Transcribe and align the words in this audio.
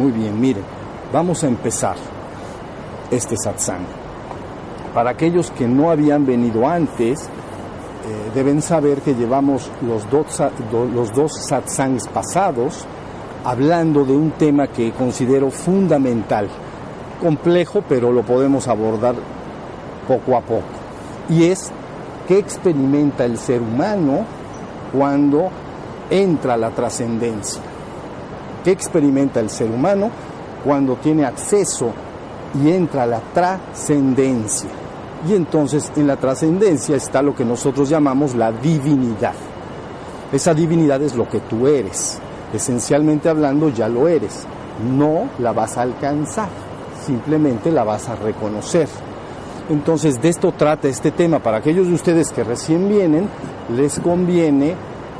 Muy 0.00 0.12
bien, 0.12 0.40
miren, 0.40 0.62
vamos 1.12 1.44
a 1.44 1.46
empezar 1.46 1.94
este 3.10 3.36
satsang. 3.36 3.84
Para 4.94 5.10
aquellos 5.10 5.50
que 5.50 5.68
no 5.68 5.90
habían 5.90 6.24
venido 6.24 6.66
antes, 6.66 7.24
eh, 7.24 8.30
deben 8.34 8.62
saber 8.62 9.02
que 9.02 9.14
llevamos 9.14 9.70
los 9.82 10.08
dos, 10.08 10.42
los 10.72 11.12
dos 11.12 11.32
satsangs 11.46 12.08
pasados 12.08 12.86
hablando 13.44 14.06
de 14.06 14.14
un 14.14 14.30
tema 14.30 14.68
que 14.68 14.90
considero 14.92 15.50
fundamental, 15.50 16.48
complejo, 17.20 17.84
pero 17.86 18.10
lo 18.10 18.22
podemos 18.22 18.68
abordar 18.68 19.16
poco 20.08 20.34
a 20.34 20.40
poco. 20.40 20.78
Y 21.28 21.44
es 21.44 21.70
qué 22.26 22.38
experimenta 22.38 23.26
el 23.26 23.36
ser 23.36 23.60
humano 23.60 24.24
cuando 24.94 25.50
entra 26.08 26.56
la 26.56 26.70
trascendencia. 26.70 27.69
¿Qué 28.64 28.72
experimenta 28.72 29.40
el 29.40 29.48
ser 29.48 29.70
humano 29.70 30.10
cuando 30.64 30.96
tiene 30.96 31.24
acceso 31.24 31.92
y 32.62 32.70
entra 32.70 33.04
a 33.04 33.06
la 33.06 33.20
trascendencia? 33.32 34.68
Y 35.28 35.34
entonces 35.34 35.90
en 35.96 36.06
la 36.06 36.16
trascendencia 36.16 36.96
está 36.96 37.22
lo 37.22 37.34
que 37.34 37.44
nosotros 37.44 37.88
llamamos 37.88 38.34
la 38.34 38.52
divinidad. 38.52 39.34
Esa 40.32 40.54
divinidad 40.54 41.00
es 41.02 41.14
lo 41.14 41.28
que 41.28 41.40
tú 41.40 41.66
eres. 41.66 42.18
Esencialmente 42.52 43.28
hablando 43.28 43.68
ya 43.68 43.88
lo 43.88 44.08
eres. 44.08 44.46
No 44.96 45.28
la 45.38 45.52
vas 45.52 45.76
a 45.76 45.82
alcanzar, 45.82 46.48
simplemente 47.06 47.70
la 47.70 47.84
vas 47.84 48.08
a 48.08 48.16
reconocer. 48.16 48.88
Entonces 49.68 50.20
de 50.20 50.28
esto 50.28 50.52
trata 50.52 50.88
este 50.88 51.10
tema. 51.10 51.38
Para 51.38 51.58
aquellos 51.58 51.86
de 51.86 51.94
ustedes 51.94 52.30
que 52.30 52.44
recién 52.44 52.88
vienen, 52.88 53.28
les 53.74 54.00
conviene 54.00 54.74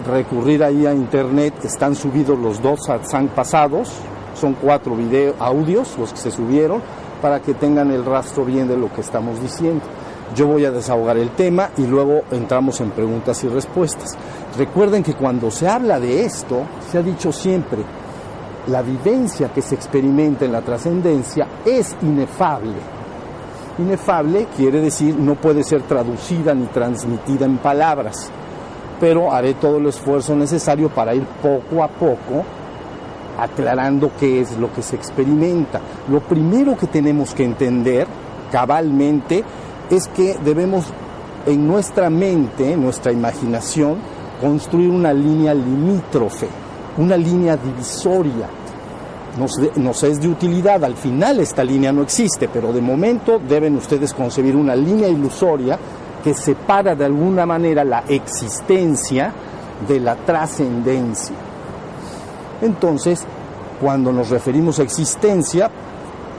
recurrir 0.06 0.62
ahí 0.62 0.86
a 0.86 0.94
internet. 0.94 1.54
Están 1.64 1.94
subidos 1.94 2.38
los 2.38 2.60
dos 2.62 2.80
satsang 2.86 3.28
pasados. 3.28 3.90
Son 4.34 4.54
cuatro 4.54 4.96
video, 4.96 5.34
audios 5.38 5.96
los 5.98 6.12
que 6.12 6.18
se 6.18 6.30
subieron 6.30 6.80
para 7.20 7.40
que 7.40 7.54
tengan 7.54 7.90
el 7.90 8.04
rastro 8.04 8.44
bien 8.44 8.68
de 8.68 8.76
lo 8.76 8.92
que 8.92 9.00
estamos 9.00 9.40
diciendo. 9.40 9.84
Yo 10.34 10.46
voy 10.46 10.64
a 10.64 10.70
desahogar 10.70 11.18
el 11.18 11.30
tema 11.30 11.70
y 11.76 11.86
luego 11.86 12.22
entramos 12.30 12.80
en 12.80 12.90
preguntas 12.90 13.42
y 13.44 13.48
respuestas. 13.48 14.16
Recuerden 14.56 15.02
que 15.02 15.14
cuando 15.14 15.50
se 15.50 15.68
habla 15.68 15.98
de 15.98 16.24
esto, 16.24 16.62
se 16.90 16.98
ha 16.98 17.02
dicho 17.02 17.32
siempre, 17.32 17.80
la 18.68 18.82
vivencia 18.82 19.52
que 19.52 19.62
se 19.62 19.74
experimenta 19.74 20.44
en 20.44 20.52
la 20.52 20.62
trascendencia 20.62 21.46
es 21.64 21.96
inefable. 22.02 22.76
Inefable 23.78 24.46
quiere 24.56 24.80
decir 24.80 25.16
no 25.16 25.34
puede 25.34 25.64
ser 25.64 25.82
traducida 25.82 26.54
ni 26.54 26.66
transmitida 26.66 27.46
en 27.46 27.58
palabras, 27.58 28.30
pero 29.00 29.32
haré 29.32 29.54
todo 29.54 29.78
el 29.78 29.86
esfuerzo 29.86 30.36
necesario 30.36 30.90
para 30.90 31.14
ir 31.14 31.24
poco 31.42 31.82
a 31.82 31.88
poco 31.88 32.44
aclarando 33.38 34.10
qué 34.20 34.40
es 34.40 34.56
lo 34.58 34.72
que 34.72 34.82
se 34.82 34.96
experimenta. 34.96 35.80
Lo 36.08 36.20
primero 36.20 36.76
que 36.76 36.86
tenemos 36.86 37.34
que 37.34 37.44
entender 37.44 38.06
cabalmente 38.52 39.42
es 39.90 40.08
que 40.08 40.36
debemos 40.44 40.84
en 41.46 41.66
nuestra 41.66 42.10
mente, 42.10 42.72
en 42.72 42.82
nuestra 42.82 43.12
imaginación, 43.12 43.96
construir 44.40 44.90
una 44.90 45.12
línea 45.12 45.54
limítrofe, 45.54 46.48
una 46.98 47.16
línea 47.16 47.56
divisoria. 47.56 48.48
Nos, 49.76 50.02
es 50.02 50.20
de 50.20 50.28
utilidad, 50.28 50.84
al 50.84 50.96
final 50.96 51.38
esta 51.40 51.62
línea 51.62 51.92
no 51.92 52.02
existe, 52.02 52.48
pero 52.48 52.72
de 52.72 52.80
momento 52.80 53.38
deben 53.38 53.76
ustedes 53.76 54.12
concebir 54.12 54.56
una 54.56 54.74
línea 54.74 55.08
ilusoria 55.08 55.78
que 56.22 56.34
separa 56.34 56.94
de 56.94 57.04
alguna 57.04 57.46
manera 57.46 57.84
la 57.84 58.04
existencia 58.08 59.32
de 59.86 60.00
la 60.00 60.16
trascendencia. 60.16 61.36
Entonces, 62.62 63.24
cuando 63.80 64.12
nos 64.12 64.28
referimos 64.28 64.78
a 64.78 64.82
existencia, 64.82 65.70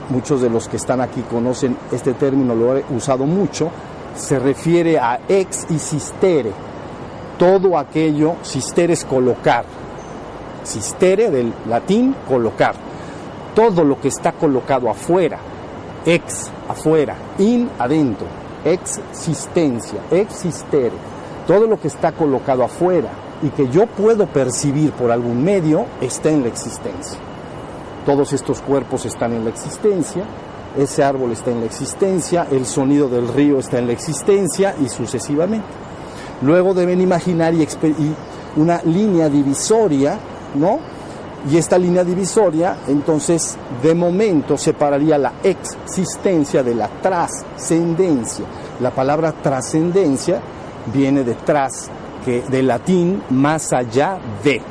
muchos 0.08 0.40
de 0.40 0.50
los 0.50 0.68
que 0.68 0.76
están 0.76 1.00
aquí 1.00 1.22
conocen 1.22 1.76
este 1.90 2.14
término, 2.14 2.54
lo 2.54 2.76
he 2.76 2.84
usado 2.90 3.24
mucho, 3.26 3.70
se 4.14 4.38
refiere 4.38 4.98
a 4.98 5.20
ex 5.28 5.66
y 5.70 5.78
sistere. 5.78 6.52
Todo 7.38 7.76
aquello, 7.76 8.36
sistere 8.42 8.92
es 8.92 9.04
colocar. 9.04 9.64
Sistere 10.62 11.30
del 11.30 11.52
latín, 11.68 12.14
colocar. 12.28 12.74
Todo 13.54 13.82
lo 13.82 14.00
que 14.00 14.08
está 14.08 14.32
colocado 14.32 14.88
afuera, 14.88 15.38
ex, 16.06 16.50
afuera, 16.68 17.16
in, 17.38 17.68
adentro, 17.78 18.41
existencia, 18.64 20.00
existere. 20.10 20.92
Todo 21.46 21.66
lo 21.66 21.80
que 21.80 21.88
está 21.88 22.12
colocado 22.12 22.62
afuera 22.62 23.10
y 23.42 23.48
que 23.48 23.68
yo 23.68 23.86
puedo 23.86 24.26
percibir 24.26 24.92
por 24.92 25.10
algún 25.10 25.42
medio 25.42 25.86
está 26.00 26.30
en 26.30 26.42
la 26.42 26.48
existencia. 26.48 27.18
Todos 28.06 28.32
estos 28.32 28.60
cuerpos 28.60 29.04
están 29.04 29.32
en 29.32 29.44
la 29.44 29.50
existencia, 29.50 30.24
ese 30.76 31.04
árbol 31.04 31.32
está 31.32 31.50
en 31.50 31.60
la 31.60 31.66
existencia, 31.66 32.46
el 32.50 32.66
sonido 32.66 33.08
del 33.08 33.28
río 33.28 33.58
está 33.58 33.78
en 33.78 33.86
la 33.86 33.92
existencia 33.92 34.74
y 34.80 34.88
sucesivamente. 34.88 35.66
Luego 36.40 36.74
deben 36.74 37.00
imaginar 37.00 37.54
y, 37.54 37.66
una 38.56 38.82
línea 38.82 39.28
divisoria, 39.28 40.18
¿no? 40.54 40.78
Y 41.50 41.56
esta 41.56 41.76
línea 41.76 42.04
divisoria, 42.04 42.76
entonces, 42.86 43.56
de 43.82 43.94
momento 43.94 44.56
separaría 44.56 45.18
la 45.18 45.32
existencia 45.42 46.62
de 46.62 46.74
la 46.74 46.88
trascendencia. 46.88 48.44
La 48.80 48.90
palabra 48.90 49.32
trascendencia 49.32 50.40
viene 50.92 51.24
de 51.24 51.34
tras, 51.34 51.90
que 52.24 52.42
del 52.42 52.68
latín 52.68 53.22
más 53.30 53.72
allá 53.72 54.18
de, 54.44 54.62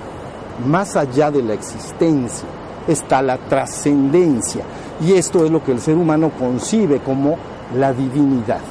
más 0.65 0.95
allá 0.95 1.29
de 1.29 1.43
la 1.43 1.53
existencia 1.53 2.47
está 2.87 3.21
la 3.21 3.37
trascendencia. 3.37 4.63
Y 5.01 5.13
esto 5.13 5.43
es 5.45 5.51
lo 5.51 5.63
que 5.63 5.71
el 5.71 5.81
ser 5.81 5.97
humano 5.97 6.31
concibe 6.37 6.99
como 6.99 7.37
la 7.75 7.93
divinidad. 7.93 8.61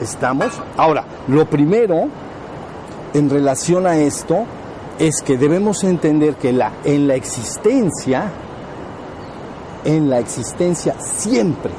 ¿Estamos? 0.00 0.60
Ahora, 0.76 1.04
lo 1.28 1.46
primero 1.46 2.08
en 3.14 3.30
relación 3.30 3.86
a 3.86 3.96
esto 3.96 4.44
es 4.98 5.22
que 5.22 5.36
debemos 5.36 5.84
entender 5.84 6.36
que 6.36 6.52
la, 6.52 6.72
en 6.84 7.08
la 7.08 7.14
existencia, 7.14 8.30
en 9.84 10.08
la 10.08 10.18
existencia 10.18 10.94
siempre 11.00 11.72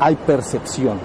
hay 0.00 0.16
percepción. 0.16 0.98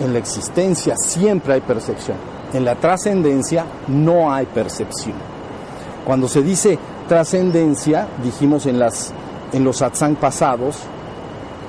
En 0.00 0.12
la 0.12 0.18
existencia 0.18 0.96
siempre 0.96 1.54
hay 1.54 1.60
percepción. 1.60 2.16
En 2.52 2.64
la 2.64 2.74
trascendencia 2.74 3.64
no 3.88 4.32
hay 4.32 4.46
percepción. 4.46 5.14
Cuando 6.04 6.28
se 6.28 6.42
dice 6.42 6.78
trascendencia, 7.08 8.08
dijimos 8.22 8.66
en, 8.66 8.78
las, 8.78 9.12
en 9.52 9.64
los 9.64 9.78
satsang 9.78 10.16
pasados, 10.16 10.76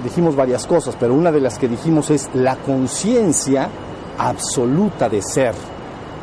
dijimos 0.03 0.35
varias 0.35 0.65
cosas, 0.65 0.95
pero 0.99 1.13
una 1.13 1.31
de 1.31 1.41
las 1.41 1.57
que 1.57 1.67
dijimos 1.67 2.09
es 2.09 2.29
la 2.33 2.55
conciencia 2.57 3.69
absoluta 4.17 5.07
de 5.09 5.21
ser. 5.21 5.53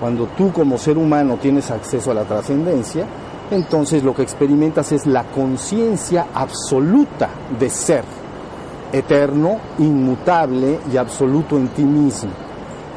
Cuando 0.01 0.27
tú 0.29 0.51
como 0.51 0.79
ser 0.79 0.97
humano 0.97 1.37
tienes 1.37 1.71
acceso 1.71 2.11
a 2.11 2.15
la 2.15 2.25
trascendencia, 2.25 3.07
entonces 3.51 4.03
lo 4.03 4.15
que 4.15 4.23
experimentas 4.23 4.93
es 4.93 5.07
la 5.07 5.25
conciencia 5.25 6.29
absoluta 6.35 7.29
de 7.59 7.69
ser, 7.69 8.05
eterno, 8.93 9.59
inmutable 9.79 10.81
y 10.91 10.97
absoluto 10.97 11.57
en 11.57 11.69
ti 11.69 11.85
mismo. 11.85 12.31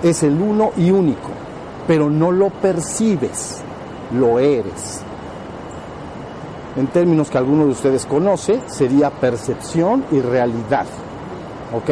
Es 0.02 0.24
el 0.24 0.40
uno 0.40 0.72
y 0.78 0.92
único, 0.92 1.30
pero 1.86 2.10
no 2.10 2.32
lo 2.32 2.50
percibes 2.50 3.64
lo 4.14 4.40
eres. 4.40 5.02
En 6.76 6.88
términos 6.88 7.30
que 7.30 7.38
alguno 7.38 7.66
de 7.66 7.72
ustedes 7.72 8.06
conoce, 8.06 8.62
sería 8.68 9.10
percepción 9.12 10.06
y 10.12 10.20
realidad. 10.20 10.86
Ok, 11.74 11.92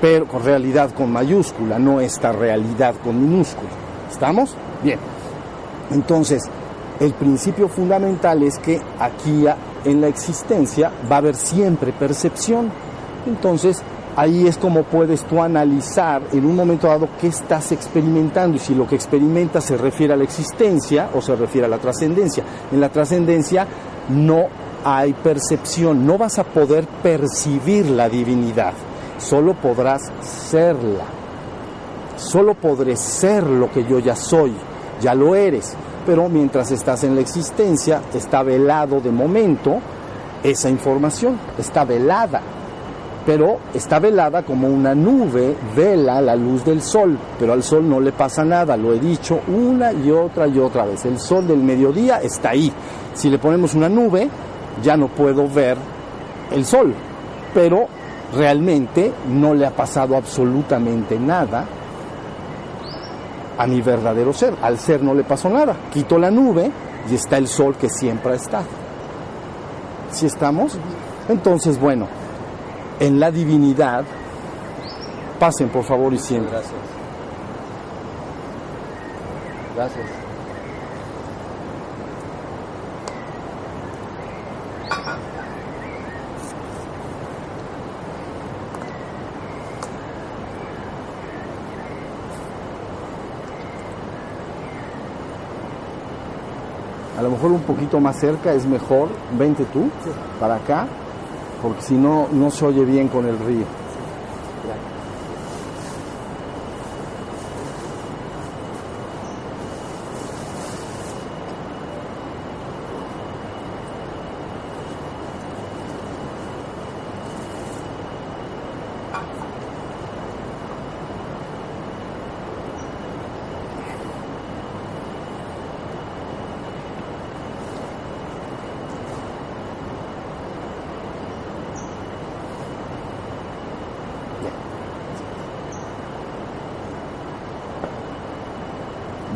pero 0.00 0.26
con 0.26 0.44
realidad 0.44 0.90
con 0.92 1.12
mayúscula, 1.12 1.78
no 1.78 2.00
esta 2.00 2.32
realidad 2.32 2.94
con 3.02 3.20
minúscula. 3.20 3.70
¿Estamos? 4.10 4.54
Bien. 4.82 4.98
Entonces, 5.90 6.42
el 7.00 7.12
principio 7.14 7.68
fundamental 7.68 8.42
es 8.42 8.58
que 8.58 8.80
aquí 8.98 9.46
en 9.84 10.00
la 10.00 10.08
existencia 10.08 10.90
va 11.10 11.16
a 11.16 11.18
haber 11.18 11.34
siempre 11.34 11.92
percepción. 11.92 12.70
Entonces, 13.26 13.82
ahí 14.16 14.46
es 14.46 14.58
como 14.58 14.82
puedes 14.82 15.24
tú 15.24 15.42
analizar 15.42 16.22
en 16.32 16.44
un 16.44 16.56
momento 16.56 16.88
dado 16.88 17.08
qué 17.20 17.28
estás 17.28 17.72
experimentando 17.72 18.56
y 18.56 18.60
si 18.60 18.74
lo 18.74 18.86
que 18.86 18.96
experimentas 18.96 19.64
se 19.64 19.76
refiere 19.76 20.12
a 20.12 20.16
la 20.16 20.24
existencia 20.24 21.10
o 21.14 21.22
se 21.22 21.34
refiere 21.36 21.66
a 21.66 21.70
la 21.70 21.78
trascendencia. 21.78 22.44
En 22.70 22.80
la 22.80 22.90
trascendencia 22.90 23.66
no 24.10 24.46
hay 24.84 25.12
percepción, 25.12 26.06
no 26.06 26.18
vas 26.18 26.38
a 26.38 26.44
poder 26.44 26.86
percibir 27.02 27.90
la 27.90 28.08
divinidad, 28.08 28.72
solo 29.18 29.54
podrás 29.54 30.02
serla. 30.22 31.19
Solo 32.20 32.52
podré 32.52 32.96
ser 32.96 33.44
lo 33.44 33.70
que 33.70 33.82
yo 33.82 33.98
ya 33.98 34.14
soy, 34.14 34.52
ya 35.00 35.14
lo 35.14 35.34
eres, 35.34 35.74
pero 36.04 36.28
mientras 36.28 36.70
estás 36.70 37.02
en 37.04 37.14
la 37.14 37.22
existencia 37.22 38.02
está 38.12 38.42
velado 38.42 39.00
de 39.00 39.10
momento 39.10 39.78
esa 40.42 40.68
información, 40.68 41.38
está 41.58 41.86
velada. 41.86 42.42
Pero 43.24 43.58
está 43.72 43.98
velada 43.98 44.42
como 44.42 44.68
una 44.68 44.94
nube 44.94 45.56
vela 45.74 46.20
la 46.20 46.36
luz 46.36 46.62
del 46.62 46.82
sol, 46.82 47.18
pero 47.38 47.54
al 47.54 47.62
sol 47.62 47.88
no 47.88 48.00
le 48.00 48.12
pasa 48.12 48.44
nada, 48.44 48.76
lo 48.76 48.92
he 48.92 49.00
dicho 49.00 49.40
una 49.48 49.90
y 49.90 50.10
otra 50.10 50.46
y 50.46 50.58
otra 50.58 50.84
vez. 50.84 51.06
El 51.06 51.18
sol 51.18 51.48
del 51.48 51.62
mediodía 51.62 52.20
está 52.20 52.50
ahí. 52.50 52.70
Si 53.14 53.30
le 53.30 53.38
ponemos 53.38 53.74
una 53.74 53.88
nube, 53.88 54.28
ya 54.82 54.94
no 54.94 55.08
puedo 55.08 55.48
ver 55.48 55.78
el 56.50 56.66
sol, 56.66 56.92
pero 57.54 57.86
realmente 58.36 59.10
no 59.30 59.54
le 59.54 59.64
ha 59.64 59.70
pasado 59.70 60.16
absolutamente 60.16 61.18
nada 61.18 61.64
a 63.60 63.66
mi 63.66 63.82
verdadero 63.82 64.32
ser. 64.32 64.54
Al 64.62 64.78
ser 64.78 65.02
no 65.02 65.12
le 65.12 65.22
pasó 65.22 65.50
nada. 65.50 65.76
Quito 65.92 66.18
la 66.18 66.30
nube 66.30 66.70
y 67.10 67.14
está 67.14 67.36
el 67.36 67.46
sol 67.46 67.76
que 67.76 67.90
siempre 67.90 68.32
ha 68.32 68.36
estado. 68.36 68.64
¿Sí 70.10 70.24
estamos? 70.24 70.78
Entonces, 71.28 71.78
bueno, 71.78 72.08
en 72.98 73.20
la 73.20 73.30
divinidad, 73.30 74.04
pasen 75.38 75.68
por 75.68 75.84
favor 75.84 76.14
y 76.14 76.18
siempre. 76.18 76.52
Gracias. 76.52 76.72
Gracias. 79.76 80.19
Lo 97.30 97.36
mejor 97.36 97.52
un 97.52 97.62
poquito 97.62 98.00
más 98.00 98.18
cerca 98.18 98.52
es 98.52 98.66
mejor. 98.66 99.08
Vente 99.38 99.64
tú 99.66 99.88
para 100.40 100.56
acá, 100.56 100.86
porque 101.62 101.82
si 101.82 101.94
no, 101.94 102.26
no 102.32 102.50
se 102.50 102.66
oye 102.66 102.84
bien 102.84 103.08
con 103.08 103.24
el 103.26 103.38
río. 103.38 103.66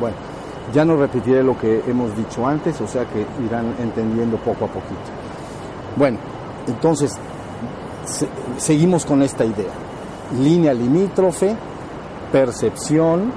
Bueno, 0.00 0.16
ya 0.74 0.84
no 0.84 0.96
repetiré 0.96 1.42
lo 1.42 1.56
que 1.58 1.82
hemos 1.86 2.14
dicho 2.16 2.46
antes, 2.46 2.78
o 2.80 2.86
sea 2.86 3.04
que 3.06 3.24
irán 3.46 3.74
entendiendo 3.80 4.36
poco 4.38 4.66
a 4.66 4.68
poquito. 4.68 5.00
Bueno, 5.96 6.18
entonces, 6.66 7.16
se- 8.04 8.28
seguimos 8.58 9.06
con 9.06 9.22
esta 9.22 9.44
idea. 9.44 9.70
Línea 10.38 10.74
limítrofe, 10.74 11.54
percepción 12.32 13.32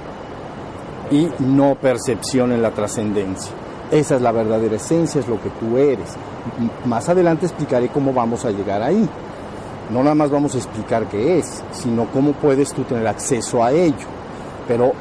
y 1.10 1.28
no 1.38 1.76
percepción 1.76 2.52
en 2.52 2.60
la 2.62 2.72
trascendencia. 2.72 3.52
Esa 3.90 4.16
es 4.16 4.20
la 4.22 4.32
verdadera 4.32 4.76
esencia, 4.76 5.20
es 5.20 5.28
lo 5.28 5.40
que 5.40 5.48
tú 5.50 5.78
eres. 5.78 6.16
Más 6.84 7.08
adelante 7.08 7.46
explicaré 7.46 7.88
cómo 7.88 8.12
vamos 8.12 8.44
a 8.44 8.50
llegar 8.50 8.82
ahí. 8.82 9.08
No 9.90 10.02
nada 10.02 10.14
más 10.14 10.30
vamos 10.30 10.54
a 10.54 10.58
explicar 10.58 11.06
qué 11.06 11.38
es, 11.38 11.62
sino 11.72 12.06
cómo 12.06 12.32
puedes 12.32 12.72
tú 12.74 12.82
tener 12.82 13.06
acceso 13.06 13.64
a 13.64 13.72
ello. 13.72 14.06
Pero 14.66 14.92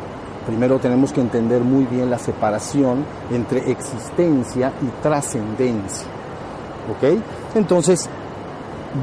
primero 0.48 0.80
tenemos 0.80 1.12
que 1.12 1.22
entender 1.22 1.62
muy 1.62 1.86
bien 1.86 2.10
la 2.10 2.18
separación 2.18 3.06
entre 3.30 3.70
existencia 3.70 4.72
y 4.82 5.02
trascendencia. 5.04 6.08
¿Ok? 6.90 7.20
Entonces, 7.54 8.10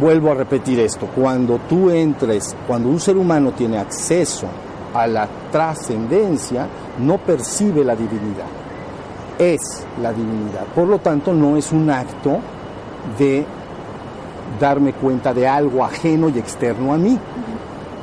vuelvo 0.01 0.33
a 0.33 0.35
repetir 0.35 0.81
esto. 0.81 1.07
Cuando 1.15 1.61
tú 1.69 1.91
entres, 1.91 2.57
cuando 2.67 2.89
un 2.89 2.99
ser 2.99 3.19
humano 3.19 3.53
tiene 3.53 3.79
acceso 3.79 4.47
a 4.95 5.07
la 5.07 5.29
trascendencia, 5.53 6.67
no 6.99 7.19
percibe 7.19 7.85
la 7.85 7.95
divinidad. 7.95 8.47
Es 9.39 9.85
la 10.01 10.13
divinidad. 10.13 10.65
Por 10.75 10.89
lo 10.89 10.99
tanto, 10.99 11.35
no 11.35 11.59
es 11.59 11.73
un 11.73 11.91
acto 11.91 12.39
de 13.19 13.45
darme 14.59 14.95
cuenta 14.95 15.35
de 15.35 15.47
algo 15.47 15.85
ajeno 15.85 16.31
y 16.31 16.39
externo 16.39 16.95
a 16.95 16.97
mí. 16.97 17.19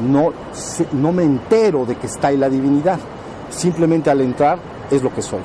No, 0.08 0.32
no 0.94 1.12
me 1.12 1.24
entero 1.24 1.86
de 1.86 1.96
que 1.96 2.08
está 2.08 2.28
ahí 2.28 2.38
la 2.38 2.50
divinidad. 2.50 3.00
Simplemente 3.52 4.10
al 4.10 4.22
entrar 4.22 4.58
es 4.90 5.04
lo 5.04 5.14
que 5.14 5.22
soy. 5.22 5.42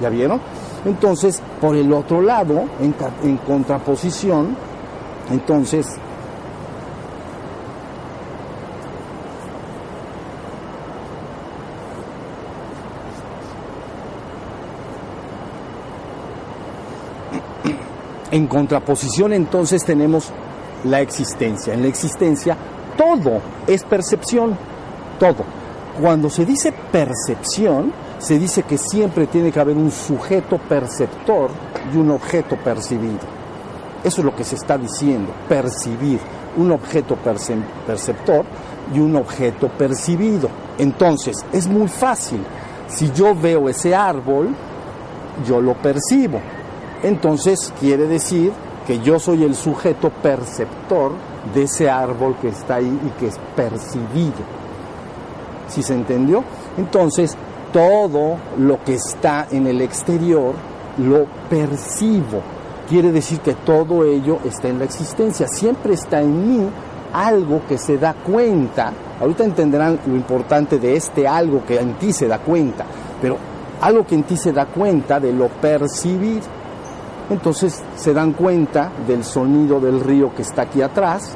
¿Ya 0.00 0.08
vieron? 0.08 0.40
Entonces, 0.84 1.42
por 1.60 1.76
el 1.76 1.92
otro 1.92 2.22
lado, 2.22 2.64
en, 2.80 2.94
en 3.22 3.36
contraposición, 3.36 4.56
entonces, 5.30 5.86
en 18.30 18.46
contraposición 18.46 19.32
entonces 19.32 19.84
tenemos 19.84 20.30
la 20.84 21.00
existencia. 21.00 21.74
En 21.74 21.82
la 21.82 21.88
existencia 21.88 22.56
todo 22.96 23.40
es 23.66 23.84
percepción, 23.84 24.56
todo. 25.18 25.61
Cuando 26.00 26.30
se 26.30 26.44
dice 26.46 26.72
percepción, 26.72 27.92
se 28.18 28.38
dice 28.38 28.62
que 28.62 28.78
siempre 28.78 29.26
tiene 29.26 29.52
que 29.52 29.60
haber 29.60 29.76
un 29.76 29.90
sujeto 29.90 30.58
perceptor 30.58 31.50
y 31.92 31.96
un 31.96 32.10
objeto 32.10 32.56
percibido. 32.56 33.20
Eso 34.04 34.20
es 34.20 34.24
lo 34.24 34.34
que 34.34 34.44
se 34.44 34.54
está 34.56 34.78
diciendo, 34.78 35.32
percibir, 35.48 36.18
un 36.56 36.72
objeto 36.72 37.16
perce- 37.22 37.62
perceptor 37.86 38.44
y 38.94 38.98
un 38.98 39.16
objeto 39.16 39.68
percibido. 39.68 40.48
Entonces, 40.78 41.44
es 41.52 41.66
muy 41.68 41.88
fácil. 41.88 42.40
Si 42.88 43.10
yo 43.12 43.34
veo 43.34 43.68
ese 43.68 43.94
árbol, 43.94 44.48
yo 45.46 45.60
lo 45.60 45.74
percibo. 45.74 46.40
Entonces, 47.02 47.72
quiere 47.80 48.06
decir 48.06 48.52
que 48.86 48.98
yo 49.00 49.18
soy 49.18 49.44
el 49.44 49.54
sujeto 49.54 50.10
perceptor 50.10 51.12
de 51.54 51.64
ese 51.64 51.88
árbol 51.88 52.34
que 52.40 52.48
está 52.48 52.76
ahí 52.76 53.00
y 53.06 53.10
que 53.20 53.28
es 53.28 53.38
percibido. 53.54 54.61
¿Sí 55.72 55.82
se 55.82 55.94
entendió? 55.94 56.44
Entonces, 56.76 57.36
todo 57.72 58.36
lo 58.58 58.82
que 58.84 58.94
está 58.94 59.46
en 59.50 59.66
el 59.66 59.80
exterior 59.80 60.54
lo 60.98 61.24
percibo. 61.48 62.42
Quiere 62.88 63.10
decir 63.10 63.40
que 63.40 63.54
todo 63.54 64.04
ello 64.04 64.38
está 64.44 64.68
en 64.68 64.78
la 64.78 64.84
existencia. 64.84 65.48
Siempre 65.48 65.94
está 65.94 66.20
en 66.20 66.48
mí 66.48 66.68
algo 67.12 67.62
que 67.66 67.78
se 67.78 67.96
da 67.96 68.12
cuenta. 68.14 68.92
Ahorita 69.20 69.44
entenderán 69.44 69.98
lo 70.06 70.14
importante 70.14 70.78
de 70.78 70.96
este 70.96 71.26
algo 71.26 71.64
que 71.64 71.78
en 71.78 71.94
ti 71.94 72.12
se 72.12 72.28
da 72.28 72.38
cuenta. 72.38 72.84
Pero 73.22 73.38
algo 73.80 74.06
que 74.06 74.14
en 74.14 74.24
ti 74.24 74.36
se 74.36 74.52
da 74.52 74.66
cuenta 74.66 75.18
de 75.20 75.32
lo 75.32 75.48
percibir. 75.48 76.42
Entonces 77.30 77.82
se 77.96 78.12
dan 78.12 78.32
cuenta 78.32 78.90
del 79.06 79.24
sonido 79.24 79.80
del 79.80 80.00
río 80.00 80.34
que 80.34 80.42
está 80.42 80.62
aquí 80.62 80.82
atrás, 80.82 81.34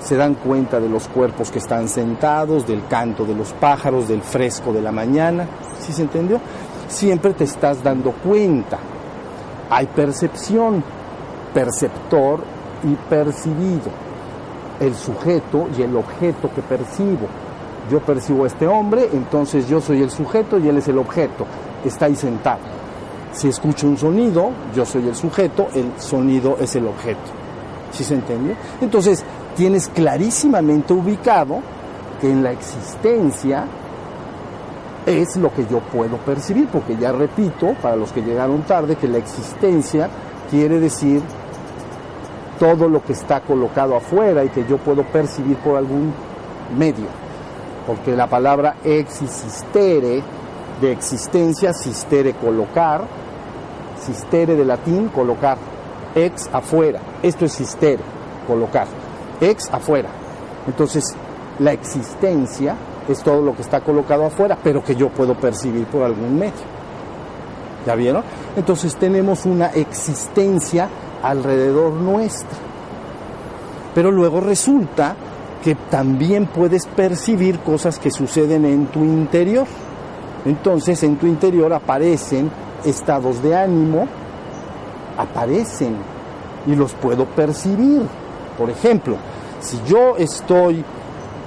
se 0.00 0.16
dan 0.16 0.34
cuenta 0.34 0.80
de 0.80 0.88
los 0.88 1.08
cuerpos 1.08 1.50
que 1.50 1.58
están 1.58 1.88
sentados, 1.88 2.66
del 2.66 2.86
canto 2.86 3.24
de 3.24 3.34
los 3.34 3.52
pájaros, 3.52 4.08
del 4.08 4.22
fresco 4.22 4.72
de 4.72 4.82
la 4.82 4.92
mañana. 4.92 5.46
¿Sí 5.80 5.92
se 5.92 6.02
entendió? 6.02 6.40
Siempre 6.88 7.32
te 7.32 7.44
estás 7.44 7.82
dando 7.82 8.12
cuenta. 8.12 8.78
Hay 9.70 9.86
percepción, 9.86 10.82
perceptor 11.52 12.40
y 12.84 12.94
percibido. 13.08 13.90
El 14.78 14.94
sujeto 14.94 15.68
y 15.76 15.82
el 15.82 15.96
objeto 15.96 16.50
que 16.54 16.62
percibo. 16.62 17.26
Yo 17.90 18.00
percibo 18.00 18.44
a 18.44 18.46
este 18.48 18.66
hombre, 18.66 19.08
entonces 19.12 19.68
yo 19.68 19.80
soy 19.80 20.02
el 20.02 20.10
sujeto 20.10 20.58
y 20.58 20.68
él 20.68 20.78
es 20.78 20.88
el 20.88 20.98
objeto. 20.98 21.46
Está 21.84 22.06
ahí 22.06 22.16
sentado. 22.16 22.58
Si 23.32 23.48
escucho 23.48 23.86
un 23.86 23.96
sonido, 23.96 24.50
yo 24.74 24.84
soy 24.84 25.08
el 25.08 25.14
sujeto, 25.14 25.68
el 25.74 25.92
sonido 25.98 26.56
es 26.60 26.74
el 26.74 26.86
objeto. 26.86 27.30
¿Sí 27.92 28.02
se 28.04 28.14
entiende? 28.14 28.56
Entonces, 28.80 29.24
tienes 29.56 29.88
clarísimamente 29.88 30.92
ubicado 30.92 31.60
que 32.20 32.30
en 32.30 32.42
la 32.42 32.52
existencia 32.52 33.64
es 35.06 35.36
lo 35.36 35.52
que 35.52 35.66
yo 35.66 35.80
puedo 35.80 36.16
percibir, 36.18 36.68
porque 36.68 36.96
ya 36.96 37.12
repito, 37.12 37.74
para 37.80 37.96
los 37.96 38.12
que 38.12 38.22
llegaron 38.22 38.62
tarde, 38.62 38.96
que 38.96 39.08
la 39.08 39.18
existencia 39.18 40.08
quiere 40.50 40.78
decir 40.80 41.22
todo 42.58 42.88
lo 42.88 43.02
que 43.02 43.12
está 43.12 43.40
colocado 43.40 43.96
afuera 43.96 44.44
y 44.44 44.48
que 44.48 44.66
yo 44.66 44.78
puedo 44.78 45.04
percibir 45.04 45.56
por 45.58 45.76
algún 45.76 46.12
medio. 46.76 47.06
Porque 47.86 48.16
la 48.16 48.26
palabra 48.26 48.76
existere, 48.82 50.22
de 50.80 50.92
existencia, 50.92 51.72
sistere, 51.72 52.34
colocar, 52.34 53.02
sistere 54.00 54.56
de 54.56 54.64
latín, 54.64 55.08
colocar, 55.08 55.56
ex 56.14 56.48
afuera, 56.52 57.00
esto 57.22 57.44
es 57.44 57.52
sistere, 57.52 58.02
colocar, 58.46 58.86
ex 59.40 59.72
afuera. 59.72 60.08
Entonces, 60.66 61.14
la 61.58 61.72
existencia 61.72 62.76
es 63.08 63.22
todo 63.22 63.40
lo 63.40 63.54
que 63.54 63.62
está 63.62 63.80
colocado 63.80 64.26
afuera, 64.26 64.58
pero 64.62 64.82
que 64.82 64.96
yo 64.96 65.08
puedo 65.08 65.34
percibir 65.34 65.86
por 65.86 66.02
algún 66.02 66.38
medio. 66.38 66.76
¿Ya 67.86 67.94
vieron? 67.94 68.24
Entonces 68.56 68.96
tenemos 68.96 69.46
una 69.46 69.66
existencia 69.68 70.88
alrededor 71.22 71.92
nuestra. 71.92 72.58
Pero 73.94 74.10
luego 74.10 74.40
resulta 74.40 75.14
que 75.62 75.74
también 75.74 76.46
puedes 76.46 76.86
percibir 76.86 77.60
cosas 77.60 77.98
que 77.98 78.10
suceden 78.10 78.64
en 78.64 78.86
tu 78.86 79.00
interior. 79.00 79.66
Entonces 80.44 81.02
en 81.02 81.16
tu 81.16 81.26
interior 81.26 81.72
aparecen 81.72 82.50
estados 82.84 83.42
de 83.42 83.56
ánimo, 83.56 84.06
aparecen 85.16 85.96
y 86.66 86.74
los 86.74 86.92
puedo 86.92 87.24
percibir. 87.24 88.02
Por 88.56 88.70
ejemplo, 88.70 89.16
si 89.60 89.80
yo 89.86 90.16
estoy 90.16 90.84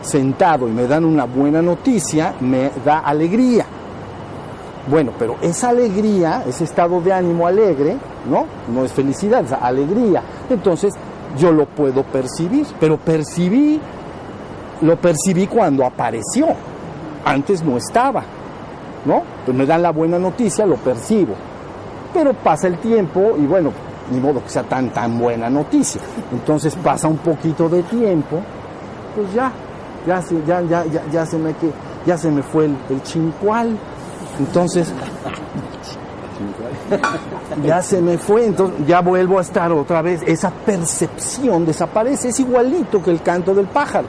sentado 0.01 0.67
y 0.67 0.71
me 0.71 0.87
dan 0.87 1.05
una 1.05 1.25
buena 1.25 1.61
noticia, 1.61 2.33
me 2.39 2.71
da 2.85 2.99
alegría. 2.99 3.65
Bueno, 4.87 5.11
pero 5.19 5.35
esa 5.41 5.69
alegría, 5.69 6.43
ese 6.47 6.63
estado 6.63 6.99
de 7.01 7.13
ánimo 7.13 7.45
alegre, 7.45 7.97
¿no? 8.29 8.45
No 8.73 8.85
es 8.85 8.91
felicidad, 8.91 9.43
es 9.43 9.51
alegría. 9.51 10.23
Entonces, 10.49 10.93
yo 11.37 11.51
lo 11.51 11.65
puedo 11.65 12.03
percibir, 12.03 12.65
pero 12.79 12.97
percibí, 12.97 13.79
lo 14.81 14.95
percibí 14.95 15.47
cuando 15.47 15.85
apareció. 15.85 16.47
Antes 17.23 17.63
no 17.63 17.77
estaba, 17.77 18.23
¿no? 19.05 19.21
Pues 19.45 19.55
me 19.55 19.65
dan 19.65 19.83
la 19.83 19.91
buena 19.91 20.17
noticia, 20.17 20.65
lo 20.65 20.77
percibo. 20.77 21.35
Pero 22.13 22.33
pasa 22.33 22.67
el 22.67 22.79
tiempo 22.79 23.35
y 23.37 23.45
bueno, 23.45 23.71
ni 24.11 24.19
modo 24.19 24.43
que 24.43 24.49
sea 24.49 24.63
tan 24.63 24.89
tan 24.91 25.17
buena 25.17 25.49
noticia. 25.49 26.01
Entonces 26.31 26.75
pasa 26.75 27.07
un 27.07 27.17
poquito 27.17 27.69
de 27.69 27.83
tiempo, 27.83 28.41
pues 29.15 29.33
ya, 29.33 29.51
ya 30.05 30.21
se, 30.21 30.35
ya, 30.45 30.61
ya, 30.61 30.85
ya, 30.85 31.03
ya 31.11 31.25
se 31.25 31.37
me 31.37 31.53
que, 31.53 31.71
ya 32.05 32.17
se 32.17 32.31
me 32.31 32.41
fue 32.43 32.65
el, 32.65 32.77
el 32.89 33.01
chincual. 33.03 33.77
Entonces, 34.39 34.93
ya 37.63 37.81
se 37.81 38.01
me 38.01 38.17
fue, 38.17 38.45
entonces 38.45 38.85
ya 38.87 39.01
vuelvo 39.01 39.37
a 39.39 39.41
estar 39.41 39.71
otra 39.71 40.01
vez. 40.01 40.21
Esa 40.25 40.49
percepción 40.51 41.65
desaparece, 41.65 42.29
es 42.29 42.39
igualito 42.39 43.01
que 43.01 43.11
el 43.11 43.21
canto 43.21 43.53
del 43.53 43.67
pájaro. 43.67 44.07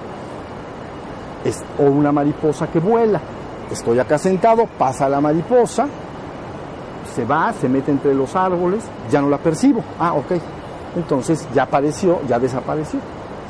Es, 1.45 1.63
o 1.79 1.85
una 1.85 2.13
mariposa 2.13 2.69
que 2.69 2.79
vuela. 2.79 3.21
Estoy 3.71 3.99
acá 3.99 4.19
sentado, 4.19 4.67
pasa 4.67 5.09
la 5.09 5.21
mariposa, 5.21 5.87
se 7.15 7.25
va, 7.25 7.53
se 7.53 7.69
mete 7.69 7.91
entre 7.91 8.15
los 8.15 8.35
árboles, 8.37 8.85
ya 9.11 9.21
no 9.21 9.29
la 9.29 9.39
percibo. 9.39 9.83
Ah, 9.99 10.15
ok. 10.15 10.33
Entonces 10.97 11.47
ya 11.55 11.65
apareció, 11.65 12.21
ya 12.29 12.39
desapareció. 12.39 13.01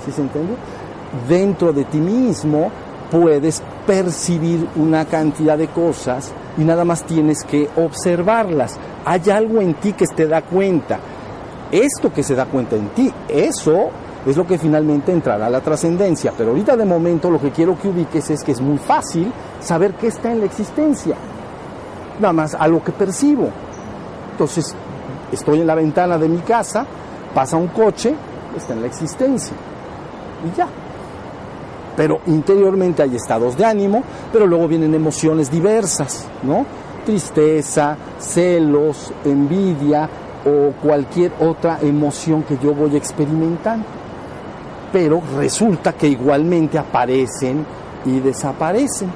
¿Sí 0.04 0.12
se 0.12 0.22
entendió? 0.22 0.56
Dentro 1.28 1.72
de 1.72 1.84
ti 1.84 1.98
mismo 1.98 2.70
puedes 3.10 3.62
percibir 3.86 4.68
una 4.76 5.04
cantidad 5.04 5.58
de 5.58 5.68
cosas 5.68 6.32
y 6.56 6.62
nada 6.62 6.84
más 6.84 7.04
tienes 7.04 7.44
que 7.44 7.68
observarlas. 7.76 8.78
Hay 9.04 9.30
algo 9.30 9.60
en 9.60 9.74
ti 9.74 9.92
que 9.92 10.06
te 10.06 10.26
da 10.26 10.42
cuenta. 10.42 10.98
Esto 11.70 12.12
que 12.12 12.22
se 12.22 12.34
da 12.34 12.46
cuenta 12.46 12.76
en 12.76 12.88
ti, 12.88 13.12
eso 13.28 13.90
es 14.26 14.36
lo 14.36 14.46
que 14.46 14.58
finalmente 14.58 15.12
entrará 15.12 15.46
a 15.46 15.50
la 15.50 15.60
trascendencia. 15.60 16.32
Pero 16.36 16.50
ahorita 16.50 16.76
de 16.76 16.84
momento 16.84 17.30
lo 17.30 17.40
que 17.40 17.50
quiero 17.50 17.78
que 17.78 17.88
ubiques 17.88 18.30
es 18.30 18.42
que 18.42 18.52
es 18.52 18.60
muy 18.60 18.78
fácil 18.78 19.32
saber 19.60 19.94
qué 19.94 20.08
está 20.08 20.32
en 20.32 20.40
la 20.40 20.46
existencia. 20.46 21.16
Nada 22.20 22.32
más 22.32 22.54
algo 22.54 22.84
que 22.84 22.92
percibo. 22.92 23.48
Entonces, 24.32 24.74
estoy 25.32 25.60
en 25.60 25.66
la 25.66 25.74
ventana 25.74 26.18
de 26.18 26.28
mi 26.28 26.38
casa, 26.38 26.86
pasa 27.34 27.56
un 27.56 27.68
coche, 27.68 28.14
está 28.56 28.74
en 28.74 28.82
la 28.82 28.86
existencia. 28.86 29.54
Y 30.44 30.56
ya, 30.56 30.68
pero 31.96 32.20
interiormente 32.26 33.02
hay 33.02 33.16
estados 33.16 33.56
de 33.56 33.64
ánimo, 33.64 34.02
pero 34.32 34.46
luego 34.46 34.68
vienen 34.68 34.94
emociones 34.94 35.50
diversas, 35.50 36.26
¿no? 36.42 36.64
Tristeza, 37.04 37.96
celos, 38.18 39.12
envidia 39.24 40.08
o 40.46 40.72
cualquier 40.80 41.32
otra 41.40 41.78
emoción 41.82 42.42
que 42.44 42.56
yo 42.56 42.74
voy 42.74 42.96
experimentando. 42.96 43.84
Pero 44.92 45.20
resulta 45.36 45.92
que 45.92 46.08
igualmente 46.08 46.78
aparecen 46.78 47.66
y 48.06 48.20
desaparecen. 48.20 49.10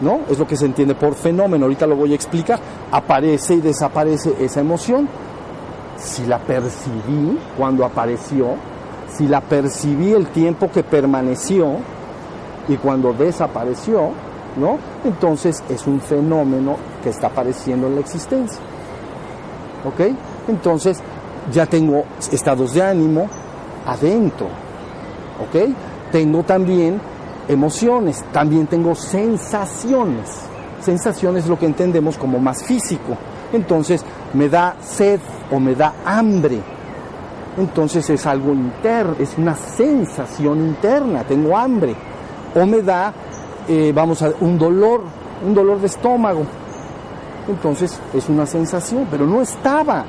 ¿No? 0.00 0.20
Es 0.30 0.38
lo 0.38 0.46
que 0.46 0.56
se 0.56 0.64
entiende 0.64 0.94
por 0.94 1.14
fenómeno, 1.14 1.64
ahorita 1.64 1.86
lo 1.86 1.96
voy 1.96 2.12
a 2.12 2.14
explicar. 2.14 2.60
Aparece 2.92 3.54
y 3.54 3.60
desaparece 3.60 4.34
esa 4.40 4.60
emoción. 4.60 5.08
Si 5.96 6.24
la 6.26 6.38
percibí 6.38 7.36
cuando 7.56 7.84
apareció, 7.84 8.54
si 9.12 9.26
la 9.26 9.40
percibí 9.40 10.12
el 10.12 10.28
tiempo 10.28 10.70
que 10.70 10.84
permaneció 10.84 11.78
y 12.68 12.76
cuando 12.76 13.12
desapareció, 13.12 14.10
¿no? 14.56 14.78
Entonces 15.04 15.62
es 15.68 15.86
un 15.86 16.00
fenómeno 16.00 16.76
que 17.02 17.08
está 17.10 17.28
apareciendo 17.28 17.86
en 17.86 17.96
la 17.96 18.00
existencia. 18.00 18.60
¿Ok? 19.84 20.12
Entonces 20.48 20.98
ya 21.52 21.66
tengo 21.66 22.04
estados 22.30 22.74
de 22.74 22.82
ánimo 22.82 23.28
adentro. 23.86 24.46
¿Ok? 25.40 25.74
Tengo 26.12 26.42
también 26.42 27.00
emociones, 27.48 28.24
también 28.32 28.66
tengo 28.66 28.94
sensaciones. 28.94 30.42
Sensaciones 30.80 31.44
es 31.44 31.50
lo 31.50 31.58
que 31.58 31.66
entendemos 31.66 32.16
como 32.16 32.38
más 32.38 32.62
físico. 32.62 33.16
Entonces 33.52 34.04
me 34.34 34.48
da 34.48 34.76
sed 34.80 35.20
o 35.50 35.58
me 35.58 35.74
da 35.74 35.94
hambre 36.04 36.62
entonces 37.58 38.08
es 38.08 38.24
algo 38.24 38.52
interno, 38.52 39.16
es 39.18 39.36
una 39.36 39.56
sensación 39.56 40.60
interna, 40.60 41.24
tengo 41.24 41.56
hambre. 41.56 41.94
O 42.54 42.64
me 42.64 42.82
da, 42.82 43.12
eh, 43.68 43.92
vamos 43.92 44.22
a 44.22 44.30
un 44.40 44.56
dolor, 44.56 45.02
un 45.44 45.54
dolor 45.54 45.80
de 45.80 45.88
estómago. 45.88 46.44
Entonces 47.48 47.98
es 48.14 48.28
una 48.28 48.46
sensación, 48.46 49.08
pero 49.10 49.26
no 49.26 49.40
estaba. 49.40 50.04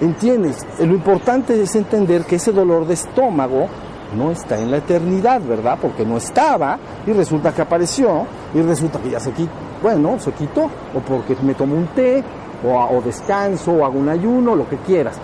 ¿Entiendes? 0.00 0.66
Lo 0.78 0.94
importante 0.94 1.60
es 1.60 1.74
entender 1.74 2.24
que 2.24 2.36
ese 2.36 2.52
dolor 2.52 2.86
de 2.86 2.94
estómago 2.94 3.68
no 4.16 4.30
está 4.30 4.58
en 4.58 4.70
la 4.70 4.78
eternidad, 4.78 5.40
¿verdad? 5.40 5.78
Porque 5.80 6.04
no 6.04 6.16
estaba 6.16 6.78
y 7.06 7.12
resulta 7.12 7.52
que 7.52 7.62
apareció 7.62 8.26
y 8.54 8.60
resulta 8.62 8.98
que 8.98 9.10
ya 9.10 9.20
se 9.20 9.32
quitó. 9.32 9.52
Bueno, 9.82 10.18
se 10.18 10.32
quitó, 10.32 10.64
o 10.64 11.00
porque 11.06 11.36
me 11.42 11.54
tomo 11.54 11.74
un 11.74 11.86
té, 11.88 12.22
o, 12.62 13.00
descanso, 13.02 13.72
o 13.72 13.84
hago 13.84 13.98
un 13.98 14.08
ayuno, 14.08 14.54
lo 14.54 14.68
que 14.68 14.76
quieras 14.78 15.16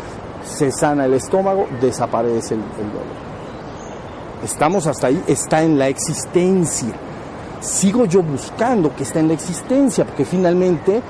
se 0.47 0.71
sana 0.71 1.07
el 1.07 1.15
estómago, 1.15 1.67
desaparece 1.81 2.55
el, 2.55 2.61
dolor. 2.61 3.27
Estamos 4.45 4.87
hasta 4.87 5.09
ahí, 5.09 5.23
está 5.27 5.63
en 5.63 5.79
la 5.79 5.89
existencia. 5.89 6.95
Sigo 7.61 8.05
yo 8.05 8.23
buscando 8.23 8.95
que 8.95 9.03
está 9.03 9.19
en 9.19 9.29
la 9.29 9.35
existencia, 9.35 10.05
porque 10.05 10.25
finalmente 10.25 11.03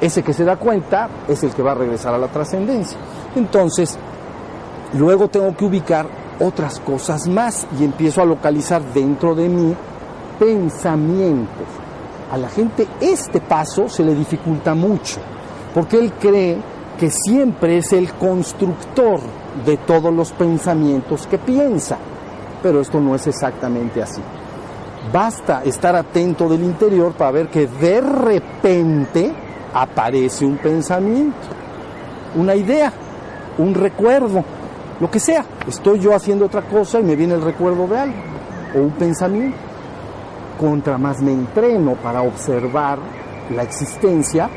ese 0.00 0.22
que 0.22 0.32
se 0.32 0.44
da 0.44 0.56
cuenta 0.56 1.08
es 1.28 1.42
el 1.44 1.50
que 1.50 1.62
va 1.62 1.72
a 1.72 1.74
regresar 1.74 2.14
a 2.14 2.18
la 2.18 2.28
trascendencia. 2.28 2.96
Entonces, 3.36 3.98
luego 4.94 5.28
tengo 5.28 5.54
que 5.56 5.64
ubicar 5.64 6.21
otras 6.42 6.80
cosas 6.80 7.28
más 7.28 7.66
y 7.78 7.84
empiezo 7.84 8.20
a 8.20 8.26
localizar 8.26 8.82
dentro 8.92 9.34
de 9.34 9.48
mí 9.48 9.74
pensamientos. 10.38 11.66
A 12.30 12.36
la 12.36 12.48
gente 12.48 12.86
este 13.00 13.40
paso 13.40 13.88
se 13.88 14.02
le 14.02 14.14
dificulta 14.14 14.74
mucho, 14.74 15.20
porque 15.74 15.98
él 15.98 16.12
cree 16.18 16.58
que 16.98 17.10
siempre 17.10 17.78
es 17.78 17.92
el 17.92 18.12
constructor 18.14 19.20
de 19.64 19.76
todos 19.76 20.12
los 20.12 20.32
pensamientos 20.32 21.26
que 21.26 21.38
piensa. 21.38 21.98
Pero 22.62 22.80
esto 22.80 23.00
no 23.00 23.14
es 23.14 23.26
exactamente 23.26 24.02
así. 24.02 24.22
Basta 25.12 25.62
estar 25.64 25.96
atento 25.96 26.48
del 26.48 26.62
interior 26.62 27.12
para 27.12 27.32
ver 27.32 27.48
que 27.48 27.66
de 27.66 28.00
repente 28.00 29.32
aparece 29.74 30.44
un 30.44 30.58
pensamiento, 30.58 31.48
una 32.36 32.54
idea, 32.54 32.92
un 33.58 33.74
recuerdo, 33.74 34.44
lo 35.02 35.10
que 35.10 35.18
sea. 35.18 35.44
Estoy 35.66 35.98
yo 35.98 36.14
haciendo 36.14 36.46
otra 36.46 36.62
cosa 36.62 37.00
y 37.00 37.02
me 37.02 37.16
viene 37.16 37.34
el 37.34 37.42
recuerdo 37.42 37.88
de 37.88 37.98
algo 37.98 38.14
o 38.76 38.78
un 38.78 38.92
pensamiento. 38.92 39.58
Contra 40.60 40.96
más 40.96 41.20
me 41.20 41.32
entreno 41.32 41.96
para 41.96 42.22
observar 42.22 43.00
la 43.50 43.64
existencia, 43.64 44.48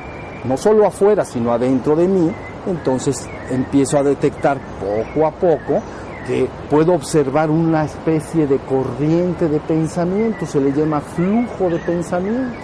no 0.43 0.55
solo 0.55 0.85
afuera, 0.85 1.25
sino 1.25 1.51
adentro 1.51 1.95
de 1.95 2.07
mí, 2.07 2.31
entonces 2.67 3.27
empiezo 3.49 3.97
a 3.97 4.03
detectar 4.03 4.59
poco 4.79 5.25
a 5.25 5.31
poco 5.31 5.81
que 6.27 6.47
puedo 6.69 6.93
observar 6.93 7.49
una 7.49 7.85
especie 7.85 8.45
de 8.45 8.59
corriente 8.59 9.49
de 9.49 9.59
pensamiento, 9.59 10.45
se 10.45 10.61
le 10.61 10.71
llama 10.71 11.01
flujo 11.01 11.71
de 11.71 11.79
pensamientos, 11.79 12.63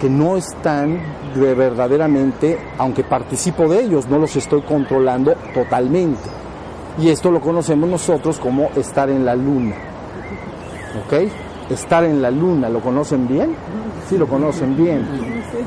que 0.00 0.08
no 0.08 0.36
están 0.36 0.98
de 1.34 1.54
verdaderamente, 1.54 2.58
aunque 2.78 3.04
participo 3.04 3.68
de 3.68 3.82
ellos, 3.82 4.08
no 4.08 4.18
los 4.18 4.34
estoy 4.34 4.62
controlando 4.62 5.34
totalmente. 5.52 6.28
Y 6.98 7.10
esto 7.10 7.30
lo 7.30 7.40
conocemos 7.40 7.88
nosotros 7.88 8.40
como 8.40 8.70
estar 8.76 9.10
en 9.10 9.26
la 9.26 9.36
luna. 9.36 9.76
¿Ok? 11.04 11.30
Estar 11.70 12.04
en 12.04 12.22
la 12.22 12.30
luna, 12.30 12.70
¿lo 12.70 12.80
conocen 12.80 13.28
bien? 13.28 13.54
Sí, 14.08 14.16
lo 14.16 14.26
conocen 14.26 14.74
bien. 14.74 15.06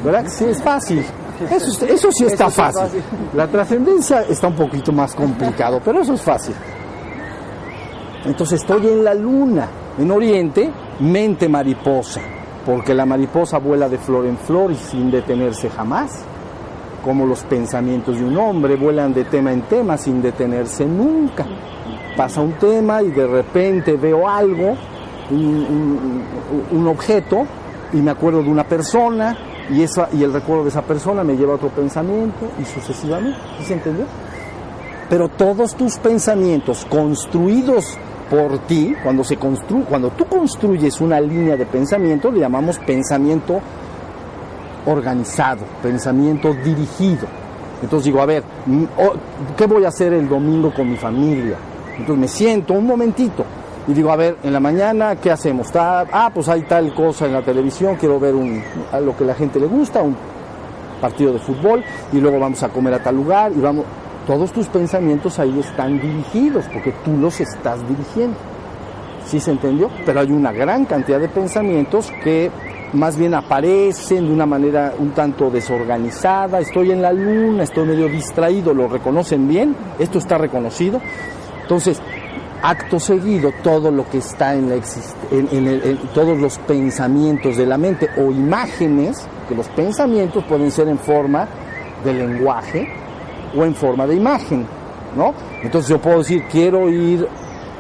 ¿Verdad 0.04 0.26
sí 0.28 0.46
es 0.46 0.62
fácil? 0.62 1.06
Eso, 1.50 1.86
eso 1.86 2.12
sí 2.12 2.26
está 2.26 2.50
fácil. 2.50 3.02
La 3.36 3.48
trascendencia 3.48 4.24
está 4.24 4.48
un 4.48 4.56
poquito 4.56 4.92
más 4.92 5.14
complicado, 5.14 5.80
pero 5.86 6.02
eso 6.02 6.16
es 6.16 6.22
fácil. 6.22 6.56
Entonces 8.26 8.62
estoy 8.62 8.88
en 8.88 9.04
la 9.04 9.14
luna, 9.14 9.68
en 9.98 10.10
Oriente, 10.10 10.72
mente 11.00 11.48
mariposa. 11.48 12.22
Porque 12.66 12.94
la 12.94 13.06
mariposa 13.06 13.58
vuela 13.58 13.90
de 13.90 13.98
flor 13.98 14.26
en 14.26 14.38
flor 14.38 14.72
y 14.72 14.76
sin 14.76 15.12
detenerse 15.12 15.70
jamás, 15.70 16.24
como 17.04 17.26
los 17.26 17.44
pensamientos 17.44 18.18
de 18.18 18.26
un 18.26 18.38
hombre 18.38 18.76
vuelan 18.76 19.14
de 19.14 19.26
tema 19.26 19.52
en 19.52 19.64
tema 19.64 19.98
sin 19.98 20.22
detenerse 20.22 20.86
nunca. 20.86 21.46
Pasa 22.16 22.42
un 22.42 22.54
tema 22.54 23.02
y 23.02 23.12
de 23.12 23.28
repente 23.28 23.98
veo 23.98 24.28
algo, 24.28 24.76
un, 25.32 26.88
objeto, 26.88 27.46
y 27.92 27.98
me 27.98 28.12
acuerdo 28.12 28.44
de 28.44 28.50
una 28.50 28.64
persona, 28.64 29.38
y, 29.70 29.82
esa, 29.82 30.10
y 30.14 30.24
el 30.24 30.32
recuerdo 30.32 30.64
de 30.64 30.70
esa 30.70 30.84
persona 30.84 31.24
me 31.24 31.36
lleva 31.36 31.54
a 31.54 31.56
otro 31.56 31.70
pensamiento, 31.70 32.50
y 32.62 32.66
sucesivamente. 32.66 33.40
¿Sí 33.60 33.66
se 33.66 33.74
entendió? 33.74 34.06
Pero 35.10 35.28
todos 35.30 35.76
tus 35.76 35.98
pensamientos 35.98 36.86
construidos 36.86 37.98
por 38.34 38.58
ti, 38.66 38.96
cuando, 39.04 39.24
se 39.24 39.38
constru 39.38 39.86
cuando 39.86 40.10
tú 40.10 40.26
construyes 40.26 41.00
una 41.02 41.22
línea 41.22 41.56
de 41.56 41.68
pensamiento, 41.68 42.32
le 42.32 42.40
llamamos 42.40 42.80
pensamiento 42.80 43.62
organizado, 44.88 45.62
pensamiento 45.84 46.52
dirigido. 46.52 47.28
Entonces 47.84 48.06
digo, 48.06 48.22
a 48.22 48.26
ver, 48.26 48.44
¿qué 49.56 49.68
voy 49.68 49.86
a 49.86 49.90
hacer 49.90 50.14
el 50.14 50.28
domingo 50.28 50.74
con 50.74 50.90
mi 50.90 50.98
familia? 50.98 51.58
Entonces 51.92 52.18
me 52.18 52.28
siento 52.28 52.74
un 52.74 52.88
momentito 52.88 53.46
y 53.88 53.94
digo, 53.94 54.12
a 54.12 54.16
ver, 54.16 54.38
en 54.42 54.52
la 54.52 54.60
mañana, 54.60 55.16
¿qué 55.18 55.30
hacemos? 55.30 55.68
ah, 55.76 56.32
pues 56.34 56.50
hay 56.50 56.64
tal 56.64 56.92
cosa 56.96 57.28
en 57.28 57.34
la 57.34 57.44
televisión, 57.44 57.98
quiero 57.98 58.20
ver 58.20 58.34
lo 58.34 59.16
que 59.16 59.26
la 59.26 59.36
gente 59.36 59.60
le 59.60 59.68
gusta, 59.68 60.02
un 60.02 60.18
partido 61.00 61.34
de 61.34 61.40
fútbol, 61.40 61.84
y 62.12 62.20
luego 62.20 62.40
vamos 62.40 62.64
a 62.64 62.70
comer 62.70 62.96
a 62.96 63.04
tal 63.04 63.16
lugar, 63.16 63.52
y 63.56 63.60
vamos, 63.60 63.86
todos 64.26 64.52
tus 64.52 64.68
pensamientos 64.68 65.40
ahí 65.40 65.60
están 65.60 66.00
dirigidos, 66.00 66.66
porque 66.72 66.94
tú 67.04 67.18
los 67.18 67.40
estás 67.40 67.80
dirigiendo. 67.88 68.38
¿Sí 69.26 69.40
se 69.40 69.52
entendió? 69.52 69.90
Pero 70.06 70.20
hay 70.20 70.32
una 70.32 70.52
gran 70.52 70.86
cantidad 70.86 71.20
de 71.20 71.30
pensamientos 71.30 72.12
que 72.24 72.52
más 72.94 73.18
bien 73.18 73.34
aparecen 73.34 74.28
de 74.28 74.34
una 74.34 74.46
manera 74.46 74.94
un 74.98 75.12
tanto 75.12 75.50
desorganizada, 75.50 76.60
estoy 76.60 76.92
en 76.92 77.02
la 77.02 77.12
luna, 77.12 77.64
estoy 77.64 77.88
medio 77.88 78.08
distraído, 78.08 78.74
lo 78.74 78.88
reconocen 78.88 79.48
bien, 79.48 79.76
esto 79.98 80.20
está 80.20 80.38
reconocido. 80.38 81.02
Entonces, 81.64 82.00
acto 82.62 83.00
seguido, 83.00 83.52
todo 83.64 83.92
lo 83.92 84.08
que 84.10 84.20
está 84.20 84.54
en, 84.54 84.70
la 84.70 84.76
en, 85.32 85.98
todos 86.14 86.38
los 86.38 86.58
pensamientos 86.60 87.58
de 87.58 87.66
la 87.66 87.78
mente 87.78 88.10
o 88.18 88.32
imágenes, 88.32 89.28
que 89.50 89.56
los 89.56 89.68
pensamientos 89.70 90.44
pueden 90.46 90.72
ser 90.72 90.88
en 90.88 91.00
forma 91.00 91.48
de 92.06 92.14
lenguaje, 92.14 92.88
o 93.56 93.64
en 93.64 93.76
forma 93.76 94.08
de 94.08 94.16
imagen, 94.16 94.66
¿no? 95.16 95.34
Entonces 95.62 95.90
yo 95.90 96.00
puedo 96.00 96.20
decir, 96.20 96.44
quiero 96.52 96.90
ir 96.90 97.28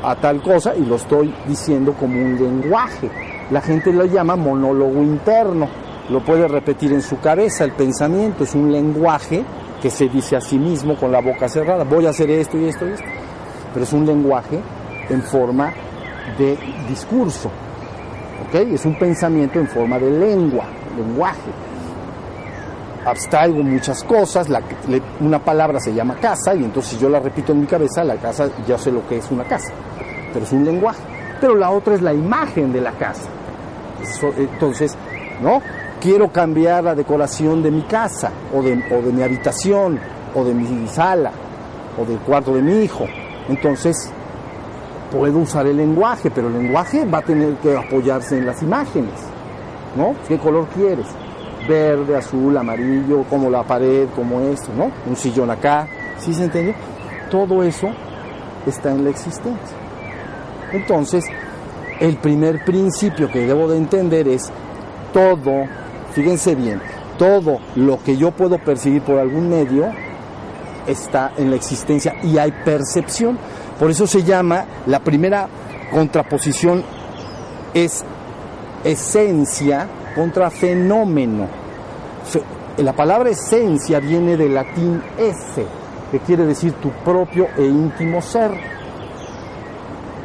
a 0.03 0.15
tal 0.15 0.41
cosa 0.41 0.75
y 0.75 0.85
lo 0.85 0.95
estoy 0.95 1.33
diciendo 1.47 1.93
como 1.99 2.19
un 2.19 2.35
lenguaje. 2.37 3.09
La 3.51 3.61
gente 3.61 3.91
lo 3.91 4.05
llama 4.05 4.35
monólogo 4.35 5.01
interno, 5.01 5.67
lo 6.09 6.23
puede 6.23 6.47
repetir 6.47 6.91
en 6.93 7.01
su 7.01 7.19
cabeza, 7.19 7.63
el 7.63 7.73
pensamiento 7.73 8.43
es 8.43 8.53
un 8.55 8.71
lenguaje 8.71 9.43
que 9.81 9.89
se 9.89 10.07
dice 10.07 10.35
a 10.35 10.41
sí 10.41 10.57
mismo 10.57 10.95
con 10.95 11.11
la 11.11 11.21
boca 11.21 11.49
cerrada, 11.49 11.83
voy 11.83 12.05
a 12.05 12.09
hacer 12.09 12.29
esto 12.29 12.57
y 12.57 12.65
esto 12.65 12.87
y 12.87 12.91
esto, 12.91 13.05
pero 13.73 13.83
es 13.83 13.93
un 13.93 14.05
lenguaje 14.05 14.59
en 15.09 15.21
forma 15.21 15.73
de 16.37 16.57
discurso. 16.87 17.51
Es 18.53 18.85
un 18.85 18.97
pensamiento 18.99 19.59
en 19.59 19.67
forma 19.67 19.97
de 19.97 20.11
lengua, 20.11 20.65
lenguaje 20.95 21.49
abstraigo 23.05 23.63
muchas 23.63 24.03
cosas, 24.03 24.47
una 25.19 25.39
palabra 25.39 25.79
se 25.79 25.93
llama 25.93 26.15
casa 26.15 26.55
y 26.55 26.63
entonces 26.63 26.99
yo 26.99 27.09
la 27.09 27.19
repito 27.19 27.51
en 27.51 27.61
mi 27.61 27.67
cabeza, 27.67 28.03
la 28.03 28.15
casa 28.15 28.49
ya 28.67 28.77
sé 28.77 28.91
lo 28.91 29.07
que 29.07 29.17
es 29.17 29.29
una 29.31 29.43
casa, 29.43 29.71
pero 30.31 30.45
es 30.45 30.51
un 30.51 30.65
lenguaje. 30.65 31.01
Pero 31.41 31.55
la 31.55 31.71
otra 31.71 31.95
es 31.95 32.01
la 32.01 32.13
imagen 32.13 32.71
de 32.71 32.79
la 32.79 32.93
casa. 32.93 33.27
Entonces, 34.37 34.95
¿no? 35.41 35.61
Quiero 35.99 36.31
cambiar 36.31 36.83
la 36.83 36.95
decoración 36.95 37.61
de 37.63 37.71
mi 37.71 37.81
casa 37.83 38.31
o 38.53 38.61
de, 38.61 38.81
o 38.91 39.01
de 39.01 39.11
mi 39.11 39.21
habitación 39.21 39.99
o 40.35 40.43
de 40.43 40.53
mi 40.53 40.87
sala 40.87 41.31
o 41.97 42.05
del 42.05 42.19
cuarto 42.19 42.55
de 42.55 42.61
mi 42.61 42.83
hijo. 42.83 43.05
Entonces, 43.49 44.09
puedo 45.11 45.39
usar 45.39 45.67
el 45.67 45.77
lenguaje, 45.77 46.31
pero 46.31 46.47
el 46.47 46.53
lenguaje 46.53 47.05
va 47.05 47.19
a 47.19 47.21
tener 47.21 47.55
que 47.55 47.75
apoyarse 47.75 48.37
en 48.37 48.45
las 48.45 48.61
imágenes. 48.61 49.13
¿No? 49.95 50.15
¿Qué 50.27 50.37
color 50.39 50.65
quieres? 50.73 51.07
Verde, 51.67 52.15
azul, 52.15 52.57
amarillo, 52.57 53.23
como 53.29 53.49
la 53.49 53.63
pared, 53.63 54.07
como 54.15 54.41
esto, 54.41 54.71
¿no? 54.75 54.91
Un 55.07 55.15
sillón 55.15 55.49
acá, 55.51 55.87
¿sí 56.19 56.33
se 56.33 56.43
entiende? 56.43 56.75
Todo 57.29 57.63
eso 57.63 57.89
está 58.65 58.91
en 58.91 59.03
la 59.03 59.09
existencia. 59.09 59.77
Entonces, 60.71 61.25
el 61.99 62.17
primer 62.17 62.63
principio 62.65 63.31
que 63.31 63.45
debo 63.45 63.67
de 63.67 63.77
entender 63.77 64.27
es 64.27 64.51
todo, 65.13 65.65
fíjense 66.13 66.55
bien, 66.55 66.81
todo 67.17 67.59
lo 67.75 68.01
que 68.03 68.17
yo 68.17 68.31
puedo 68.31 68.57
percibir 68.57 69.01
por 69.03 69.19
algún 69.19 69.49
medio 69.49 69.91
está 70.87 71.31
en 71.37 71.49
la 71.49 71.55
existencia 71.55 72.15
y 72.23 72.37
hay 72.37 72.51
percepción. 72.51 73.37
Por 73.79 73.91
eso 73.91 74.07
se 74.07 74.23
llama 74.23 74.65
la 74.87 74.99
primera 74.99 75.47
contraposición 75.91 76.83
es 77.73 78.03
esencia 78.83 79.87
contra 80.15 80.49
fenómeno. 80.49 81.47
la 82.77 82.93
palabra 82.93 83.29
esencia 83.29 83.99
viene 83.99 84.37
del 84.37 84.53
latín 84.53 85.01
ese, 85.17 85.65
que 86.11 86.19
quiere 86.19 86.45
decir 86.45 86.73
tu 86.73 86.89
propio 86.89 87.47
e 87.57 87.63
íntimo 87.63 88.21
ser. 88.21 88.51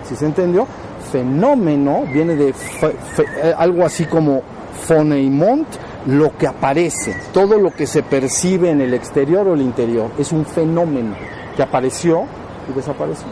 ¿Sí 0.04 0.16
se 0.16 0.26
entendió? 0.26 0.66
Fenómeno 1.12 2.04
viene 2.12 2.34
de 2.36 2.48
eh, 2.48 3.54
algo 3.56 3.84
así 3.84 4.04
como 4.04 4.42
foneimont, 4.86 5.66
lo 6.06 6.36
que 6.36 6.46
aparece, 6.46 7.14
todo 7.32 7.58
lo 7.58 7.70
que 7.70 7.86
se 7.86 8.02
percibe 8.02 8.70
en 8.70 8.80
el 8.80 8.94
exterior 8.94 9.48
o 9.48 9.54
el 9.54 9.60
interior, 9.60 10.10
es 10.18 10.32
un 10.32 10.46
fenómeno 10.46 11.14
que 11.56 11.62
apareció 11.62 12.24
y 12.70 12.72
desapareció. 12.72 13.26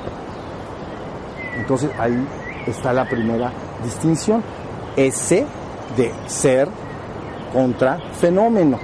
Entonces 1.56 1.90
ahí 1.98 2.26
está 2.66 2.92
la 2.92 3.08
primera 3.08 3.52
distinción. 3.82 4.42
Ese 4.96 5.46
de 5.96 6.12
ser 6.26 6.68
contra 7.52 7.98
fenómeno. 8.20 8.78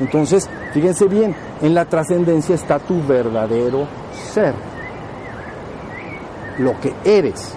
Entonces, 0.00 0.48
fíjense 0.72 1.06
bien, 1.06 1.34
en 1.62 1.74
la 1.74 1.84
trascendencia 1.84 2.54
está 2.54 2.78
tu 2.78 3.04
verdadero 3.06 3.86
ser, 4.32 4.54
lo 6.58 6.78
que 6.80 6.92
eres, 7.04 7.54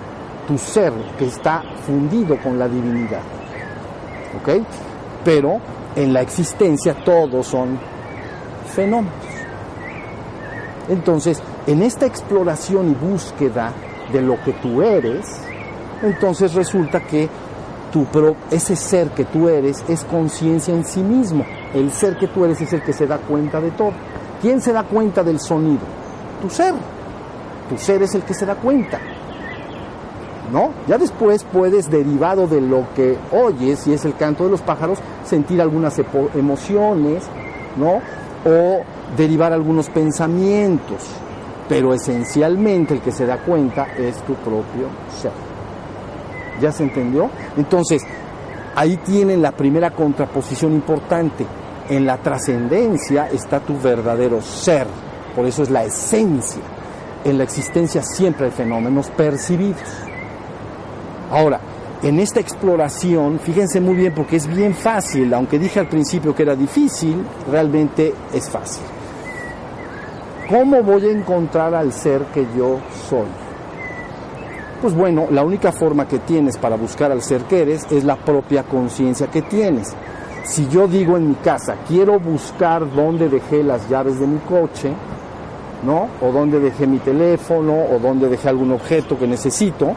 tu 0.48 0.58
ser 0.58 0.94
que 1.18 1.28
está 1.28 1.64
fundido 1.86 2.38
con 2.38 2.58
la 2.58 2.68
divinidad. 2.68 3.22
¿Ok? 4.40 4.64
Pero 5.24 5.60
en 5.96 6.14
la 6.14 6.22
existencia 6.22 6.96
todos 7.04 7.48
son 7.48 7.80
fenómenos. 8.74 9.14
Entonces, 10.88 11.42
en 11.68 11.84
esta 11.84 12.06
exploración 12.06 12.92
y 12.92 12.94
búsqueda 12.94 13.74
de 14.12 14.22
lo 14.22 14.42
que 14.44 14.54
tú 14.54 14.82
eres, 14.82 15.42
entonces 16.02 16.54
resulta 16.54 17.02
que 17.02 17.30
pero 18.12 18.36
ese 18.52 18.76
ser 18.76 19.10
que 19.10 19.26
tú 19.26 19.50
eres 19.50 19.84
es 19.88 20.04
conciencia 20.04 20.74
en 20.74 20.86
sí 20.86 21.02
mismo. 21.02 21.46
El 21.74 21.92
ser 21.92 22.18
que 22.18 22.28
tú 22.28 22.46
eres 22.46 22.62
es 22.62 22.74
el 22.74 22.84
que 22.84 22.94
se 22.94 23.08
da 23.08 23.18
cuenta 23.18 23.60
de 23.60 23.72
todo. 23.72 23.92
¿Quién 24.42 24.62
se 24.62 24.72
da 24.72 24.84
cuenta 24.84 25.24
del 25.24 25.40
sonido? 25.40 25.82
Tu 26.42 26.50
ser. 26.50 26.74
Tu 27.70 27.78
ser 27.78 28.02
es 28.04 28.14
el 28.16 28.24
que 28.24 28.34
se 28.34 28.46
da 28.46 28.56
cuenta. 28.56 29.00
¿No? 30.52 30.72
Ya 30.88 30.98
después 30.98 31.44
puedes, 31.44 31.92
derivado 31.92 32.48
de 32.48 32.60
lo 32.62 32.88
que 32.96 33.18
oyes, 33.32 33.86
y 33.86 33.94
es 33.94 34.04
el 34.06 34.16
canto 34.16 34.46
de 34.46 34.50
los 34.50 34.62
pájaros, 34.62 34.98
sentir 35.24 35.62
algunas 35.62 36.00
emociones, 36.34 37.24
¿no? 37.78 38.02
O 38.50 38.82
derivar 39.16 39.54
algunos 39.54 39.90
pensamientos. 39.90 41.06
Pero 41.68 41.94
esencialmente 41.94 42.96
el 42.96 43.02
que 43.02 43.12
se 43.12 43.28
da 43.28 43.38
cuenta 43.38 43.94
es 43.96 44.18
tu 44.24 44.34
propio 44.36 44.88
ser. 45.22 45.49
¿Ya 46.60 46.72
se 46.72 46.84
entendió? 46.84 47.30
Entonces, 47.58 48.04
ahí 48.76 48.98
tienen 48.98 49.42
la 49.42 49.52
primera 49.52 49.92
contraposición 49.92 50.74
importante. 50.74 51.46
En 51.90 52.06
la 52.06 52.18
trascendencia 52.18 53.30
está 53.30 53.60
tu 53.60 53.80
verdadero 53.80 54.42
ser, 54.42 54.86
por 55.36 55.46
eso 55.46 55.64
es 55.64 55.70
la 55.70 55.84
esencia. 55.84 56.62
En 57.26 57.38
la 57.38 57.44
existencia 57.44 58.04
siempre 58.04 58.46
hay 58.46 58.52
fenómenos 58.52 59.10
percibidos. 59.10 59.82
Ahora, 61.32 61.60
en 62.02 62.20
esta 62.20 62.40
exploración, 62.40 63.40
fíjense 63.40 63.82
muy 63.82 63.96
bien 63.96 64.14
porque 64.14 64.38
es 64.38 64.48
bien 64.48 64.74
fácil, 64.74 65.34
aunque 65.34 65.60
dije 65.60 65.80
al 65.80 65.90
principio 65.90 66.34
que 66.34 66.44
era 66.44 66.56
difícil, 66.56 67.24
realmente 67.52 68.14
es 68.34 68.50
fácil. 68.50 68.84
¿Cómo 70.50 70.82
voy 70.82 71.06
a 71.06 71.12
encontrar 71.12 71.76
al 71.76 71.92
ser 71.92 72.24
que 72.34 72.48
yo 72.58 72.80
soy? 73.10 73.49
Pues 74.82 74.94
bueno, 74.94 75.28
la 75.30 75.44
única 75.44 75.74
forma 75.74 76.08
que 76.08 76.20
tienes 76.20 76.58
para 76.58 76.78
buscar 76.78 77.12
al 77.12 77.22
ser 77.22 77.42
que 77.44 77.64
eres 77.64 77.86
es 77.92 78.06
la 78.06 78.16
propia 78.16 78.64
conciencia 78.64 79.28
que 79.28 79.42
tienes. 79.42 79.94
Si 80.46 80.70
yo 80.70 80.88
digo 80.88 81.18
en 81.18 81.28
mi 81.28 81.36
casa, 81.36 81.76
quiero 81.86 82.18
buscar 82.18 82.90
dónde 82.90 83.28
dejé 83.28 83.62
las 83.62 83.90
llaves 83.90 84.20
de 84.22 84.28
mi 84.28 84.40
coche, 84.40 84.94
¿no? 85.84 86.08
O 86.22 86.32
dónde 86.32 86.62
dejé 86.62 86.88
mi 86.88 87.00
teléfono, 87.00 87.74
o 87.74 88.00
dónde 88.00 88.30
dejé 88.30 88.48
algún 88.48 88.72
objeto 88.72 89.20
que 89.20 89.28
necesito, 89.28 89.92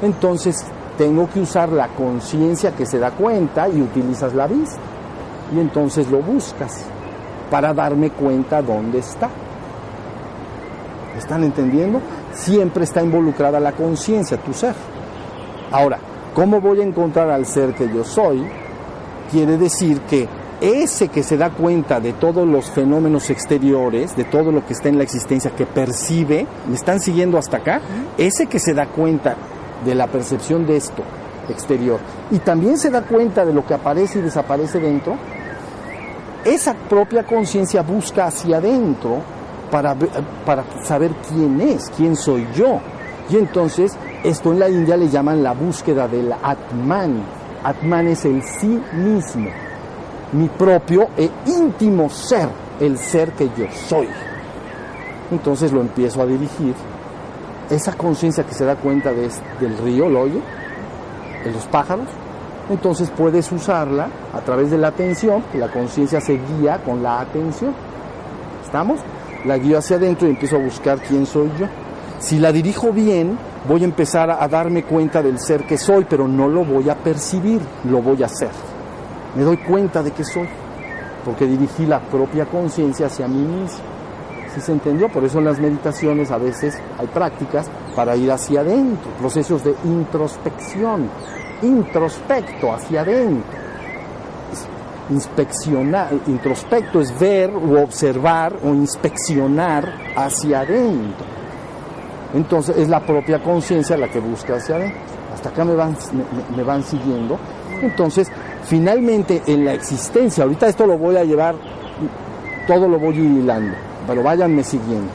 entonces 0.00 0.64
tengo 0.96 1.28
que 1.28 1.40
usar 1.40 1.70
la 1.70 1.88
conciencia 1.88 2.70
que 2.70 2.86
se 2.86 3.00
da 3.00 3.10
cuenta 3.10 3.68
y 3.68 3.82
utilizas 3.82 4.32
la 4.32 4.46
vista. 4.46 4.78
Y 5.52 5.58
entonces 5.58 6.08
lo 6.08 6.18
buscas 6.22 6.84
para 7.50 7.74
darme 7.74 8.10
cuenta 8.10 8.62
dónde 8.62 8.98
está. 9.00 9.28
¿Están 11.18 11.42
entendiendo? 11.42 12.00
Siempre 12.32 12.84
está 12.84 13.02
involucrada 13.02 13.60
la 13.60 13.72
conciencia, 13.72 14.36
tu 14.36 14.52
ser. 14.52 14.74
Ahora, 15.70 15.98
¿cómo 16.34 16.60
voy 16.60 16.80
a 16.80 16.84
encontrar 16.84 17.30
al 17.30 17.46
ser 17.46 17.74
que 17.74 17.88
yo 17.92 18.04
soy? 18.04 18.44
Quiere 19.30 19.56
decir 19.56 20.00
que 20.02 20.28
ese 20.60 21.08
que 21.08 21.22
se 21.22 21.36
da 21.36 21.50
cuenta 21.50 22.00
de 22.00 22.12
todos 22.12 22.46
los 22.46 22.70
fenómenos 22.70 23.30
exteriores, 23.30 24.16
de 24.16 24.24
todo 24.24 24.52
lo 24.52 24.66
que 24.66 24.74
está 24.74 24.88
en 24.88 24.98
la 24.98 25.04
existencia, 25.04 25.52
que 25.52 25.66
percibe, 25.66 26.46
¿me 26.68 26.74
están 26.74 27.00
siguiendo 27.00 27.38
hasta 27.38 27.58
acá? 27.58 27.80
Ese 28.18 28.46
que 28.46 28.58
se 28.58 28.74
da 28.74 28.86
cuenta 28.86 29.36
de 29.84 29.94
la 29.94 30.06
percepción 30.06 30.66
de 30.66 30.76
esto 30.76 31.02
exterior 31.48 31.98
y 32.30 32.38
también 32.38 32.78
se 32.78 32.90
da 32.90 33.02
cuenta 33.02 33.44
de 33.44 33.52
lo 33.52 33.64
que 33.64 33.74
aparece 33.74 34.18
y 34.18 34.22
desaparece 34.22 34.78
dentro, 34.78 35.16
esa 36.44 36.74
propia 36.74 37.24
conciencia 37.24 37.82
busca 37.82 38.26
hacia 38.26 38.58
adentro 38.58 39.18
para, 39.70 39.94
para 40.44 40.64
saber 40.84 41.12
quién 41.28 41.60
es, 41.60 41.90
quién 41.96 42.16
soy 42.16 42.46
yo. 42.54 42.80
Y 43.28 43.36
entonces 43.36 43.96
esto 44.24 44.52
en 44.52 44.58
la 44.58 44.68
India 44.68 44.96
le 44.96 45.08
llaman 45.08 45.42
la 45.42 45.52
búsqueda 45.52 46.08
del 46.08 46.32
Atman. 46.32 47.22
Atman 47.62 48.08
es 48.08 48.24
el 48.24 48.42
sí 48.42 48.80
mismo, 48.92 49.50
mi 50.32 50.48
propio 50.48 51.08
e 51.16 51.30
íntimo 51.46 52.08
ser, 52.08 52.48
el 52.80 52.98
ser 52.98 53.32
que 53.32 53.48
yo 53.56 53.66
soy. 53.88 54.08
Entonces 55.30 55.72
lo 55.72 55.80
empiezo 55.80 56.22
a 56.22 56.26
dirigir. 56.26 56.74
Esa 57.70 57.92
conciencia 57.92 58.44
que 58.44 58.52
se 58.52 58.64
da 58.64 58.76
cuenta 58.76 59.12
de, 59.12 59.30
del 59.60 59.78
río, 59.78 60.08
lo 60.08 60.22
oye, 60.22 60.40
de 61.44 61.52
los 61.52 61.66
pájaros, 61.66 62.08
entonces 62.68 63.10
puedes 63.10 63.50
usarla 63.52 64.08
a 64.32 64.40
través 64.40 64.70
de 64.70 64.78
la 64.78 64.88
atención, 64.88 65.42
la 65.54 65.68
conciencia 65.68 66.20
se 66.20 66.34
guía 66.34 66.80
con 66.84 67.02
la 67.02 67.20
atención. 67.20 67.74
¿Estamos? 68.64 69.00
La 69.44 69.56
guío 69.56 69.78
hacia 69.78 69.96
adentro 69.96 70.28
y 70.28 70.32
empiezo 70.32 70.56
a 70.56 70.58
buscar 70.58 71.00
quién 71.00 71.24
soy 71.24 71.50
yo. 71.58 71.66
Si 72.18 72.38
la 72.38 72.52
dirijo 72.52 72.92
bien, 72.92 73.38
voy 73.66 73.82
a 73.82 73.86
empezar 73.86 74.30
a 74.30 74.46
darme 74.48 74.82
cuenta 74.82 75.22
del 75.22 75.38
ser 75.38 75.64
que 75.64 75.78
soy, 75.78 76.04
pero 76.08 76.28
no 76.28 76.48
lo 76.48 76.64
voy 76.64 76.90
a 76.90 76.94
percibir, 76.94 77.60
lo 77.84 78.02
voy 78.02 78.22
a 78.22 78.26
hacer. 78.26 78.50
Me 79.34 79.42
doy 79.42 79.56
cuenta 79.56 80.02
de 80.02 80.10
que 80.10 80.24
soy, 80.24 80.46
porque 81.24 81.46
dirigí 81.46 81.86
la 81.86 82.00
propia 82.00 82.44
conciencia 82.44 83.06
hacia 83.06 83.26
mí 83.28 83.38
mismo. 83.38 83.78
¿Sí 84.54 84.60
se 84.60 84.72
entendió? 84.72 85.08
Por 85.08 85.24
eso 85.24 85.38
en 85.38 85.44
las 85.44 85.60
meditaciones 85.60 86.30
a 86.30 86.36
veces 86.36 86.76
hay 86.98 87.06
prácticas 87.06 87.70
para 87.94 88.16
ir 88.16 88.30
hacia 88.30 88.60
adentro, 88.60 89.10
procesos 89.18 89.64
de 89.64 89.74
introspección, 89.84 91.08
introspecto 91.62 92.72
hacia 92.72 93.02
adentro. 93.02 93.69
Inspeccionar, 95.10 96.08
introspecto 96.26 97.00
es 97.00 97.18
ver 97.18 97.50
o 97.50 97.82
observar 97.82 98.56
o 98.62 98.68
inspeccionar 98.68 99.92
hacia 100.16 100.60
adentro. 100.60 101.26
Entonces 102.34 102.76
es 102.76 102.88
la 102.88 103.00
propia 103.00 103.42
conciencia 103.42 103.96
la 103.96 104.08
que 104.08 104.20
busca 104.20 104.56
hacia 104.56 104.76
adentro. 104.76 105.00
Hasta 105.34 105.48
acá 105.48 105.64
me 105.64 105.74
van, 105.74 105.96
me, 106.56 106.62
van 106.62 106.84
siguiendo. 106.84 107.38
Entonces, 107.82 108.30
finalmente 108.64 109.42
en 109.46 109.64
la 109.64 109.74
existencia, 109.74 110.44
ahorita 110.44 110.68
esto 110.68 110.86
lo 110.86 110.98
voy 110.98 111.16
a 111.16 111.24
llevar, 111.24 111.56
todo 112.66 112.88
lo 112.88 112.98
voy 112.98 113.18
hilando, 113.18 113.74
pero 114.06 114.22
váyanme 114.22 114.62
siguiendo. 114.62 115.10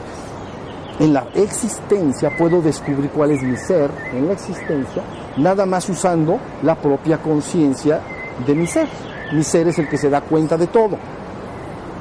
En 0.98 1.12
la 1.12 1.26
existencia 1.34 2.34
puedo 2.36 2.60
descubrir 2.60 3.10
cuál 3.10 3.30
es 3.30 3.42
mi 3.42 3.56
ser 3.56 3.90
en 4.14 4.26
la 4.26 4.32
existencia 4.32 5.02
nada 5.36 5.66
más 5.66 5.88
usando 5.88 6.38
la 6.62 6.74
propia 6.74 7.18
conciencia 7.18 8.00
de 8.46 8.54
mi 8.54 8.66
ser. 8.66 8.88
Mi 9.32 9.42
ser 9.42 9.68
es 9.68 9.78
el 9.78 9.88
que 9.88 9.98
se 9.98 10.10
da 10.10 10.20
cuenta 10.20 10.56
de 10.56 10.66
todo. 10.66 10.96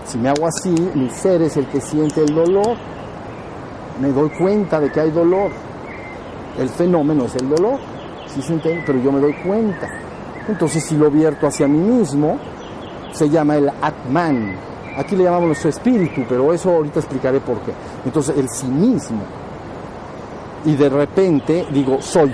Si 0.05 0.17
me 0.17 0.29
hago 0.29 0.47
así, 0.47 0.75
mi 0.93 1.09
ser 1.09 1.41
es 1.41 1.57
el 1.57 1.65
que 1.67 1.81
siente 1.81 2.21
el 2.21 2.33
dolor. 2.33 2.75
Me 3.99 4.09
doy 4.09 4.29
cuenta 4.29 4.79
de 4.79 4.91
que 4.91 4.99
hay 4.99 5.11
dolor. 5.11 5.51
El 6.59 6.69
fenómeno 6.69 7.25
es 7.25 7.35
el 7.35 7.49
dolor, 7.49 7.79
¿sí 8.27 8.41
se 8.41 8.53
entiende? 8.53 8.83
Pero 8.85 8.99
yo 8.99 9.11
me 9.11 9.19
doy 9.19 9.33
cuenta. 9.45 9.89
Entonces, 10.47 10.85
si 10.85 10.95
lo 10.95 11.09
vierto 11.09 11.47
hacia 11.47 11.67
mí 11.67 11.79
mismo, 11.79 12.37
se 13.11 13.29
llama 13.29 13.57
el 13.57 13.69
Atman. 13.81 14.55
Aquí 14.97 15.15
le 15.15 15.23
llamamos 15.23 15.47
nuestro 15.47 15.69
espíritu, 15.69 16.23
pero 16.29 16.53
eso 16.53 16.69
ahorita 16.69 16.99
explicaré 16.99 17.39
por 17.41 17.59
qué. 17.59 17.73
Entonces, 18.05 18.37
el 18.37 18.47
sí 18.47 18.67
mismo. 18.67 19.23
Y 20.63 20.75
de 20.75 20.89
repente 20.89 21.65
digo, 21.71 22.01
soy 22.01 22.33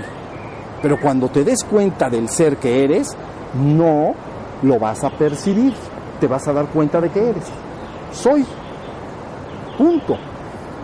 pero 0.82 1.00
cuando 1.00 1.28
te 1.28 1.44
des 1.44 1.62
cuenta 1.62 2.10
del 2.10 2.28
ser 2.28 2.56
que 2.56 2.84
eres, 2.84 3.16
no 3.54 4.14
lo 4.62 4.78
vas 4.78 5.04
a 5.04 5.10
percibir, 5.10 5.74
te 6.20 6.26
vas 6.26 6.46
a 6.48 6.52
dar 6.52 6.66
cuenta 6.66 7.00
de 7.00 7.10
que 7.10 7.30
eres. 7.30 7.44
Soy. 8.12 8.44
Punto. 9.76 10.16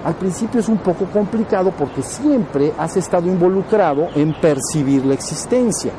Al 0.04 0.14
principio 0.14 0.60
es 0.60 0.68
un 0.68 0.78
poco 0.78 1.06
complicado 1.06 1.72
porque 1.76 2.02
siempre 2.02 2.72
has 2.78 2.96
estado 2.96 3.26
involucrado 3.26 4.08
en 4.14 4.32
percibir 4.40 5.04
la 5.04 5.14
existencia. 5.14 5.92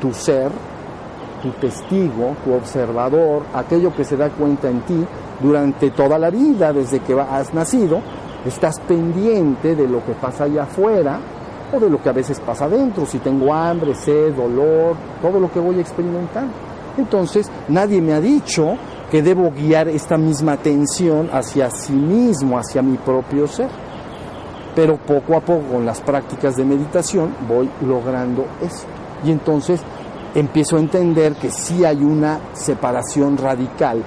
Tu 0.00 0.12
ser, 0.12 0.50
tu 1.42 1.50
testigo, 1.50 2.36
tu 2.44 2.54
observador, 2.54 3.42
aquello 3.52 3.94
que 3.94 4.04
se 4.04 4.16
da 4.16 4.30
cuenta 4.30 4.68
en 4.68 4.80
ti 4.82 5.04
durante 5.40 5.90
toda 5.90 6.18
la 6.18 6.30
vida, 6.30 6.72
desde 6.72 7.00
que 7.00 7.20
has 7.20 7.52
nacido, 7.52 8.00
estás 8.46 8.80
pendiente 8.80 9.74
de 9.74 9.88
lo 9.88 10.04
que 10.04 10.12
pasa 10.12 10.44
allá 10.44 10.62
afuera 10.62 11.18
de 11.80 11.90
lo 11.90 12.02
que 12.02 12.08
a 12.08 12.12
veces 12.12 12.40
pasa 12.40 12.66
adentro, 12.66 13.06
si 13.06 13.18
tengo 13.18 13.52
hambre, 13.52 13.94
sed, 13.94 14.34
dolor, 14.34 14.96
todo 15.20 15.40
lo 15.40 15.50
que 15.50 15.60
voy 15.60 15.78
a 15.78 15.80
experimentar. 15.80 16.46
Entonces, 16.96 17.50
nadie 17.68 18.00
me 18.00 18.12
ha 18.12 18.20
dicho 18.20 18.76
que 19.10 19.22
debo 19.22 19.50
guiar 19.50 19.88
esta 19.88 20.16
misma 20.16 20.52
atención 20.52 21.28
hacia 21.32 21.70
sí 21.70 21.92
mismo, 21.92 22.58
hacia 22.58 22.82
mi 22.82 22.96
propio 22.96 23.46
ser. 23.46 23.68
Pero 24.74 24.96
poco 24.96 25.36
a 25.36 25.40
poco, 25.40 25.62
con 25.72 25.86
las 25.86 26.00
prácticas 26.00 26.56
de 26.56 26.64
meditación, 26.64 27.34
voy 27.48 27.70
logrando 27.86 28.44
eso. 28.60 28.86
Y 29.24 29.30
entonces 29.30 29.80
empiezo 30.34 30.76
a 30.76 30.80
entender 30.80 31.34
que 31.34 31.50
sí 31.50 31.84
hay 31.84 32.02
una 32.02 32.40
separación 32.54 33.36
radical 33.36 34.02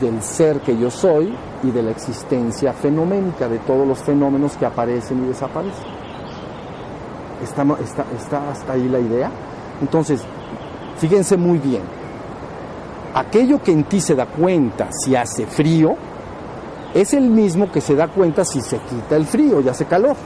del 0.00 0.22
ser 0.22 0.60
que 0.60 0.76
yo 0.76 0.90
soy 0.90 1.34
y 1.62 1.70
de 1.70 1.82
la 1.82 1.90
existencia 1.90 2.72
fenoménica, 2.72 3.48
de 3.48 3.58
todos 3.60 3.86
los 3.86 3.98
fenómenos 3.98 4.56
que 4.56 4.66
aparecen 4.66 5.24
y 5.24 5.28
desaparecen. 5.28 5.97
¿Está, 7.42 7.64
está, 8.16 8.50
hasta 8.50 8.72
ahí 8.72 8.88
la 8.88 8.98
idea? 8.98 9.30
Entonces, 9.80 10.22
fíjense 10.98 11.36
muy 11.36 11.58
bien. 11.58 11.82
Aquello 13.14 13.62
que 13.62 13.72
en 13.72 13.84
ti 13.84 14.00
se 14.00 14.14
da 14.14 14.26
cuenta 14.26 14.88
si 14.92 15.14
hace 15.14 15.46
frío, 15.46 15.96
es 16.94 17.14
el 17.14 17.28
mismo 17.30 17.70
que 17.70 17.80
se 17.80 17.94
da 17.94 18.08
cuenta 18.08 18.44
si 18.44 18.60
se 18.60 18.78
quita 18.78 19.16
el 19.16 19.26
frío 19.26 19.60
y 19.60 19.68
hace 19.68 19.84
calor. 19.84 20.16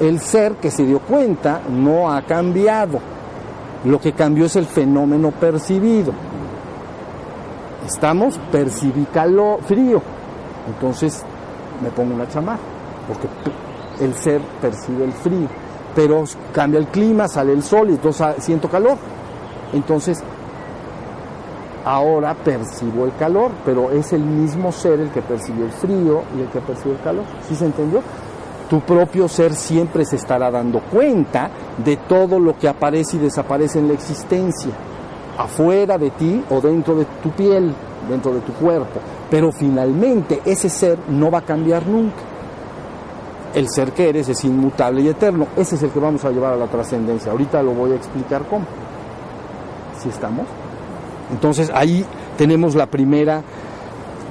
El 0.00 0.20
ser 0.20 0.56
que 0.56 0.70
se 0.70 0.84
dio 0.84 1.00
cuenta 1.00 1.60
no 1.68 2.12
ha 2.12 2.22
cambiado. 2.22 3.00
Lo 3.84 4.00
que 4.00 4.12
cambió 4.12 4.46
es 4.46 4.56
el 4.56 4.66
fenómeno 4.66 5.30
percibido. 5.32 6.12
Estamos, 7.86 8.38
percibí 8.50 9.04
calor, 9.12 9.62
frío. 9.62 10.00
Entonces 10.68 11.22
me 11.82 11.90
pongo 11.90 12.14
una 12.14 12.28
chamarra, 12.28 12.60
porque 13.06 13.28
el 14.02 14.14
ser 14.14 14.40
percibe 14.60 15.04
el 15.04 15.12
frío 15.12 15.63
pero 15.94 16.24
cambia 16.52 16.80
el 16.80 16.86
clima, 16.88 17.28
sale 17.28 17.52
el 17.52 17.62
sol 17.62 17.90
y 17.90 17.92
entonces 17.92 18.26
siento 18.38 18.68
calor. 18.68 18.96
Entonces, 19.72 20.22
ahora 21.84 22.34
percibo 22.34 23.04
el 23.04 23.14
calor, 23.16 23.50
pero 23.64 23.90
es 23.90 24.12
el 24.12 24.22
mismo 24.22 24.72
ser 24.72 25.00
el 25.00 25.10
que 25.10 25.22
percibe 25.22 25.64
el 25.64 25.72
frío 25.72 26.22
y 26.36 26.42
el 26.42 26.48
que 26.48 26.60
percibe 26.60 26.94
el 26.94 27.00
calor. 27.00 27.24
¿Sí 27.48 27.54
se 27.54 27.66
entendió? 27.66 28.00
Tu 28.68 28.80
propio 28.80 29.28
ser 29.28 29.54
siempre 29.54 30.04
se 30.04 30.16
estará 30.16 30.50
dando 30.50 30.80
cuenta 30.80 31.50
de 31.84 31.96
todo 31.96 32.38
lo 32.38 32.58
que 32.58 32.68
aparece 32.68 33.16
y 33.16 33.20
desaparece 33.20 33.78
en 33.78 33.88
la 33.88 33.94
existencia, 33.94 34.72
afuera 35.36 35.98
de 35.98 36.10
ti 36.10 36.42
o 36.50 36.60
dentro 36.60 36.96
de 36.96 37.04
tu 37.22 37.30
piel, 37.30 37.74
dentro 38.08 38.32
de 38.32 38.40
tu 38.40 38.52
cuerpo. 38.54 39.00
Pero 39.30 39.52
finalmente 39.52 40.40
ese 40.44 40.68
ser 40.68 40.98
no 41.08 41.30
va 41.30 41.38
a 41.38 41.42
cambiar 41.42 41.86
nunca 41.86 42.33
el 43.54 43.68
ser 43.68 43.92
que 43.92 44.08
eres 44.08 44.28
es 44.28 44.44
inmutable 44.44 45.02
y 45.02 45.08
eterno. 45.08 45.46
Ese 45.56 45.76
es 45.76 45.82
el 45.82 45.90
que 45.90 46.00
vamos 46.00 46.24
a 46.24 46.30
llevar 46.30 46.54
a 46.54 46.56
la 46.56 46.66
trascendencia. 46.66 47.32
Ahorita 47.32 47.62
lo 47.62 47.72
voy 47.72 47.92
a 47.92 47.94
explicar 47.94 48.42
cómo. 48.48 48.66
Si 50.02 50.08
estamos. 50.08 50.46
Entonces 51.30 51.70
ahí 51.74 52.04
tenemos 52.36 52.74
la 52.74 52.86
primera. 52.86 53.42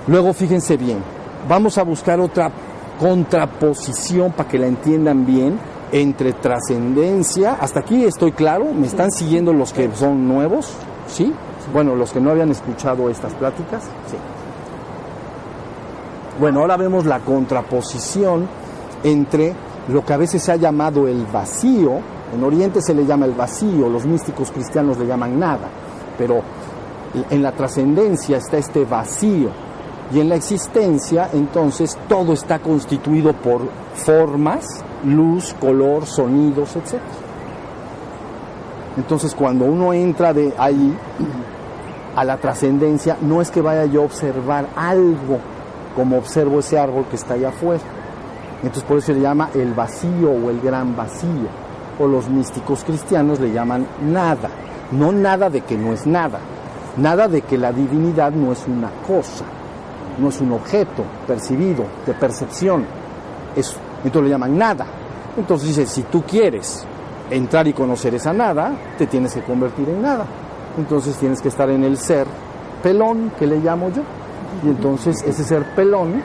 Luego 0.08 0.34
fíjense 0.34 0.78
bien. 0.78 0.98
Vamos 1.48 1.78
a 1.78 1.84
buscar 1.84 2.20
otra 2.20 2.52
contraposición 3.00 4.34
para 4.34 4.50
que 4.50 4.60
la 4.60 4.68
entiendan 4.68 5.26
bien 5.26 5.58
entre 5.92 6.34
trascendencia. 6.34 7.58
Hasta 7.60 7.80
aquí 7.80 8.04
estoy 8.04 8.34
claro. 8.34 8.74
¿Me 8.74 8.88
están 8.88 9.12
siguiendo 9.12 9.54
los 9.54 9.72
que 9.72 9.90
son 9.96 10.28
nuevos? 10.28 10.74
¿Sí? 11.08 11.34
Bueno, 11.72 11.96
los 11.96 12.12
que 12.12 12.20
no 12.20 12.32
habían 12.32 12.52
escuchado 12.52 13.10
estas 13.10 13.34
pláticas. 13.34 13.84
Sí. 13.84 14.18
Bueno, 16.40 16.62
ahora 16.62 16.78
vemos 16.78 17.06
la 17.06 17.20
contraposición 17.20 18.48
entre 19.04 19.54
lo 19.89 20.04
que 20.04 20.13
a 20.13 20.18
veces 20.18 20.42
se 20.44 20.52
ha 20.52 20.56
llamado 20.56 21.08
el 21.08 21.26
vacío 21.26 22.00
En 22.34 22.44
Oriente 22.44 22.82
se 22.82 22.94
le 22.94 23.06
llama 23.06 23.26
el 23.26 23.34
vacío, 23.34 23.89
los 23.89 24.06
místicos 24.06 24.52
cristianos 24.52 24.98
le 24.98 25.06
llaman 25.06 25.39
nada, 25.39 25.70
pero 26.18 26.42
en 27.30 27.44
la 27.44 27.52
trascendencia 27.52 28.38
está 28.38 28.58
este 28.58 28.86
vacío 28.86 29.50
y 30.12 30.20
en 30.20 30.30
la 30.30 30.36
existencia 30.36 31.30
entonces 31.34 31.98
todo 32.08 32.34
está 32.34 32.60
constituido 32.60 33.34
por 33.34 33.62
formas, 33.94 34.66
luz, 35.06 35.54
color, 35.60 36.08
sonidos, 36.08 36.76
etc. 36.76 37.02
Entonces 38.98 39.36
cuando 39.36 39.66
uno 39.66 39.94
entra 39.94 40.34
de 40.34 40.54
ahí 40.58 40.98
a 42.16 42.24
la 42.24 42.38
trascendencia, 42.38 43.18
no 43.22 43.42
es 43.42 43.52
que 43.52 43.62
vaya 43.62 43.86
yo 43.86 44.02
a 44.02 44.06
observar 44.06 44.70
algo 44.76 45.39
como 45.96 46.18
observo 46.18 46.60
ese 46.60 46.80
árbol 46.80 47.06
que 47.10 47.16
está 47.16 47.36
allá 47.36 47.50
afuera. 47.50 47.82
Entonces 48.63 48.84
por 48.84 48.97
eso 48.97 49.08
se 49.08 49.13
le 49.13 49.21
llama 49.21 49.49
el 49.54 49.73
vacío 49.73 50.32
o 50.32 50.49
el 50.49 50.60
gran 50.62 50.95
vacío. 50.95 51.49
O 51.99 52.08
los 52.08 52.30
místicos 52.30 52.84
cristianos 52.84 53.39
le 53.39 53.52
llaman 53.52 53.86
nada. 54.02 54.49
No 54.91 55.12
nada 55.12 55.49
de 55.49 55.62
que 55.62 55.78
no 55.78 55.93
es 55.93 56.08
nada. 56.08 56.39
Nada 56.97 57.28
de 57.28 57.41
que 57.41 57.58
la 57.58 57.71
divinidad 57.71 58.32
no 58.32 58.52
es 58.52 58.67
una 58.67 58.89
cosa, 59.08 59.45
no 60.19 60.30
es 60.30 60.39
un 60.39 60.52
objeto 60.52 61.04
percibido, 61.26 61.86
de 62.06 62.13
percepción. 62.13 62.86
Es, 63.56 63.76
entonces 64.04 64.23
le 64.23 64.30
llaman 64.30 64.58
nada. 64.58 64.86
Entonces 65.36 65.69
dice, 65.69 65.88
si 65.88 66.04
tú 66.04 66.21
quieres 66.21 66.86
entrar 67.32 67.67
y 67.67 67.73
conocer 67.73 68.13
esa 68.13 68.32
nada, 68.32 68.73
te 68.97 69.08
tienes 69.08 69.34
que 69.34 69.41
convertir 69.41 69.89
en 69.89 70.04
nada. 70.04 70.26
Entonces 70.78 71.15
tienes 71.17 71.41
que 71.41 71.47
estar 71.47 71.69
en 71.71 71.84
el 71.84 71.97
ser 71.97 72.28
pelón, 72.84 73.32
que 73.39 73.47
le 73.47 73.58
llamo 73.58 73.89
yo. 73.89 74.04
Y 74.63 74.69
entonces 74.69 75.23
ese 75.26 75.43
ser 75.43 75.73
pelón, 75.76 76.21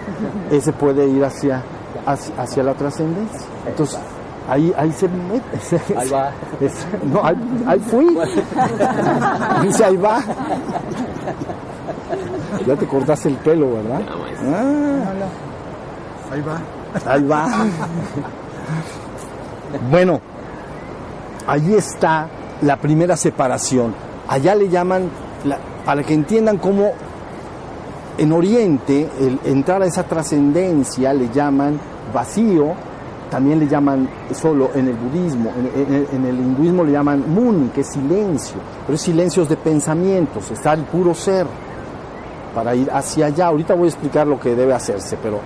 ese 0.50 0.72
puede 0.74 1.08
ir 1.08 1.24
hacia, 1.24 1.62
hacia, 2.08 2.62
la 2.62 2.74
trascendencia. 2.74 3.46
Entonces 3.66 3.98
ahí, 4.48 4.72
ahí 4.76 4.92
se 4.92 5.08
mete. 5.08 5.80
Ahí 5.96 6.08
va. 6.08 6.30
no, 7.12 7.22
ahí, 7.24 7.78
fui. 7.80 8.06
Dice, 9.62 9.84
ahí 9.84 9.96
va. 9.96 10.20
Ya 12.66 12.76
te 12.76 12.86
cortaste 12.86 13.28
el 13.28 13.36
pelo, 13.36 13.72
¿verdad? 13.74 14.00
Ah, 14.44 15.14
ahí 16.32 16.42
va. 16.42 17.12
Ahí 17.12 17.24
va. 17.24 17.48
Bueno, 19.90 20.20
allí 21.46 21.74
está 21.74 22.28
la 22.62 22.76
primera 22.76 23.16
separación. 23.16 23.94
Allá 24.28 24.54
le 24.54 24.68
llaman, 24.68 25.10
para 25.84 26.02
que 26.02 26.14
entiendan 26.14 26.58
cómo 26.58 26.92
en 28.18 28.32
Oriente 28.32 29.08
el 29.20 29.38
entrar 29.44 29.82
a 29.82 29.86
esa 29.86 30.02
trascendencia 30.02 31.12
le 31.12 31.30
llaman 31.30 31.78
vacío, 32.12 32.72
también 33.30 33.58
le 33.58 33.68
llaman 33.68 34.08
solo 34.32 34.70
en 34.74 34.88
el 34.88 34.94
budismo, 34.94 35.52
en, 35.52 36.24
el 36.24 36.38
hinduismo 36.38 36.84
le 36.84 36.92
llaman 36.92 37.24
muni, 37.28 37.68
que 37.68 37.82
es 37.82 37.88
silencio, 37.88 38.56
pero 38.86 38.94
es 38.94 39.02
silencios 39.02 39.48
de 39.48 39.56
pensamientos, 39.56 40.50
está 40.50 40.72
el 40.72 40.82
puro 40.82 41.14
ser 41.14 41.46
para 42.54 42.74
ir 42.74 42.90
hacia 42.90 43.26
allá. 43.26 43.46
Ahorita 43.48 43.74
voy 43.74 43.86
a 43.86 43.90
explicar 43.90 44.26
lo 44.26 44.40
que 44.40 44.54
debe 44.54 44.72
hacerse, 44.72 45.18
pero 45.22 45.40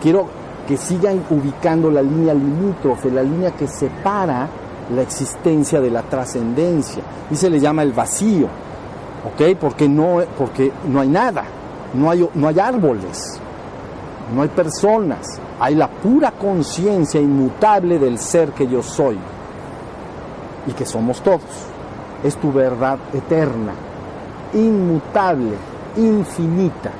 quiero 0.00 0.26
que 0.66 0.76
sigan 0.76 1.22
ubicando 1.30 1.90
la 1.90 2.02
línea 2.02 2.34
limítrofe, 2.34 3.10
la 3.10 3.22
línea 3.22 3.50
que 3.52 3.66
separa 3.66 4.48
la 4.94 5.02
existencia 5.02 5.80
de 5.80 5.90
la 5.90 6.02
trascendencia. 6.02 7.02
Y 7.30 7.36
se 7.36 7.50
le 7.50 7.58
llama 7.58 7.82
el 7.82 7.92
vacío, 7.92 8.46
¿ok? 9.26 9.56
Porque 9.58 9.88
no, 9.88 10.20
porque 10.38 10.70
no 10.88 11.00
hay 11.00 11.08
nada, 11.08 11.44
no 11.94 12.10
hay, 12.10 12.28
no 12.34 12.48
hay 12.48 12.60
árboles, 12.60 13.40
no 14.34 14.42
hay 14.42 14.48
personas, 14.48 15.40
hay 15.60 15.74
la 15.74 15.88
pura 15.88 16.32
conciencia 16.32 17.20
inmutable 17.20 17.98
del 17.98 18.18
ser 18.18 18.52
que 18.52 18.66
yo 18.66 18.82
soy 18.82 19.18
y 20.66 20.72
que 20.72 20.86
somos 20.86 21.22
todos. 21.22 21.40
Es 22.22 22.36
tu 22.36 22.52
verdad 22.52 22.98
eterna, 23.12 23.72
inmutable, 24.54 25.56
infinita. 25.96 26.90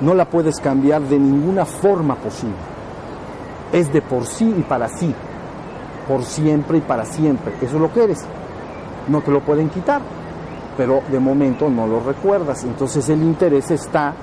No 0.00 0.14
la 0.14 0.26
puedes 0.26 0.60
cambiar 0.60 1.02
de 1.02 1.18
ninguna 1.18 1.64
forma 1.64 2.16
posible. 2.16 2.56
Es 3.72 3.92
de 3.92 4.02
por 4.02 4.26
sí 4.26 4.54
y 4.58 4.62
para 4.62 4.88
sí 4.88 5.14
por 6.06 6.24
siempre 6.24 6.78
y 6.78 6.80
para 6.80 7.04
siempre. 7.04 7.52
Eso 7.60 7.76
es 7.76 7.82
lo 7.82 7.92
que 7.92 8.04
eres. 8.04 8.24
No 9.08 9.20
te 9.20 9.30
lo 9.30 9.40
pueden 9.40 9.68
quitar, 9.68 10.00
pero 10.76 11.02
de 11.10 11.20
momento 11.20 11.68
no 11.68 11.86
lo 11.86 12.00
recuerdas. 12.00 12.64
Entonces 12.64 13.08
el 13.08 13.22
interés 13.22 13.70
está 13.70 14.14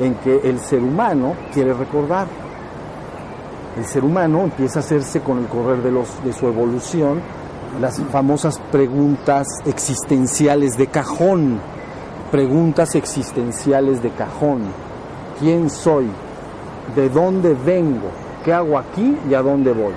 en 0.00 0.14
que 0.16 0.40
el 0.44 0.58
ser 0.60 0.82
humano 0.82 1.34
quiere 1.52 1.74
recordar. 1.74 2.26
El 3.76 3.84
ser 3.84 4.04
humano 4.04 4.42
empieza 4.42 4.80
a 4.80 4.82
hacerse 4.82 5.20
con 5.20 5.38
el 5.38 5.46
correr 5.46 5.82
de, 5.82 6.32
su 6.32 6.46
evolución 6.46 7.20
las 7.80 8.00
famosas 8.10 8.58
preguntas 8.72 9.46
existenciales 9.64 10.76
de 10.76 10.88
cajón. 10.88 11.60
Preguntas 12.32 12.94
existenciales 12.94 14.02
de 14.02 14.10
cajón. 14.10 14.62
¿Quién 15.38 15.70
soy? 15.70 16.08
¿De 16.96 17.08
dónde 17.08 17.54
vengo? 17.54 18.08
¿Qué 18.44 18.52
hago 18.52 18.78
aquí 18.78 19.16
y 19.28 19.34
a 19.34 19.42
dónde 19.42 19.72
voy? 19.72 19.94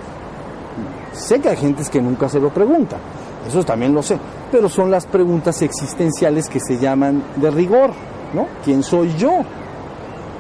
Sé 1.14 1.40
que 1.40 1.50
hay 1.50 1.58
gentes 1.58 1.90
que 1.90 2.02
nunca 2.02 2.28
se 2.28 2.40
lo 2.40 2.50
preguntan, 2.50 3.00
eso 3.48 3.64
también 3.64 3.94
lo 3.94 4.02
sé, 4.02 4.18
pero 4.52 4.68
son 4.68 4.90
las 4.90 5.06
preguntas 5.06 5.62
existenciales 5.62 6.50
que 6.50 6.60
se 6.60 6.78
llaman 6.80 7.24
de 7.36 7.52
rigor, 7.52 7.92
¿no? 8.34 8.48
¿Quién 8.64 8.82
soy 8.82 9.14
yo? 9.16 9.44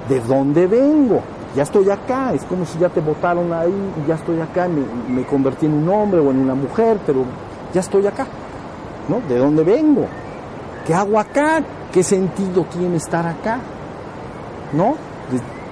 ¿De 0.09 0.19
dónde 0.21 0.67
vengo? 0.67 1.21
Ya 1.55 1.63
estoy 1.63 1.89
acá, 1.89 2.33
es 2.33 2.43
como 2.45 2.65
si 2.65 2.79
ya 2.79 2.89
te 2.89 2.99
votaron 2.99 3.53
ahí 3.53 3.73
y 4.03 4.07
ya 4.07 4.15
estoy 4.15 4.39
acá, 4.41 4.67
me, 4.67 5.23
convertí 5.23 5.67
en 5.67 5.73
un 5.73 5.89
hombre 5.89 6.19
o 6.19 6.31
en 6.31 6.39
una 6.39 6.55
mujer, 6.55 6.97
pero 7.05 7.23
ya 7.71 7.81
estoy 7.81 8.07
acá, 8.07 8.25
¿no? 9.07 9.21
¿De 9.27 9.37
dónde 9.37 9.63
vengo? 9.63 10.07
¿Qué 10.85 10.93
hago 10.95 11.19
acá? 11.19 11.61
¿Qué 11.91 12.01
sentido 12.01 12.65
tiene 12.65 12.97
estar 12.97 13.25
acá? 13.27 13.59
¿No? 14.73 14.95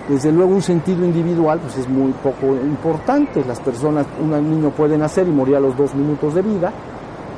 Desde 0.08 0.32
luego 0.32 0.54
un 0.54 0.62
sentido 0.62 1.04
individual 1.04 1.60
pues 1.60 1.78
es 1.78 1.90
muy 1.90 2.12
poco 2.12 2.48
importante. 2.56 3.44
Las 3.46 3.60
personas, 3.60 4.06
un 4.20 4.32
niño 4.32 4.70
puede 4.70 4.98
nacer 4.98 5.28
y 5.28 5.32
morir 5.32 5.56
a 5.56 5.60
los 5.60 5.76
dos 5.76 5.94
minutos 5.96 6.34
de 6.34 6.42
vida 6.42 6.72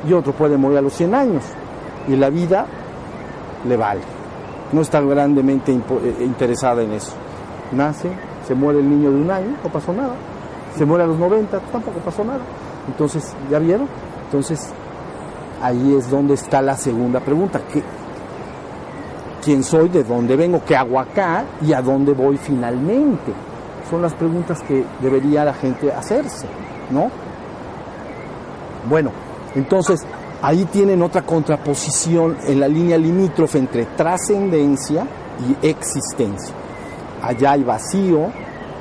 y 0.08 0.14
otro 0.14 0.34
puede 0.34 0.58
morir 0.58 0.80
a 0.80 0.82
los 0.82 0.94
100 0.94 1.16
años. 1.16 1.44
Y 2.08 2.16
la 2.16 2.30
vida 2.30 2.66
le 3.68 3.78
vale. 3.78 4.02
No 4.74 4.82
está 4.82 5.00
grandemente 5.02 5.72
eh, 5.72 6.16
interesada 6.22 6.84
en 6.84 6.92
eso. 6.92 7.14
Nace, 7.72 8.10
se 8.48 8.54
muere 8.56 8.80
el 8.80 8.90
niño 8.90 9.12
de 9.12 9.22
un 9.22 9.32
año, 9.32 9.56
no 9.64 9.72
pasó 9.72 9.94
nada. 9.94 10.16
Se 10.76 10.86
muere 10.86 11.04
a 11.04 11.08
los 11.08 11.18
90, 11.18 11.60
tampoco 11.72 12.00
pasó 12.00 12.24
nada. 12.24 12.42
Entonces, 12.88 13.34
¿ya 13.50 13.60
vieron? 13.60 13.88
Entonces, 14.26 14.74
ahí 15.62 15.96
es 15.96 16.10
donde 16.10 16.34
está 16.34 16.62
la 16.62 16.76
segunda 16.76 17.20
pregunta. 17.20 17.62
¿Qué, 17.72 17.84
quién 19.44 19.64
soy, 19.64 19.90
de 19.90 20.04
dónde 20.04 20.36
vengo, 20.36 20.62
qué 20.66 20.76
hago 20.76 21.00
acá 21.00 21.44
y 21.62 21.74
a 21.74 21.82
dónde 21.82 22.14
voy 22.14 22.38
finalmente. 22.38 23.34
Son 23.90 24.02
las 24.02 24.14
preguntas 24.14 24.62
que 24.64 24.86
debería 25.02 25.44
la 25.44 25.54
gente 25.54 25.92
hacerse, 25.92 26.48
¿no? 26.90 27.12
Bueno, 28.90 29.12
entonces 29.56 30.06
ahí 30.44 30.66
tienen 30.66 31.02
otra 31.02 31.22
contraposición 31.22 32.38
en 32.46 32.60
la 32.60 32.68
línea 32.68 32.98
limítrofe 32.98 33.60
entre 33.60 33.86
trascendencia 33.86 35.08
y 35.40 35.66
existencia. 35.66 36.54
Allá 37.22 37.54
hay 37.54 37.64
vacío 37.64 38.28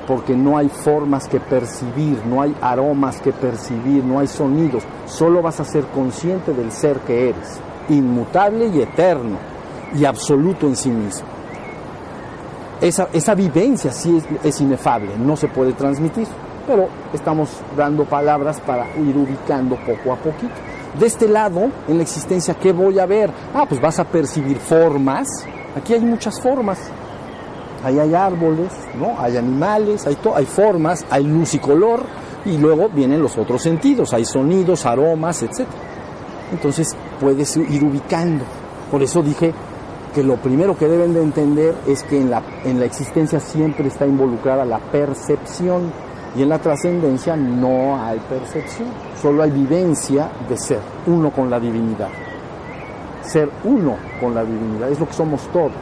porque 0.09 0.35
no 0.35 0.59
hay 0.59 0.69
formas 0.69 1.29
que 1.29 1.39
percibir, 1.39 2.21
no 2.27 2.43
hay 2.43 2.55
aromas 2.61 3.21
que 3.21 3.33
percibir, 3.33 4.03
no 4.05 4.19
hay 4.19 4.27
sonidos, 4.27 4.83
solo 5.07 5.41
vas 5.41 5.61
a 5.61 5.65
ser 5.65 5.87
consciente 5.87 6.53
del 6.53 6.73
ser 6.73 6.99
que 6.99 7.29
eres, 7.29 7.61
inmutable 7.89 8.67
y 8.67 8.81
eterno 8.81 9.39
y 9.95 10.05
absoluto 10.05 10.67
en 10.67 10.75
sí 10.75 10.91
mismo. 10.91 11.29
Esa, 12.81 13.07
esa 13.13 13.37
vivencia 13.37 13.93
sí 13.93 14.17
es, 14.17 14.25
es, 14.43 14.61
inefable, 14.61 15.17
no 15.17 15.37
se 15.37 15.47
puede 15.47 15.75
transmitir, 15.75 16.27
pero 16.67 16.89
estamos 17.13 17.51
dando 17.77 18.05
palabras 18.05 18.61
para 18.61 18.85
ir 18.97 19.17
ubicando 19.17 19.77
poco 19.77 20.13
a 20.13 20.17
poquito. 20.17 20.72
De 20.99 21.07
este 21.07 21.27
lado, 21.27 21.71
en 21.89 21.97
la 21.97 22.03
existencia, 22.03 22.55
¿qué 22.55 22.73
voy 22.73 22.99
a 22.99 23.07
ver? 23.07 23.31
Ah, 23.55 23.65
pues 23.67 23.81
vas 23.81 23.99
a 23.99 24.05
percibir 24.05 24.59
formas. 24.59 25.27
Aquí 25.75 25.95
hay 25.95 26.01
muchas 26.01 26.41
formas. 26.41 26.79
Ahí 27.83 27.99
hay 27.99 28.15
árboles, 28.15 28.71
¿no? 28.95 29.19
Hay 29.19 29.37
animales, 29.37 30.07
hay, 30.07 30.17
hay 30.35 30.45
formas, 30.45 31.05
hay 31.11 31.25
luz 31.25 31.55
y 31.55 31.59
color, 31.59 32.05
y 32.45 32.59
luego 32.59 32.89
vienen 32.89 33.23
los 33.23 33.37
otros 33.39 33.63
sentidos, 33.63 34.13
hay 34.13 34.25
sonidos, 34.25 34.87
aromas, 34.87 35.43
etc. 35.43 35.67
Entonces 36.53 36.95
puedes 37.19 37.57
ir 37.57 37.83
ubicando. 37.83 38.45
Por 38.91 39.03
eso 39.03 39.23
dije 39.23 39.53
que 40.15 40.23
lo 40.23 40.37
primero 40.37 40.77
que 40.77 40.87
deben 40.87 41.15
de 41.15 41.23
entender 41.23 41.75
es 41.87 42.03
que 42.03 42.21
en 42.21 42.31
la, 42.31 42.43
en 42.65 42.79
la 42.79 42.85
existencia 42.85 43.41
siempre 43.41 43.89
está 43.89 44.07
involucrada 44.07 44.65
la 44.65 44.79
percepción 44.79 45.91
y 46.35 46.43
en 46.43 46.49
la 46.49 46.59
trascendencia 46.59 47.37
no 47.37 48.03
hay 48.03 48.19
percepción, 48.21 48.89
solo 49.21 49.43
hay 49.43 49.51
vivencia 49.51 50.31
de 50.49 50.57
ser 50.57 50.81
uno 51.07 51.31
con 51.31 51.51
la 51.51 51.61
divinidad. 51.61 52.09
Ser 53.23 53.51
uno 53.65 53.97
con 54.21 54.35
la 54.35 54.43
divinidad 54.43 54.91
es 54.91 54.99
lo 54.99 55.07
que 55.07 55.13
somos 55.13 55.43
todos, 55.53 55.73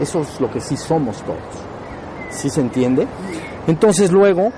eso 0.00 0.20
es 0.20 0.40
lo 0.40 0.50
que 0.50 0.60
sí 0.60 0.76
somos 0.76 1.22
todos. 1.22 1.38
¿Sí 2.30 2.50
se 2.50 2.60
entiende? 2.60 3.06
Entonces 3.66 4.10
luego, 4.10 4.50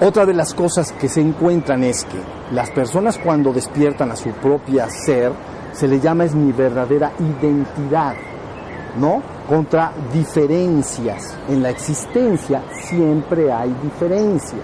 otra 0.00 0.24
de 0.24 0.32
las 0.32 0.54
cosas 0.54 0.92
que 0.92 1.08
se 1.08 1.20
encuentran 1.20 1.82
es 1.84 2.04
que 2.04 2.18
Las 2.52 2.70
personas 2.70 3.16
cuando 3.18 3.52
despiertan 3.52 4.10
a 4.10 4.16
su 4.16 4.30
propia 4.30 4.88
ser, 4.90 5.30
se 5.72 5.86
le 5.86 6.00
llama 6.00 6.24
es 6.24 6.34
mi 6.34 6.50
verdadera 6.50 7.12
identidad, 7.20 8.16
¿no? 8.98 9.22
Contra 9.50 9.92
diferencias. 10.12 11.36
En 11.48 11.60
la 11.60 11.70
existencia 11.70 12.62
siempre 12.84 13.52
hay 13.52 13.74
diferencias. 13.82 14.62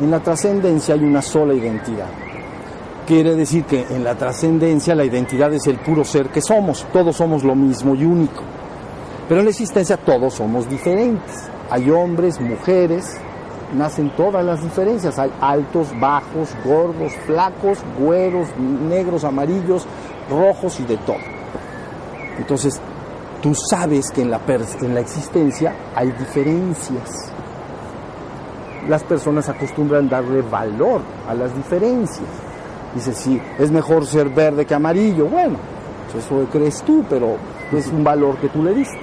En 0.00 0.12
la 0.12 0.20
trascendencia 0.20 0.94
hay 0.94 1.02
una 1.02 1.20
sola 1.20 1.54
identidad. 1.54 2.06
Quiere 3.04 3.34
decir 3.34 3.64
que 3.64 3.84
en 3.90 4.04
la 4.04 4.14
trascendencia 4.14 4.94
la 4.94 5.04
identidad 5.04 5.52
es 5.52 5.66
el 5.66 5.80
puro 5.80 6.04
ser 6.04 6.28
que 6.28 6.40
somos. 6.40 6.86
Todos 6.92 7.16
somos 7.16 7.42
lo 7.42 7.56
mismo 7.56 7.96
y 7.96 8.04
único. 8.04 8.44
Pero 9.28 9.40
en 9.40 9.46
la 9.46 9.50
existencia 9.50 9.96
todos 9.96 10.34
somos 10.34 10.68
diferentes. 10.68 11.50
Hay 11.68 11.90
hombres, 11.90 12.40
mujeres, 12.40 13.16
nacen 13.76 14.14
todas 14.14 14.44
las 14.44 14.62
diferencias. 14.62 15.18
Hay 15.18 15.32
altos, 15.40 15.88
bajos, 15.98 16.50
gordos, 16.64 17.12
flacos, 17.26 17.78
güeros, 17.98 18.46
negros, 18.56 19.24
amarillos, 19.24 19.84
rojos 20.30 20.78
y 20.78 20.84
de 20.84 20.96
todo. 20.98 21.16
Entonces, 22.38 22.80
tú 23.42 23.54
sabes 23.54 24.10
que 24.10 24.22
en 24.22 24.30
la, 24.30 24.40
en 24.46 24.94
la 24.94 25.00
existencia 25.00 25.74
hay 25.94 26.10
diferencias. 26.12 27.32
Las 28.88 29.02
personas 29.02 29.48
acostumbran 29.48 30.08
darle 30.08 30.42
valor 30.42 31.02
a 31.28 31.34
las 31.34 31.54
diferencias. 31.54 32.28
Dice, 32.94 33.12
sí, 33.12 33.40
es 33.58 33.70
mejor 33.70 34.06
ser 34.06 34.30
verde 34.30 34.64
que 34.64 34.74
amarillo. 34.74 35.26
Bueno, 35.26 35.58
pues 36.10 36.24
eso 36.24 36.46
crees 36.50 36.82
tú, 36.82 37.04
pero 37.08 37.36
es 37.72 37.86
un 37.88 38.02
valor 38.02 38.38
que 38.38 38.48
tú 38.48 38.62
le 38.62 38.74
diste. 38.74 38.98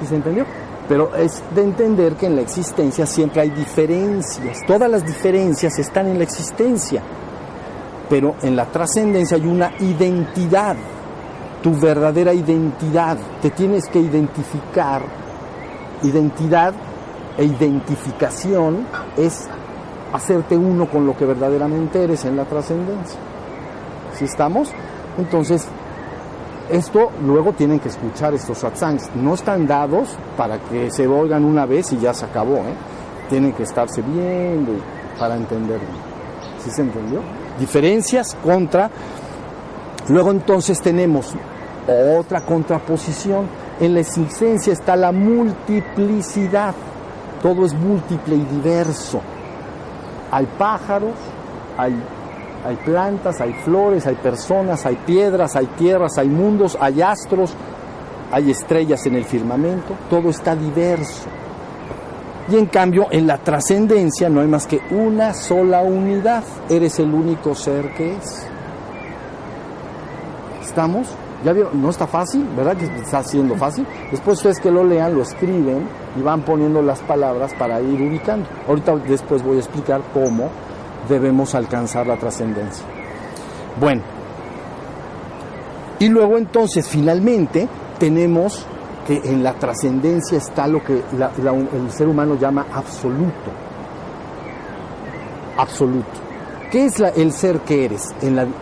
¿Sí 0.00 0.06
se 0.06 0.16
entendió? 0.16 0.44
Pero 0.88 1.14
es 1.16 1.42
de 1.54 1.62
entender 1.62 2.14
que 2.14 2.26
en 2.26 2.36
la 2.36 2.42
existencia 2.42 3.04
siempre 3.06 3.42
hay 3.42 3.50
diferencias. 3.50 4.60
Todas 4.66 4.88
las 4.88 5.04
diferencias 5.04 5.78
están 5.78 6.06
en 6.06 6.18
la 6.18 6.24
existencia. 6.24 7.02
Pero 8.08 8.36
en 8.42 8.54
la 8.54 8.66
trascendencia 8.66 9.36
hay 9.36 9.46
una 9.46 9.72
identidad. 9.80 10.76
Tu 11.66 11.74
verdadera 11.74 12.32
identidad. 12.32 13.18
Te 13.42 13.50
tienes 13.50 13.88
que 13.88 13.98
identificar. 13.98 15.02
Identidad 16.04 16.72
e 17.36 17.44
identificación 17.44 18.86
es 19.16 19.48
hacerte 20.12 20.56
uno 20.56 20.88
con 20.88 21.04
lo 21.04 21.16
que 21.16 21.24
verdaderamente 21.24 22.04
eres 22.04 22.24
en 22.24 22.36
la 22.36 22.44
trascendencia. 22.44 23.18
¿Sí 24.14 24.26
estamos? 24.26 24.70
Entonces, 25.18 25.66
esto 26.70 27.10
luego 27.26 27.52
tienen 27.52 27.80
que 27.80 27.88
escuchar 27.88 28.32
estos 28.32 28.58
satsangs. 28.58 29.10
No 29.16 29.34
están 29.34 29.66
dados 29.66 30.10
para 30.36 30.60
que 30.60 30.88
se 30.92 31.08
oigan 31.08 31.44
una 31.44 31.66
vez 31.66 31.92
y 31.92 31.98
ya 31.98 32.14
se 32.14 32.26
acabó. 32.26 32.58
¿eh? 32.58 32.76
Tienen 33.28 33.52
que 33.54 33.64
estarse 33.64 34.02
viendo 34.02 34.70
para 35.18 35.34
entenderlo. 35.34 35.88
¿Sí 36.62 36.70
se 36.70 36.82
entendió? 36.82 37.22
Diferencias 37.58 38.36
contra. 38.44 38.88
Luego 40.08 40.30
entonces 40.30 40.80
tenemos 40.80 41.34
otra 41.88 42.40
contraposición. 42.40 43.46
En 43.80 43.94
la 43.94 44.00
existencia 44.00 44.72
está 44.72 44.96
la 44.96 45.12
multiplicidad. 45.12 46.74
Todo 47.42 47.64
es 47.66 47.74
múltiple 47.74 48.36
y 48.36 48.44
diverso. 48.44 49.20
Hay 50.30 50.46
pájaros, 50.58 51.14
hay 51.76 51.94
hay 52.66 52.74
plantas, 52.76 53.40
hay 53.40 53.52
flores, 53.52 54.08
hay 54.08 54.16
personas, 54.16 54.84
hay 54.86 54.96
piedras, 54.96 55.54
hay 55.54 55.66
tierras, 55.66 56.18
hay 56.18 56.28
mundos, 56.28 56.76
hay 56.80 57.00
astros, 57.00 57.54
hay 58.32 58.50
estrellas 58.50 59.06
en 59.06 59.14
el 59.14 59.24
firmamento, 59.24 59.94
todo 60.10 60.30
está 60.30 60.56
diverso. 60.56 61.28
Y 62.48 62.56
en 62.56 62.66
cambio, 62.66 63.06
en 63.10 63.26
la 63.28 63.38
trascendencia 63.38 64.28
no 64.28 64.40
hay 64.40 64.48
más 64.48 64.66
que 64.66 64.80
una 64.90 65.32
sola 65.32 65.82
unidad. 65.82 66.42
Eres 66.68 66.98
el 66.98 67.12
único 67.12 67.54
ser 67.54 67.92
que 67.94 68.16
es. 68.16 68.46
¿Estamos? 70.62 71.08
¿Ya? 71.44 71.52
No 71.72 71.90
está 71.90 72.06
fácil, 72.06 72.46
¿verdad 72.56 72.76
que 72.76 72.86
está 72.86 73.22
siendo 73.22 73.56
fácil? 73.56 73.86
Después 74.10 74.38
ustedes 74.38 74.58
que 74.58 74.70
lo 74.70 74.84
lean, 74.84 75.14
lo 75.14 75.22
escriben 75.22 75.86
y 76.18 76.22
van 76.22 76.42
poniendo 76.42 76.82
las 76.82 77.00
palabras 77.00 77.52
para 77.54 77.80
ir 77.80 78.00
ubicando. 78.00 78.48
Ahorita 78.66 78.96
después 78.96 79.42
voy 79.42 79.56
a 79.56 79.60
explicar 79.60 80.00
cómo 80.12 80.48
debemos 81.08 81.54
alcanzar 81.54 82.06
la 82.06 82.16
trascendencia. 82.16 82.84
Bueno, 83.78 84.02
y 85.98 86.08
luego 86.08 86.36
entonces 86.38 86.88
finalmente 86.88 87.68
tenemos 87.98 88.66
que 89.06 89.20
en 89.24 89.44
la 89.44 89.54
trascendencia 89.54 90.38
está 90.38 90.66
lo 90.66 90.82
que 90.82 91.02
el 91.12 91.90
ser 91.90 92.08
humano 92.08 92.34
llama 92.34 92.66
absoluto. 92.72 93.52
Absoluto. 95.58 96.26
¿Qué 96.70 96.86
es 96.86 96.98
el 96.98 97.32
ser 97.32 97.60
que 97.60 97.84
eres? 97.84 98.14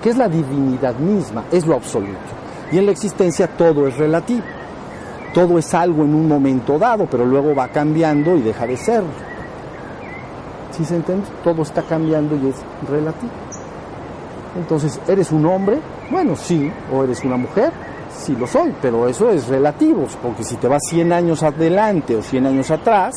¿Qué 0.03 0.11
es 0.11 0.19
la 0.19 0.29
divinidad 0.29 0.97
misma? 0.97 1.45
Es 1.51 1.67
lo 1.67 1.77
absoluto. 1.77 2.44
Y 2.75 2.79
en 2.79 2.87
la 2.87 2.93
existencia 2.93 3.47
todo 3.47 3.87
es 3.87 3.97
relativo. 3.97 4.43
Todo 5.33 5.59
es 5.59 5.73
algo 5.75 6.03
en 6.03 6.13
un 6.13 6.27
momento 6.27 6.77
dado, 6.77 7.07
pero 7.09 7.25
luego 7.25 7.55
va 7.55 7.69
cambiando 7.69 8.37
y 8.37 8.43
deja 8.43 8.67
de 8.67 8.77
serlo. 8.77 9.11
¿Sí 10.73 10.85
se 10.85 10.97
entiende? 10.97 11.25
Todo 11.45 11.63
está 11.63 11.83
cambiando 11.83 12.35
y 12.35 12.49
es 12.49 12.57
relativo. 12.91 13.31
Entonces, 14.59 15.01
¿eres 15.07 15.31
un 15.31 15.47
hombre? 15.47 15.79
Bueno, 16.11 16.35
sí. 16.35 16.69
¿O 16.93 17.05
eres 17.05 17.23
una 17.23 17.37
mujer? 17.37 17.71
Sí 18.13 18.35
lo 18.35 18.45
soy, 18.45 18.75
pero 18.83 19.07
eso 19.07 19.31
es 19.31 19.47
relativo, 19.47 20.07
porque 20.21 20.43
si 20.43 20.57
te 20.57 20.67
vas 20.67 20.83
100 20.89 21.13
años 21.13 21.45
adelante 21.45 22.17
o 22.17 22.23
100 22.23 22.47
años 22.47 22.73
atrás, 22.73 23.15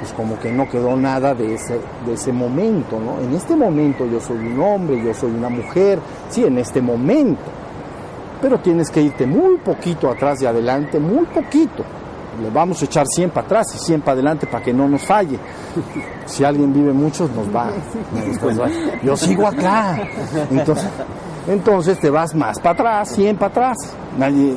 pues 0.00 0.12
como 0.14 0.40
que 0.40 0.50
no 0.50 0.68
quedó 0.68 0.96
nada 0.96 1.34
de 1.34 1.54
ese, 1.54 1.78
de 2.04 2.14
ese 2.14 2.32
momento, 2.32 2.98
¿no? 2.98 3.20
En 3.20 3.32
este 3.32 3.54
momento 3.54 4.06
yo 4.06 4.20
soy 4.20 4.38
un 4.38 4.60
hombre, 4.60 5.00
yo 5.04 5.14
soy 5.14 5.30
una 5.30 5.48
mujer, 5.48 6.00
sí, 6.30 6.44
en 6.44 6.58
este 6.58 6.82
momento, 6.82 7.61
pero 8.42 8.58
tienes 8.58 8.90
que 8.90 9.00
irte 9.00 9.24
muy 9.24 9.56
poquito 9.58 10.10
atrás 10.10 10.42
y 10.42 10.46
adelante, 10.46 10.98
muy 10.98 11.24
poquito, 11.26 11.84
le 12.42 12.50
vamos 12.50 12.82
a 12.82 12.84
echar 12.86 13.06
100 13.06 13.30
para 13.30 13.46
atrás 13.46 13.74
y 13.74 13.78
100 13.78 14.00
para 14.00 14.12
adelante 14.12 14.46
para 14.48 14.64
que 14.64 14.72
no 14.72 14.88
nos 14.88 15.02
falle. 15.02 15.38
Si 16.26 16.42
alguien 16.44 16.72
vive 16.72 16.92
mucho, 16.92 17.28
nos 17.34 17.54
va. 17.54 17.70
Yo 19.02 19.16
sigo 19.16 19.46
acá. 19.46 19.96
Entonces, 20.50 20.88
entonces 21.46 22.00
te 22.00 22.10
vas 22.10 22.34
más 22.34 22.58
para 22.58 22.70
atrás, 22.70 23.14
100 23.14 23.36
para 23.36 23.50
atrás. 23.50 23.76
Nadie, 24.18 24.56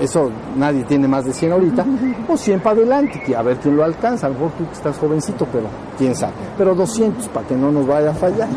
eso 0.00 0.30
nadie 0.56 0.84
tiene 0.84 1.08
más 1.08 1.24
de 1.24 1.32
100 1.32 1.52
ahorita. 1.52 1.86
O 2.28 2.36
100 2.36 2.60
para 2.60 2.76
adelante, 2.76 3.34
a 3.34 3.42
ver 3.42 3.56
quién 3.58 3.76
lo 3.76 3.84
alcanza. 3.84 4.26
A 4.26 4.30
lo 4.30 4.34
mejor 4.34 4.52
tú 4.58 4.66
que 4.66 4.74
estás 4.74 4.98
jovencito, 4.98 5.46
pero 5.50 5.68
quién 5.96 6.14
sabe. 6.14 6.34
Pero 6.58 6.74
200 6.74 7.28
para 7.28 7.46
que 7.46 7.54
no 7.54 7.72
nos 7.72 7.86
vaya 7.86 8.10
a 8.10 8.14
fallar. 8.14 8.48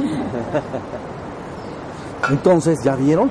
Entonces, 2.29 2.83
¿ya 2.83 2.95
vieron? 2.95 3.29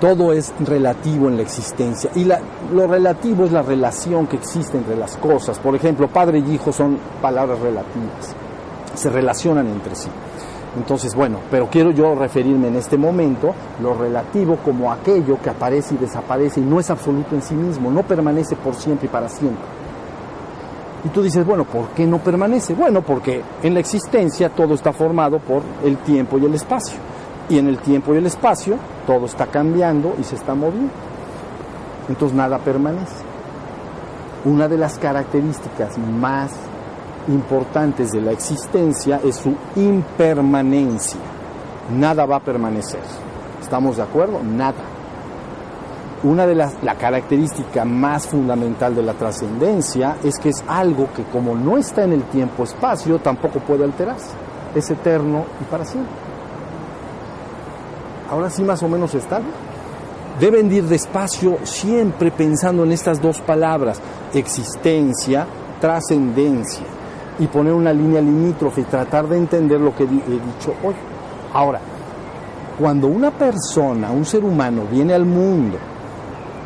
Todo 0.00 0.32
es 0.32 0.52
relativo 0.60 1.28
en 1.28 1.36
la 1.36 1.42
existencia. 1.42 2.10
Y 2.14 2.24
lo 2.72 2.86
relativo 2.86 3.44
es 3.44 3.52
la 3.52 3.62
relación 3.62 4.26
que 4.26 4.36
existe 4.36 4.76
entre 4.76 4.96
las 4.96 5.16
cosas. 5.16 5.58
Por 5.58 5.74
ejemplo, 5.74 6.08
padre 6.08 6.38
y 6.38 6.54
hijo 6.54 6.72
son 6.72 6.98
palabras 7.20 7.58
relativas. 7.60 8.34
Se 8.94 9.10
relacionan 9.10 9.66
entre 9.68 9.94
sí. 9.94 10.08
Entonces, 10.76 11.14
bueno, 11.14 11.40
pero 11.50 11.68
quiero 11.70 11.90
yo 11.90 12.14
referirme 12.14 12.68
en 12.68 12.76
este 12.76 12.98
momento 12.98 13.54
lo 13.80 13.94
relativo 13.94 14.58
como 14.62 14.92
aquello 14.92 15.38
que 15.40 15.48
aparece 15.48 15.94
y 15.94 15.98
desaparece 15.98 16.60
y 16.60 16.64
no 16.64 16.78
es 16.78 16.90
absoluto 16.90 17.34
en 17.34 17.40
sí 17.40 17.54
mismo, 17.54 17.90
no 17.90 18.02
permanece 18.02 18.56
por 18.56 18.74
siempre 18.74 19.06
y 19.06 19.08
para 19.08 19.28
siempre. 19.28 19.64
Y 21.04 21.08
tú 21.08 21.22
dices, 21.22 21.46
bueno, 21.46 21.64
¿por 21.64 21.88
qué 21.90 22.06
no 22.06 22.18
permanece? 22.18 22.74
Bueno, 22.74 23.00
porque 23.00 23.42
en 23.62 23.72
la 23.72 23.80
existencia 23.80 24.50
todo 24.50 24.74
está 24.74 24.92
formado 24.92 25.38
por 25.38 25.62
el 25.82 25.96
tiempo 25.98 26.36
y 26.38 26.44
el 26.44 26.54
espacio. 26.54 26.98
Y 27.48 27.58
en 27.58 27.68
el 27.68 27.78
tiempo 27.78 28.14
y 28.14 28.18
el 28.18 28.26
espacio 28.26 28.76
todo 29.06 29.26
está 29.26 29.46
cambiando 29.46 30.14
y 30.18 30.24
se 30.24 30.34
está 30.34 30.54
moviendo. 30.54 30.92
Entonces 32.08 32.36
nada 32.36 32.58
permanece. 32.58 33.24
Una 34.44 34.68
de 34.68 34.78
las 34.78 34.98
características 34.98 35.98
más 35.98 36.52
importantes 37.28 38.12
de 38.12 38.20
la 38.20 38.32
existencia 38.32 39.20
es 39.24 39.36
su 39.36 39.54
impermanencia. 39.76 41.20
Nada 41.90 42.26
va 42.26 42.36
a 42.36 42.40
permanecer. 42.40 43.00
¿Estamos 43.60 43.96
de 43.96 44.02
acuerdo? 44.02 44.40
Nada. 44.42 44.84
Una 46.22 46.46
de 46.46 46.54
las 46.54 46.74
la 46.82 46.96
más 47.84 48.26
fundamental 48.26 48.94
de 48.94 49.02
la 49.02 49.12
trascendencia 49.14 50.16
es 50.24 50.38
que 50.38 50.48
es 50.48 50.64
algo 50.66 51.08
que 51.14 51.24
como 51.24 51.54
no 51.54 51.76
está 51.76 52.04
en 52.04 52.12
el 52.12 52.22
tiempo-espacio 52.24 53.18
tampoco 53.18 53.60
puede 53.60 53.84
alterarse. 53.84 54.32
Es 54.74 54.90
eterno 54.90 55.44
y 55.60 55.64
para 55.64 55.84
siempre 55.84 56.35
ahora 58.30 58.50
sí 58.50 58.62
más 58.62 58.82
o 58.82 58.88
menos 58.88 59.14
están. 59.14 59.42
Deben 60.40 60.70
ir 60.70 60.84
despacio 60.84 61.58
siempre 61.62 62.30
pensando 62.30 62.84
en 62.84 62.92
estas 62.92 63.22
dos 63.22 63.40
palabras, 63.40 64.00
existencia, 64.34 65.46
trascendencia, 65.80 66.84
y 67.38 67.46
poner 67.46 67.72
una 67.72 67.92
línea 67.92 68.20
limítrofe 68.20 68.82
y 68.82 68.84
tratar 68.84 69.28
de 69.28 69.38
entender 69.38 69.80
lo 69.80 69.94
que 69.94 70.04
he 70.04 70.06
dicho 70.06 70.74
hoy. 70.82 70.94
Ahora, 71.52 71.80
cuando 72.78 73.06
una 73.06 73.30
persona, 73.30 74.10
un 74.10 74.24
ser 74.26 74.44
humano, 74.44 74.82
viene 74.90 75.14
al 75.14 75.24
mundo 75.24 75.78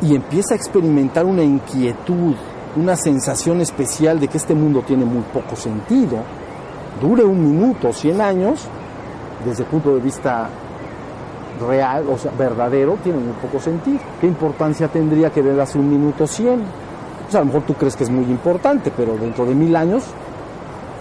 y 0.01 0.15
empieza 0.15 0.53
a 0.53 0.57
experimentar 0.57 1.25
una 1.25 1.43
inquietud, 1.43 2.35
una 2.75 2.95
sensación 2.97 3.61
especial 3.61 4.19
de 4.19 4.27
que 4.27 4.37
este 4.37 4.53
mundo 4.53 4.83
tiene 4.85 5.05
muy 5.05 5.23
poco 5.33 5.55
sentido, 5.55 6.17
dure 7.01 7.23
un 7.23 7.41
minuto, 7.41 7.93
cien 7.93 8.19
años, 8.19 8.67
desde 9.45 9.63
el 9.63 9.69
punto 9.69 9.95
de 9.95 10.01
vista 10.01 10.49
real, 11.61 12.05
o 12.09 12.17
sea, 12.17 12.31
verdadero, 12.37 12.97
tiene 13.03 13.19
muy 13.19 13.33
poco 13.33 13.59
sentido. 13.59 13.99
¿Qué 14.19 14.27
importancia 14.27 14.87
tendría 14.87 15.29
que 15.29 15.41
veas 15.41 15.75
un 15.75 15.89
minuto 15.89 16.27
100? 16.27 16.61
Pues 17.23 17.35
a 17.35 17.39
lo 17.39 17.45
mejor 17.45 17.61
tú 17.63 17.73
crees 17.75 17.95
que 17.95 18.03
es 18.03 18.09
muy 18.09 18.25
importante, 18.25 18.91
pero 18.95 19.15
dentro 19.17 19.45
de 19.45 19.55
mil 19.55 19.75
años 19.75 20.03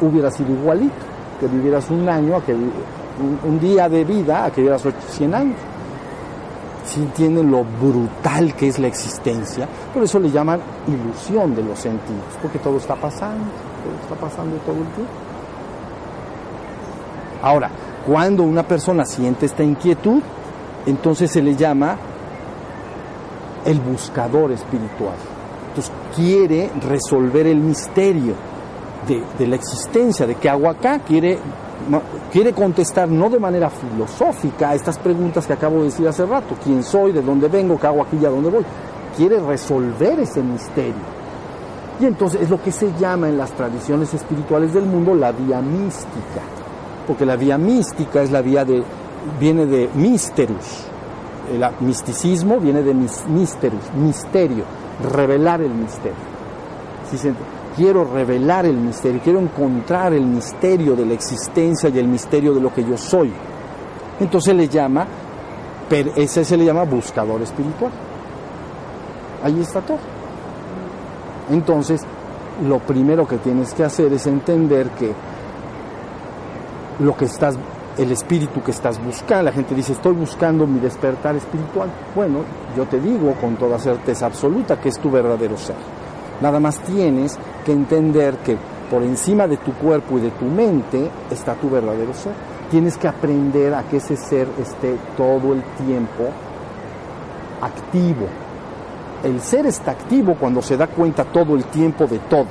hubiera 0.00 0.30
sido 0.30 0.50
igualito, 0.52 0.94
que 1.38 1.46
vivieras 1.46 1.90
un 1.90 2.08
año, 2.08 2.36
a 2.36 2.44
que 2.44 2.54
un, 2.54 3.60
día 3.60 3.88
de 3.88 4.04
vida, 4.04 4.44
a 4.44 4.50
que 4.50 4.60
vivieras 4.60 4.86
100 5.08 5.34
años. 5.34 5.56
Si 6.84 7.00
entienden 7.00 7.50
lo 7.50 7.64
brutal 7.64 8.54
que 8.54 8.68
es 8.68 8.78
la 8.78 8.88
existencia, 8.88 9.68
por 9.92 10.02
eso 10.02 10.18
le 10.18 10.30
llaman 10.30 10.60
ilusión 10.88 11.54
de 11.54 11.62
los 11.62 11.78
sentidos, 11.78 12.24
porque 12.40 12.58
todo 12.58 12.78
está 12.78 12.96
pasando, 12.96 13.44
todo 13.84 14.02
está 14.02 14.14
pasando 14.14 14.56
todo 14.58 14.76
el 14.76 14.88
tiempo. 14.88 15.12
Ahora, 17.42 17.70
cuando 18.06 18.42
una 18.42 18.62
persona 18.62 19.04
siente 19.04 19.46
esta 19.46 19.62
inquietud, 19.62 20.22
entonces 20.86 21.30
se 21.30 21.42
le 21.42 21.54
llama 21.54 21.96
el 23.64 23.80
buscador 23.80 24.52
espiritual. 24.52 25.16
Entonces 25.68 25.92
quiere 26.14 26.70
resolver 26.88 27.46
el 27.46 27.58
misterio 27.58 28.34
de, 29.06 29.46
la 29.46 29.56
existencia, 29.56 30.26
de 30.26 30.34
qué 30.36 30.48
hago 30.48 30.68
acá, 30.68 31.00
quiere, 31.00 31.38
quiere 32.30 32.52
contestar 32.52 33.08
no 33.08 33.28
de 33.30 33.38
manera 33.38 33.70
filosófica 33.70 34.70
a 34.70 34.74
estas 34.74 34.98
preguntas 34.98 35.46
que 35.46 35.52
acabo 35.52 35.78
de 35.78 35.84
decir 35.84 36.06
hace 36.06 36.26
rato, 36.26 36.56
quién 36.62 36.82
soy, 36.82 37.12
de 37.12 37.22
dónde 37.22 37.48
vengo, 37.48 37.78
qué 37.78 37.86
hago 37.86 38.02
aquí 38.02 38.18
y 38.20 38.24
a 38.24 38.30
dónde 38.30 38.50
voy, 38.50 38.64
quiere 39.16 39.40
resolver 39.40 40.20
ese 40.20 40.42
misterio. 40.42 41.20
Y 42.00 42.06
entonces 42.06 42.42
es 42.42 42.50
lo 42.50 42.62
que 42.62 42.72
se 42.72 42.92
llama 42.98 43.28
en 43.28 43.36
las 43.36 43.52
tradiciones 43.52 44.12
espirituales 44.14 44.72
del 44.72 44.86
mundo 44.86 45.14
la 45.14 45.32
vía 45.32 45.60
mística, 45.60 46.40
porque 47.06 47.26
la 47.26 47.36
vía 47.36 47.58
mística 47.58 48.22
es 48.22 48.30
la 48.30 48.40
vía 48.40 48.64
de, 48.64 48.82
viene 49.38 49.66
de 49.66 49.88
misterus, 49.94 50.84
el 51.52 51.64
misticismo 51.80 52.58
viene 52.58 52.82
de 52.82 52.94
misterus, 52.94 53.92
misterio, 53.94 54.64
revelar 55.12 55.60
el 55.60 55.70
misterio. 55.70 56.16
quiero 57.76 58.04
revelar 58.04 58.66
el 58.66 58.76
misterio, 58.76 59.20
quiero 59.22 59.40
encontrar 59.40 60.12
el 60.12 60.24
misterio 60.24 60.94
de 60.94 61.06
la 61.06 61.14
existencia 61.14 61.88
y 61.88 61.98
el 61.98 62.08
misterio 62.08 62.54
de 62.54 62.60
lo 62.60 62.72
que 62.72 62.84
yo 62.84 62.96
soy. 62.96 63.32
Entonces 64.20 64.54
le 64.54 64.68
llama, 64.68 65.06
ese 66.16 66.44
se 66.44 66.56
le 66.56 66.64
llama 66.64 66.84
buscador 66.84 67.42
espiritual. 67.42 67.90
Ahí 69.42 69.60
está 69.60 69.80
todo. 69.80 69.98
Entonces, 71.50 72.02
lo 72.68 72.78
primero 72.78 73.26
que 73.26 73.38
tienes 73.38 73.74
que 73.74 73.84
hacer 73.84 74.12
es 74.12 74.26
entender 74.26 74.90
que 74.90 75.12
lo 77.00 77.16
que 77.16 77.24
estás 77.24 77.56
el 77.98 78.12
espíritu 78.12 78.62
que 78.62 78.70
estás 78.70 79.02
buscando. 79.02 79.44
La 79.44 79.52
gente 79.52 79.74
dice, 79.74 79.92
estoy 79.92 80.14
buscando 80.14 80.66
mi 80.66 80.80
despertar 80.80 81.36
espiritual. 81.36 81.90
Bueno, 82.14 82.44
yo 82.76 82.86
te 82.86 83.00
digo 83.00 83.34
con 83.40 83.56
toda 83.56 83.78
certeza 83.78 84.26
absoluta 84.26 84.80
que 84.80 84.88
es 84.88 84.98
tu 84.98 85.10
verdadero 85.10 85.56
ser. 85.56 85.76
Nada 86.40 86.60
más 86.60 86.78
tienes 86.80 87.38
que 87.64 87.72
entender 87.72 88.36
que 88.38 88.56
por 88.90 89.02
encima 89.02 89.46
de 89.46 89.58
tu 89.58 89.72
cuerpo 89.74 90.18
y 90.18 90.22
de 90.22 90.30
tu 90.32 90.46
mente 90.46 91.10
está 91.30 91.54
tu 91.54 91.70
verdadero 91.70 92.14
ser. 92.14 92.32
Tienes 92.70 92.96
que 92.96 93.08
aprender 93.08 93.74
a 93.74 93.82
que 93.84 93.98
ese 93.98 94.16
ser 94.16 94.48
esté 94.58 94.96
todo 95.16 95.52
el 95.52 95.62
tiempo 95.84 96.28
activo. 97.60 98.26
El 99.22 99.40
ser 99.40 99.66
está 99.66 99.90
activo 99.90 100.34
cuando 100.34 100.62
se 100.62 100.76
da 100.76 100.86
cuenta 100.86 101.24
todo 101.24 101.54
el 101.54 101.64
tiempo 101.64 102.06
de 102.06 102.18
todo. 102.20 102.48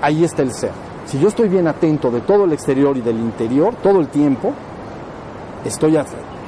Ahí 0.00 0.24
está 0.24 0.42
el 0.42 0.52
ser. 0.52 0.89
Si 1.10 1.18
yo 1.18 1.26
estoy 1.26 1.48
bien 1.48 1.66
atento 1.66 2.08
de 2.12 2.20
todo 2.20 2.44
el 2.44 2.52
exterior 2.52 2.96
y 2.96 3.00
del 3.00 3.18
interior 3.18 3.74
todo 3.82 3.98
el 3.98 4.06
tiempo, 4.06 4.52
estoy 5.64 5.98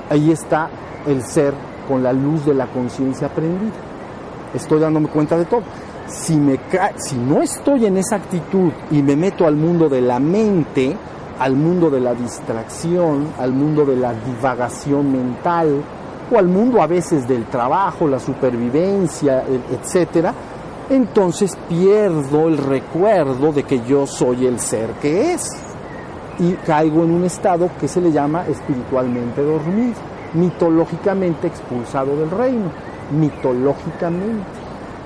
ahí 0.09 0.31
está 0.31 0.71
el 1.05 1.25
ser 1.25 1.53
con 1.89 2.05
la 2.05 2.13
luz 2.13 2.47
de 2.47 2.55
la 2.55 2.69
conciencia 2.69 3.29
prendida. 3.29 3.73
Estoy 4.55 4.79
dándome 4.79 5.09
cuenta 5.09 5.37
de 5.37 5.47
todo. 5.47 5.63
Si, 6.07 6.37
me 6.37 6.61
si 6.97 7.17
no 7.17 7.43
estoy 7.43 7.87
en 7.87 7.97
esa 7.97 8.15
actitud 8.15 8.71
y 8.93 9.03
me 9.03 9.17
meto 9.17 9.49
al 9.49 9.57
mundo 9.57 9.89
de 9.89 10.01
la 10.01 10.21
mente, 10.21 10.97
al 11.41 11.57
mundo 11.57 11.91
de 11.91 11.99
la 11.99 12.15
distracción, 12.15 13.31
al 13.41 13.53
mundo 13.53 13.85
de 13.85 13.97
la 13.97 14.15
divagación 14.15 15.11
mental, 15.11 15.83
o 16.31 16.39
al 16.39 16.47
mundo 16.47 16.81
a 16.81 16.87
veces 16.87 17.27
del 17.27 17.47
trabajo, 17.47 18.07
la 18.07 18.21
supervivencia, 18.21 19.43
etcétera, 19.73 20.33
entonces 20.95 21.57
pierdo 21.69 22.49
el 22.49 22.59
recuerdo 22.59 23.53
de 23.53 23.65
que 23.65 23.81
yo 23.85 24.07
soy 24.07 24.47
el 24.47 24.59
ser 24.61 24.91
que 25.01 25.33
es 25.33 25.49
y 26.39 26.53
caigo 26.55 27.05
en 27.05 27.13
un 27.13 27.25
estado 27.25 27.71
que 27.79 27.89
se 27.89 28.01
le 28.01 28.11
llama 28.11 28.47
espiritualmente 28.49 29.43
dormido, 29.43 29.95
mitológicamente 30.35 31.47
expulsado 31.47 32.17
del 32.17 32.31
reino, 32.31 32.71
mitológicamente. 33.11 34.45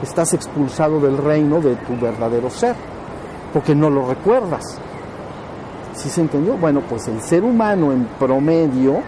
Estás 0.03 0.34
expulsado 0.34 1.01
del 1.01 1.18
reino 1.18 1.61
de 1.61 1.74
tu 1.76 1.97
verdadero 1.97 2.51
ser, 2.51 2.74
porque 3.53 3.74
no 3.74 3.91
lo 3.91 4.07
recuerdas. 4.07 4.78
¿Sí 5.95 6.11
se 6.11 6.20
entendió? 6.20 6.57
Bueno, 6.57 6.82
pues 6.89 7.09
el 7.09 7.20
ser 7.20 7.43
humano 7.43 7.93
en 7.93 8.05
promedio 8.18 9.01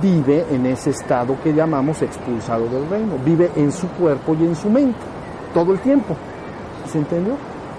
vive 0.00 0.46
en 0.50 0.66
ese 0.66 0.90
estado 0.90 1.36
que 1.42 1.52
llamamos 1.52 2.02
expulsado 2.02 2.66
del 2.68 2.88
reino, 2.88 3.14
vive 3.24 3.50
en 3.56 3.72
su 3.72 3.88
cuerpo 3.88 4.36
y 4.38 4.44
en 4.44 4.56
su 4.56 4.70
mente, 4.70 5.13
todo 5.54 5.72
el 5.72 5.78
tiempo. 5.80 6.14
¿Se 6.90 6.98
entendió? 6.98 7.36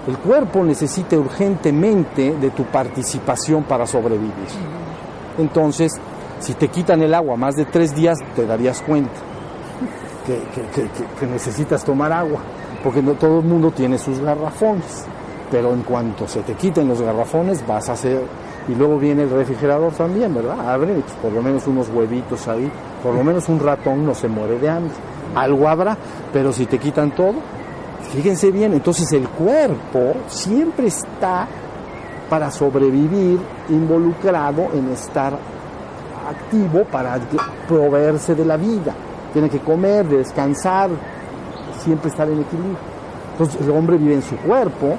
El 0.08 0.18
cuerpo 0.18 0.64
necesita 0.64 1.16
urgentemente 1.16 2.34
de 2.34 2.50
tu 2.50 2.64
participación 2.64 3.64
para 3.64 3.86
sobrevivir. 3.86 4.32
Entonces, 5.38 5.92
si 6.40 6.54
te 6.54 6.68
quitan 6.68 7.02
el 7.02 7.14
agua 7.14 7.36
más 7.36 7.54
de 7.54 7.66
tres 7.66 7.94
días, 7.94 8.18
te 8.34 8.46
darías 8.46 8.82
cuenta 8.82 9.20
que, 10.26 11.26
necesitas 11.26 11.84
tomar 11.84 12.12
agua, 12.12 12.40
porque 12.82 13.02
no 13.02 13.12
todo 13.12 13.40
el 13.40 13.46
mundo 13.46 13.70
tiene 13.70 13.98
sus 13.98 14.20
garrafones. 14.20 15.04
Pero 15.50 15.72
en 15.72 15.82
cuanto 15.82 16.26
se 16.26 16.40
te 16.42 16.54
quiten 16.54 16.88
los 16.88 17.00
garrafones, 17.00 17.64
vas 17.66 17.88
a 17.88 17.92
hacer. 17.92 18.22
Y 18.68 18.74
luego 18.74 18.98
viene 18.98 19.22
el 19.22 19.30
refrigerador 19.30 19.92
también, 19.92 20.34
¿verdad? 20.34 20.68
Abre 20.68 20.94
pues, 20.94 21.12
por 21.22 21.32
lo 21.32 21.40
menos 21.40 21.66
unos 21.68 21.88
huevitos 21.88 22.48
ahí, 22.48 22.68
por 23.00 23.14
lo 23.14 23.22
menos 23.22 23.48
un 23.48 23.60
ratón 23.60 24.04
no 24.04 24.12
se 24.14 24.26
muere 24.26 24.58
de 24.58 24.68
hambre. 24.68 24.94
Algo 25.36 25.68
habrá, 25.68 25.96
pero 26.32 26.52
si 26.52 26.66
te 26.66 26.78
quitan 26.78 27.12
todo, 27.12 27.34
Fíjense 28.16 28.50
bien, 28.50 28.72
entonces 28.72 29.12
el 29.12 29.28
cuerpo 29.28 30.14
siempre 30.26 30.86
está 30.86 31.46
para 32.30 32.50
sobrevivir 32.50 33.38
involucrado 33.68 34.68
en 34.72 34.88
estar 34.88 35.38
activo 36.26 36.84
para 36.90 37.18
proveerse 37.68 38.34
de 38.34 38.46
la 38.46 38.56
vida. 38.56 38.94
Tiene 39.34 39.50
que 39.50 39.58
comer, 39.58 40.08
descansar, 40.08 40.88
siempre 41.84 42.08
estar 42.08 42.26
en 42.26 42.40
equilibrio. 42.40 42.78
Entonces 43.32 43.60
el 43.60 43.70
hombre 43.70 43.98
vive 43.98 44.14
en 44.14 44.22
su 44.22 44.36
cuerpo 44.38 44.96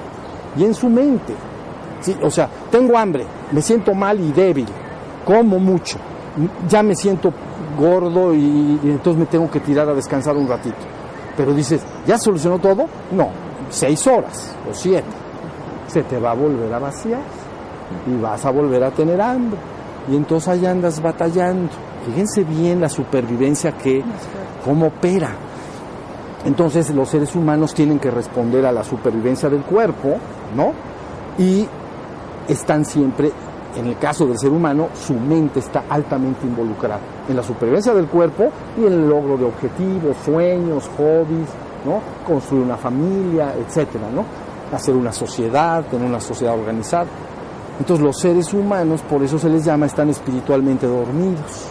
y 0.56 0.66
en 0.66 0.76
su 0.76 0.88
mente. 0.88 1.34
Sí, 2.02 2.16
o 2.22 2.30
sea, 2.30 2.48
tengo 2.70 2.96
hambre, 3.00 3.26
me 3.52 3.64
siento 3.64 3.96
mal 3.96 4.20
y 4.20 4.32
débil, 4.32 4.68
como 5.26 5.58
mucho, 5.58 5.98
ya 6.70 6.84
me 6.84 6.94
siento 6.94 7.34
gordo 7.80 8.36
y 8.36 8.80
entonces 8.84 9.20
me 9.22 9.26
tengo 9.26 9.50
que 9.50 9.60
tirar 9.60 9.90
a 9.90 9.96
descansar 9.96 10.38
un 10.38 10.48
ratito 10.48 10.97
pero 11.38 11.54
dices, 11.54 11.82
¿ya 12.06 12.18
solucionó 12.18 12.58
todo? 12.58 12.88
No, 13.12 13.30
seis 13.70 14.06
horas 14.08 14.56
o 14.70 14.74
siete. 14.74 15.08
Se 15.88 16.04
te 16.04 16.20
va 16.20 16.32
a 16.32 16.34
volver 16.34 16.74
a 16.74 16.80
vaciar 16.80 17.22
y 18.08 18.20
vas 18.20 18.44
a 18.44 18.50
volver 18.50 18.84
a 18.84 18.92
tener 18.92 19.22
hambre. 19.22 19.60
Y 20.12 20.16
entonces 20.16 20.50
ahí 20.50 20.66
andas 20.66 21.02
batallando. 21.02 21.70
Fíjense 22.06 22.44
bien 22.44 22.82
la 22.82 22.90
supervivencia 22.90 23.72
que, 23.74 24.04
cómo 24.66 24.88
opera. 24.88 25.36
Entonces 26.46 26.90
los 26.90 27.10
seres 27.10 27.36
humanos 27.36 27.74
tienen 27.74 28.00
que 28.00 28.10
responder 28.10 28.66
a 28.66 28.72
la 28.72 28.84
supervivencia 28.84 29.50
del 29.50 29.62
cuerpo, 29.62 30.18
¿no? 30.56 30.74
Y 31.38 31.68
están 32.48 32.86
siempre 32.86 33.32
en 33.76 33.88
el 33.88 33.98
caso 33.98 34.26
del 34.26 34.38
ser 34.38 34.52
humano, 34.52 34.90
su 34.94 35.14
mente 35.14 35.60
está 35.60 35.84
altamente 35.90 36.46
involucrada 36.46 37.00
en 37.28 37.36
la 37.36 37.44
supervivencia 37.44 37.94
del 37.94 38.08
cuerpo 38.08 38.50
y 38.78 38.86
en 38.86 38.94
el 38.94 39.10
logro 39.10 39.38
de 39.38 39.46
objetivos, 39.46 40.18
sueños, 40.24 40.90
hobbies, 40.98 41.50
¿no? 41.86 42.02
construir 42.26 42.64
una 42.64 42.78
familia, 42.78 43.54
etcétera, 43.58 44.10
¿no? 44.14 44.24
hacer 44.76 44.96
una 44.96 45.12
sociedad, 45.12 45.86
tener 45.86 46.08
una 46.08 46.20
sociedad 46.20 46.54
organizada. 46.54 47.08
Entonces 47.80 48.04
los 48.04 48.20
seres 48.20 48.54
humanos, 48.54 49.02
por 49.02 49.22
eso 49.24 49.38
se 49.38 49.50
les 49.50 49.64
llama, 49.64 49.86
están 49.86 50.10
espiritualmente 50.10 50.88
dormidos. 50.88 51.68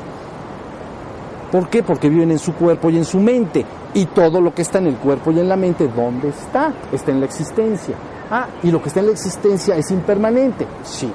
¿Por 1.51 1.69
qué? 1.69 1.83
Porque 1.83 2.09
viven 2.09 2.31
en 2.31 2.39
su 2.39 2.55
cuerpo 2.55 2.91
y 2.91 2.99
en 2.99 3.05
su 3.05 3.19
mente. 3.19 3.65
Y 3.95 4.07
todo 4.07 4.41
lo 4.41 4.53
que 4.53 4.63
está 4.63 4.79
en 4.79 4.89
el 4.89 4.97
cuerpo 4.97 5.31
y 5.31 5.41
en 5.41 5.49
la 5.49 5.57
mente, 5.57 5.89
¿dónde 5.89 6.29
está? 6.29 6.73
Está 6.93 7.13
en 7.13 7.21
la 7.21 7.27
existencia. 7.27 7.97
Ah, 8.31 8.47
y 8.63 8.71
lo 8.71 8.83
que 8.83 8.89
está 8.89 9.01
en 9.01 9.07
la 9.07 9.13
existencia 9.13 9.77
es 9.77 9.91
impermanente. 9.91 10.67
Sí, 10.83 11.11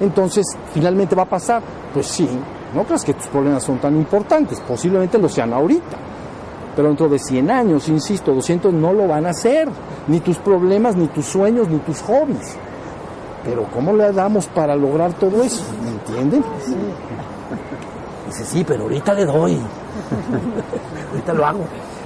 entonces 0.00 0.46
finalmente 0.72 1.14
va 1.14 1.22
a 1.22 1.28
pasar. 1.28 1.62
Pues 1.92 2.06
sí, 2.06 2.28
no 2.74 2.84
creas 2.84 3.04
que 3.04 3.14
tus 3.14 3.26
problemas 3.26 3.62
son 3.62 3.78
tan 3.78 3.96
importantes, 3.96 4.60
posiblemente 4.60 5.18
lo 5.18 5.28
sean 5.28 5.52
ahorita, 5.52 5.96
pero 6.74 6.88
dentro 6.88 7.08
de 7.08 7.18
100 7.18 7.50
años, 7.50 7.88
insisto, 7.88 8.32
200 8.32 8.72
no 8.72 8.92
lo 8.92 9.08
van 9.08 9.26
a 9.26 9.30
hacer, 9.30 9.68
ni 10.06 10.20
tus 10.20 10.38
problemas, 10.38 10.96
ni 10.96 11.08
tus 11.08 11.26
sueños, 11.26 11.68
ni 11.68 11.78
tus 11.78 12.00
hobbies. 12.02 12.56
pero 13.44 13.64
¿cómo 13.72 13.94
le 13.94 14.12
damos 14.12 14.46
para 14.46 14.76
lograr 14.76 15.12
todo 15.14 15.42
eso? 15.42 15.64
¿Me 15.82 15.90
entienden? 15.90 16.44
Dice, 18.26 18.44
sí, 18.44 18.64
pero 18.64 18.84
ahorita 18.84 19.14
le 19.14 19.24
doy. 19.24 19.58
ahorita 21.10 21.32
lo 21.32 21.46
hago. 21.46 21.64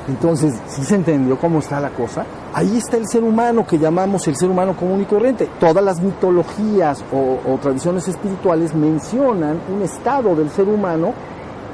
Entonces, 0.08 0.54
si 0.66 0.84
se 0.84 0.96
entendió 0.96 1.38
cómo 1.38 1.60
está 1.60 1.80
la 1.80 1.90
cosa, 1.90 2.26
ahí 2.52 2.76
está 2.76 2.98
el 2.98 3.08
ser 3.08 3.24
humano 3.24 3.66
que 3.66 3.78
llamamos 3.78 4.28
el 4.28 4.36
ser 4.36 4.50
humano 4.50 4.76
común 4.76 5.00
y 5.00 5.04
corriente. 5.06 5.48
Todas 5.58 5.82
las 5.82 6.00
mitologías 6.00 7.02
o, 7.12 7.58
tradiciones 7.58 8.06
espirituales 8.08 8.74
mencionan 8.74 9.58
un 9.74 9.82
estado 9.82 10.34
del 10.36 10.50
ser 10.50 10.68
humano, 10.68 11.12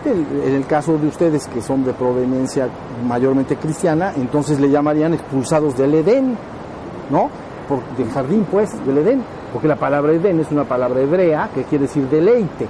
en 0.05 0.55
el 0.55 0.67
caso 0.67 0.97
de 0.97 1.09
ustedes 1.09 1.47
que 1.49 1.61
son 1.61 1.85
de 1.85 1.93
proveniencia 1.93 2.69
mayormente 3.07 3.57
cristiana, 3.57 4.13
entonces 4.17 4.59
le 4.59 4.71
llamarían 4.71 5.13
expulsados 5.13 5.77
del 5.77 5.95
Edén, 5.95 6.39
¿no? 7.11 7.29
Por, 7.69 7.85
del 7.97 8.11
jardín, 8.11 8.47
pues, 8.51 8.71
del 8.87 8.99
Edén, 8.99 9.23
porque 9.53 9.69
la 9.69 9.77
palabra 9.77 10.13
Edén 10.13 10.41
es 10.41 10.51
una 10.51 10.65
palabra 10.65 11.01
hebrea 11.01 11.51
que 11.53 11.65
quiere 11.65 11.83
decir 11.83 12.09
deleite. 12.09 12.67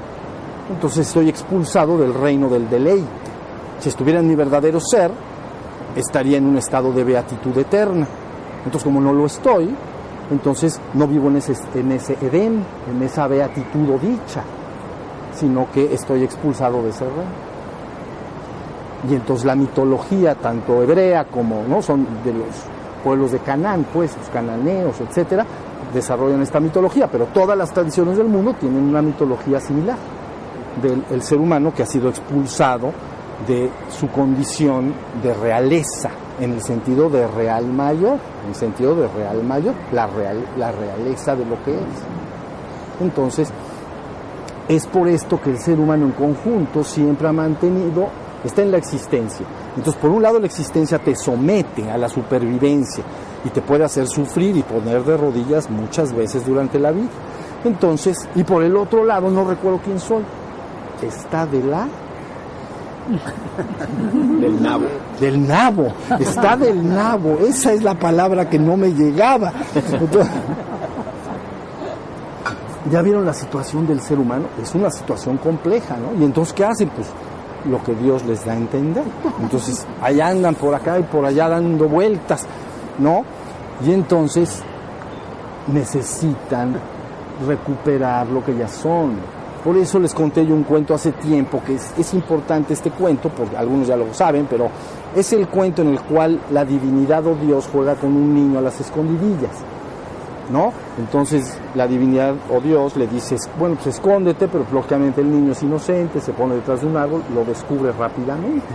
Entonces 0.70 1.06
estoy 1.06 1.28
expulsado 1.28 1.98
del 1.98 2.14
reino 2.14 2.48
del 2.48 2.68
deleite. 2.68 3.06
Si 3.78 3.88
estuviera 3.88 4.20
en 4.20 4.28
mi 4.28 4.34
verdadero 4.34 4.80
ser, 4.80 5.10
estaría 5.96 6.38
en 6.38 6.46
un 6.46 6.56
estado 6.56 6.92
de 6.92 7.04
beatitud 7.04 7.56
eterna. 7.58 8.06
Entonces, 8.64 8.84
como 8.84 9.00
no 9.00 9.12
lo 9.12 9.26
estoy, 9.26 9.74
entonces 10.30 10.80
no 10.94 11.06
vivo 11.06 11.28
en 11.28 11.36
ese, 11.36 11.54
en 11.74 11.92
ese 11.92 12.16
Edén, 12.20 12.64
en 12.90 13.02
esa 13.02 13.26
beatitud 13.26 13.90
o 13.90 13.98
dicha, 13.98 14.42
sino 15.34 15.70
que 15.72 15.92
estoy 15.92 16.24
expulsado 16.24 16.82
de 16.82 16.90
ese 16.90 17.04
reino. 17.04 17.50
Y 19.08 19.14
entonces 19.14 19.46
la 19.46 19.56
mitología, 19.56 20.34
tanto 20.34 20.82
hebrea 20.82 21.24
como 21.24 21.62
no 21.66 21.80
son 21.80 22.06
de 22.22 22.34
los 22.34 22.48
pueblos 23.02 23.32
de 23.32 23.38
Canaán, 23.38 23.86
pues 23.92 24.16
los 24.16 24.28
cananeos, 24.28 25.00
etcétera, 25.00 25.46
desarrollan 25.94 26.42
esta 26.42 26.60
mitología, 26.60 27.08
pero 27.10 27.26
todas 27.26 27.56
las 27.56 27.72
tradiciones 27.72 28.18
del 28.18 28.28
mundo 28.28 28.54
tienen 28.60 28.84
una 28.84 29.00
mitología 29.00 29.58
similar 29.58 29.96
del 30.82 31.22
ser 31.22 31.38
humano 31.38 31.72
que 31.74 31.82
ha 31.82 31.86
sido 31.86 32.08
expulsado 32.08 32.92
de 33.46 33.70
su 33.90 34.08
condición 34.08 34.92
de 35.22 35.34
realeza, 35.34 36.10
en 36.40 36.52
el 36.52 36.62
sentido 36.62 37.08
de 37.08 37.26
real 37.26 37.66
mayor, 37.66 38.18
en 38.42 38.50
el 38.50 38.54
sentido 38.54 38.94
de 38.94 39.08
real 39.08 39.42
mayor, 39.44 39.74
la, 39.92 40.06
real, 40.06 40.44
la 40.56 40.72
realeza 40.72 41.36
de 41.36 41.44
lo 41.44 41.62
que 41.62 41.72
es. 41.72 43.00
Entonces, 43.00 43.52
es 44.68 44.86
por 44.86 45.08
esto 45.08 45.40
que 45.40 45.50
el 45.50 45.58
ser 45.58 45.80
humano 45.80 46.06
en 46.06 46.12
conjunto 46.12 46.84
siempre 46.84 47.28
ha 47.28 47.32
mantenido, 47.32 48.08
está 48.44 48.62
en 48.62 48.70
la 48.70 48.78
existencia. 48.78 49.44
Entonces, 49.76 50.00
por 50.00 50.10
un 50.10 50.22
lado, 50.22 50.38
la 50.38 50.46
existencia 50.46 50.98
te 50.98 51.14
somete 51.16 51.90
a 51.90 51.98
la 51.98 52.08
supervivencia 52.08 53.04
y 53.44 53.48
te 53.48 53.62
puede 53.62 53.84
hacer 53.84 54.06
sufrir 54.06 54.56
y 54.56 54.62
poner 54.62 55.02
de 55.04 55.16
rodillas 55.16 55.68
muchas 55.70 56.12
veces 56.12 56.46
durante 56.46 56.78
la 56.78 56.92
vida. 56.92 57.08
Entonces, 57.64 58.28
y 58.34 58.44
por 58.44 58.62
el 58.62 58.76
otro 58.76 59.04
lado, 59.04 59.30
no 59.30 59.44
recuerdo 59.44 59.80
quién 59.84 59.98
soy, 59.98 60.22
está 61.02 61.46
de 61.46 61.62
la 61.62 61.88
del 64.40 64.62
nabo. 64.62 64.84
Del 65.20 65.46
nabo, 65.46 65.92
está 66.18 66.56
del 66.56 66.88
nabo, 66.88 67.38
esa 67.46 67.72
es 67.72 67.82
la 67.82 67.94
palabra 67.94 68.48
que 68.48 68.58
no 68.58 68.76
me 68.76 68.92
llegaba. 68.92 69.52
ya 72.90 73.02
vieron 73.02 73.24
la 73.24 73.34
situación 73.34 73.86
del 73.86 74.00
ser 74.00 74.18
humano, 74.18 74.46
es 74.62 74.74
una 74.74 74.90
situación 74.90 75.38
compleja, 75.38 75.96
¿no? 75.96 76.20
Y 76.20 76.24
entonces, 76.24 76.54
¿qué 76.54 76.64
hacen? 76.64 76.88
Pues 76.90 77.08
lo 77.68 77.82
que 77.82 77.94
Dios 77.94 78.24
les 78.24 78.44
da 78.44 78.52
a 78.52 78.56
entender. 78.56 79.04
Entonces, 79.40 79.86
allá 80.00 80.28
andan 80.28 80.54
por 80.54 80.74
acá 80.74 80.98
y 80.98 81.02
por 81.02 81.24
allá 81.24 81.48
dando 81.48 81.88
vueltas, 81.88 82.46
¿no? 82.98 83.24
Y 83.84 83.92
entonces 83.92 84.62
necesitan 85.66 86.76
recuperar 87.46 88.26
lo 88.28 88.44
que 88.44 88.56
ya 88.56 88.68
son, 88.68 89.16
por 89.64 89.76
eso 89.76 89.98
les 89.98 90.14
conté 90.14 90.46
yo 90.46 90.54
un 90.54 90.62
cuento 90.62 90.94
hace 90.94 91.12
tiempo, 91.12 91.62
que 91.64 91.74
es, 91.74 92.14
importante 92.14 92.72
este 92.72 92.90
cuento, 92.90 93.28
porque 93.28 93.56
algunos 93.56 93.88
ya 93.88 93.96
lo 93.96 94.12
saben, 94.14 94.46
pero 94.48 94.70
es 95.14 95.32
el 95.34 95.48
cuento 95.48 95.82
en 95.82 95.88
el 95.88 96.00
cual 96.00 96.40
la 96.50 96.64
divinidad 96.64 97.26
o 97.26 97.34
Dios 97.34 97.68
juega 97.70 97.94
con 97.94 98.16
un 98.16 98.34
niño 98.34 98.58
a 98.58 98.62
las 98.62 98.80
escondidillas. 98.80 99.56
¿No? 100.50 100.72
Entonces 100.98 101.56
la 101.76 101.86
divinidad 101.86 102.34
o 102.50 102.60
Dios 102.60 102.96
le 102.96 103.06
dice, 103.06 103.36
bueno, 103.56 103.76
pues 103.76 103.94
escóndete, 103.94 104.48
pero 104.48 104.66
lógicamente 104.72 105.20
el 105.20 105.30
niño 105.30 105.52
es 105.52 105.62
inocente, 105.62 106.20
se 106.20 106.32
pone 106.32 106.56
detrás 106.56 106.80
de 106.80 106.88
un 106.88 106.96
árbol, 106.96 107.22
lo 107.32 107.44
descubre 107.44 107.92
rápidamente. 107.92 108.66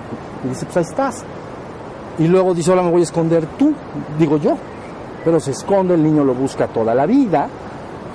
Y 0.46 0.50
dice, 0.50 0.66
pues 0.66 0.78
ahí 0.78 0.84
estás. 0.84 1.26
Y 2.18 2.28
luego 2.28 2.54
dice, 2.54 2.70
ahora 2.70 2.84
me 2.84 2.92
voy 2.92 3.02
a 3.02 3.04
esconder 3.04 3.46
tú, 3.58 3.74
digo 4.18 4.38
yo. 4.38 4.56
Pero 5.26 5.40
se 5.42 5.52
esconde, 5.52 5.96
el 5.96 6.04
niño 6.04 6.24
lo 6.24 6.34
busca 6.34 6.68
toda 6.68 6.96
la 6.96 7.06
vida, 7.06 7.50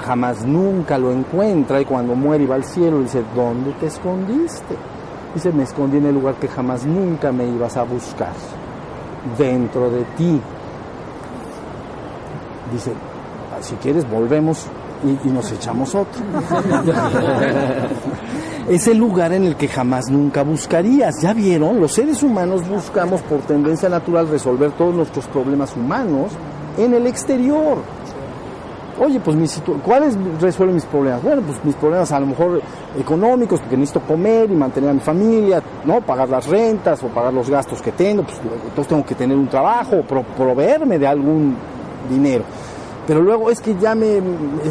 jamás 0.01 0.45
nunca 0.45 0.99
lo 0.99 1.13
encuentra 1.13 1.81
y 1.81 1.85
cuando 1.85 2.15
muere 2.15 2.45
y 2.45 2.47
va 2.47 2.57
al 2.57 2.65
cielo 2.65 3.01
dice, 3.01 3.23
¿dónde 3.35 3.73
te 3.73 3.87
escondiste? 3.87 4.77
Dice, 5.35 5.53
me 5.53 5.63
escondí 5.63 5.99
en 5.99 6.07
el 6.07 6.15
lugar 6.15 6.35
que 6.37 6.49
jamás 6.49 6.85
nunca 6.85 7.31
me 7.31 7.47
ibas 7.47 7.77
a 7.77 7.85
buscar, 7.85 8.33
dentro 9.39 9.91
de 9.91 10.05
ti. 10.17 10.41
Dice, 12.73 12.93
si 13.61 13.75
quieres 13.77 14.09
volvemos 14.11 14.67
y 15.25 15.29
nos 15.29 15.51
echamos 15.53 15.95
otro. 15.95 16.21
es 18.69 18.87
el 18.87 18.99
lugar 18.99 19.33
en 19.33 19.45
el 19.45 19.57
que 19.57 19.69
jamás 19.69 20.11
nunca 20.11 20.43
buscarías. 20.43 21.23
¿Ya 21.23 21.33
vieron? 21.33 21.81
Los 21.81 21.93
seres 21.93 22.23
humanos 22.23 22.69
buscamos 22.69 23.23
por 23.23 23.41
tendencia 23.41 23.89
natural 23.89 24.29
resolver 24.29 24.73
todos 24.73 24.95
nuestros 24.95 25.27
problemas 25.27 25.75
humanos 25.77 26.33
en 26.77 26.95
el 26.95 27.07
exterior 27.07 27.79
oye, 29.01 29.19
pues 29.19 29.37
mi 29.37 29.47
¿cuáles 29.85 30.17
resuelven 30.41 30.75
mis 30.75 30.85
problemas? 30.85 31.23
Bueno, 31.23 31.43
pues 31.43 31.65
mis 31.65 31.75
problemas 31.75 32.13
a 32.13 32.21
lo 32.21 32.27
mejor 32.27 32.61
económicos, 32.99 33.61
porque 33.61 33.77
necesito 33.77 34.01
comer 34.07 34.51
y 34.51 34.55
mantener 34.55 34.91
a 34.91 34.93
mi 34.93 35.01
familia, 35.01 35.63
¿no? 35.85 36.01
Pagar 36.03 36.29
las 36.29 36.47
rentas 36.47 37.03
o 37.03 37.09
pagar 37.09 37.33
los 37.33 37.49
gastos 37.49 37.81
que 37.81 37.93
tengo, 37.93 38.23
pues 38.23 38.39
entonces 38.39 38.89
tengo 38.89 39.05
que 39.05 39.15
tener 39.15 39.37
un 39.37 39.49
trabajo, 39.49 40.03
proveerme 40.03 40.99
de 40.99 41.07
algún 41.07 41.57
dinero. 42.09 42.45
Pero 43.07 43.23
luego 43.23 43.51
es 43.51 43.61
que 43.61 43.77
ya 43.77 43.95
me, 43.95 44.21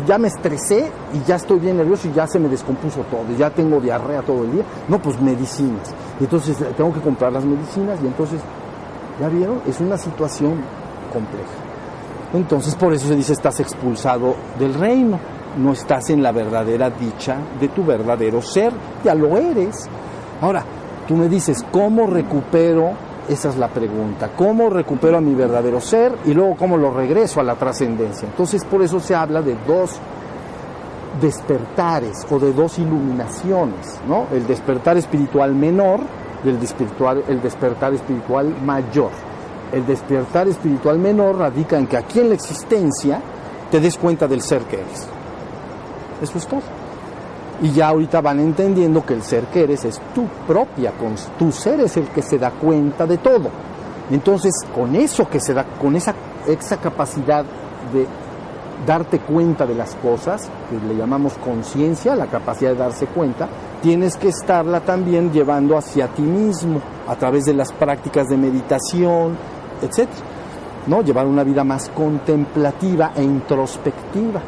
ya 0.07 0.17
me 0.17 0.27
estresé 0.27 0.89
y 1.13 1.27
ya 1.27 1.35
estoy 1.35 1.59
bien 1.59 1.77
nervioso 1.77 2.07
y 2.07 2.13
ya 2.13 2.27
se 2.27 2.39
me 2.39 2.47
descompuso 2.47 3.01
todo, 3.11 3.25
ya 3.37 3.49
tengo 3.49 3.81
diarrea 3.81 4.21
todo 4.21 4.43
el 4.43 4.51
día. 4.51 4.63
No, 4.87 4.99
pues 5.01 5.19
medicinas. 5.19 5.93
Y 6.19 6.23
entonces 6.23 6.57
tengo 6.77 6.93
que 6.93 7.01
comprar 7.01 7.33
las 7.33 7.43
medicinas 7.43 7.99
y 8.01 8.07
entonces, 8.07 8.39
¿ya 9.19 9.27
vieron? 9.27 9.61
Es 9.67 9.81
una 9.81 9.97
situación 9.97 10.61
compleja. 11.11 11.68
Entonces 12.33 12.75
por 12.75 12.93
eso 12.93 13.07
se 13.07 13.15
dice 13.15 13.33
estás 13.33 13.59
expulsado 13.59 14.35
del 14.59 14.75
reino, 14.75 15.19
no 15.57 15.73
estás 15.73 16.09
en 16.11 16.21
la 16.21 16.31
verdadera 16.31 16.91
dicha 16.91 17.37
de 17.59 17.69
tu 17.69 17.83
verdadero 17.83 18.41
ser, 18.41 18.71
ya 19.03 19.15
lo 19.15 19.35
eres. 19.37 19.87
Ahora, 20.41 20.63
tú 21.07 21.15
me 21.15 21.27
dices, 21.27 21.65
¿cómo 21.71 22.05
recupero? 22.05 22.91
Esa 23.27 23.49
es 23.49 23.57
la 23.57 23.67
pregunta, 23.67 24.31
¿cómo 24.35 24.69
recupero 24.69 25.17
a 25.17 25.21
mi 25.21 25.35
verdadero 25.35 25.79
ser 25.79 26.15
y 26.25 26.33
luego 26.33 26.55
cómo 26.55 26.77
lo 26.77 26.91
regreso 26.91 27.39
a 27.39 27.43
la 27.43 27.55
trascendencia? 27.55 28.27
Entonces 28.27 28.63
por 28.65 28.81
eso 28.81 28.99
se 28.99 29.13
habla 29.13 29.41
de 29.41 29.55
dos 29.67 29.99
despertares 31.21 32.25
o 32.29 32.39
de 32.39 32.53
dos 32.53 32.79
iluminaciones, 32.79 33.99
¿no? 34.07 34.27
El 34.31 34.47
despertar 34.47 34.97
espiritual 34.97 35.53
menor 35.53 35.99
y 36.43 36.49
el 36.49 36.57
el 37.27 37.41
despertar 37.41 37.93
espiritual 37.93 38.55
mayor 38.63 39.11
el 39.71 39.85
despertar 39.85 40.47
espiritual 40.47 40.99
menor 40.99 41.37
radica 41.37 41.77
en 41.77 41.87
que 41.87 41.97
aquí 41.97 42.19
en 42.19 42.29
la 42.29 42.35
existencia 42.35 43.21
te 43.69 43.79
des 43.79 43.97
cuenta 43.97 44.27
del 44.27 44.41
ser 44.41 44.63
que 44.63 44.77
eres. 44.77 45.07
Eso 46.21 46.37
es 46.37 46.47
todo. 46.47 46.61
Y 47.61 47.71
ya 47.71 47.89
ahorita 47.89 48.21
van 48.21 48.39
entendiendo 48.39 49.05
que 49.05 49.13
el 49.13 49.21
ser 49.21 49.45
que 49.45 49.63
eres 49.63 49.85
es 49.85 49.99
tu 50.13 50.25
propia, 50.47 50.93
tu 51.37 51.51
ser 51.51 51.81
es 51.81 51.97
el 51.97 52.07
que 52.07 52.21
se 52.21 52.37
da 52.37 52.51
cuenta 52.51 53.05
de 53.05 53.17
todo. 53.17 53.49
Entonces, 54.09 54.53
con 54.73 54.95
eso 54.95 55.29
que 55.29 55.39
se 55.39 55.53
da, 55.53 55.65
con 55.79 55.95
esa, 55.95 56.15
esa 56.47 56.77
capacidad 56.77 57.43
de 57.93 58.07
darte 58.85 59.19
cuenta 59.19 59.65
de 59.65 59.75
las 59.75 59.95
cosas, 59.95 60.49
que 60.69 60.87
le 60.87 60.95
llamamos 60.95 61.33
conciencia, 61.33 62.15
la 62.15 62.27
capacidad 62.27 62.71
de 62.71 62.77
darse 62.77 63.07
cuenta, 63.07 63.47
tienes 63.81 64.15
que 64.15 64.29
estarla 64.29 64.79
también 64.79 65.31
llevando 65.31 65.77
hacia 65.77 66.07
ti 66.07 66.21
mismo, 66.21 66.81
a 67.07 67.15
través 67.15 67.45
de 67.45 67.53
las 67.53 67.71
prácticas 67.73 68.27
de 68.27 68.37
meditación, 68.37 69.37
etc. 69.81 70.07
¿no? 70.87 71.01
Llevar 71.01 71.27
una 71.27 71.43
vida 71.43 71.63
más 71.63 71.89
contemplativa 71.89 73.11
e 73.15 73.23
introspectiva. 73.23 74.41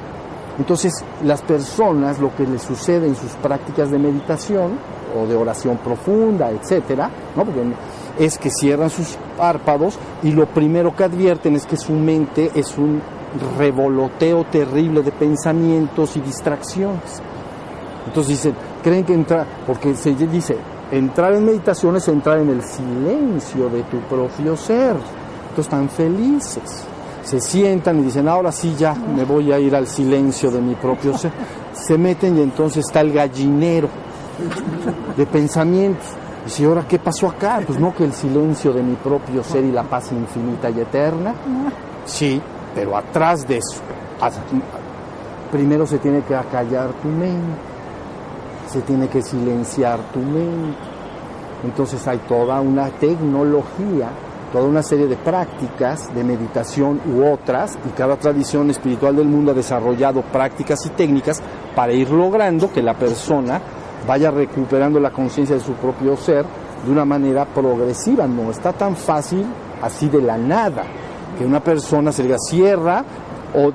Entonces, 0.58 0.94
las 1.24 1.42
personas, 1.42 2.20
lo 2.20 2.36
que 2.36 2.46
les 2.46 2.62
sucede 2.62 3.08
en 3.08 3.16
sus 3.16 3.32
prácticas 3.34 3.90
de 3.90 3.98
meditación 3.98 4.78
o 5.18 5.26
de 5.26 5.36
oración 5.36 5.78
profunda, 5.78 6.52
etcétera, 6.52 7.10
¿no? 7.36 7.46
es 8.20 8.38
que 8.38 8.50
cierran 8.50 8.90
sus 8.90 9.18
párpados 9.38 9.98
y 10.24 10.32
lo 10.32 10.46
primero 10.46 10.96
que 10.96 11.04
advierten 11.04 11.56
es 11.56 11.66
que 11.66 11.78
su 11.78 11.94
mente 11.94 12.52
es 12.54 12.78
un 12.78 13.02
revoloteo 13.58 14.46
terrible 14.46 15.02
de 15.04 15.12
pensamientos 15.12 16.18
y 16.18 16.22
distracciones. 16.22 17.22
Entonces 18.06 18.38
dicen, 18.38 18.56
creen 18.84 19.06
que 19.06 19.14
entrar, 19.14 19.46
porque 19.66 19.96
se 19.96 20.14
dice, 20.14 20.58
entrar 20.92 21.34
en 21.34 21.46
meditación 21.46 21.96
es 21.96 22.08
entrar 22.08 22.40
en 22.40 22.50
el 22.50 22.64
silencio 22.64 23.70
de 23.70 23.84
tu 23.84 24.00
propio 24.02 24.58
ser. 24.58 24.96
Entonces 25.52 25.74
están 25.74 25.90
felices. 25.90 26.86
se 27.26 27.42
sientan 27.42 28.00
y 28.00 28.04
dicen, 28.04 28.30
ahora 28.30 28.54
sí 28.54 28.74
ya 28.78 28.94
me 28.94 29.26
voy 29.26 29.52
a 29.52 29.60
ir 29.60 29.76
al 29.76 29.86
silencio 29.86 30.50
de 30.50 30.62
mi 30.62 30.76
propio 30.76 31.18
ser. 31.18 31.32
Se 31.74 31.98
meten 31.98 32.38
y 32.38 32.42
entonces 32.42 32.86
está 32.86 33.02
el 33.02 33.12
gallinero 33.12 33.90
de 35.18 35.26
pensamientos. 35.26 36.06
Y 36.48 36.50
si 36.50 36.64
ahora 36.64 36.86
qué 36.88 37.00
pasó 37.00 37.28
acá? 37.28 37.62
Pues 37.66 37.80
no 37.80 37.94
que 37.94 38.06
el 38.06 38.14
silencio 38.14 38.72
de 38.72 38.82
mi 38.82 38.96
propio 38.96 39.44
ser 39.44 39.66
y 39.66 39.72
la 39.72 39.84
paz 39.84 40.12
infinita 40.14 40.70
y 40.70 40.80
eterna. 40.80 41.34
Sí, 42.06 42.42
pero 42.74 42.96
atrás 42.96 43.46
de 43.46 43.58
eso, 43.58 43.82
primero 45.52 45.86
se 45.86 45.98
tiene 46.00 46.22
que 46.24 46.36
acallar 46.36 46.92
tu 46.94 47.10
mente, 47.10 47.60
se 48.70 48.82
tiene 48.82 49.10
que 49.10 49.22
silenciar 49.22 50.00
tu 50.14 50.20
mente. 50.20 50.78
Entonces 51.64 52.08
hay 52.08 52.20
toda 52.20 52.62
una 52.62 52.90
tecnología 52.90 54.10
toda 54.52 54.66
una 54.66 54.84
serie 54.84 55.08
de 55.08 55.16
prácticas 55.16 56.14
de 56.14 56.24
meditación 56.24 57.00
u 57.06 57.26
otras, 57.26 57.78
y 57.88 57.90
cada 57.92 58.18
tradición 58.18 58.70
espiritual 58.70 59.16
del 59.16 59.28
mundo 59.28 59.52
ha 59.52 59.56
desarrollado 59.56 60.22
prácticas 60.22 60.86
y 60.86 60.90
técnicas 60.90 61.42
para 61.76 61.94
ir 61.94 62.10
logrando 62.10 62.72
que 62.72 62.82
la 62.82 62.94
persona 62.94 63.62
vaya 64.08 64.32
recuperando 64.32 65.00
la 65.00 65.12
conciencia 65.12 65.56
de 65.56 65.62
su 65.62 65.74
propio 65.74 66.18
ser 66.18 66.46
de 66.86 66.92
una 66.92 67.06
manera 67.06 67.46
progresiva. 67.46 68.28
No 68.28 68.52
está 68.52 68.74
tan 68.74 68.96
fácil 68.96 69.46
así 69.82 70.10
de 70.10 70.22
la 70.22 70.38
nada, 70.38 70.84
que 71.38 71.46
una 71.46 71.62
persona 71.62 72.12
se 72.12 72.24
diga 72.24 72.38
cierra 72.38 73.04
o 73.56 73.72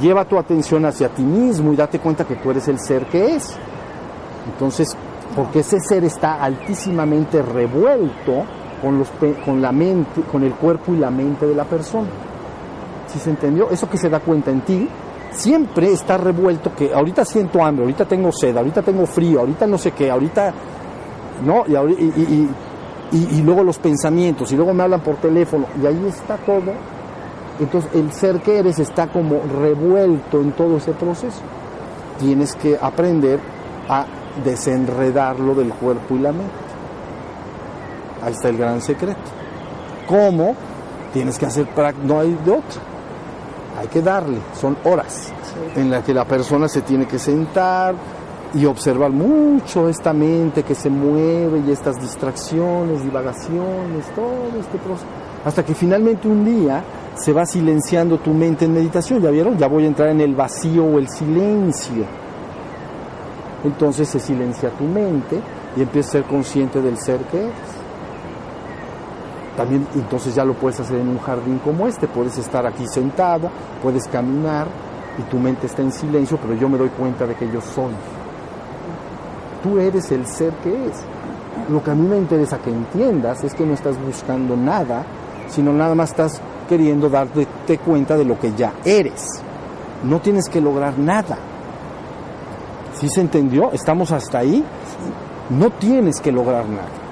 lleva 0.00 0.24
tu 0.24 0.38
atención 0.38 0.84
hacia 0.84 1.08
ti 1.08 1.22
mismo 1.22 1.72
y 1.72 1.76
date 1.76 1.98
cuenta 1.98 2.24
que 2.24 2.36
tú 2.36 2.50
eres 2.50 2.68
el 2.68 2.78
ser 2.78 3.06
que 3.06 3.36
es. 3.36 3.56
Entonces, 4.52 4.96
porque 5.34 5.60
ese 5.60 5.80
ser 5.80 6.04
está 6.04 6.42
altísimamente 6.42 7.42
revuelto 7.42 8.44
con, 8.80 8.98
los, 8.98 9.08
con 9.44 9.60
la 9.60 9.72
mente, 9.72 10.22
con 10.22 10.42
el 10.42 10.54
cuerpo 10.54 10.92
y 10.92 10.96
la 10.96 11.10
mente 11.10 11.46
de 11.46 11.54
la 11.54 11.64
persona. 11.64 12.08
¿Sí 13.06 13.18
se 13.18 13.30
entendió? 13.30 13.70
Eso 13.70 13.88
que 13.88 13.96
se 13.96 14.08
da 14.08 14.20
cuenta 14.20 14.50
en 14.50 14.60
ti 14.62 14.88
siempre 15.30 15.92
está 15.92 16.16
revuelto 16.16 16.74
que 16.74 16.92
ahorita 16.92 17.24
siento 17.24 17.62
hambre, 17.62 17.84
ahorita 17.84 18.04
tengo 18.06 18.32
sed, 18.32 18.56
ahorita 18.56 18.82
tengo 18.82 19.06
frío, 19.06 19.40
ahorita 19.40 19.66
no 19.66 19.78
sé 19.78 19.92
qué, 19.92 20.10
ahorita 20.10 20.52
no 21.44 21.64
y, 21.66 21.74
y, 21.74 22.48
y, 23.12 23.38
y, 23.38 23.42
luego 23.42 23.62
los 23.62 23.78
pensamientos 23.78 24.50
y 24.52 24.56
luego 24.56 24.74
me 24.74 24.82
hablan 24.82 25.00
por 25.00 25.16
teléfono 25.16 25.66
y 25.80 25.86
ahí 25.86 26.06
está 26.06 26.36
todo. 26.36 26.72
Entonces 27.60 27.90
el 27.94 28.12
ser 28.12 28.40
que 28.40 28.58
eres 28.58 28.78
está 28.78 29.08
como 29.08 29.40
revuelto 29.60 30.40
en 30.40 30.52
todo 30.52 30.76
ese 30.76 30.92
proceso. 30.92 31.40
Tienes 32.18 32.54
que 32.56 32.76
aprender 32.80 33.40
a 33.88 34.06
desenredarlo 34.44 35.54
del 35.54 35.72
cuerpo 35.72 36.14
y 36.14 36.18
la 36.18 36.32
mente. 36.32 36.67
Ahí 38.22 38.32
está 38.32 38.48
el 38.48 38.56
gran 38.56 38.80
secreto. 38.80 39.20
¿Cómo? 40.06 40.54
Tienes 41.12 41.38
que 41.38 41.46
hacer 41.46 41.66
práctica, 41.66 42.06
no 42.06 42.20
hay 42.20 42.38
de 42.44 42.50
otra. 42.50 42.80
Hay 43.78 43.86
que 43.88 44.02
darle, 44.02 44.38
son 44.58 44.76
horas 44.84 45.32
en 45.76 45.90
las 45.90 46.04
que 46.04 46.12
la 46.12 46.24
persona 46.24 46.68
se 46.68 46.82
tiene 46.82 47.06
que 47.06 47.18
sentar 47.18 47.94
y 48.54 48.64
observar 48.64 49.10
mucho 49.10 49.88
esta 49.88 50.12
mente 50.12 50.62
que 50.62 50.74
se 50.74 50.90
mueve 50.90 51.62
y 51.66 51.70
estas 51.70 51.96
distracciones, 52.00 53.02
divagaciones, 53.02 54.06
todo 54.14 54.58
este 54.58 54.78
proceso. 54.78 55.06
Hasta 55.44 55.64
que 55.64 55.74
finalmente 55.74 56.26
un 56.26 56.44
día 56.44 56.82
se 57.14 57.32
va 57.32 57.44
silenciando 57.44 58.18
tu 58.18 58.32
mente 58.32 58.64
en 58.64 58.74
meditación. 58.74 59.20
¿Ya 59.20 59.30
vieron? 59.30 59.58
Ya 59.58 59.66
voy 59.66 59.84
a 59.84 59.88
entrar 59.88 60.08
en 60.08 60.20
el 60.20 60.34
vacío 60.34 60.84
o 60.84 60.98
el 60.98 61.08
silencio. 61.08 62.04
Entonces 63.64 64.08
se 64.08 64.20
silencia 64.20 64.70
tu 64.70 64.84
mente 64.84 65.40
y 65.76 65.82
empiezas 65.82 66.10
a 66.10 66.18
ser 66.18 66.24
consciente 66.24 66.80
del 66.80 66.96
ser 66.96 67.20
que 67.22 67.38
eres 67.38 67.52
también 69.58 69.88
entonces 69.96 70.36
ya 70.36 70.44
lo 70.44 70.54
puedes 70.54 70.78
hacer 70.78 71.00
en 71.00 71.08
un 71.08 71.18
jardín 71.18 71.58
como 71.58 71.88
este, 71.88 72.06
puedes 72.06 72.38
estar 72.38 72.64
aquí 72.64 72.86
sentado, 72.86 73.50
puedes 73.82 74.06
caminar 74.06 74.68
y 75.18 75.22
tu 75.22 75.36
mente 75.36 75.66
está 75.66 75.82
en 75.82 75.90
silencio, 75.90 76.38
pero 76.40 76.54
yo 76.54 76.68
me 76.68 76.78
doy 76.78 76.90
cuenta 76.90 77.26
de 77.26 77.34
que 77.34 77.50
yo 77.50 77.60
soy. 77.60 77.92
Tú 79.60 79.80
eres 79.80 80.12
el 80.12 80.24
ser 80.28 80.52
que 80.62 80.86
es. 80.86 81.02
Lo 81.68 81.82
que 81.82 81.90
a 81.90 81.94
mí 81.96 82.06
me 82.06 82.16
interesa 82.16 82.58
que 82.58 82.70
entiendas 82.70 83.42
es 83.42 83.52
que 83.52 83.66
no 83.66 83.74
estás 83.74 84.00
buscando 84.00 84.56
nada, 84.56 85.04
sino 85.48 85.72
nada 85.72 85.96
más 85.96 86.10
estás 86.10 86.40
queriendo 86.68 87.08
darte 87.08 87.78
cuenta 87.84 88.16
de 88.16 88.24
lo 88.24 88.38
que 88.38 88.54
ya 88.54 88.74
eres. 88.84 89.42
No 90.04 90.20
tienes 90.20 90.48
que 90.48 90.60
lograr 90.60 90.96
nada. 91.00 91.36
¿Sí 92.94 93.08
se 93.08 93.22
entendió? 93.22 93.72
¿Estamos 93.72 94.12
hasta 94.12 94.38
ahí? 94.38 94.64
No 95.50 95.70
tienes 95.70 96.20
que 96.20 96.30
lograr 96.30 96.68
nada 96.68 97.07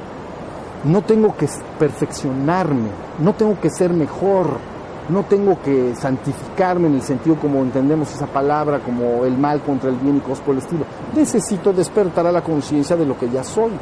no 0.86 1.02
tengo 1.02 1.36
que 1.36 1.48
perfeccionarme, 1.78 2.90
no 3.18 3.34
tengo 3.34 3.58
que 3.60 3.70
ser 3.70 3.92
mejor, 3.92 4.58
no 5.08 5.24
tengo 5.24 5.60
que 5.60 5.94
santificarme 5.96 6.88
en 6.88 6.94
el 6.94 7.02
sentido 7.02 7.36
como 7.36 7.60
entendemos 7.60 8.12
esa 8.14 8.26
palabra, 8.26 8.80
como 8.80 9.24
el 9.24 9.36
mal 9.36 9.60
contra 9.62 9.90
el 9.90 9.96
bien 9.96 10.16
y 10.16 10.20
cosas 10.20 10.40
por 10.40 10.54
el 10.54 10.58
estilo. 10.58 10.84
Necesito 11.14 11.72
despertar 11.72 12.26
a 12.26 12.32
la 12.32 12.42
conciencia 12.42 12.96
de 12.96 13.04
lo 13.06 13.18
que 13.18 13.28
ya 13.28 13.42
soy. 13.42 13.72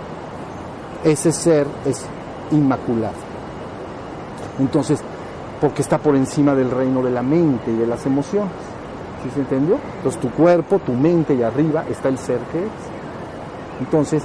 Ese 1.02 1.32
ser 1.32 1.66
es 1.84 2.06
inmaculado. 2.50 3.14
Entonces, 4.58 5.00
porque 5.60 5.82
está 5.82 5.98
por 5.98 6.16
encima 6.16 6.54
del 6.54 6.70
reino 6.70 7.02
de 7.02 7.10
la 7.10 7.22
mente 7.22 7.70
y 7.70 7.76
de 7.76 7.86
las 7.86 8.04
emociones. 8.06 8.52
¿Sí 9.22 9.30
se 9.30 9.40
entendió? 9.40 9.76
Entonces 9.96 10.20
tu 10.20 10.30
cuerpo, 10.30 10.78
tu 10.78 10.92
mente 10.92 11.34
y 11.34 11.42
arriba 11.42 11.84
está 11.90 12.08
el 12.08 12.18
ser 12.18 12.38
que 12.52 12.58
es. 12.58 13.80
Entonces, 13.80 14.22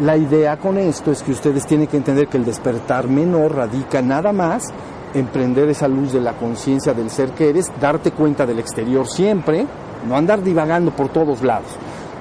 la 0.00 0.16
idea 0.16 0.56
con 0.56 0.76
esto 0.76 1.12
es 1.12 1.22
que 1.22 1.30
ustedes 1.30 1.66
tienen 1.66 1.86
que 1.86 1.96
entender 1.96 2.26
que 2.26 2.36
el 2.36 2.44
despertar 2.44 3.08
menor 3.08 3.54
radica 3.54 4.02
nada 4.02 4.32
más 4.32 4.72
en 5.14 5.26
prender 5.26 5.68
esa 5.68 5.86
luz 5.86 6.12
de 6.12 6.20
la 6.20 6.32
conciencia 6.32 6.92
del 6.92 7.10
ser 7.10 7.30
que 7.30 7.48
eres, 7.48 7.70
darte 7.80 8.10
cuenta 8.10 8.44
del 8.44 8.58
exterior 8.58 9.06
siempre, 9.06 9.64
no 10.08 10.16
andar 10.16 10.42
divagando 10.42 10.90
por 10.90 11.10
todos 11.10 11.42
lados, 11.42 11.68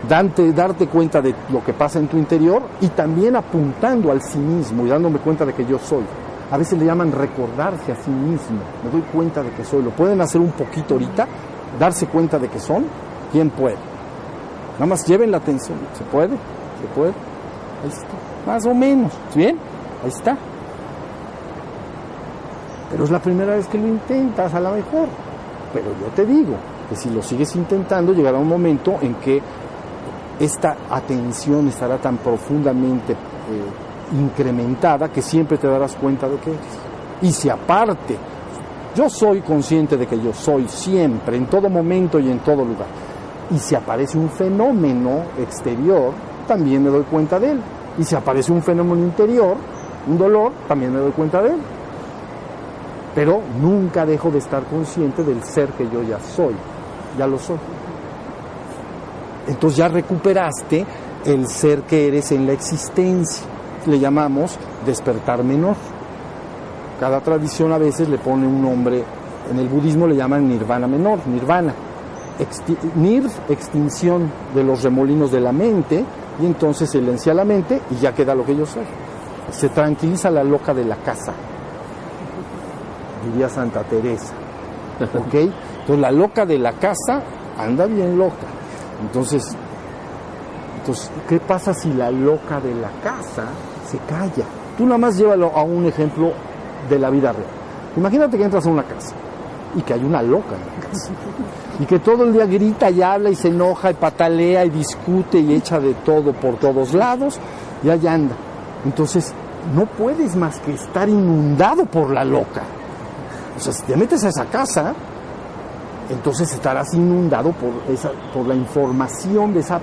darte, 0.07 0.87
cuenta 0.87 1.19
de 1.19 1.33
lo 1.51 1.63
que 1.63 1.73
pasa 1.73 1.97
en 1.97 2.07
tu 2.07 2.17
interior 2.17 2.61
y 2.79 2.89
también 2.89 3.35
apuntando 3.35 4.11
al 4.11 4.21
sí 4.21 4.37
mismo 4.37 4.85
y 4.85 4.89
dándome 4.89 5.17
cuenta 5.17 5.43
de 5.43 5.53
que 5.53 5.65
yo 5.65 5.79
soy. 5.79 6.03
A 6.51 6.57
veces 6.57 6.77
le 6.77 6.85
llaman 6.85 7.11
recordarse 7.11 7.91
a 7.91 7.95
sí 7.95 8.11
mismo, 8.11 8.59
me 8.83 8.91
doy 8.91 9.01
cuenta 9.11 9.41
de 9.41 9.49
que 9.49 9.65
soy. 9.65 9.81
¿Lo 9.81 9.89
pueden 9.89 10.21
hacer 10.21 10.39
un 10.39 10.51
poquito 10.51 10.93
ahorita? 10.93 11.27
¿Darse 11.79 12.05
cuenta 12.05 12.37
de 12.37 12.49
que 12.49 12.59
son? 12.59 12.85
¿Quién 13.31 13.49
puede? 13.49 13.77
Nada 14.73 14.85
más 14.85 15.07
lleven 15.07 15.31
la 15.31 15.37
atención, 15.37 15.79
¿se 15.97 16.03
puede? 16.03 16.29
¿Se 16.29 16.87
puede? 16.93 17.32
Ahí 17.83 17.89
está. 17.89 18.07
Más 18.45 18.65
o 18.65 18.73
menos. 18.73 19.11
¿Bien? 19.35 19.57
Ahí 20.03 20.09
está. 20.09 20.37
Pero 22.89 23.03
es 23.03 23.11
la 23.11 23.19
primera 23.19 23.55
vez 23.55 23.67
que 23.67 23.77
lo 23.77 23.87
intentas, 23.87 24.53
a 24.53 24.59
lo 24.59 24.71
mejor. 24.71 25.07
Pero 25.73 25.87
yo 25.99 26.07
te 26.15 26.25
digo 26.25 26.55
que 26.89 26.95
si 26.95 27.09
lo 27.09 27.21
sigues 27.21 27.55
intentando, 27.55 28.13
llegará 28.13 28.37
un 28.37 28.47
momento 28.47 28.97
en 29.01 29.15
que 29.15 29.41
esta 30.39 30.77
atención 30.89 31.67
estará 31.67 31.97
tan 31.97 32.17
profundamente 32.17 33.13
eh, 33.13 34.15
incrementada 34.15 35.09
que 35.09 35.21
siempre 35.21 35.57
te 35.57 35.67
darás 35.67 35.95
cuenta 35.95 36.27
de 36.27 36.37
que 36.37 36.51
eres. 36.51 36.61
Y 37.21 37.31
si 37.31 37.49
aparte, 37.49 38.17
yo 38.95 39.09
soy 39.09 39.41
consciente 39.41 39.97
de 39.97 40.05
que 40.05 40.19
yo 40.19 40.33
soy 40.33 40.67
siempre, 40.67 41.37
en 41.37 41.47
todo 41.47 41.69
momento 41.69 42.19
y 42.19 42.29
en 42.29 42.39
todo 42.39 42.63
lugar. 42.63 42.87
Y 43.49 43.57
si 43.57 43.75
aparece 43.75 44.17
un 44.17 44.29
fenómeno 44.29 45.23
exterior, 45.39 46.11
también 46.47 46.83
me 46.83 46.89
doy 46.89 47.03
cuenta 47.03 47.39
de 47.39 47.51
él. 47.51 47.61
Y 47.97 48.03
si 48.03 48.15
aparece 48.15 48.51
un 48.51 48.61
fenómeno 48.61 49.03
interior, 49.03 49.55
un 50.07 50.17
dolor, 50.17 50.51
también 50.67 50.93
me 50.93 50.99
doy 50.99 51.11
cuenta 51.11 51.41
de 51.41 51.49
él. 51.49 51.59
Pero 53.15 53.41
nunca 53.61 54.05
dejo 54.05 54.31
de 54.31 54.39
estar 54.39 54.63
consciente 54.63 55.23
del 55.23 55.43
ser 55.43 55.69
que 55.69 55.87
yo 55.89 56.01
ya 56.03 56.19
soy. 56.19 56.55
Ya 57.17 57.27
lo 57.27 57.37
soy. 57.37 57.57
Entonces 59.47 59.77
ya 59.77 59.87
recuperaste 59.87 60.85
el 61.25 61.47
ser 61.47 61.81
que 61.83 62.07
eres 62.07 62.31
en 62.31 62.47
la 62.47 62.53
existencia. 62.53 63.45
Le 63.85 63.99
llamamos 63.99 64.57
despertar 64.85 65.43
menor. 65.43 65.75
Cada 66.99 67.19
tradición 67.21 67.71
a 67.71 67.77
veces 67.77 68.09
le 68.09 68.17
pone 68.17 68.47
un 68.47 68.61
nombre. 68.61 69.03
En 69.51 69.59
el 69.59 69.67
budismo 69.67 70.07
le 70.07 70.15
llaman 70.15 70.47
nirvana 70.47 70.87
menor, 70.87 71.19
nirvana. 71.27 71.73
nirv, 72.95 73.29
extinción 73.49 74.31
de 74.55 74.63
los 74.63 74.81
remolinos 74.83 75.31
de 75.31 75.41
la 75.41 75.51
mente, 75.51 76.05
y 76.41 76.45
entonces 76.45 76.89
silencia 76.89 77.33
la 77.33 77.45
mente 77.45 77.81
y 77.91 77.95
ya 77.95 78.13
queda 78.13 78.35
lo 78.35 78.45
que 78.45 78.55
yo 78.55 78.65
soy. 78.65 78.83
Se 79.51 79.69
tranquiliza 79.69 80.29
la 80.29 80.43
loca 80.43 80.73
de 80.73 80.85
la 80.85 80.95
casa, 80.97 81.33
diría 83.25 83.49
Santa 83.49 83.83
Teresa. 83.83 84.33
¿Ok? 85.13 85.33
Entonces 85.33 85.99
la 85.99 86.11
loca 86.11 86.45
de 86.45 86.57
la 86.59 86.73
casa 86.73 87.21
anda 87.57 87.85
bien 87.85 88.17
loca. 88.17 88.47
Entonces, 89.01 89.55
entonces, 90.79 91.11
¿qué 91.29 91.39
pasa 91.39 91.73
si 91.73 91.93
la 91.93 92.11
loca 92.11 92.59
de 92.59 92.73
la 92.75 92.89
casa 93.01 93.45
se 93.87 93.97
calla? 93.99 94.45
Tú 94.77 94.85
nada 94.85 94.97
más 94.97 95.17
llévalo 95.17 95.51
a 95.55 95.63
un 95.63 95.85
ejemplo 95.85 96.33
de 96.89 96.99
la 96.99 97.09
vida 97.09 97.31
real. 97.31 97.47
Imagínate 97.95 98.37
que 98.37 98.43
entras 98.43 98.65
a 98.65 98.69
una 98.69 98.83
casa 98.83 99.15
y 99.75 99.81
que 99.81 99.93
hay 99.93 100.03
una 100.03 100.21
loca 100.21 100.55
en 100.55 100.81
la 100.81 100.87
casa. 100.87 101.11
Y 101.79 101.85
que 101.85 101.99
todo 101.99 102.23
el 102.23 102.33
día 102.33 102.45
grita 102.45 102.89
y 102.89 103.01
habla 103.01 103.29
y 103.29 103.35
se 103.35 103.47
enoja 103.47 103.91
y 103.91 103.95
patalea 103.95 104.65
y 104.65 104.69
discute 104.69 105.39
y 105.39 105.53
echa 105.53 105.79
de 105.79 105.93
todo 105.95 106.33
por 106.33 106.57
todos 106.57 106.93
lados 106.93 107.39
y 107.83 107.89
allá 107.89 108.13
anda. 108.13 108.35
Entonces, 108.85 109.33
no 109.75 109.85
puedes 109.85 110.35
más 110.35 110.59
que 110.59 110.73
estar 110.73 111.09
inundado 111.09 111.85
por 111.85 112.11
la 112.11 112.23
loca. 112.23 112.63
O 113.55 113.59
sea, 113.59 113.73
si 113.73 113.83
te 113.83 113.95
metes 113.95 114.23
a 114.23 114.29
esa 114.29 114.45
casa, 114.45 114.93
entonces 116.09 116.51
estarás 116.53 116.93
inundado 116.93 117.51
por, 117.53 117.71
esa, 117.91 118.11
por 118.33 118.45
la 118.47 118.55
información 118.55 119.53
de 119.53 119.61
esa 119.61 119.79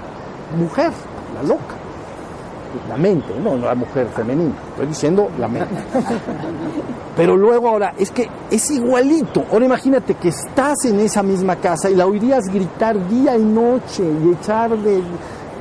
mujer, 0.56 0.92
la 1.34 1.42
loca. 1.42 1.79
La 2.88 2.96
mente, 2.96 3.34
no 3.42 3.56
la 3.56 3.74
mujer 3.74 4.08
femenina, 4.08 4.54
estoy 4.70 4.86
diciendo 4.86 5.28
la 5.38 5.48
mente. 5.48 5.74
Pero 7.16 7.36
luego 7.36 7.68
ahora, 7.68 7.94
es 7.98 8.10
que 8.10 8.28
es 8.50 8.70
igualito. 8.70 9.44
Ahora 9.52 9.64
imagínate 9.64 10.14
que 10.14 10.28
estás 10.28 10.84
en 10.84 11.00
esa 11.00 11.22
misma 11.22 11.56
casa 11.56 11.90
y 11.90 11.94
la 11.94 12.06
oirías 12.06 12.44
gritar 12.46 13.08
día 13.08 13.36
y 13.36 13.42
noche 13.42 14.04
y 14.04 14.32
echar 14.32 14.76
de 14.78 15.02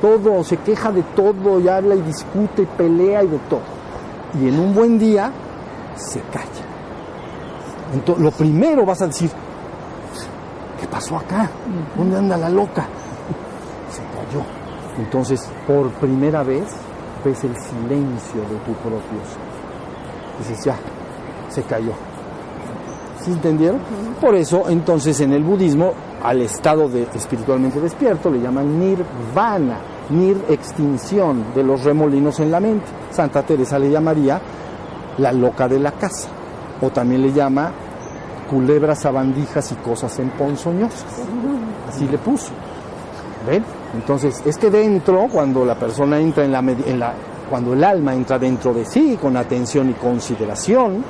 todo, 0.00 0.42
se 0.44 0.56
queja 0.58 0.90
de 0.92 1.02
todo 1.14 1.60
y 1.60 1.68
habla 1.68 1.94
y 1.94 2.02
discute 2.02 2.62
y 2.62 2.66
pelea 2.66 3.24
y 3.24 3.28
de 3.28 3.38
todo. 3.40 3.60
Y 4.40 4.48
en 4.48 4.58
un 4.58 4.74
buen 4.74 4.98
día 4.98 5.32
se 5.96 6.20
calla. 6.20 6.64
Entonces, 7.92 8.24
lo 8.24 8.30
primero 8.30 8.86
vas 8.86 9.02
a 9.02 9.08
decir, 9.08 9.30
¿qué 10.80 10.86
pasó 10.86 11.16
acá? 11.16 11.50
¿Dónde 11.96 12.16
anda 12.16 12.36
la 12.36 12.48
loca? 12.48 12.86
Se 13.90 14.00
cayó. 14.02 14.44
Entonces, 14.96 15.50
por 15.66 15.90
primera 15.92 16.42
vez, 16.42 16.64
ves 17.24 17.44
el 17.44 17.54
silencio 17.56 18.40
de 18.42 18.56
tu 18.64 18.72
propio 18.74 19.20
ser. 19.24 20.38
Dices, 20.38 20.64
ya, 20.64 20.76
se 21.48 21.62
cayó. 21.62 21.92
¿Sí 23.22 23.32
entendieron? 23.32 23.80
Por 24.20 24.34
eso, 24.34 24.64
entonces, 24.68 25.20
en 25.20 25.32
el 25.32 25.44
budismo, 25.44 25.92
al 26.22 26.40
estado 26.42 26.88
de 26.88 27.02
espiritualmente 27.14 27.80
despierto 27.80 28.30
le 28.30 28.40
llaman 28.40 28.78
nirvana, 28.78 29.78
nir 30.10 30.36
extinción 30.48 31.52
de 31.54 31.62
los 31.62 31.84
remolinos 31.84 32.40
en 32.40 32.50
la 32.50 32.60
mente. 32.60 32.86
Santa 33.10 33.42
Teresa 33.42 33.78
le 33.78 33.90
llamaría 33.90 34.40
la 35.18 35.32
loca 35.32 35.68
de 35.68 35.78
la 35.78 35.92
casa, 35.92 36.28
o 36.80 36.90
también 36.90 37.22
le 37.22 37.32
llama 37.32 37.72
culebras, 38.48 39.02
sabandijas 39.02 39.70
y 39.72 39.74
cosas 39.76 40.18
emponzoñosas. 40.18 41.04
Así 41.88 42.08
le 42.08 42.18
puso. 42.18 42.50
¿Ven? 43.46 43.64
Entonces, 43.94 44.42
es 44.44 44.56
que 44.56 44.70
dentro, 44.70 45.26
cuando 45.30 45.64
la 45.64 45.74
persona 45.74 46.18
entra 46.18 46.44
en 46.44 46.52
la, 46.52 46.58
en 46.60 47.00
la 47.00 47.14
cuando 47.48 47.72
el 47.72 47.82
alma 47.82 48.14
entra 48.14 48.38
dentro 48.38 48.72
de 48.72 48.84
sí 48.84 49.18
con 49.20 49.36
atención 49.36 49.90
y 49.90 49.94
consideración, 49.94 51.04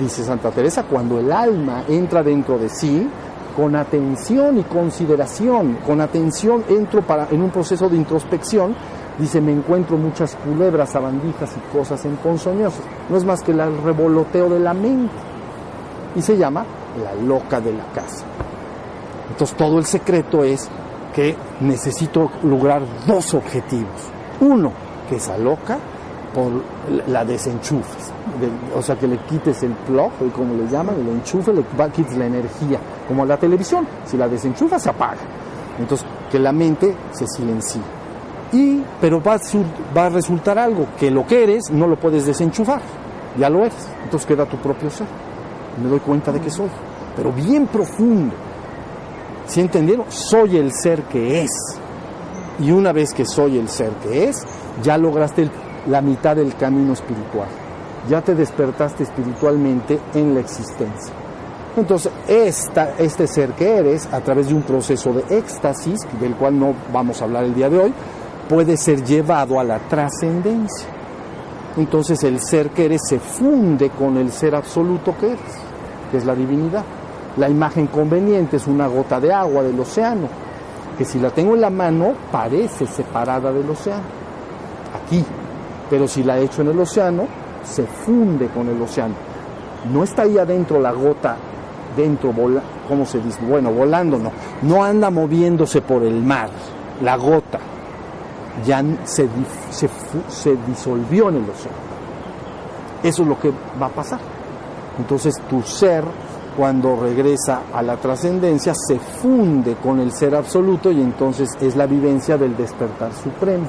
dice 0.00 0.24
Santa 0.24 0.50
Teresa, 0.50 0.82
cuando 0.82 1.20
el 1.20 1.30
alma 1.30 1.84
entra 1.88 2.24
dentro 2.24 2.58
de 2.58 2.68
sí, 2.68 3.08
con 3.56 3.76
atención 3.76 4.58
y 4.58 4.62
consideración, 4.64 5.78
con 5.86 6.00
atención 6.00 6.64
entro 6.68 7.02
para, 7.02 7.28
en 7.30 7.42
un 7.42 7.50
proceso 7.50 7.88
de 7.88 7.96
introspección, 7.96 8.74
dice, 9.18 9.40
me 9.40 9.52
encuentro 9.52 9.96
muchas 9.96 10.36
culebras, 10.36 10.90
sabandijas 10.90 11.56
y 11.56 11.76
cosas 11.76 12.04
emponzoñosas. 12.04 12.80
No 13.08 13.16
es 13.16 13.24
más 13.24 13.42
que 13.42 13.52
el 13.52 13.82
revoloteo 13.82 14.48
de 14.48 14.60
la 14.60 14.74
mente. 14.74 15.14
Y 16.16 16.22
se 16.22 16.36
llama 16.36 16.64
la 17.02 17.14
loca 17.14 17.60
de 17.60 17.72
la 17.72 17.84
casa. 17.92 18.24
Entonces 19.30 19.56
todo 19.56 19.78
el 19.78 19.86
secreto 19.86 20.42
es 20.42 20.68
que 21.18 21.34
necesito 21.62 22.30
lograr 22.44 22.80
dos 23.04 23.34
objetivos. 23.34 24.08
Uno, 24.40 24.70
que 25.08 25.16
esa 25.16 25.36
loca 25.36 25.76
por 26.32 26.62
la 27.08 27.24
desenchufes. 27.24 28.12
o 28.72 28.80
sea, 28.80 28.94
que 28.94 29.08
le 29.08 29.18
quites 29.24 29.64
el 29.64 29.72
plug, 29.72 30.12
como 30.32 30.54
le 30.54 30.68
llaman, 30.68 30.94
el 30.94 31.08
enchufe, 31.08 31.52
le 31.52 31.64
quites 31.90 32.16
la 32.16 32.26
energía, 32.26 32.78
como 33.08 33.26
la 33.26 33.36
televisión. 33.36 33.84
Si 34.04 34.16
la 34.16 34.28
desenchufas, 34.28 34.80
se 34.80 34.90
apaga. 34.90 35.18
Entonces, 35.80 36.06
que 36.30 36.38
la 36.38 36.52
mente 36.52 36.94
se 37.10 37.26
silencie. 37.26 37.82
Y, 38.52 38.80
pero 39.00 39.20
va 39.20 39.34
a, 39.34 39.40
va 39.96 40.06
a 40.06 40.10
resultar 40.10 40.56
algo, 40.56 40.86
que 41.00 41.10
lo 41.10 41.26
que 41.26 41.42
eres 41.42 41.68
no 41.72 41.88
lo 41.88 41.96
puedes 41.96 42.26
desenchufar, 42.26 42.80
ya 43.36 43.50
lo 43.50 43.64
eres. 43.64 43.88
Entonces 44.04 44.24
queda 44.24 44.46
tu 44.46 44.56
propio 44.58 44.88
ser. 44.88 45.08
Me 45.82 45.90
doy 45.90 45.98
cuenta 45.98 46.30
de 46.30 46.40
que 46.40 46.48
soy, 46.48 46.68
pero 47.16 47.32
bien 47.32 47.66
profundo. 47.66 48.47
¿Sí 49.48 49.60
entendieron? 49.60 50.06
Soy 50.08 50.56
el 50.56 50.72
ser 50.72 51.02
que 51.04 51.42
es. 51.42 51.50
Y 52.60 52.70
una 52.70 52.92
vez 52.92 53.12
que 53.12 53.24
soy 53.24 53.58
el 53.58 53.68
ser 53.68 53.90
que 54.02 54.28
es, 54.28 54.44
ya 54.82 54.96
lograste 54.96 55.42
el 55.42 55.50
la 55.88 56.00
mitad 56.00 56.36
del 56.36 56.54
camino 56.54 56.92
espiritual. 56.92 57.48
Ya 58.08 58.22
te 58.22 58.34
despertaste 58.34 59.02
espiritualmente 59.02 59.98
en 60.14 60.34
la 60.34 60.40
existencia. 60.40 61.12
Entonces, 61.76 62.12
esta, 62.26 62.94
este 62.98 63.26
ser 63.26 63.52
que 63.52 63.76
eres, 63.76 64.08
a 64.12 64.20
través 64.20 64.48
de 64.48 64.54
un 64.54 64.62
proceso 64.62 65.12
de 65.12 65.38
éxtasis, 65.38 66.00
del 66.20 66.34
cual 66.34 66.58
no 66.58 66.74
vamos 66.92 67.20
a 67.20 67.24
hablar 67.24 67.44
el 67.44 67.54
día 67.54 67.70
de 67.70 67.78
hoy, 67.78 67.94
puede 68.48 68.76
ser 68.76 69.04
llevado 69.04 69.60
a 69.60 69.64
la 69.64 69.78
trascendencia. 69.78 70.88
Entonces 71.76 72.24
el 72.24 72.40
ser 72.40 72.70
que 72.70 72.86
eres 72.86 73.02
se 73.08 73.20
funde 73.20 73.90
con 73.90 74.16
el 74.16 74.32
ser 74.32 74.56
absoluto 74.56 75.14
que 75.18 75.26
eres, 75.26 75.54
que 76.10 76.16
es 76.16 76.24
la 76.24 76.34
divinidad. 76.34 76.82
La 77.36 77.48
imagen 77.48 77.86
conveniente 77.86 78.56
es 78.56 78.66
una 78.66 78.86
gota 78.86 79.20
de 79.20 79.32
agua 79.32 79.62
del 79.62 79.78
océano, 79.78 80.28
que 80.96 81.04
si 81.04 81.20
la 81.20 81.30
tengo 81.30 81.54
en 81.54 81.60
la 81.60 81.70
mano 81.70 82.14
parece 82.32 82.86
separada 82.86 83.52
del 83.52 83.68
océano. 83.70 84.02
Aquí, 85.04 85.24
pero 85.88 86.08
si 86.08 86.22
la 86.22 86.38
echo 86.38 86.62
en 86.62 86.68
el 86.68 86.80
océano, 86.80 87.26
se 87.62 87.84
funde 87.84 88.48
con 88.48 88.68
el 88.68 88.80
océano. 88.80 89.14
No 89.92 90.02
está 90.02 90.22
ahí 90.22 90.38
adentro 90.38 90.80
la 90.80 90.92
gota, 90.92 91.36
dentro, 91.96 92.32
¿cómo 92.88 93.06
se 93.06 93.20
dice? 93.20 93.40
Bueno, 93.42 93.70
volando 93.70 94.18
no. 94.18 94.32
No 94.62 94.82
anda 94.82 95.10
moviéndose 95.10 95.80
por 95.82 96.02
el 96.02 96.22
mar, 96.22 96.50
la 97.02 97.16
gota. 97.16 97.60
Ya 98.66 98.82
se, 99.04 99.28
se, 99.70 99.88
se 100.28 100.56
disolvió 100.66 101.28
en 101.28 101.36
el 101.36 101.50
océano. 101.50 101.78
Eso 103.02 103.22
es 103.22 103.28
lo 103.28 103.38
que 103.38 103.52
va 103.80 103.86
a 103.86 103.90
pasar. 103.90 104.18
Entonces 104.98 105.34
tu 105.48 105.62
ser, 105.62 106.04
cuando 106.58 106.96
regresa 106.96 107.62
a 107.72 107.82
la 107.82 107.96
trascendencia, 107.98 108.74
se 108.74 108.98
funde 108.98 109.76
con 109.76 110.00
el 110.00 110.10
ser 110.10 110.34
absoluto 110.34 110.90
y 110.90 111.00
entonces 111.00 111.50
es 111.60 111.76
la 111.76 111.86
vivencia 111.86 112.36
del 112.36 112.56
despertar 112.56 113.12
supremo 113.12 113.64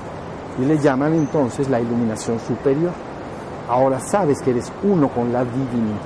y 0.60 0.66
le 0.66 0.76
llaman 0.80 1.14
entonces 1.14 1.70
la 1.70 1.80
iluminación 1.80 2.40
superior. 2.40 2.92
Ahora 3.70 4.00
sabes 4.00 4.42
que 4.42 4.50
eres 4.50 4.72
uno 4.82 5.08
con 5.10 5.32
la 5.32 5.46
divinidad. 5.46 6.00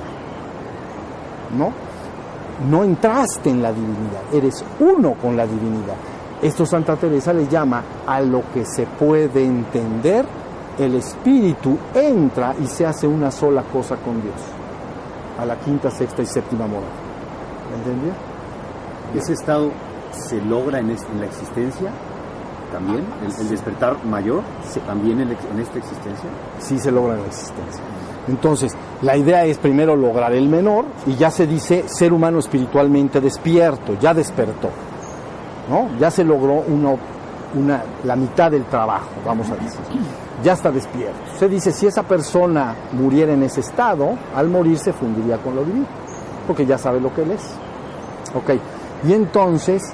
¿No? 1.57 1.71
No 2.69 2.83
entraste 2.83 3.49
en 3.49 3.61
la 3.61 3.71
divinidad, 3.71 4.21
eres 4.33 4.65
uno 4.81 5.13
con 5.13 5.37
la 5.37 5.47
divinidad. 5.47 5.95
Esto 6.41 6.65
Santa 6.65 6.97
Teresa 6.97 7.31
le 7.31 7.47
llama 7.47 7.81
a 8.05 8.19
lo 8.19 8.43
que 8.53 8.65
se 8.65 8.85
puede 8.87 9.45
entender, 9.45 10.25
el 10.77 10.95
espíritu 10.95 11.77
entra 11.93 12.53
y 12.61 12.67
se 12.67 12.85
hace 12.85 13.07
una 13.07 13.31
sola 13.31 13.63
cosa 13.71 13.95
con 13.95 14.21
Dios. 14.21 14.52
A 15.37 15.45
la 15.45 15.57
quinta, 15.59 15.89
sexta 15.89 16.21
y 16.21 16.25
séptima 16.25 16.67
moral. 16.67 16.89
¿Entendió? 17.75 18.13
¿Ese 19.15 19.33
estado 19.33 19.71
se 20.11 20.41
logra 20.41 20.79
en, 20.79 20.91
en 20.91 21.19
la 21.19 21.25
existencia? 21.25 21.91
también, 22.73 23.05
el, 23.39 23.49
despertar 23.49 24.03
mayor, 24.03 24.41
también 24.85 25.21
en, 25.21 25.31
esta 25.59 25.77
existencia. 25.77 26.29
Sí 26.59 26.79
se 26.79 26.91
logra 26.91 27.13
en 27.13 27.21
la 27.21 27.27
existencia. 27.27 27.81
Entonces, 28.27 28.73
la 29.01 29.15
idea 29.15 29.45
es 29.45 29.59
primero 29.59 29.95
lograr 29.95 30.33
el 30.33 30.49
menor 30.49 30.85
y 31.05 31.15
ya 31.15 31.29
se 31.29 31.45
dice 31.45 31.83
ser 31.87 32.11
humano 32.11 32.39
espiritualmente 32.39 33.21
despierto, 33.21 33.95
ya 33.99 34.13
despertó, 34.13 34.69
¿no? 35.69 35.89
Ya 35.99 36.09
se 36.09 36.23
logró 36.23 36.63
uno, 36.67 36.97
una, 37.55 37.83
la 38.03 38.15
mitad 38.15 38.51
del 38.51 38.65
trabajo, 38.65 39.09
vamos 39.25 39.49
a 39.49 39.55
decir. 39.55 39.79
Ya 40.43 40.53
está 40.53 40.71
despierto. 40.71 41.19
Se 41.37 41.47
dice, 41.47 41.71
si 41.71 41.87
esa 41.87 42.03
persona 42.03 42.75
muriera 42.93 43.33
en 43.33 43.43
ese 43.43 43.61
estado, 43.61 44.17
al 44.35 44.49
morir 44.49 44.77
se 44.77 44.93
fundiría 44.93 45.37
con 45.37 45.55
lo 45.55 45.63
divino, 45.63 45.85
porque 46.47 46.65
ya 46.65 46.77
sabe 46.77 46.99
lo 46.99 47.13
que 47.13 47.23
él 47.23 47.31
es. 47.31 47.43
Ok, 48.35 48.51
y 49.07 49.13
entonces 49.13 49.93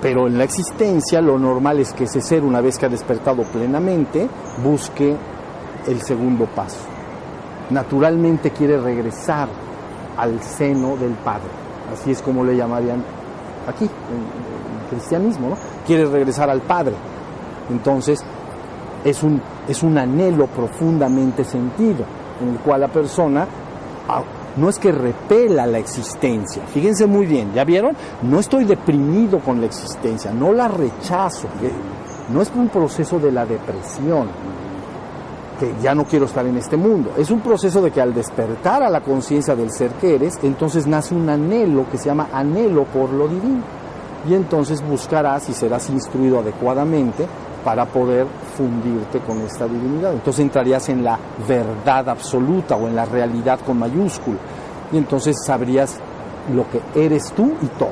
pero 0.00 0.26
en 0.26 0.38
la 0.38 0.44
existencia 0.44 1.20
lo 1.20 1.38
normal 1.38 1.78
es 1.78 1.92
que 1.92 2.04
ese 2.04 2.22
ser, 2.22 2.42
una 2.42 2.60
vez 2.60 2.78
que 2.78 2.86
ha 2.86 2.88
despertado 2.88 3.42
plenamente, 3.42 4.28
busque 4.62 5.14
el 5.86 6.00
segundo 6.00 6.46
paso. 6.46 6.80
Naturalmente 7.68 8.50
quiere 8.50 8.78
regresar 8.78 9.48
al 10.16 10.42
seno 10.42 10.96
del 10.96 11.12
Padre. 11.12 11.50
Así 11.92 12.12
es 12.12 12.22
como 12.22 12.44
le 12.44 12.56
llamarían 12.56 13.04
aquí, 13.66 13.88
cristianismo, 14.90 15.50
¿no? 15.50 15.56
Quiere 15.86 16.04
regresar 16.04 16.50
al 16.50 16.60
Padre. 16.60 16.94
Entonces, 17.70 18.20
es 19.04 19.22
un, 19.22 19.40
es 19.68 19.82
un 19.82 19.96
anhelo 19.96 20.46
profundamente 20.46 21.44
sentido, 21.44 22.04
en 22.42 22.50
el 22.50 22.58
cual 22.58 22.82
la 22.82 22.88
persona 22.88 23.46
no 24.56 24.68
es 24.68 24.78
que 24.78 24.92
repela 24.92 25.66
la 25.66 25.78
existencia. 25.78 26.62
Fíjense 26.66 27.06
muy 27.06 27.26
bien, 27.26 27.52
¿ya 27.54 27.64
vieron? 27.64 27.96
No 28.22 28.40
estoy 28.40 28.64
deprimido 28.64 29.38
con 29.38 29.60
la 29.60 29.66
existencia, 29.66 30.32
no 30.32 30.52
la 30.52 30.68
rechazo. 30.68 31.48
No 32.32 32.42
es 32.42 32.52
un 32.54 32.68
proceso 32.68 33.18
de 33.18 33.32
la 33.32 33.46
depresión, 33.46 34.28
que 35.58 35.74
ya 35.82 35.94
no 35.94 36.04
quiero 36.04 36.24
estar 36.24 36.46
en 36.46 36.56
este 36.56 36.76
mundo. 36.76 37.12
Es 37.16 37.30
un 37.30 37.40
proceso 37.40 37.82
de 37.82 37.90
que 37.90 38.00
al 38.00 38.14
despertar 38.14 38.82
a 38.82 38.90
la 38.90 39.00
conciencia 39.00 39.54
del 39.54 39.70
ser 39.70 39.90
que 39.92 40.14
eres, 40.14 40.38
entonces 40.42 40.86
nace 40.86 41.14
un 41.14 41.28
anhelo 41.28 41.86
que 41.90 41.98
se 41.98 42.06
llama 42.06 42.28
anhelo 42.32 42.84
por 42.84 43.10
lo 43.10 43.28
divino. 43.28 43.79
Y 44.28 44.34
entonces 44.34 44.82
buscarás 44.86 45.48
y 45.48 45.52
serás 45.54 45.88
instruido 45.90 46.40
adecuadamente 46.40 47.26
para 47.64 47.84
poder 47.86 48.26
fundirte 48.56 49.18
con 49.20 49.40
esta 49.42 49.66
divinidad. 49.66 50.12
Entonces 50.12 50.40
entrarías 50.42 50.88
en 50.88 51.04
la 51.04 51.18
verdad 51.48 52.08
absoluta 52.08 52.76
o 52.76 52.86
en 52.88 52.96
la 52.96 53.04
realidad 53.04 53.58
con 53.64 53.78
mayúscula. 53.78 54.38
y 54.92 54.98
entonces 54.98 55.36
sabrías 55.46 55.98
lo 56.54 56.64
que 56.70 56.80
eres 57.00 57.30
tú 57.32 57.52
y 57.62 57.66
todo. 57.78 57.90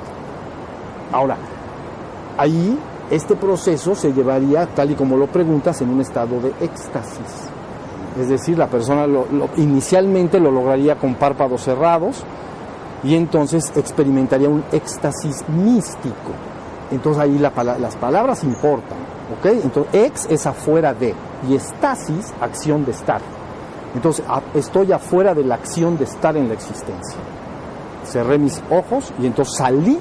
Ahora, 1.13 1.37
ahí 2.37 2.77
este 3.11 3.37
proceso 3.37 3.95
se 3.95 4.13
llevaría, 4.13 4.67
tal 4.67 4.91
y 4.91 4.95
como 4.95 5.17
lo 5.17 5.27
preguntas, 5.29 5.81
en 5.81 5.91
un 5.91 6.01
estado 6.01 6.41
de 6.41 6.49
éxtasis. 6.61 7.49
Es 8.21 8.29
decir, 8.29 8.59
la 8.59 8.67
persona 8.67 9.07
lo- 9.07 9.27
inicialmente 9.57 10.41
lo 10.41 10.51
lograría 10.51 10.97
con 10.97 11.15
párpados 11.15 11.63
cerrados 11.63 12.25
y 13.03 13.15
entonces 13.15 13.73
experimentaría 13.77 14.49
un 14.49 14.65
éxtasis 14.73 15.49
místico. 15.49 16.33
Entonces 16.91 17.23
ahí 17.23 17.39
las 17.39 17.97
palabras 17.97 18.45
importan, 18.45 18.99
¿ok? 19.39 19.47
Entonces 19.63 19.95
ex 19.95 20.27
es 20.31 20.47
afuera 20.47 20.95
de 20.95 21.15
y 21.49 21.55
estasis, 21.55 22.33
acción 22.41 22.85
de 22.85 22.93
estar. 22.93 23.21
Entonces 23.95 24.25
estoy 24.55 24.93
afuera 24.93 25.35
de 25.35 25.45
la 25.45 25.55
acción 25.57 25.97
de 25.97 26.05
estar 26.05 26.37
en 26.37 26.49
la 26.49 26.55
existencia. 26.55 27.19
Cerré 28.05 28.39
mis 28.39 28.63
ojos 28.71 29.13
y 29.21 29.27
entonces 29.27 29.57
salí, 29.57 29.99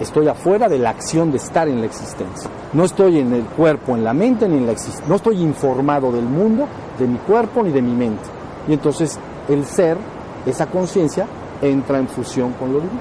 estoy 0.00 0.28
afuera 0.28 0.68
de 0.68 0.78
la 0.78 0.90
acción 0.90 1.30
de 1.30 1.36
estar 1.36 1.68
en 1.68 1.80
la 1.80 1.86
existencia. 1.86 2.50
No 2.72 2.84
estoy 2.84 3.18
en 3.18 3.32
el 3.32 3.44
cuerpo, 3.44 3.94
en 3.94 4.02
la 4.02 4.14
mente, 4.14 4.48
ni 4.48 4.56
en 4.56 4.66
la 4.66 4.72
existencia. 4.72 5.06
No 5.08 5.16
estoy 5.16 5.40
informado 5.42 6.10
del 6.10 6.24
mundo, 6.24 6.66
de 6.98 7.06
mi 7.06 7.18
cuerpo, 7.18 7.62
ni 7.62 7.70
de 7.70 7.82
mi 7.82 7.92
mente. 7.92 8.24
Y 8.66 8.72
entonces 8.72 9.18
el 9.48 9.66
ser, 9.66 9.98
esa 10.46 10.66
conciencia, 10.66 11.26
entra 11.68 11.98
en 11.98 12.08
fusión 12.08 12.52
con 12.52 12.72
lo 12.72 12.80
divino. 12.80 13.00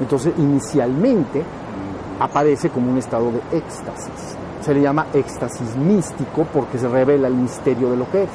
Entonces 0.00 0.32
inicialmente 0.38 1.42
aparece 2.20 2.70
como 2.70 2.90
un 2.90 2.98
estado 2.98 3.30
de 3.32 3.58
éxtasis. 3.58 4.36
Se 4.60 4.74
le 4.74 4.80
llama 4.82 5.06
éxtasis 5.14 5.76
místico 5.76 6.44
porque 6.52 6.78
se 6.78 6.88
revela 6.88 7.28
el 7.28 7.34
misterio 7.34 7.90
de 7.90 7.96
lo 7.96 8.10
que 8.10 8.24
es. 8.24 8.30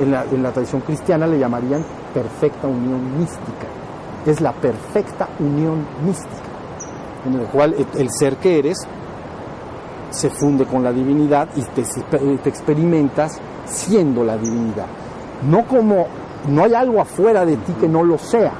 En 0.00 0.10
la, 0.10 0.24
en 0.24 0.42
la 0.42 0.50
tradición 0.50 0.80
cristiana 0.82 1.26
le 1.26 1.38
llamarían 1.38 1.84
perfecta 2.12 2.66
unión 2.66 3.18
mística. 3.18 3.66
Es 4.26 4.40
la 4.40 4.52
perfecta 4.52 5.28
unión 5.38 5.86
mística, 6.04 6.48
en 7.26 7.34
el 7.34 7.46
cual 7.46 7.74
el- 7.74 8.00
el 8.00 8.08
ser 8.10 8.36
que 8.38 8.58
eres 8.58 8.78
se 10.10 10.30
funde 10.30 10.64
con 10.64 10.82
la 10.82 10.92
divinidad 10.92 11.48
y 11.56 11.62
te, 11.62 11.82
te 12.42 12.48
experimentas 12.48 13.38
siendo 13.66 14.24
la 14.24 14.36
divinidad. 14.36 14.86
No 15.48 15.64
como, 15.66 16.06
no 16.48 16.64
hay 16.64 16.74
algo 16.74 17.00
afuera 17.00 17.44
de 17.44 17.56
ti 17.56 17.72
que 17.80 17.88
no 17.88 18.02
lo 18.02 18.18
sea. 18.18 18.52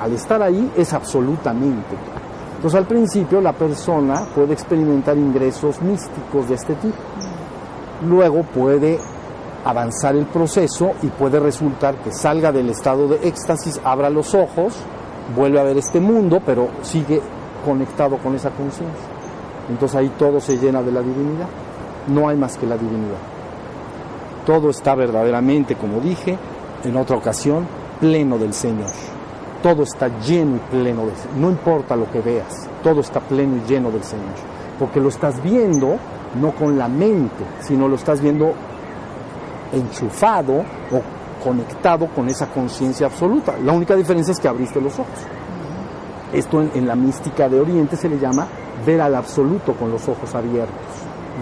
Al 0.00 0.12
estar 0.12 0.42
ahí 0.42 0.72
es 0.76 0.92
absolutamente. 0.92 1.96
Entonces 2.56 2.78
al 2.78 2.86
principio 2.86 3.40
la 3.40 3.52
persona 3.52 4.24
puede 4.34 4.54
experimentar 4.54 5.16
ingresos 5.16 5.80
místicos 5.82 6.48
de 6.48 6.54
este 6.54 6.74
tipo. 6.76 6.96
Luego 8.06 8.42
puede 8.42 8.98
avanzar 9.64 10.16
el 10.16 10.26
proceso 10.26 10.92
y 11.02 11.08
puede 11.08 11.38
resultar 11.38 11.94
que 11.96 12.12
salga 12.12 12.50
del 12.50 12.70
estado 12.70 13.06
de 13.06 13.28
éxtasis, 13.28 13.80
abra 13.84 14.10
los 14.10 14.34
ojos, 14.34 14.74
vuelve 15.36 15.60
a 15.60 15.64
ver 15.64 15.76
este 15.76 16.00
mundo, 16.00 16.40
pero 16.44 16.68
sigue 16.82 17.20
conectado 17.64 18.18
con 18.18 18.34
esa 18.34 18.50
conciencia. 18.50 19.06
Entonces 19.68 19.96
ahí 19.96 20.12
todo 20.18 20.40
se 20.40 20.58
llena 20.58 20.82
de 20.82 20.90
la 20.90 21.00
divinidad. 21.00 21.46
No 22.08 22.28
hay 22.28 22.36
más 22.36 22.56
que 22.56 22.66
la 22.66 22.76
divinidad. 22.76 23.18
Todo 24.44 24.70
está 24.70 24.96
verdaderamente, 24.96 25.76
como 25.76 26.00
dije 26.00 26.36
en 26.84 26.96
otra 26.96 27.16
ocasión, 27.16 27.66
pleno 28.00 28.38
del 28.38 28.52
Señor. 28.52 28.90
Todo 29.62 29.84
está 29.84 30.08
lleno 30.20 30.56
y 30.56 30.58
pleno 30.70 31.06
del 31.06 31.16
Señor. 31.16 31.36
No 31.36 31.50
importa 31.50 31.96
lo 31.96 32.10
que 32.10 32.20
veas, 32.20 32.68
todo 32.82 33.00
está 33.00 33.20
pleno 33.20 33.56
y 33.56 33.68
lleno 33.68 33.90
del 33.90 34.02
Señor. 34.02 34.34
Porque 34.78 35.00
lo 35.00 35.08
estás 35.08 35.42
viendo 35.42 35.96
no 36.40 36.52
con 36.52 36.78
la 36.78 36.88
mente, 36.88 37.44
sino 37.60 37.88
lo 37.88 37.96
estás 37.96 38.20
viendo 38.20 38.52
enchufado 39.72 40.64
o 40.90 41.02
conectado 41.42 42.08
con 42.08 42.28
esa 42.28 42.46
conciencia 42.46 43.06
absoluta. 43.06 43.54
La 43.64 43.72
única 43.72 43.94
diferencia 43.94 44.32
es 44.32 44.40
que 44.40 44.48
abriste 44.48 44.80
los 44.80 44.94
ojos. 44.94 45.18
Esto 46.32 46.62
en, 46.62 46.70
en 46.74 46.86
la 46.86 46.94
mística 46.94 47.48
de 47.48 47.60
Oriente 47.60 47.96
se 47.96 48.08
le 48.08 48.18
llama 48.18 48.46
ver 48.86 49.00
al 49.00 49.14
absoluto 49.14 49.74
con 49.74 49.90
los 49.90 50.08
ojos 50.08 50.34
abiertos, 50.34 50.74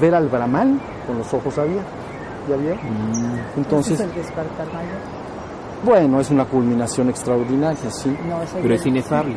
ver 0.01 0.15
al 0.15 0.29
Brahman 0.29 0.81
con 1.07 1.19
los 1.19 1.33
ojos 1.33 1.57
abiertos. 1.59 1.93
¿Ya 2.49 2.57
vieron? 2.57 2.81
Entonces, 3.57 4.01
¿Ese 4.01 4.05
es 4.05 4.11
el 4.11 4.17
despertar 4.17 4.67
mayor? 4.73 5.20
Bueno, 5.85 6.21
es 6.21 6.31
una 6.31 6.45
culminación 6.45 7.09
extraordinaria, 7.11 7.91
sí, 7.91 8.15
No, 8.29 8.43
es 8.43 8.55
el 8.55 8.63
Pero 8.63 8.75
es 8.75 8.87
inefable, 8.87 9.37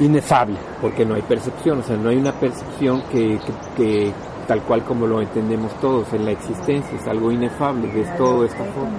inefable. 0.00 0.56
porque 0.80 1.04
no 1.04 1.14
hay 1.14 1.22
percepción, 1.22 1.80
o 1.80 1.82
sea, 1.82 1.96
no 1.96 2.08
hay 2.10 2.16
una 2.16 2.32
percepción 2.32 3.02
que, 3.10 3.38
que- 3.38 3.82
que 3.82 4.12
tal 4.46 4.62
cual 4.62 4.82
como 4.84 5.06
lo 5.06 5.20
entendemos 5.20 5.72
todos 5.80 6.12
en 6.12 6.24
la 6.24 6.32
existencia, 6.32 6.98
es 6.98 7.06
algo 7.06 7.30
inefable, 7.30 7.86
ves 7.92 8.16
todo 8.16 8.40
de 8.40 8.48
esta 8.48 8.64
forma. 8.64 8.96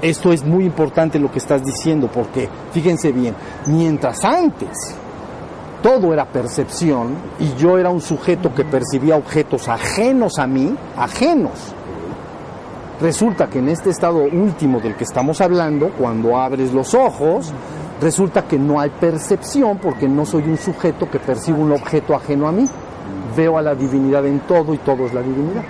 Esto 0.00 0.32
es 0.32 0.42
muy 0.44 0.64
importante 0.64 1.18
lo 1.18 1.30
que 1.30 1.38
estás 1.38 1.62
diciendo, 1.64 2.08
porque 2.12 2.48
fíjense 2.72 3.12
bien, 3.12 3.34
mientras 3.66 4.24
antes 4.24 4.96
todo 5.82 6.14
era 6.14 6.24
percepción 6.24 7.14
y 7.38 7.52
yo 7.60 7.76
era 7.76 7.90
un 7.90 8.00
sujeto 8.00 8.54
que 8.54 8.64
percibía 8.64 9.16
objetos 9.16 9.68
ajenos 9.68 10.38
a 10.38 10.46
mí, 10.46 10.74
ajenos. 10.96 11.74
Resulta 13.04 13.50
que 13.50 13.58
en 13.58 13.68
este 13.68 13.90
estado 13.90 14.16
último 14.16 14.80
del 14.80 14.94
que 14.94 15.04
estamos 15.04 15.42
hablando, 15.42 15.90
cuando 15.90 16.38
abres 16.38 16.72
los 16.72 16.94
ojos, 16.94 17.52
resulta 18.00 18.48
que 18.48 18.58
no 18.58 18.80
hay 18.80 18.88
percepción 18.88 19.76
porque 19.76 20.08
no 20.08 20.24
soy 20.24 20.44
un 20.44 20.56
sujeto 20.56 21.10
que 21.10 21.18
percibe 21.18 21.58
un 21.58 21.72
objeto 21.72 22.14
ajeno 22.14 22.48
a 22.48 22.52
mí. 22.52 22.66
Veo 23.36 23.58
a 23.58 23.62
la 23.62 23.74
divinidad 23.74 24.24
en 24.24 24.40
todo 24.46 24.72
y 24.72 24.78
todo 24.78 25.04
es 25.04 25.12
la 25.12 25.20
divinidad. 25.20 25.64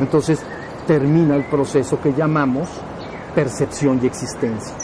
Entonces 0.00 0.42
termina 0.86 1.34
el 1.34 1.44
proceso 1.44 1.98
que 1.98 2.12
llamamos 2.12 2.68
percepción 3.34 3.98
y 4.02 4.06
existencia. 4.06 4.74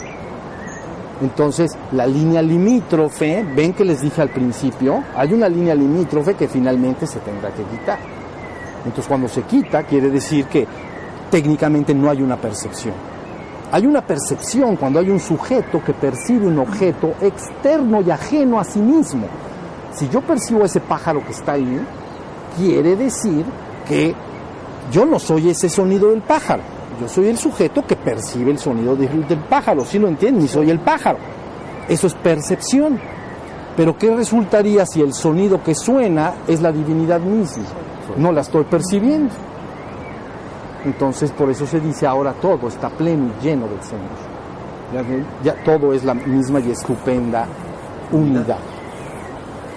Entonces, 1.21 1.77
la 1.91 2.07
línea 2.07 2.41
limítrofe, 2.41 3.45
ven 3.55 3.73
que 3.73 3.85
les 3.85 4.01
dije 4.01 4.19
al 4.19 4.29
principio, 4.29 5.03
hay 5.15 5.31
una 5.31 5.47
línea 5.47 5.75
limítrofe 5.75 6.33
que 6.33 6.47
finalmente 6.47 7.05
se 7.05 7.19
tendrá 7.19 7.51
que 7.51 7.61
quitar. 7.65 7.99
Entonces, 8.83 9.07
cuando 9.07 9.27
se 9.27 9.43
quita, 9.43 9.83
quiere 9.83 10.09
decir 10.09 10.45
que 10.45 10.65
técnicamente 11.29 11.93
no 11.93 12.09
hay 12.09 12.21
una 12.21 12.37
percepción. 12.37 12.93
Hay 13.71 13.85
una 13.85 14.01
percepción 14.01 14.75
cuando 14.77 14.99
hay 14.99 15.09
un 15.09 15.19
sujeto 15.19 15.81
que 15.83 15.93
percibe 15.93 16.47
un 16.47 16.59
objeto 16.59 17.13
externo 17.21 18.01
y 18.01 18.09
ajeno 18.11 18.59
a 18.59 18.63
sí 18.63 18.79
mismo. 18.79 19.25
Si 19.93 20.07
yo 20.09 20.21
percibo 20.21 20.63
ese 20.63 20.79
pájaro 20.79 21.23
que 21.25 21.31
está 21.31 21.53
ahí, 21.53 21.79
quiere 22.57 22.95
decir 22.95 23.43
que 23.87 24.15
yo 24.91 25.05
no 25.05 25.19
soy 25.19 25.49
ese 25.49 25.67
sonido 25.69 26.11
del 26.11 26.21
pájaro. 26.21 26.63
Yo 27.01 27.07
soy 27.09 27.27
el 27.27 27.37
sujeto 27.37 27.85
que 27.85 27.95
percibe 27.95 28.51
el 28.51 28.57
sonido 28.57 28.95
de- 28.95 29.07
del 29.07 29.39
pájaro, 29.39 29.83
¿sí 29.85 29.99
lo 29.99 30.07
entienden? 30.07 30.45
Y 30.45 30.47
soy 30.47 30.69
el 30.69 30.79
pájaro. 30.79 31.17
Eso 31.89 32.07
es 32.07 32.13
percepción. 32.15 32.99
Pero 33.75 33.97
¿qué 33.97 34.15
resultaría 34.15 34.85
si 34.85 35.01
el 35.01 35.13
sonido 35.13 35.61
que 35.61 35.75
suena 35.75 36.33
es 36.47 36.61
la 36.61 36.71
divinidad 36.71 37.19
misma? 37.19 37.63
No 38.17 38.31
la 38.31 38.41
estoy 38.41 38.63
percibiendo. 38.63 39.29
Entonces 40.87 41.31
por 41.31 41.49
eso 41.49 41.67
se 41.67 41.81
dice 41.81 42.07
ahora 42.07 42.31
todo 42.31 42.69
está 42.69 42.89
pleno 42.89 43.27
y 43.27 43.43
lleno 43.43 43.67
del 43.67 43.83
Señor. 43.83 44.37
Ya, 44.93 45.03
ya 45.43 45.63
todo 45.65 45.93
es 45.93 46.05
la 46.05 46.13
misma 46.13 46.61
y 46.61 46.71
estupenda 46.71 47.45
unidad. 48.11 48.59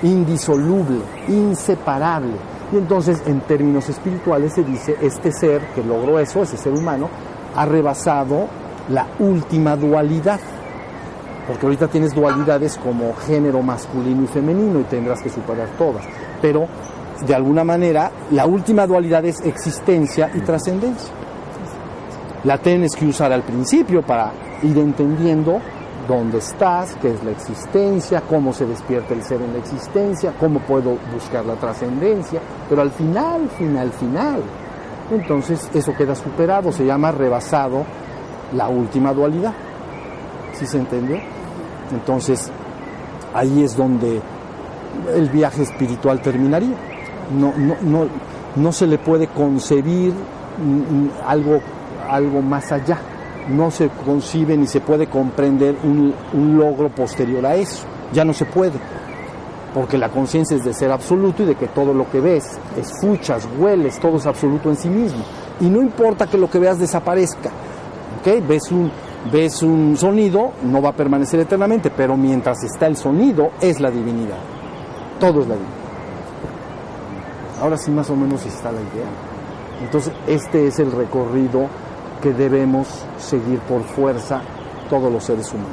Indisoluble, 0.05 1.01
inseparable. 1.27 2.35
Y 2.73 2.77
entonces 2.77 3.21
en 3.27 3.41
términos 3.41 3.89
espirituales 3.89 4.53
se 4.53 4.63
dice, 4.63 4.97
este 5.03 5.33
ser 5.33 5.61
que 5.75 5.83
logró 5.83 6.21
eso, 6.21 6.43
ese 6.43 6.57
ser 6.57 6.73
humano, 6.73 7.09
ha 7.57 7.67
rebasado 7.67 8.47
la 8.89 9.09
última 9.19 9.75
dualidad. 9.75 10.39
Porque 11.49 11.67
ahorita 11.67 11.89
tienes 11.89 12.15
dualidades 12.15 12.79
como 12.79 13.13
género 13.17 13.63
masculino 13.63 14.23
y 14.23 14.27
femenino 14.29 14.79
y 14.79 14.85
tendrás 14.85 15.21
que 15.21 15.29
superar 15.29 15.67
todas. 15.77 16.05
Pero 16.41 16.69
de 17.27 17.35
alguna 17.35 17.65
manera 17.65 18.11
la 18.31 18.47
última 18.47 18.87
dualidad 18.87 19.25
es 19.25 19.41
existencia 19.41 20.31
y 20.35 20.41
trascendencia. 20.41 21.11
La 22.45 22.59
tienes 22.59 22.97
que 22.97 23.07
usar 23.07 23.33
al 23.33 23.43
principio 23.43 24.03
para 24.03 24.33
ir 24.63 24.79
entendiendo 24.79 25.61
dónde 26.09 26.39
estás, 26.39 26.97
qué 27.01 27.13
es 27.13 27.23
la 27.23 27.31
existencia, 27.31 28.23
cómo 28.23 28.53
se 28.53 28.67
despierta 28.67 29.15
el 29.15 29.23
ser 29.23 29.43
en 29.43 29.53
la 29.53 29.59
existencia, 29.59 30.33
cómo 30.41 30.59
puedo 30.61 30.97
buscar 31.13 31.45
la 31.45 31.55
trascendencia, 31.55 32.41
pero 32.69 32.83
al 32.83 32.91
final, 32.91 33.49
final, 33.51 33.93
final, 33.93 34.43
entonces 35.11 35.69
eso 35.75 35.95
queda 35.97 36.15
superado, 36.15 36.73
se 36.73 36.87
llama 36.87 37.13
rebasado 37.13 37.85
la 38.55 38.69
última 38.69 39.13
dualidad. 39.13 39.53
¿Sí 40.55 40.67
se 40.67 40.79
entendió? 40.79 41.19
Entonces, 41.93 42.51
ahí 43.35 43.63
es 43.63 43.77
donde 43.77 44.21
el 45.15 45.29
viaje 45.29 45.63
espiritual 45.63 46.21
terminaría. 46.21 46.90
No, 47.39 47.53
no, 47.57 47.77
no, 47.83 48.07
no 48.57 48.73
se 48.73 48.87
le 48.87 48.99
puede 48.99 49.29
concebir 49.29 50.13
algo, 51.27 51.61
algo 52.09 52.43
más 52.43 52.73
allá. 52.73 52.99
No 53.49 53.71
se 53.71 53.89
concibe 53.89 54.57
ni 54.57 54.67
se 54.67 54.81
puede 54.81 55.07
comprender 55.07 55.77
un, 55.83 56.15
un 56.33 56.59
logro 56.59 56.89
posterior 56.91 57.45
a 57.47 57.57
eso. 57.57 57.85
Ya 58.13 58.25
no 58.25 58.33
se 58.33 58.45
puede. 58.45 58.79
Porque 59.75 59.99
la 59.99 60.09
conciencia 60.09 60.57
es 60.57 60.65
de 60.65 60.75
ser 60.75 60.91
absoluto 60.91 61.43
y 61.43 61.47
de 61.47 61.55
que 61.55 61.69
todo 61.69 61.95
lo 61.95 62.11
que 62.11 62.21
ves, 62.21 62.59
escuchas, 62.77 63.49
hueles, 63.59 64.01
todo 64.01 64.17
es 64.17 64.27
absoluto 64.27 64.69
en 64.69 64.77
sí 64.77 64.89
mismo. 64.89 65.25
Y 65.61 65.69
no 65.71 65.81
importa 65.81 66.27
que 66.27 66.39
lo 66.39 66.51
que 66.51 66.59
veas 66.59 66.79
desaparezca. 66.79 67.51
¿ok? 68.21 68.47
Ves 68.47 68.71
un, 68.73 68.91
ves 69.33 69.63
un 69.63 69.97
sonido, 69.97 70.53
no 70.65 70.83
va 70.83 70.91
a 70.91 70.95
permanecer 70.95 71.41
eternamente, 71.41 71.91
pero 71.91 72.17
mientras 72.17 72.63
está 72.65 72.87
el 72.87 72.97
sonido, 72.97 73.51
es 73.61 73.81
la 73.81 73.91
divinidad. 73.91 74.39
Todo 75.19 75.43
es 75.43 75.49
la 75.49 75.55
divinidad. 75.55 75.80
Ahora 77.61 77.77
sí 77.77 77.91
más 77.91 78.09
o 78.11 78.17
menos 78.17 78.45
está 78.47 78.73
la 78.73 78.81
idea. 78.81 79.09
Entonces, 79.83 80.13
este 80.27 80.67
es 80.67 80.79
el 80.79 80.93
recorrido 80.93 81.67
que 82.23 82.33
debemos 82.33 82.87
seguir 83.19 83.59
por 83.61 83.83
fuerza 83.83 84.43
todos 84.89 85.13
los 85.13 85.25
seres 85.25 85.53
humanos. 85.53 85.71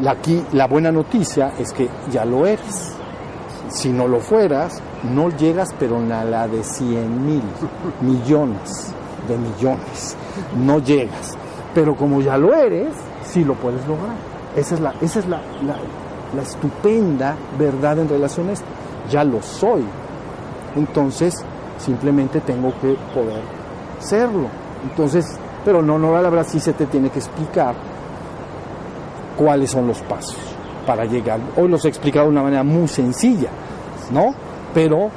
La, 0.00 0.12
aquí, 0.12 0.44
la 0.52 0.66
buena 0.66 0.92
noticia 0.92 1.52
es 1.58 1.72
que 1.72 1.88
ya 2.10 2.24
lo 2.24 2.46
eres. 2.46 2.94
Si 3.68 3.90
no 3.90 4.08
lo 4.08 4.20
fueras, 4.20 4.80
no 5.02 5.28
llegas, 5.30 5.74
pero 5.78 5.98
a 5.98 6.24
la 6.24 6.48
de 6.48 6.62
100 6.62 7.26
mil, 7.26 7.42
millones 8.00 8.94
de 9.28 9.36
millones. 9.36 10.16
No 10.56 10.78
llegas. 10.78 11.36
Pero 11.74 11.94
como 11.96 12.20
ya 12.20 12.38
lo 12.38 12.54
eres, 12.54 12.94
sí 13.24 13.44
lo 13.44 13.54
puedes 13.54 13.86
lograr. 13.86 14.16
Esa 14.56 14.74
es 14.74 14.80
la, 14.80 14.94
esa 15.00 15.18
es 15.18 15.28
la, 15.28 15.40
la, 15.62 15.76
la 16.34 16.42
estupenda 16.42 17.36
verdad 17.58 17.98
en 17.98 18.08
relación 18.08 18.48
a 18.48 18.52
esto. 18.52 18.66
Ya 19.10 19.24
lo 19.24 19.42
soy. 19.42 19.84
Entonces, 20.78 21.34
simplemente 21.76 22.40
tengo 22.40 22.72
que 22.80 22.96
poder 23.14 23.42
serlo. 23.98 24.48
Entonces, 24.88 25.38
pero 25.64 25.82
no, 25.82 25.98
no, 25.98 26.12
la 26.14 26.30
verdad 26.30 26.46
sí 26.48 26.60
se 26.60 26.72
te 26.72 26.86
tiene 26.86 27.10
que 27.10 27.18
explicar 27.18 27.74
cuáles 29.36 29.70
son 29.70 29.86
los 29.86 30.00
pasos 30.02 30.36
para 30.86 31.04
llegar. 31.04 31.40
Hoy 31.56 31.68
los 31.68 31.84
he 31.84 31.88
explicado 31.88 32.26
de 32.26 32.32
una 32.32 32.42
manera 32.42 32.62
muy 32.62 32.88
sencilla, 32.88 33.50
¿no? 34.10 34.34
Pero 34.72 35.10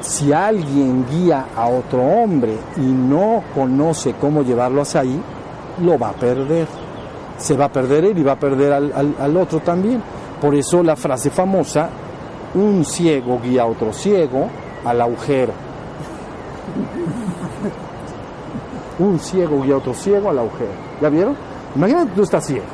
si 0.00 0.32
alguien 0.32 1.04
guía 1.10 1.46
a 1.56 1.68
otro 1.68 2.00
hombre 2.00 2.56
y 2.76 2.80
no 2.80 3.42
conoce 3.54 4.14
cómo 4.20 4.42
llevarlo 4.42 4.82
hacia 4.82 5.00
ahí, 5.00 5.20
lo 5.82 5.98
va 5.98 6.10
a 6.10 6.12
perder. 6.12 6.66
Se 7.38 7.56
va 7.56 7.66
a 7.66 7.72
perder 7.72 8.04
él 8.04 8.18
y 8.18 8.22
va 8.22 8.32
a 8.32 8.38
perder 8.38 8.72
al, 8.72 9.36
otro 9.36 9.60
también. 9.60 10.02
Por 10.40 10.54
eso 10.54 10.82
la 10.82 10.96
frase 10.96 11.30
famosa, 11.30 11.88
un 12.54 12.84
ciego 12.84 13.40
guía 13.42 13.62
a 13.62 13.66
otro 13.66 13.92
ciego 13.92 14.48
al 14.84 15.00
agujero. 15.00 15.52
Un 18.98 19.18
ciego 19.18 19.62
guía 19.62 19.74
a 19.74 19.78
otro 19.78 19.94
ciego 19.94 20.30
al 20.30 20.38
agujero. 20.38 20.72
¿Ya 21.00 21.08
vieron? 21.08 21.36
Imagínate 21.74 22.12
tú 22.14 22.22
estás 22.22 22.46
ciego. 22.46 22.64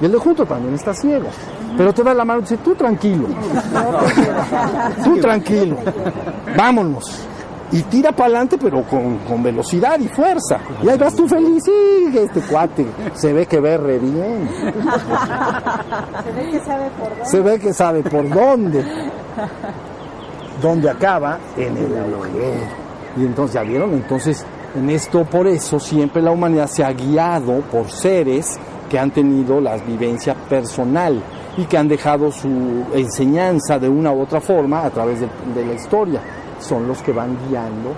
Y 0.00 0.04
el 0.04 0.12
de 0.12 0.18
junto 0.18 0.44
también 0.46 0.74
está 0.74 0.94
ciego. 0.94 1.28
Pero 1.76 1.92
te 1.92 2.02
da 2.02 2.14
la 2.14 2.24
mano 2.24 2.40
y 2.40 2.42
dice, 2.42 2.56
tú 2.58 2.74
tranquilo. 2.74 3.26
tú 5.04 5.16
tranquilo. 5.18 5.76
Vámonos. 6.56 7.27
Y 7.70 7.82
tira 7.82 8.12
para 8.12 8.26
adelante, 8.26 8.56
pero 8.58 8.82
con, 8.82 9.18
con, 9.18 9.42
velocidad 9.42 9.98
y 10.00 10.08
fuerza. 10.08 10.58
Y 10.82 10.88
ahí 10.88 10.96
vas 10.96 11.14
tú 11.14 11.28
feliz. 11.28 11.62
Sí, 11.64 12.18
este 12.18 12.40
cuate 12.40 12.86
se 13.14 13.32
ve 13.32 13.46
que 13.46 13.60
ve 13.60 13.76
re 13.76 13.98
bien. 13.98 14.48
Se 16.24 16.32
ve 16.32 16.50
que 16.50 16.60
sabe 16.60 16.90
por 16.98 17.08
dónde. 17.10 17.24
Se 17.24 17.40
ve 17.40 17.58
que 17.58 17.72
sabe 17.74 18.02
por 18.02 18.28
dónde. 18.28 18.84
Donde 20.62 20.90
acaba 20.90 21.38
en 21.56 21.76
el 21.76 21.98
agujero. 21.98 22.88
Y 23.16 23.24
entonces, 23.24 23.54
¿ya 23.54 23.62
vieron? 23.62 23.92
Entonces, 23.92 24.46
en 24.74 24.90
esto, 24.90 25.24
por 25.24 25.46
eso, 25.46 25.80
siempre 25.80 26.22
la 26.22 26.30
humanidad 26.30 26.68
se 26.68 26.84
ha 26.84 26.92
guiado 26.92 27.60
por 27.62 27.90
seres 27.90 28.58
que 28.88 28.98
han 28.98 29.10
tenido 29.10 29.60
la 29.60 29.76
vivencia 29.76 30.34
personal 30.34 31.22
y 31.56 31.64
que 31.64 31.76
han 31.76 31.88
dejado 31.88 32.30
su 32.30 32.84
enseñanza 32.94 33.78
de 33.78 33.88
una 33.88 34.12
u 34.12 34.22
otra 34.22 34.40
forma 34.40 34.84
a 34.84 34.90
través 34.90 35.20
de, 35.20 35.28
de, 35.54 35.66
la 35.66 35.74
historia. 35.74 36.20
Son 36.60 36.88
los 36.88 37.02
que 37.02 37.12
van 37.12 37.36
guiando, 37.48 37.92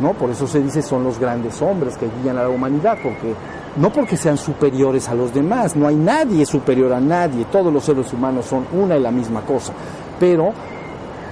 ¿no? 0.00 0.12
Por 0.12 0.30
eso 0.30 0.46
se 0.46 0.60
dice 0.60 0.82
son 0.82 1.04
los 1.04 1.18
grandes 1.18 1.60
hombres 1.62 1.96
que 1.96 2.08
guían 2.22 2.38
a 2.38 2.42
la 2.42 2.48
humanidad, 2.48 2.98
porque 3.02 3.34
no 3.76 3.90
porque 3.90 4.16
sean 4.16 4.36
superiores 4.36 5.08
a 5.08 5.14
los 5.14 5.32
demás, 5.32 5.76
no 5.76 5.86
hay 5.86 5.96
nadie 5.96 6.44
superior 6.44 6.92
a 6.92 7.00
nadie, 7.00 7.46
todos 7.46 7.72
los 7.72 7.84
seres 7.84 8.12
humanos 8.12 8.46
son 8.46 8.66
una 8.72 8.96
y 8.96 9.00
la 9.00 9.10
misma 9.10 9.40
cosa, 9.42 9.72
pero 10.20 10.52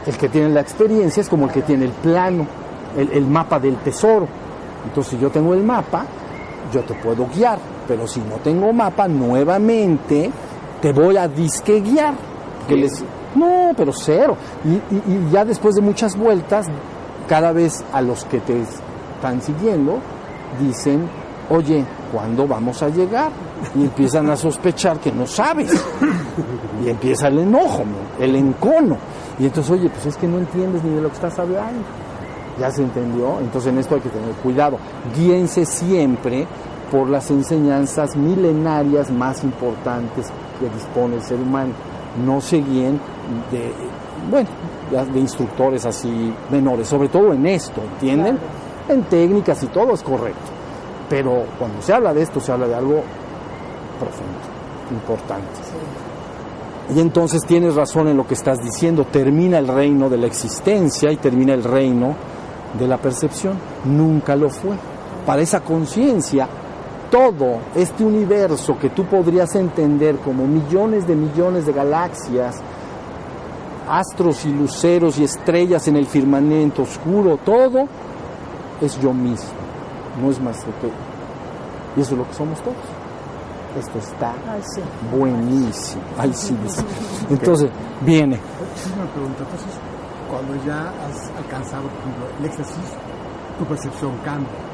el 0.07 0.17
que 0.17 0.29
tiene 0.29 0.49
la 0.49 0.61
experiencia 0.61 1.21
es 1.21 1.29
como 1.29 1.47
el 1.47 1.53
que 1.53 1.63
tiene 1.63 1.85
el 1.85 1.93
plano, 1.93 2.47
el, 2.97 3.11
el 3.13 3.27
mapa 3.27 3.59
del 3.61 3.77
tesoro. 3.77 4.27
Entonces, 4.85 5.13
si 5.13 5.19
yo 5.19 5.31
tengo 5.31 5.53
el 5.53 5.63
mapa, 5.63 6.07
yo 6.73 6.83
te 6.83 6.95
puedo 6.95 7.27
guiar, 7.27 7.59
pero 7.87 8.07
si 8.07 8.21
no 8.21 8.37
tengo 8.37 8.73
mapa, 8.73 9.09
nuevamente 9.09 10.31
te 10.81 10.93
voy 10.93 11.17
a 11.17 11.29
disque 11.29 11.81
guiar. 11.81 12.15
Que 12.67 12.77
les, 12.77 13.05
no, 13.35 13.73
pero 13.77 13.93
cero. 13.93 14.37
Y, 14.65 15.31
ya 15.31 15.45
después 15.45 15.75
de 15.75 15.81
muchas 15.81 16.17
vueltas, 16.17 16.67
cada 17.29 17.53
vez 17.53 17.85
a 17.93 18.01
los 18.01 18.25
que 18.25 18.41
te 18.41 18.61
están 18.61 19.41
siguiendo, 19.41 19.99
dicen, 20.61 21.09
oye, 21.49 21.85
¿cuándo 22.13 22.47
vamos 22.47 22.83
a 22.83 22.89
llegar? 22.89 23.31
Y 23.75 23.83
empiezan 23.83 24.29
a 24.31 24.37
sospechar 24.37 24.99
que 24.99 25.13
no 25.13 25.27
sabes. 25.27 25.73
Y 26.85 26.89
empieza 26.89 27.29
el 27.29 27.41
enojo, 27.41 27.85
el 28.19 28.35
encono. 28.35 28.97
Y 29.39 29.45
entonces, 29.45 29.71
oye, 29.71 29.91
pues 29.91 30.07
es 30.07 30.17
que 30.17 30.27
no 30.27 30.39
entiendes 30.39 30.83
ni 30.83 30.95
de 30.95 31.03
lo 31.03 31.09
que 31.09 31.15
estás 31.15 31.39
hablando. 31.39 31.83
¿Ya 32.59 32.71
se 32.71 32.83
entendió? 32.83 33.39
Entonces 33.41 33.73
en 33.73 33.79
esto 33.79 33.95
hay 33.95 34.01
que 34.01 34.09
tener 34.09 34.35
cuidado. 34.37 34.79
Guíense 35.17 35.65
siempre 35.65 36.47
por 36.91 37.09
las 37.09 37.31
enseñanzas 37.31 38.17
milenarias 38.17 39.11
más 39.11 39.45
importantes 39.45 40.27
que 40.59 40.69
dispone 40.69 41.17
el 41.17 41.23
ser 41.23 41.39
humano. 41.39 41.73
No 42.25 42.41
se 42.41 42.57
guíen 42.59 43.01
de, 43.51 43.73
bueno, 44.31 44.49
de 45.13 45.21
instructores 45.21 45.85
así 45.87 46.33
menores, 46.51 46.89
sobre 46.89 47.09
todo 47.09 47.33
en 47.33 47.47
esto, 47.47 47.81
¿entienden? 47.81 48.37
Claro. 48.37 49.01
En 49.01 49.03
técnicas 49.05 49.63
y 49.63 49.67
todo 49.69 49.95
es 49.95 50.03
correcto. 50.03 50.51
Pero 51.09 51.45
cuando 51.59 51.81
se 51.83 51.93
habla 51.93 52.13
de 52.13 52.23
esto, 52.23 52.41
se 52.41 52.53
habla 52.53 52.67
de 52.67 52.75
algo 52.75 53.03
profundo, 53.99 54.39
importante. 54.91 55.55
Sí. 55.63 56.95
Y 56.95 57.01
entonces 57.01 57.43
tienes 57.47 57.77
razón 57.77 58.09
en 58.09 58.17
lo 58.17 58.27
que 58.27 58.35
estás 58.35 58.59
diciendo, 58.63 59.05
termina 59.05 59.59
el 59.59 59.69
reino 59.69 60.09
de 60.09 60.17
la 60.17 60.27
existencia 60.27 61.13
y 61.13 61.17
termina 61.19 61.55
el 61.55 61.63
reino 61.63 62.17
de 62.79 62.89
la 62.89 62.97
percepción. 62.97 63.57
Nunca 63.85 64.35
lo 64.35 64.51
fue. 64.51 64.75
Para 65.25 65.43
esa 65.43 65.61
conciencia, 65.61 66.49
todo 67.11 67.59
este 67.75 68.05
universo 68.05 68.79
que 68.79 68.91
tú 68.91 69.05
podrías 69.05 69.55
entender 69.57 70.17
como 70.19 70.47
millones 70.47 71.07
de 71.07 71.17
millones 71.17 71.67
de 71.67 71.73
galaxias, 71.73 72.61
astros 73.89 74.45
y 74.45 74.53
luceros 74.53 75.19
y 75.19 75.25
estrellas 75.25 75.89
en 75.89 75.97
el 75.97 76.07
firmamento 76.07 76.83
oscuro, 76.83 77.39
todo 77.45 77.87
es 78.81 78.99
yo 79.01 79.13
mismo, 79.13 79.51
no 80.23 80.31
es 80.31 80.41
más 80.41 80.65
que 80.65 80.71
Y 81.97 82.01
eso 82.01 82.13
es 82.13 82.19
lo 82.19 82.27
que 82.27 82.35
somos 82.35 82.61
todos. 82.61 82.77
Esto 83.79 83.99
está 83.99 84.35
Ay, 84.49 84.61
sí. 84.75 84.81
buenísimo. 85.17 86.03
Ay, 86.19 86.33
sí. 86.35 86.57
Entonces, 87.31 87.71
viene. 88.01 88.41
Una 88.97 89.07
pregunta, 89.13 89.45
entonces, 89.45 89.79
cuando 90.29 90.55
ya 90.65 90.89
has 90.89 91.31
alcanzado, 91.37 91.83
por 91.85 92.01
ejemplo, 92.01 92.27
el 92.41 92.45
éxtasis, 92.47 92.77
tu 93.59 93.65
percepción 93.67 94.13
cambia. 94.25 94.70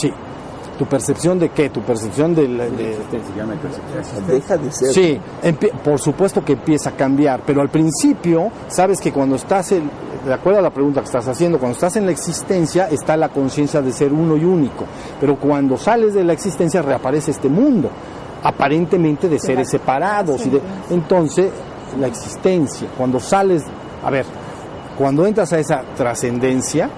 Sí. 0.00 0.12
¿Tu 0.78 0.86
percepción 0.86 1.40
de 1.40 1.48
qué? 1.48 1.70
¿Tu 1.70 1.82
percepción 1.82 2.36
de... 2.36 2.46
percepción. 2.46 4.26
Deja 4.28 4.56
de 4.56 4.70
ser. 4.70 4.92
Sí, 4.92 5.20
por 5.82 5.98
supuesto 5.98 6.44
que 6.44 6.52
empieza 6.52 6.90
a 6.90 6.92
cambiar, 6.92 7.42
pero 7.44 7.60
al 7.60 7.68
principio, 7.68 8.48
sabes 8.68 9.00
que 9.00 9.12
cuando 9.12 9.34
estás, 9.34 9.72
en, 9.72 9.90
de 10.24 10.32
acuerdo 10.32 10.60
a 10.60 10.62
la 10.62 10.70
pregunta 10.70 11.00
que 11.00 11.06
estás 11.06 11.26
haciendo, 11.26 11.58
cuando 11.58 11.74
estás 11.74 11.96
en 11.96 12.06
la 12.06 12.12
existencia 12.12 12.88
está 12.88 13.16
la 13.16 13.28
conciencia 13.30 13.82
de 13.82 13.90
ser 13.90 14.12
uno 14.12 14.36
y 14.36 14.44
único, 14.44 14.84
pero 15.20 15.36
cuando 15.36 15.76
sales 15.76 16.14
de 16.14 16.22
la 16.22 16.32
existencia 16.32 16.80
reaparece 16.80 17.32
este 17.32 17.48
mundo, 17.48 17.90
aparentemente 18.42 19.28
de 19.28 19.38
seres 19.40 19.68
separados. 19.68 20.46
Y 20.46 20.50
de, 20.50 20.60
entonces, 20.90 21.50
la 21.98 22.06
existencia, 22.06 22.88
cuando 22.96 23.18
sales, 23.18 23.64
a 24.04 24.10
ver, 24.10 24.26
cuando 24.96 25.26
entras 25.26 25.52
a 25.52 25.58
esa 25.58 25.82
trascendencia, 25.96 26.88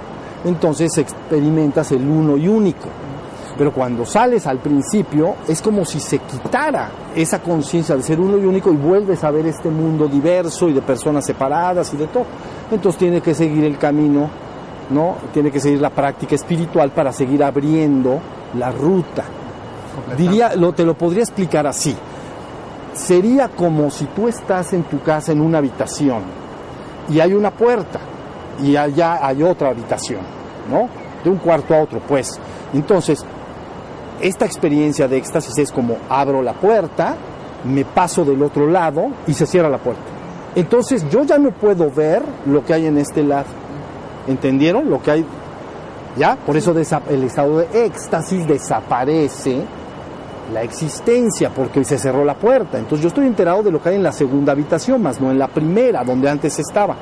entonces 0.45 0.97
experimentas 0.99 1.93
el 1.93 2.07
uno 2.07 2.36
y 2.36 2.49
único. 2.49 2.88
Pero 3.59 3.72
cuando 3.72 4.07
sales 4.07 4.47
al 4.47 4.59
principio 4.59 5.34
es 5.47 5.61
como 5.61 5.84
si 5.84 6.01
se 6.01 6.18
quitara 6.20 6.91
esa 7.14 7.41
conciencia 7.41 7.95
de 7.97 8.03
ser 8.03 8.18
uno 8.18 8.38
y 8.38 8.45
único 8.47 8.72
y 8.72 8.76
vuelves 8.76 9.22
a 9.22 9.30
ver 9.30 9.47
este 9.47 9.68
mundo 9.68 10.09
diverso 10.09 10.68
y 10.68 10.72
de 10.72 10.80
personas 10.80 11.26
separadas 11.26 11.93
y 11.93 11.99
de 11.99 12.07
todo. 12.07 12.24
Entonces 12.70 12.99
tiene 12.99 13.20
que 13.20 13.34
seguir 13.34 13.64
el 13.64 13.76
camino, 13.76 14.30
¿no? 14.91 15.16
Tiene 15.32 15.51
que 15.51 15.61
seguir 15.61 15.80
la 15.80 15.91
práctica 15.91 16.34
espiritual 16.34 16.93
para 16.93 17.12
seguir 17.12 17.45
abriendo 17.45 18.18
la 18.55 18.70
ruta. 18.70 19.24
Diría, 20.16 20.55
lo, 20.57 20.72
te 20.72 20.84
lo 20.84 20.95
podría 20.95 21.22
explicar 21.22 21.66
así. 21.66 21.95
Sería 22.95 23.49
como 23.49 23.91
si 23.91 24.07
tú 24.07 24.28
estás 24.28 24.72
en 24.72 24.84
tu 24.84 25.03
casa 25.03 25.32
en 25.32 25.41
una 25.41 25.59
habitación 25.59 26.22
y 27.11 27.20
hay 27.20 27.34
una 27.34 27.51
puerta 27.51 28.01
y 28.63 28.77
allá 28.77 29.25
hay 29.25 29.43
otra 29.43 29.71
habitación, 29.71 30.21
¿no? 30.71 30.89
De 31.23 31.31
un 31.31 31.39
cuarto 31.39 31.75
a 31.75 31.81
otro, 31.83 32.01
pues. 32.01 32.39
Entonces, 32.73 33.25
esta 34.21 34.45
experiencia 34.45 35.09
de 35.09 35.17
éxtasis 35.17 35.57
es 35.59 35.73
como 35.73 35.97
abro 36.09 36.43
la 36.43 36.53
puerta, 36.53 37.17
me 37.65 37.85
paso 37.85 38.25
del 38.25 38.43
otro 38.43 38.67
lado 38.67 39.09
y 39.27 39.35
se 39.35 39.47
cierra 39.47 39.69
la 39.69 39.79
puerta. 39.79 40.03
Entonces 40.55 41.09
yo 41.09 41.23
ya 41.23 41.39
no 41.39 41.53
puedo 41.53 41.91
ver 41.91 42.23
lo 42.47 42.65
que 42.65 42.75
hay 42.75 42.87
en 42.87 42.99
este 42.99 43.23
lado. 43.23 43.47
¿Entendieron? 44.27 44.91
Lo 44.91 45.01
que 45.01 45.11
hay. 45.11 45.25
¿Ya? 46.17 46.37
Por 46.37 46.57
eso 46.57 46.73
el 46.73 47.25
estado 47.25 47.59
de 47.59 47.85
éxtasis 47.85 48.47
desaparece 48.47 49.63
la 50.53 50.63
existencia 50.63 51.51
porque 51.51 51.85
se 51.85 51.99
cerró 51.99 52.25
la 52.25 52.35
puerta. 52.35 52.79
Entonces 52.79 53.03
yo 53.03 53.09
estoy 53.09 53.27
enterado 53.27 53.63
de 53.63 53.71
lo 53.71 53.81
que 53.81 53.91
hay 53.91 53.95
en 53.97 54.03
la 54.03 54.13
segunda 54.13 54.53
habitación, 54.53 55.01
más 55.01 55.21
no 55.21 55.31
en 55.31 55.39
la 55.39 55.49
primera, 55.49 56.03
donde 56.03 56.29
antes 56.29 56.59
estaba. 56.59 56.97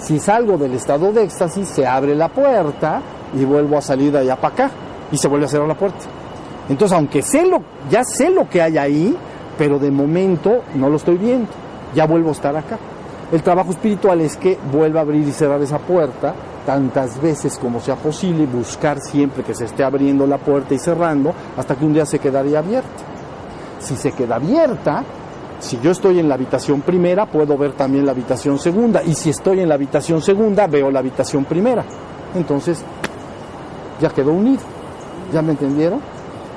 Si 0.00 0.18
salgo 0.18 0.56
del 0.56 0.74
estado 0.74 1.12
de 1.12 1.24
éxtasis, 1.24 1.68
se 1.68 1.86
abre 1.86 2.14
la 2.14 2.28
puerta 2.28 3.02
y 3.38 3.44
vuelvo 3.44 3.76
a 3.76 3.82
salir 3.82 4.12
de 4.12 4.18
allá 4.18 4.36
para 4.36 4.54
acá 4.54 4.70
y 5.12 5.16
se 5.16 5.28
vuelve 5.28 5.46
a 5.46 5.48
cerrar 5.48 5.68
la 5.68 5.74
puerta. 5.74 6.06
Entonces, 6.68 6.96
aunque 6.96 7.22
sé 7.22 7.46
lo, 7.46 7.62
ya 7.90 8.02
sé 8.04 8.30
lo 8.30 8.48
que 8.48 8.62
hay 8.62 8.78
ahí, 8.78 9.16
pero 9.58 9.78
de 9.78 9.90
momento 9.90 10.62
no 10.74 10.88
lo 10.88 10.96
estoy 10.96 11.16
viendo, 11.16 11.48
ya 11.94 12.06
vuelvo 12.06 12.30
a 12.30 12.32
estar 12.32 12.56
acá. 12.56 12.78
El 13.30 13.42
trabajo 13.42 13.70
espiritual 13.70 14.20
es 14.22 14.36
que 14.36 14.58
vuelva 14.72 15.00
a 15.00 15.02
abrir 15.02 15.26
y 15.26 15.32
cerrar 15.32 15.60
esa 15.60 15.78
puerta 15.78 16.34
tantas 16.64 17.20
veces 17.20 17.58
como 17.58 17.80
sea 17.80 17.96
posible, 17.96 18.46
buscar 18.46 19.00
siempre 19.00 19.42
que 19.42 19.54
se 19.54 19.66
esté 19.66 19.84
abriendo 19.84 20.26
la 20.26 20.38
puerta 20.38 20.74
y 20.74 20.78
cerrando, 20.78 21.32
hasta 21.56 21.74
que 21.74 21.84
un 21.84 21.92
día 21.92 22.06
se 22.06 22.18
quedaría 22.18 22.58
abierta. 22.58 22.88
Si 23.80 23.96
se 23.96 24.12
queda 24.12 24.36
abierta, 24.36 25.04
si 25.60 25.78
yo 25.80 25.92
estoy 25.92 26.18
en 26.18 26.28
la 26.28 26.34
habitación 26.34 26.80
primera, 26.80 27.26
puedo 27.26 27.56
ver 27.56 27.72
también 27.72 28.04
la 28.04 28.12
habitación 28.12 28.58
segunda, 28.58 29.02
y 29.02 29.14
si 29.14 29.30
estoy 29.30 29.60
en 29.60 29.68
la 29.68 29.76
habitación 29.76 30.20
segunda, 30.20 30.66
veo 30.66 30.90
la 30.90 30.98
habitación 30.98 31.44
primera. 31.44 31.84
Entonces, 32.34 32.82
ya 34.00 34.08
quedó 34.10 34.32
unido. 34.32 34.62
¿Ya 35.32 35.42
me 35.42 35.52
entendieron? 35.52 36.00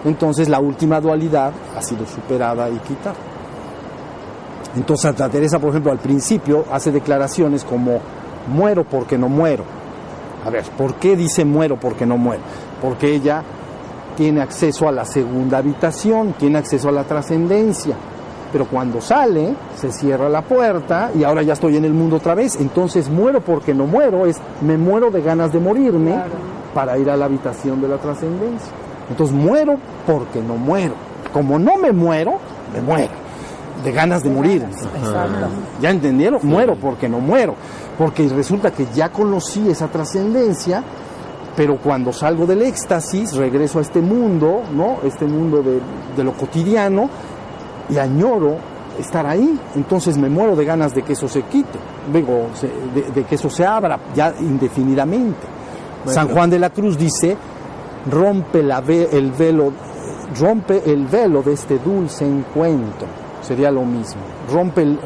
Entonces 0.05 0.49
la 0.49 0.59
última 0.59 0.99
dualidad 0.99 1.53
ha 1.77 1.81
sido 1.81 2.05
superada 2.05 2.69
y 2.69 2.77
quitada. 2.79 3.15
Entonces 4.75 5.03
Santa 5.03 5.29
Teresa, 5.29 5.59
por 5.59 5.69
ejemplo, 5.69 5.91
al 5.91 5.99
principio 5.99 6.65
hace 6.71 6.91
declaraciones 6.91 7.63
como 7.63 7.99
muero 8.47 8.83
porque 8.83 9.17
no 9.17 9.29
muero. 9.29 9.63
A 10.45 10.49
ver, 10.49 10.63
¿por 10.77 10.95
qué 10.95 11.15
dice 11.15 11.45
muero 11.45 11.79
porque 11.79 12.05
no 12.05 12.17
muero? 12.17 12.41
Porque 12.81 13.13
ella 13.13 13.43
tiene 14.17 14.41
acceso 14.41 14.87
a 14.87 14.91
la 14.91 15.05
segunda 15.05 15.59
habitación, 15.59 16.33
tiene 16.33 16.57
acceso 16.57 16.89
a 16.89 16.91
la 16.91 17.03
trascendencia. 17.03 17.95
Pero 18.53 18.67
cuando 18.67 19.01
sale, 19.01 19.55
se 19.75 19.91
cierra 19.91 20.29
la 20.29 20.43
puerta 20.43 21.09
y 21.17 21.23
ahora 21.23 21.41
ya 21.41 21.53
estoy 21.53 21.75
en 21.75 21.85
el 21.85 21.93
mundo 21.93 22.17
otra 22.17 22.35
vez. 22.35 22.55
Entonces 22.61 23.09
muero 23.09 23.41
porque 23.41 23.73
no 23.73 23.87
muero, 23.87 24.27
es 24.27 24.39
me 24.61 24.77
muero 24.77 25.09
de 25.09 25.23
ganas 25.23 25.51
de 25.51 25.59
morirme 25.59 26.15
para 26.75 26.97
ir 26.99 27.09
a 27.09 27.17
la 27.17 27.25
habitación 27.25 27.81
de 27.81 27.87
la 27.87 27.97
trascendencia. 27.97 28.71
Entonces 29.09 29.35
muero 29.35 29.77
porque 30.05 30.39
no 30.39 30.55
muero. 30.55 30.93
Como 31.33 31.57
no 31.57 31.77
me 31.77 31.91
muero, 31.91 32.33
me 32.71 32.81
muero. 32.81 33.11
De 33.83 33.91
ganas 33.91 34.21
de 34.21 34.29
morir. 34.29 34.63
¿Ya 35.81 35.89
entendieron? 35.89 36.39
Muero 36.43 36.75
porque 36.75 37.09
no 37.09 37.19
muero. 37.19 37.55
Porque 37.97 38.29
resulta 38.29 38.71
que 38.71 38.85
ya 38.93 39.09
conocí 39.09 39.67
esa 39.67 39.87
trascendencia, 39.87 40.83
pero 41.55 41.77
cuando 41.77 42.13
salgo 42.13 42.45
del 42.45 42.61
éxtasis, 42.61 43.35
regreso 43.35 43.79
a 43.79 43.81
este 43.81 43.99
mundo, 43.99 44.61
¿no? 44.73 44.97
Este 45.03 45.25
mundo 45.25 45.61
de, 45.63 45.79
de 46.15 46.23
lo 46.23 46.33
cotidiano, 46.33 47.09
y 47.89 47.97
añoro 47.97 48.57
estar 48.99 49.25
ahí. 49.25 49.59
Entonces 49.75 50.17
me 50.17 50.29
muero 50.29 50.55
de 50.55 50.65
ganas 50.65 50.93
de 50.93 51.01
que 51.03 51.13
eso 51.13 51.27
se 51.27 51.43
quite, 51.43 51.79
digo, 52.11 52.47
de, 52.93 53.01
de 53.11 53.23
que 53.25 53.35
eso 53.35 53.49
se 53.49 53.65
abra 53.65 53.99
ya 54.15 54.33
indefinidamente. 54.39 55.47
San 56.05 56.27
Juan 56.29 56.49
de 56.49 56.59
la 56.59 56.69
Cruz 56.69 56.97
dice, 56.97 57.37
rompe 58.11 58.61
la 58.63 58.81
ve- 58.81 59.09
el 59.11 59.31
velo, 59.31 59.71
rompe 60.39 60.81
el 60.91 61.05
velo 61.07 61.41
de 61.41 61.53
este 61.53 61.79
dulce 61.79 62.25
encuentro. 62.25 63.07
Sería 63.41 63.71
lo 63.71 63.83
mismo. 63.83 64.21
Rompe 64.51 64.81
el, 64.83 64.99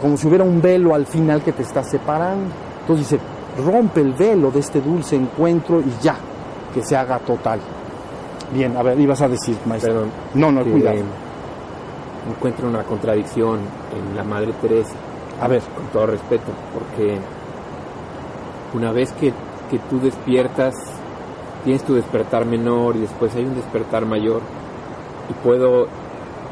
como 0.00 0.16
si 0.16 0.26
hubiera 0.28 0.44
un 0.44 0.60
velo 0.60 0.94
al 0.94 1.06
final 1.06 1.42
que 1.42 1.52
te 1.52 1.62
está 1.62 1.82
separando. 1.82 2.50
Entonces 2.82 3.10
dice, 3.10 3.22
rompe 3.64 4.00
el 4.00 4.12
velo 4.14 4.50
de 4.50 4.60
este 4.60 4.80
dulce 4.80 5.16
encuentro 5.16 5.80
y 5.80 5.92
ya, 6.02 6.16
que 6.74 6.82
se 6.82 6.96
haga 6.96 7.18
total. 7.18 7.60
Bien, 8.52 8.76
a 8.76 8.82
ver, 8.82 8.98
ibas 9.00 9.22
a 9.22 9.28
decir, 9.28 9.56
maestro. 9.66 9.92
Perdón. 9.92 10.10
No, 10.34 10.52
no, 10.52 10.62
cuidado. 10.64 10.96
Encuentro 12.28 12.68
una 12.68 12.84
contradicción 12.84 13.60
en 13.96 14.16
la 14.16 14.22
Madre 14.24 14.52
Teresa, 14.60 14.94
A 15.40 15.48
ver, 15.48 15.60
con 15.74 15.86
todo 15.86 16.06
respeto, 16.06 16.52
porque 16.72 17.18
una 18.74 18.92
vez 18.92 19.12
que, 19.12 19.32
que 19.70 19.78
tú 19.90 19.98
despiertas, 20.00 20.74
tienes 21.64 21.82
tu 21.82 21.94
despertar 21.94 22.44
menor 22.46 22.94
y 22.96 23.00
después 23.00 23.34
hay 23.34 23.44
un 23.44 23.54
despertar 23.54 24.06
mayor, 24.06 24.40
y 25.28 25.32
puedo 25.44 25.86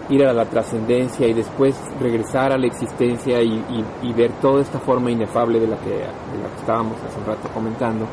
ir 0.08 0.24
a 0.26 0.32
la 0.32 0.44
trascendencia 0.44 1.26
y 1.28 1.32
después 1.34 1.76
regresar 2.00 2.50
a 2.52 2.58
la 2.58 2.66
existencia 2.66 3.40
y, 3.42 3.52
y- 3.52 4.08
y 4.08 4.12
ver 4.12 4.32
toda 4.42 4.60
esta 4.62 4.80
forma 4.80 5.10
inefable 5.12 5.60
de 5.60 5.68
la, 5.68 5.76
que, 5.76 5.90
de 5.90 5.96
la 6.42 6.48
que 6.52 6.60
estábamos 6.60 6.96
hace 7.08 7.18
un 7.20 7.26
rato 7.26 7.48
comentando. 7.54 8.06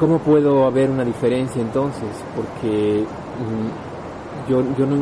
¿Cómo 0.00 0.18
puedo 0.18 0.64
haber 0.66 0.90
una 0.90 1.04
diferencia 1.04 1.60
entonces? 1.60 2.08
Porque 2.34 3.04
mm, 3.04 4.50
yo, 4.50 4.62
yo 4.78 4.86
no, 4.86 4.96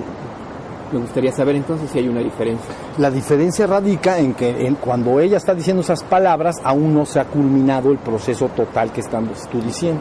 me 0.92 1.00
gustaría 1.00 1.32
saber 1.32 1.56
entonces 1.56 1.90
si 1.90 1.98
hay 1.98 2.08
una 2.08 2.20
diferencia. 2.20 2.68
La 2.98 3.10
diferencia 3.10 3.66
radica 3.66 4.18
en 4.18 4.34
que 4.34 4.66
en- 4.66 4.74
cuando 4.76 5.20
ella 5.20 5.36
está 5.36 5.54
diciendo 5.54 5.82
esas 5.82 6.02
palabras, 6.02 6.56
aún 6.64 6.94
no 6.94 7.04
se 7.06 7.20
ha 7.20 7.24
culminado 7.24 7.90
el 7.90 7.98
proceso 7.98 8.48
total 8.48 8.92
que 8.92 9.00
estás 9.00 9.22
tú 9.50 9.60
diciendo. 9.60 10.00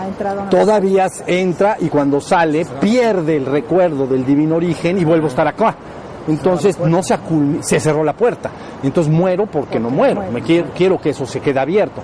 Ha 0.00 0.06
entrado 0.06 0.42
Todavía 0.48 1.06
entra 1.26 1.76
y 1.78 1.88
cuando 1.88 2.20
sale 2.20 2.64
pierde 2.80 3.36
el 3.36 3.46
recuerdo 3.46 4.06
del 4.06 4.24
divino 4.24 4.56
origen 4.56 4.98
y 4.98 5.04
vuelvo 5.04 5.26
a 5.26 5.30
estar 5.30 5.46
acá. 5.46 5.74
Entonces 6.28 6.78
no 6.78 7.02
se, 7.02 7.18
se 7.60 7.80
cerró 7.80 8.04
la 8.04 8.12
puerta. 8.14 8.50
Entonces 8.82 9.12
muero 9.12 9.46
porque 9.46 9.78
no 9.78 9.90
muero. 9.90 10.22
Me 10.32 10.42
quiero, 10.42 10.68
quiero 10.74 11.00
que 11.00 11.10
eso 11.10 11.26
se 11.26 11.40
quede 11.40 11.58
abierto. 11.60 12.02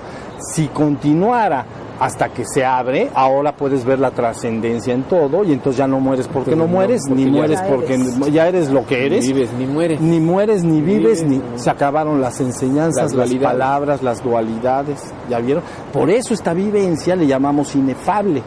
Si 0.53 0.69
continuara 0.69 1.65
hasta 1.99 2.29
que 2.29 2.45
se 2.45 2.65
abre, 2.65 3.11
ahora 3.15 3.57
puedes 3.57 3.85
ver 3.85 3.99
la 3.99 4.11
trascendencia 4.11 4.93
en 4.93 5.05
todo 5.05 5.45
y 5.45 5.53
entonces 5.53 5.79
ya 5.79 5.87
no 5.87 5.99
mueres 5.99 6.29
porque 6.29 6.55
no 6.55 6.67
mueres, 6.67 7.03
porque 7.09 7.23
ni 7.25 7.31
ya 7.31 7.37
mueres 7.39 7.59
eres. 7.61 7.71
porque 7.71 8.33
ya 8.33 8.49
eres 8.49 8.71
lo 8.71 8.85
que 8.87 9.07
eres. 9.07 9.27
Ni 9.27 9.33
vives 9.33 9.51
ni 9.59 9.67
mueres. 9.67 10.01
Ni 10.01 10.21
mueres, 10.21 10.63
ni 10.63 10.81
vives, 10.83 11.23
ni 11.23 11.37
vives, 11.39 11.53
ni- 11.55 11.59
se 11.59 11.71
acabaron 11.71 12.21
las 12.21 12.39
enseñanzas, 12.41 13.15
Las 13.15 13.31
las, 13.33 13.43
palabras, 13.43 14.03
las 14.03 14.23
dualidades, 14.23 15.03
¿ya 15.31 15.39
vieron? 15.41 15.63
Por 15.93 16.11
eso 16.11 16.35
esta 16.35 16.53
vivencia 16.53 17.17
le 17.17 17.27
llamamos 17.27 17.75
inefable, 17.75 18.43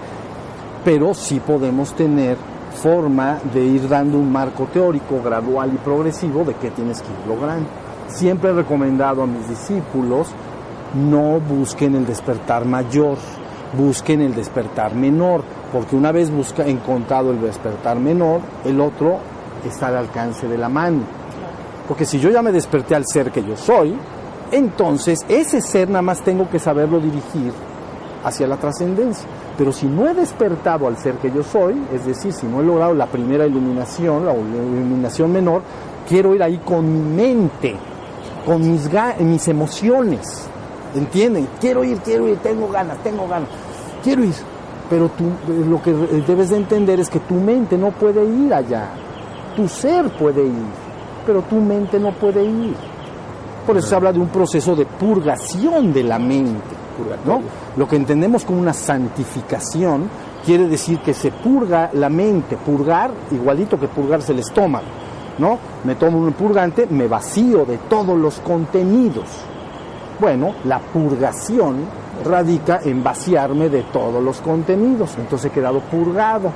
pero 0.86 1.14
sí 1.16 1.39
podemos 1.39 1.93
tener 1.95 2.38
forma 2.82 3.39
de 3.54 3.64
ir 3.66 3.89
dando 3.89 4.20
un 4.20 4.32
marco 4.32 4.66
teórico 4.72 5.22
gradual 5.24 5.72
y 5.74 5.78
progresivo 5.78 6.43
de 6.43 6.54
qué 6.54 6.70
tienes 6.70 7.02
que 7.02 7.08
ir 7.08 7.28
logrando. 7.28 7.68
Siempre 8.10 8.52
he 8.52 8.54
recomendado 8.54 9.24
a 9.24 9.28
mis 9.28 9.50
discípulos 9.50 10.28
no 10.96 11.39
busquen 11.39 11.96
el 11.96 12.05
despertar 12.08 12.66
mayor, 12.66 13.17
busquen 13.78 14.21
el 14.21 14.36
despertar 14.36 14.96
menor, 14.96 15.43
porque 15.71 15.96
una 15.96 16.12
vez 16.12 16.32
busca, 16.32 16.66
encontrado 16.66 17.32
el 17.32 17.41
despertar 17.41 17.97
menor, 17.97 18.41
el 18.66 18.79
otro 18.82 19.17
está 19.66 19.87
al 19.87 19.97
alcance 19.97 20.47
de 20.47 20.58
la 20.58 20.70
mano. 20.70 21.01
Porque 21.87 22.05
si 22.05 22.20
yo 22.20 22.29
ya 22.29 22.41
me 22.41 22.51
desperté 22.51 22.96
al 22.96 23.05
ser 23.05 23.32
que 23.32 23.43
yo 23.43 23.58
soy, 23.58 23.96
entonces 24.51 25.20
ese 25.28 25.62
ser 25.62 25.89
nada 25.89 26.01
más 26.01 26.21
tengo 26.21 26.50
que 26.50 26.59
saberlo 26.59 27.00
dirigir 27.00 27.51
hacia 28.24 28.47
la 28.47 28.58
trascendencia. 28.58 29.28
Pero 29.58 29.71
si 29.71 29.87
no 29.87 30.08
he 30.08 30.13
despertado 30.13 30.87
al 30.87 30.97
ser 30.97 31.16
que 31.16 31.32
yo 31.32 31.43
soy, 31.43 31.75
es 31.93 32.05
decir, 32.05 32.32
si 32.32 32.47
no 32.47 32.62
he 32.62 32.63
logrado 32.63 32.93
la 32.93 33.08
primera 33.08 33.46
iluminación, 33.46 34.25
la 34.25 34.33
iluminación 34.33 35.32
menor, 35.32 35.62
quiero 36.08 36.33
ir 36.33 36.43
ahí 36.43 36.59
con 36.59 36.91
mi 36.91 37.24
mente, 37.24 37.75
con 38.46 38.62
mis, 38.62 38.89
mis 39.20 39.47
emociones. 39.47 40.50
¿Entienden? 40.95 41.47
Quiero 41.59 41.83
ir, 41.83 41.97
quiero 41.99 42.28
ir, 42.28 42.37
tengo 42.37 42.70
ganas, 42.70 42.97
tengo 43.03 43.28
ganas. 43.28 43.49
Quiero 44.03 44.24
ir. 44.24 44.33
Pero 44.89 45.09
tú, 45.09 45.25
lo 45.70 45.82
que 45.82 45.93
debes 45.93 46.49
de 46.49 46.57
entender 46.57 46.99
es 46.99 47.09
que 47.09 47.20
tu 47.20 47.36
mente 47.36 47.78
no 47.78 47.91
puede 47.91 48.25
ir 48.25 48.53
allá. 48.53 48.89
Tu 49.55 49.67
ser 49.67 50.09
puede 50.09 50.43
ir, 50.43 50.66
pero 51.25 51.41
tu 51.43 51.57
mente 51.57 51.99
no 51.99 52.11
puede 52.13 52.43
ir. 52.43 52.75
Por 53.67 53.78
eso 53.78 53.87
se 53.87 53.95
habla 53.95 54.11
de 54.11 54.20
un 54.20 54.29
proceso 54.29 54.75
de 54.75 54.86
purgación 54.86 55.93
de 55.93 56.03
la 56.03 56.17
mente. 56.17 56.79
¿no? 57.25 57.41
Lo 57.78 57.87
que 57.87 57.95
entendemos 57.95 58.43
como 58.43 58.59
una 58.59 58.74
santificación 58.74 60.09
quiere 60.45 60.67
decir 60.67 60.99
que 60.99 61.13
se 61.13 61.32
purga 61.32 61.89
la 61.93 62.09
mente, 62.09 62.57
purgar 62.57 63.11
igualito 63.32 63.79
que 63.79 63.87
purgarse 63.87 64.32
el 64.32 64.39
estómago, 64.39 64.86
¿no? 65.37 65.59
Me 65.83 65.95
tomo 65.95 66.20
un 66.20 66.33
purgante, 66.33 66.87
me 66.89 67.07
vacío 67.07 67.66
de 67.66 67.78
todos 67.89 68.17
los 68.17 68.39
contenidos. 68.39 69.28
Bueno, 70.20 70.54
la 70.66 70.79
purgación 70.79 71.78
radica 72.25 72.82
en 72.83 73.04
vaciarme 73.04 73.70
de 73.70 73.83
todos 73.83 74.21
los 74.24 74.41
contenidos, 74.41 75.16
entonces 75.17 75.50
he 75.50 75.54
quedado 75.54 75.79
purgado 75.79 76.51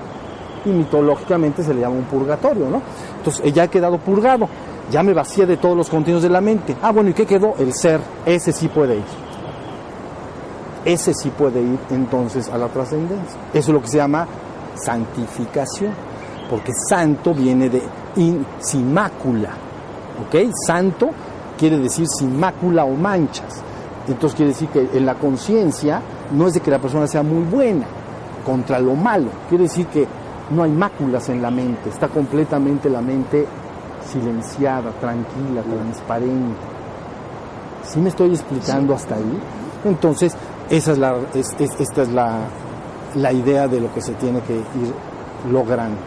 y 0.66 0.70
mitológicamente 0.70 1.64
se 1.64 1.74
le 1.74 1.82
llama 1.82 1.96
un 1.96 2.04
purgatorio, 2.04 2.70
¿no? 2.70 2.82
Entonces 3.18 3.54
ya 3.54 3.66
he 3.66 3.70
quedado 3.70 3.98
purgado, 4.00 4.48
ya 4.92 5.02
me 5.04 5.14
vacié 5.14 5.46
de 5.46 5.58
todos 5.58 5.78
los 5.78 5.90
contenidos 5.90 6.24
de 6.24 6.30
la 6.30 6.42
mente. 6.42 6.76
Ah, 6.82 6.92
bueno, 6.92 7.10
¿y 7.10 7.14
qué 7.14 7.26
quedó? 7.26 7.56
El 7.58 7.74
ser, 7.74 8.02
ese 8.26 8.52
sí 8.52 8.68
puede 8.68 8.96
ir 8.98 9.04
ese 10.86 11.14
sí 11.14 11.30
puede 11.30 11.62
ir 11.62 11.80
entonces 11.92 12.50
a 12.50 12.58
la 12.58 12.68
trascendencia. 12.68 13.40
Eso 13.54 13.72
es 13.72 13.74
lo 13.74 13.82
que 13.82 13.88
se 13.88 13.98
llama 13.98 14.28
santificación, 14.76 15.94
porque 16.50 16.72
santo 16.90 17.34
viene 17.34 17.70
de 17.70 17.82
in- 18.18 18.46
sin 18.60 18.98
¿ok? 18.98 20.52
Santo 20.68 21.10
quiere 21.58 21.78
decir 21.80 22.08
sin 22.08 22.40
mácula 22.40 22.86
o 22.86 22.94
manchas. 22.96 23.62
Entonces 24.08 24.36
quiere 24.36 24.52
decir 24.52 24.68
que 24.70 24.90
en 24.94 25.06
la 25.06 25.16
conciencia 25.16 26.02
no 26.32 26.48
es 26.48 26.54
de 26.54 26.60
que 26.60 26.72
la 26.72 26.80
persona 26.80 27.08
sea 27.08 27.24
muy 27.24 27.44
buena 27.44 27.86
contra 28.46 28.80
lo 28.80 28.96
malo, 28.96 29.30
quiere 29.48 29.64
decir 29.64 29.88
que 29.88 30.06
no 30.52 30.64
hay 30.64 30.72
máculas 30.72 31.30
en 31.30 31.42
la 31.42 31.50
mente, 31.50 31.90
está 31.90 32.10
completamente 32.10 32.90
la 32.90 33.00
mente 33.02 33.48
silenciada, 34.12 34.92
tranquila, 35.00 35.62
transparente. 35.62 36.58
¿Sí 37.86 38.00
me 38.00 38.10
estoy 38.10 38.32
explicando 38.32 38.94
hasta 38.94 39.16
ahí? 39.16 39.40
Entonces, 39.86 40.36
esa 40.70 40.92
es 40.92 40.98
la, 40.98 41.16
es- 41.34 41.56
es- 41.60 41.80
esta 41.80 42.02
es 42.02 42.10
la, 42.10 42.40
la 43.16 43.32
idea 43.32 43.68
de 43.70 43.80
lo 43.80 43.94
que 43.94 44.02
se 44.02 44.14
tiene 44.16 44.42
que 44.42 44.56
ir 44.56 44.94
logrando. 45.52 45.98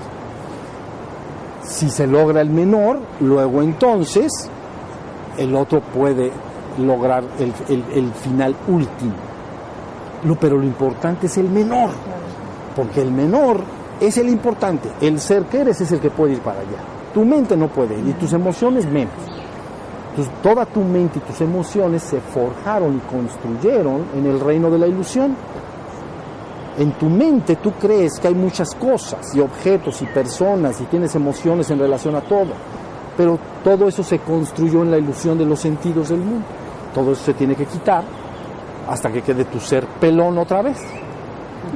Si 1.62 1.90
se 1.90 2.06
logra 2.06 2.40
el 2.42 2.50
menor, 2.50 2.98
luego 3.20 3.62
entonces 3.62 4.50
el 5.38 5.54
otro 5.54 5.80
puede 5.80 6.30
lograr 6.78 7.24
el, 7.38 7.52
el- 7.92 8.12
final 8.12 8.54
último. 8.68 9.14
Lo- 10.24 10.36
pero 10.36 10.56
lo 10.58 10.64
importante 10.64 11.26
es 11.26 11.36
el 11.38 11.48
menor, 11.48 11.90
porque 12.74 13.02
el 13.02 13.10
menor 13.10 13.60
es 14.00 14.16
el 14.18 14.28
importante. 14.28 14.90
El 15.00 15.20
ser 15.20 15.44
que 15.44 15.60
eres 15.60 15.80
es 15.80 15.92
el 15.92 16.00
que 16.00 16.10
puede 16.10 16.34
ir 16.34 16.40
para 16.40 16.60
allá. 16.60 16.78
Tu 17.14 17.24
mente 17.24 17.56
no 17.56 17.68
puede 17.68 17.98
ir 17.98 18.08
y 18.08 18.12
tus 18.12 18.32
emociones 18.32 18.86
menos. 18.86 19.12
Toda 20.42 20.64
tu 20.64 20.80
mente 20.80 21.18
y 21.18 21.22
tus 21.22 21.40
emociones 21.42 22.02
se 22.02 22.20
forjaron 22.20 22.96
y 22.96 23.00
construyeron 23.00 24.02
en 24.16 24.26
el 24.26 24.40
reino 24.40 24.70
de 24.70 24.78
la 24.78 24.86
ilusión. 24.86 25.36
En 26.78 26.92
tu 26.92 27.08
mente 27.08 27.56
tú 27.56 27.72
crees 27.72 28.18
que 28.20 28.28
hay 28.28 28.34
muchas 28.34 28.74
cosas 28.74 29.34
y 29.34 29.40
objetos 29.40 30.00
y 30.02 30.06
personas 30.06 30.80
y 30.80 30.84
tienes 30.84 31.14
emociones 31.14 31.70
en 31.70 31.78
relación 31.78 32.14
a 32.16 32.20
todo, 32.20 32.48
pero 33.16 33.38
todo 33.64 33.88
eso 33.88 34.02
se 34.02 34.18
construyó 34.18 34.82
en 34.82 34.90
la 34.90 34.98
ilusión 34.98 35.38
de 35.38 35.44
los 35.44 35.60
sentidos 35.60 36.08
del 36.10 36.20
mundo. 36.20 36.44
Todo 36.94 37.12
eso 37.12 37.24
se 37.24 37.34
tiene 37.34 37.54
que 37.54 37.66
quitar 37.66 38.04
hasta 38.88 39.10
que 39.10 39.22
quede 39.22 39.44
tu 39.46 39.60
ser 39.60 39.86
pelón 40.00 40.38
otra 40.38 40.62
vez. 40.62 40.78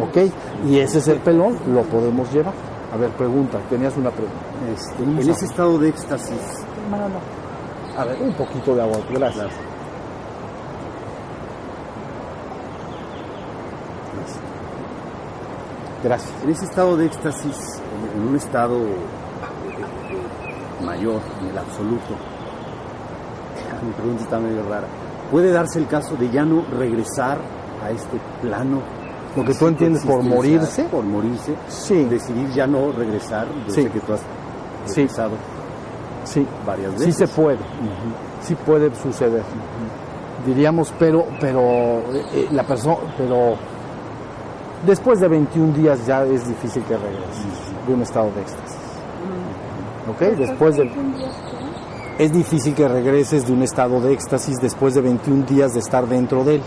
¿Ok? 0.01 0.19
Y 0.69 0.79
ese 0.79 1.01
ser 1.01 1.19
pelón 1.19 1.57
lo 1.73 1.83
podemos 1.83 2.33
llevar. 2.33 2.55
A 2.93 2.97
ver, 2.97 3.11
pregunta, 3.11 3.59
tenías 3.69 3.97
una 3.97 4.11
pregunta. 4.11 4.39
Este, 4.75 5.03
en 5.03 5.19
ese 5.19 5.45
estado 5.47 5.79
de 5.79 5.89
éxtasis. 5.89 6.65
A 7.97 8.05
ver, 8.05 8.21
un 8.21 8.33
poquito 8.35 8.75
de 8.75 8.83
agua, 8.83 8.99
gracias. 9.11 9.51
Gracias. 16.03 16.33
en 16.43 16.51
ese 16.51 16.65
estado 16.65 16.97
de 16.97 17.07
éxtasis, 17.07 17.83
en, 18.17 18.29
un 18.29 18.37
estado 18.37 18.79
mayor, 21.01 21.21
en 21.43 21.49
el 21.49 21.59
absoluto, 21.59 22.15
mi 23.87 23.93
pregunta 23.93 24.23
está 24.25 24.39
medio 24.39 24.63
rara. 24.69 24.87
¿Puede 25.31 25.51
darse 25.53 25.79
el 25.79 25.87
caso 25.87 26.17
de 26.17 26.29
ya 26.31 26.45
no 26.45 26.63
regresar 26.79 27.39
a 27.85 27.91
este 27.91 28.19
plano? 28.43 28.81
Lo 29.37 29.45
que 29.45 29.55
tú 29.55 29.69
entiendes 29.69 30.05
por 30.05 30.23
morirse. 30.25 30.83
Por 30.85 31.05
morirse. 31.05 31.55
Sí. 31.69 32.05
Decidir 32.05 32.49
ya 32.51 32.67
no 32.67 32.91
regresar. 32.91 33.47
Yo 33.69 33.73
Sí. 33.73 33.83
sé 33.85 33.91
que 33.91 34.01
tú 34.01 34.13
has 34.13 34.21
Sí. 34.87 34.97
regresado 35.03 35.31
Sí, 36.25 36.47
varias 36.67 36.93
sí 36.99 37.07
veces. 37.07 37.17
se 37.17 37.29
puede. 37.29 37.59
Sí 38.43 38.55
puede 38.57 38.93
suceder. 38.97 39.43
Diríamos, 40.45 40.93
pero, 40.99 41.27
pero 41.41 41.61
eh, 41.61 42.25
eh, 42.35 42.49
la 42.51 42.65
persona, 42.65 42.97
pero 43.17 43.55
después 44.85 45.21
de 45.21 45.29
21 45.29 45.73
días 45.75 46.05
ya 46.07 46.25
es 46.25 46.49
difícil 46.49 46.83
que 46.85 46.97
regreses 46.97 47.87
de 47.87 47.95
un 47.95 48.03
estado 48.03 48.31
de 48.33 48.41
éxtasis. 48.41 48.77
¿Ok? 50.09 50.21
Después 50.37 50.77
de, 50.77 50.91
es 52.19 52.33
difícil 52.33 52.75
que 52.75 52.87
regreses 52.87 53.47
de 53.47 53.53
un 53.53 53.63
estado 53.63 54.01
de 54.01 54.13
éxtasis 54.13 54.57
después 54.61 54.95
de 54.95 55.01
21 55.01 55.47
días 55.47 55.73
de 55.73 55.81
estar 55.81 56.07
dentro 56.07 56.45
de 56.45 56.57
él. 56.57 56.63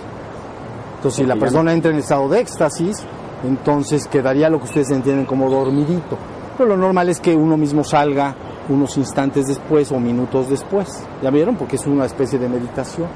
Entonces, 0.95 1.21
si 1.21 1.25
la 1.25 1.35
persona 1.35 1.73
entra 1.73 1.91
en 1.91 1.97
estado 1.97 2.29
de 2.29 2.39
éxtasis, 2.39 2.97
entonces 3.43 4.07
quedaría 4.07 4.49
lo 4.49 4.57
que 4.59 4.65
ustedes 4.65 4.89
entienden 4.91 5.25
como 5.25 5.49
dormidito. 5.49 6.17
Pero 6.57 6.69
lo 6.69 6.77
normal 6.77 7.09
es 7.09 7.19
que 7.19 7.35
uno 7.35 7.57
mismo 7.57 7.83
salga 7.83 8.35
unos 8.69 8.97
instantes 8.97 9.47
después 9.47 9.91
o 9.91 9.99
minutos 9.99 10.49
después. 10.49 11.03
¿Ya 11.21 11.29
vieron? 11.29 11.55
Porque 11.55 11.75
es 11.75 11.85
una 11.85 12.05
especie 12.05 12.39
de 12.39 12.47
meditación. 12.47 13.07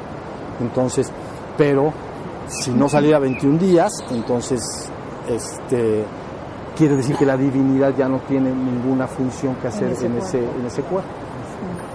Entonces, 0.60 1.12
pero 1.58 1.94
si 2.48 2.72
no 2.72 2.90
saliera 2.90 3.20
21 3.20 3.58
días, 3.58 3.92
entonces 4.12 4.62
este 5.30 6.04
quiere 6.78 6.96
decir 6.96 7.16
que 7.16 7.26
la 7.26 7.36
divinidad 7.36 7.96
ya 7.98 8.08
no 8.08 8.20
tiene 8.20 8.52
ninguna 8.52 9.08
función 9.08 9.56
que 9.56 9.68
hacer 9.68 9.92
ese 9.92 10.06
en 10.06 10.18
ese, 10.18 10.38
en 10.38 10.66
ese 10.66 10.82
cuerpo. 10.84 11.10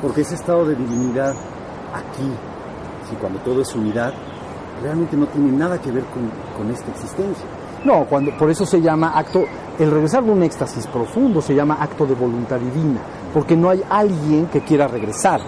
Porque 0.01 0.23
ese 0.23 0.35
estado 0.35 0.67
de 0.67 0.75
divinidad 0.75 1.35
aquí, 1.95 2.29
sí, 3.09 3.17
cuando 3.21 3.39
todo 3.41 3.63
es 3.63 3.75
unidad, 3.75 4.13
realmente 4.83 5.17
no 5.17 5.27
tiene 5.27 5.53
nada 5.53 5.81
que 5.81 5.93
ver 5.93 6.05
con, 6.07 6.29
con 6.57 6.73
esta 6.73 6.91
existencia. 6.91 7.45
No, 7.85 8.05
cuando, 8.05 8.37
por 8.37 8.51
eso 8.51 8.67
se 8.67 8.81
llama 8.81 9.13
acto, 9.17 9.45
el 9.79 9.91
regresar 9.91 10.25
de 10.25 10.33
un 10.33 10.43
éxtasis 10.43 10.87
profundo 10.89 11.41
se 11.41 11.55
llama 11.55 11.79
acto 11.81 12.05
de 12.05 12.15
voluntad 12.15 12.59
divina, 12.59 13.01
porque 13.33 13.57
no 13.57 13.71
hay 13.71 13.83
alguien 13.89 14.47
que 14.47 14.63
quiera 14.63 14.89
regresar. 14.89 15.41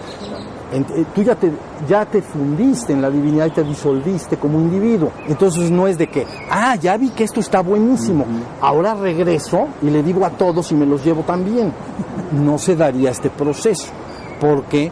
Eh, 0.71 1.05
tú 1.13 1.21
ya 1.21 1.35
te, 1.35 1.51
ya 1.87 2.05
te 2.05 2.21
fundiste 2.21 2.91
en 2.91 3.01
la 3.01 3.09
divinidad 3.09 3.45
y 3.45 3.51
te 3.51 3.63
disolviste 3.63 4.37
como 4.37 4.59
individuo. 4.59 5.11
Entonces 5.27 5.69
no 5.69 5.87
es 5.87 5.97
de 5.97 6.07
que, 6.07 6.25
ah, 6.49 6.75
ya 6.75 6.97
vi 6.97 7.09
que 7.09 7.23
esto 7.23 7.39
está 7.39 7.61
buenísimo, 7.61 8.25
ahora 8.61 8.95
regreso 8.95 9.67
y 9.81 9.89
le 9.89 10.01
digo 10.01 10.25
a 10.25 10.31
todos 10.31 10.71
y 10.71 10.75
me 10.75 10.85
los 10.85 11.03
llevo 11.03 11.21
también. 11.21 11.71
No 12.31 12.57
se 12.57 12.75
daría 12.75 13.11
este 13.11 13.29
proceso, 13.29 13.87
porque 14.39 14.91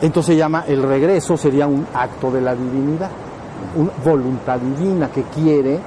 entonces 0.00 0.34
se 0.34 0.36
llama 0.36 0.64
el 0.66 0.82
regreso, 0.82 1.36
sería 1.36 1.66
un 1.66 1.86
acto 1.94 2.30
de 2.30 2.40
la 2.40 2.54
divinidad, 2.56 3.10
una 3.76 3.92
voluntad 4.04 4.58
divina 4.58 5.08
que 5.08 5.22
quiere 5.22 5.78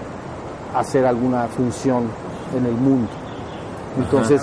hacer 0.74 1.06
alguna 1.06 1.48
función 1.48 2.06
en 2.58 2.66
el 2.66 2.74
mundo. 2.74 3.10
Entonces, 3.98 4.42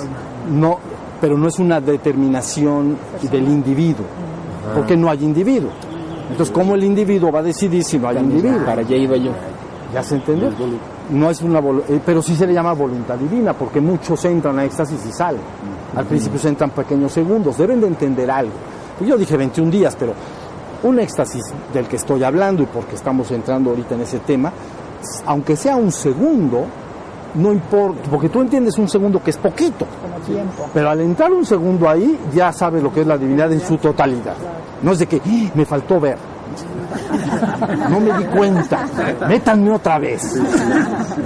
no, 0.50 0.78
pero 1.20 1.38
no 1.38 1.48
es 1.48 1.58
una 1.58 1.80
determinación 1.80 2.96
del 3.30 3.48
individuo, 3.48 4.06
porque 4.74 4.96
no 4.96 5.10
hay 5.10 5.24
individuo. 5.24 5.70
Entonces, 6.30 6.54
¿cómo 6.54 6.74
el 6.74 6.84
individuo 6.84 7.30
va 7.30 7.40
a 7.40 7.42
decidir 7.42 7.84
si 7.84 7.98
no 7.98 8.08
hay 8.08 8.18
individuo? 8.18 8.64
Para 8.64 8.80
allá 8.80 8.96
iba 8.96 9.16
yo. 9.16 9.32
¿Ya 9.92 10.02
se 10.02 10.14
entendió? 10.14 10.50
No 11.10 11.30
es 11.30 11.42
una 11.42 11.58
eh, 11.88 12.00
pero 12.04 12.22
sí 12.22 12.34
se 12.34 12.46
le 12.46 12.54
llama 12.54 12.72
voluntad 12.72 13.16
divina, 13.16 13.52
porque 13.52 13.80
muchos 13.80 14.24
entran 14.24 14.58
a 14.58 14.64
éxtasis 14.64 15.04
y 15.06 15.12
salen. 15.12 15.42
Al 15.94 16.06
principio 16.06 16.38
se 16.38 16.48
entran 16.48 16.70
pequeños 16.70 17.12
segundos, 17.12 17.58
deben 17.58 17.80
de 17.80 17.88
entender 17.88 18.30
algo. 18.30 18.52
Pues 18.96 19.10
yo 19.10 19.18
dije 19.18 19.36
21 19.36 19.70
días, 19.70 19.94
pero 19.98 20.14
un 20.84 20.98
éxtasis 20.98 21.42
del 21.72 21.86
que 21.86 21.96
estoy 21.96 22.24
hablando 22.24 22.62
y 22.62 22.66
porque 22.66 22.94
estamos 22.94 23.30
entrando 23.30 23.70
ahorita 23.70 23.94
en 23.94 24.00
ese 24.00 24.20
tema, 24.20 24.52
aunque 25.26 25.56
sea 25.56 25.76
un 25.76 25.92
segundo, 25.92 26.64
no 27.34 27.52
importa, 27.52 28.08
porque 28.10 28.28
tú 28.28 28.40
entiendes 28.40 28.78
un 28.78 28.88
segundo 28.88 29.22
que 29.22 29.30
es 29.30 29.36
poquito, 29.36 29.86
tiempo. 30.26 30.66
pero 30.72 30.90
al 30.90 31.00
entrar 31.00 31.30
un 31.32 31.44
segundo 31.44 31.88
ahí, 31.88 32.18
ya 32.34 32.52
sabes 32.52 32.82
lo 32.82 32.92
que 32.92 33.00
es 33.02 33.06
la 33.06 33.16
divinidad 33.18 33.52
en 33.52 33.60
su 33.60 33.76
totalidad. 33.78 34.34
No 34.82 34.92
es 34.92 34.98
de 35.00 35.06
que 35.06 35.20
"Ah, 35.24 35.50
me 35.54 35.64
faltó 35.64 36.00
ver. 36.00 36.16
No 37.88 38.00
me 38.00 38.12
di 38.18 38.24
cuenta. 38.24 38.86
Métanme 39.28 39.70
otra 39.72 39.98
vez. 39.98 40.38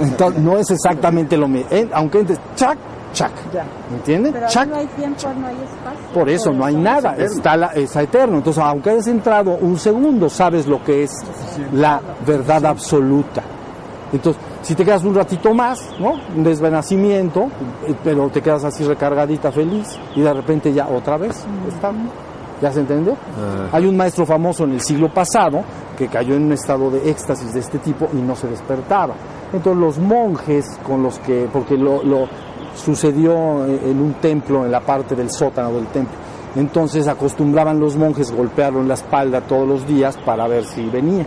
Entonces, 0.01 0.41
no 0.41 0.57
es 0.57 0.69
exactamente 0.71 1.35
lo 1.37 1.47
mismo. 1.47 1.67
En- 1.71 1.89
Aunque 1.93 2.19
entres, 2.19 2.39
chac, 2.55 2.77
chac. 3.13 3.31
Ya. 3.53 3.63
¿Me 3.89 3.97
entienden? 3.97 4.33
Pero 4.33 4.47
Chac. 4.47 4.67
no 4.69 4.75
hay 4.75 4.85
tiempo, 4.87 5.27
no 5.39 5.47
hay 5.47 5.55
espacio. 5.55 6.13
Por 6.13 6.29
eso 6.29 6.53
no 6.53 6.65
hay 6.65 6.75
nada, 6.75 7.15
está 7.17 7.57
la, 7.57 7.67
está 7.67 8.01
eterno. 8.03 8.37
Entonces, 8.37 8.63
aunque 8.63 8.91
hayas 8.91 9.07
entrado 9.07 9.57
un 9.59 9.77
segundo, 9.77 10.29
sabes 10.29 10.67
lo 10.67 10.83
que 10.83 11.03
es 11.03 11.11
la 11.73 11.99
verdad 12.25 12.65
absoluta. 12.67 13.41
Entonces, 14.11 14.41
si 14.61 14.75
te 14.75 14.85
quedas 14.85 15.03
un 15.03 15.13
ratito 15.13 15.53
más, 15.53 15.79
¿no? 15.99 16.13
Un 16.35 16.43
desvanecimiento, 16.43 17.47
eh, 17.85 17.93
pero 18.03 18.29
te 18.29 18.41
quedas 18.41 18.63
así 18.63 18.83
recargadita, 18.83 19.51
feliz, 19.51 19.99
y 20.15 20.21
de 20.21 20.33
repente 20.33 20.73
ya 20.73 20.87
otra 20.87 21.17
vez 21.17 21.45
está. 21.67 21.91
¿Ya 22.59 22.71
se 22.71 22.79
entendió? 22.79 23.15
Hay 23.71 23.85
un 23.85 23.95
maestro 23.95 24.25
famoso 24.25 24.63
en 24.63 24.71
el 24.71 24.81
siglo 24.81 25.13
pasado 25.13 25.61
que 25.95 26.07
cayó 26.07 26.33
en 26.33 26.45
un 26.45 26.53
estado 26.53 26.89
de 26.89 27.07
éxtasis 27.07 27.53
de 27.53 27.59
este 27.59 27.77
tipo 27.77 28.07
y 28.13 28.15
no 28.17 28.35
se 28.35 28.47
despertaba. 28.47 29.13
Entonces 29.53 29.79
los 29.79 29.99
monjes 29.99 30.65
con 30.83 31.03
los 31.03 31.19
que, 31.19 31.47
porque 31.53 31.77
lo, 31.77 32.01
lo 32.01 32.27
sucedió 32.75 33.63
en 33.63 34.01
un 34.01 34.15
templo, 34.15 34.65
en 34.65 34.71
la 34.71 34.79
parte 34.79 35.15
del 35.15 35.29
sótano 35.29 35.71
del 35.71 35.85
templo, 35.87 36.17
entonces 36.55 37.07
acostumbraban 37.07 37.79
los 37.79 37.95
monjes 37.95 38.31
golpearlo 38.31 38.79
en 38.79 38.87
la 38.87 38.95
espalda 38.95 39.41
todos 39.41 39.67
los 39.67 39.85
días 39.85 40.17
para 40.25 40.47
ver 40.47 40.65
si 40.65 40.89
venía. 40.89 41.25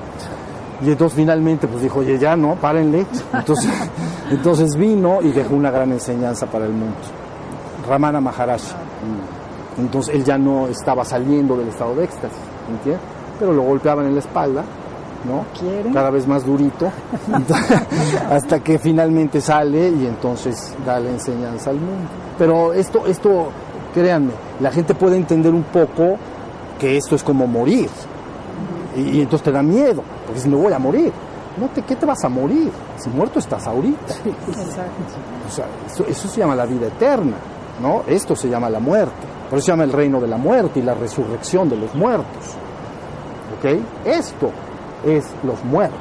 Y 0.82 0.90
entonces 0.90 1.16
finalmente 1.16 1.66
pues 1.66 1.82
dijo, 1.82 2.00
oye 2.00 2.18
ya 2.18 2.36
no, 2.36 2.54
párenle. 2.56 3.06
Entonces, 3.32 3.70
entonces 4.30 4.76
vino 4.76 5.18
y 5.22 5.30
dejó 5.32 5.54
una 5.54 5.70
gran 5.70 5.92
enseñanza 5.92 6.46
para 6.46 6.64
el 6.64 6.72
mundo. 6.72 6.96
Ramana 7.88 8.20
Maharaj. 8.20 8.60
Entonces 9.78 10.14
él 10.14 10.24
ya 10.24 10.38
no 10.38 10.68
estaba 10.68 11.04
saliendo 11.04 11.56
del 11.56 11.68
estado 11.68 11.94
de 11.96 12.04
éxtasis, 12.04 12.38
¿entiendes? 12.70 13.02
Pero 13.38 13.52
lo 13.52 13.62
golpeaban 13.62 14.06
en 14.06 14.14
la 14.14 14.20
espalda, 14.20 14.62
¿no? 15.24 15.44
¿Quieren? 15.58 15.92
Cada 15.92 16.10
vez 16.10 16.26
más 16.26 16.44
durito, 16.44 16.90
hasta 18.30 18.60
que 18.60 18.78
finalmente 18.78 19.40
sale 19.40 19.88
y 19.90 20.06
entonces 20.06 20.74
da 20.84 21.00
la 21.00 21.10
enseñanza 21.10 21.70
al 21.70 21.76
mundo. 21.76 22.08
Pero 22.38 22.72
esto, 22.72 23.06
esto, 23.06 23.48
créanme, 23.94 24.32
la 24.60 24.70
gente 24.70 24.94
puede 24.94 25.16
entender 25.16 25.52
un 25.52 25.64
poco 25.64 26.16
que 26.78 26.96
esto 26.96 27.14
es 27.16 27.22
como 27.22 27.46
morir. 27.46 27.88
Y, 29.00 29.18
y 29.18 29.20
entonces 29.20 29.44
te 29.44 29.52
da 29.52 29.62
miedo, 29.62 30.02
porque 30.02 30.34
dices, 30.34 30.50
me 30.50 30.56
voy 30.56 30.72
a 30.72 30.78
morir. 30.78 31.12
No 31.56 31.68
te, 31.68 31.82
¿Qué 31.82 31.96
te 31.96 32.06
vas 32.06 32.24
a 32.24 32.28
morir? 32.28 32.70
Si 32.96 33.10
muerto 33.10 33.38
estás 33.38 33.66
ahorita. 33.66 34.14
O 35.46 35.50
sea, 35.50 35.66
eso, 35.86 36.04
eso 36.06 36.28
se 36.28 36.40
llama 36.40 36.54
la 36.54 36.64
vida 36.64 36.86
eterna, 36.86 37.36
¿no? 37.82 38.02
Esto 38.06 38.36
se 38.36 38.48
llama 38.48 38.70
la 38.70 38.80
muerte. 38.80 39.26
Por 39.48 39.58
eso 39.58 39.66
se 39.66 39.72
llama 39.72 39.84
el 39.84 39.92
reino 39.92 40.20
de 40.20 40.28
la 40.28 40.36
muerte 40.36 40.78
y 40.78 40.82
la 40.82 40.94
resurrección 40.94 41.68
de 41.68 41.76
los 41.76 41.94
muertos. 41.94 42.54
¿Ok? 43.58 43.80
Esto 44.04 44.50
es 45.04 45.26
los 45.42 45.62
muertos. 45.64 45.98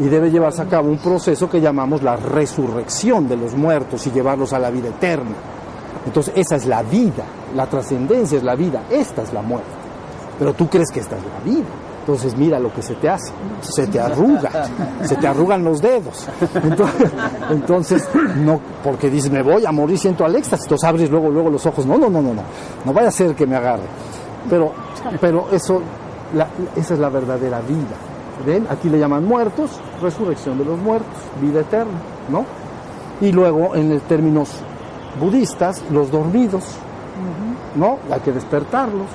Y 0.00 0.04
debe 0.04 0.30
llevarse 0.30 0.62
a 0.62 0.66
cabo 0.66 0.88
un 0.88 0.98
proceso 0.98 1.50
que 1.50 1.60
llamamos 1.60 2.02
la 2.02 2.16
resurrección 2.16 3.28
de 3.28 3.36
los 3.36 3.54
muertos 3.54 4.06
y 4.06 4.12
llevarlos 4.12 4.52
a 4.52 4.58
la 4.58 4.70
vida 4.70 4.88
eterna. 4.88 5.34
Entonces, 6.06 6.32
esa 6.36 6.56
es 6.56 6.66
la 6.66 6.82
vida. 6.82 7.24
La 7.54 7.66
trascendencia 7.66 8.38
es 8.38 8.44
la 8.44 8.54
vida. 8.54 8.84
Esta 8.90 9.22
es 9.22 9.32
la 9.32 9.42
muerte. 9.42 9.68
Pero 10.38 10.54
tú 10.54 10.68
crees 10.68 10.90
que 10.90 11.00
esta 11.00 11.16
es 11.16 11.22
la 11.22 11.40
vida. 11.44 11.66
Entonces 12.08 12.38
mira 12.38 12.58
lo 12.58 12.72
que 12.72 12.80
se 12.80 12.94
te 12.94 13.06
hace, 13.10 13.30
se 13.60 13.86
te 13.86 14.00
arruga, 14.00 14.50
se 15.02 15.14
te 15.16 15.26
arrugan 15.28 15.62
los 15.62 15.82
dedos. 15.82 16.26
Entonces, 16.54 17.12
entonces, 17.50 18.08
no, 18.36 18.58
porque 18.82 19.10
dices, 19.10 19.30
me 19.30 19.42
voy 19.42 19.66
a 19.66 19.72
morir, 19.72 19.98
siento 19.98 20.24
al 20.24 20.34
éxtasis, 20.34 20.64
entonces 20.64 20.88
abres 20.88 21.10
luego, 21.10 21.28
luego 21.28 21.50
los 21.50 21.66
ojos, 21.66 21.84
no, 21.84 21.98
no, 21.98 22.08
no, 22.08 22.22
no, 22.22 22.32
no, 22.32 22.42
no 22.82 22.92
vaya 22.94 23.08
a 23.08 23.10
ser 23.10 23.34
que 23.34 23.46
me 23.46 23.56
agarre. 23.56 23.82
Pero, 24.48 24.72
pero 25.20 25.48
eso, 25.52 25.82
la- 26.34 26.48
esa 26.76 26.94
es 26.94 26.98
la 27.00 27.10
verdadera 27.10 27.60
vida. 27.60 27.96
¿Ven? 28.46 28.66
Aquí 28.70 28.88
le 28.88 28.98
llaman 28.98 29.26
muertos, 29.26 29.72
resurrección 30.00 30.56
de 30.56 30.64
los 30.64 30.78
muertos, 30.78 31.12
vida 31.42 31.60
eterna, 31.60 31.92
¿no? 32.30 32.46
Y 33.20 33.32
luego, 33.32 33.76
en 33.76 33.92
el 33.92 34.00
términos 34.00 34.48
budistas, 35.20 35.82
los 35.90 36.10
dormidos, 36.10 36.64
¿no? 37.76 37.98
Hay 38.10 38.20
que 38.20 38.32
despertarlos. 38.32 39.08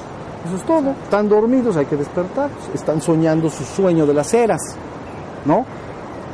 Eso 0.46 0.58
es 0.58 0.64
todo. 0.64 0.92
Están 1.04 1.30
dormidos, 1.30 1.78
hay 1.78 1.86
que 1.86 1.96
despertarlos. 1.96 2.70
Están 2.74 3.02
soñando 3.02 3.50
su 3.50 3.64
sueño 3.64 4.06
de 4.06 4.14
las 4.14 4.34
eras, 4.34 4.62
¿no? 5.46 5.66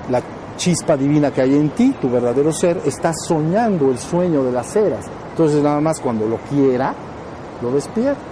La 0.09 0.21
chispa 0.57 0.97
divina 0.97 1.31
que 1.31 1.41
hay 1.41 1.55
en 1.55 1.69
ti, 1.69 1.95
tu 2.01 2.09
verdadero 2.09 2.51
ser, 2.51 2.81
está 2.85 3.13
soñando 3.13 3.91
el 3.91 3.99
sueño 3.99 4.43
de 4.43 4.51
las 4.51 4.75
eras. 4.75 5.05
Entonces, 5.29 5.61
nada 5.61 5.79
más 5.79 5.99
cuando 5.99 6.27
lo 6.27 6.37
quiera, 6.37 6.93
lo 7.61 7.71
despiertas. 7.71 8.23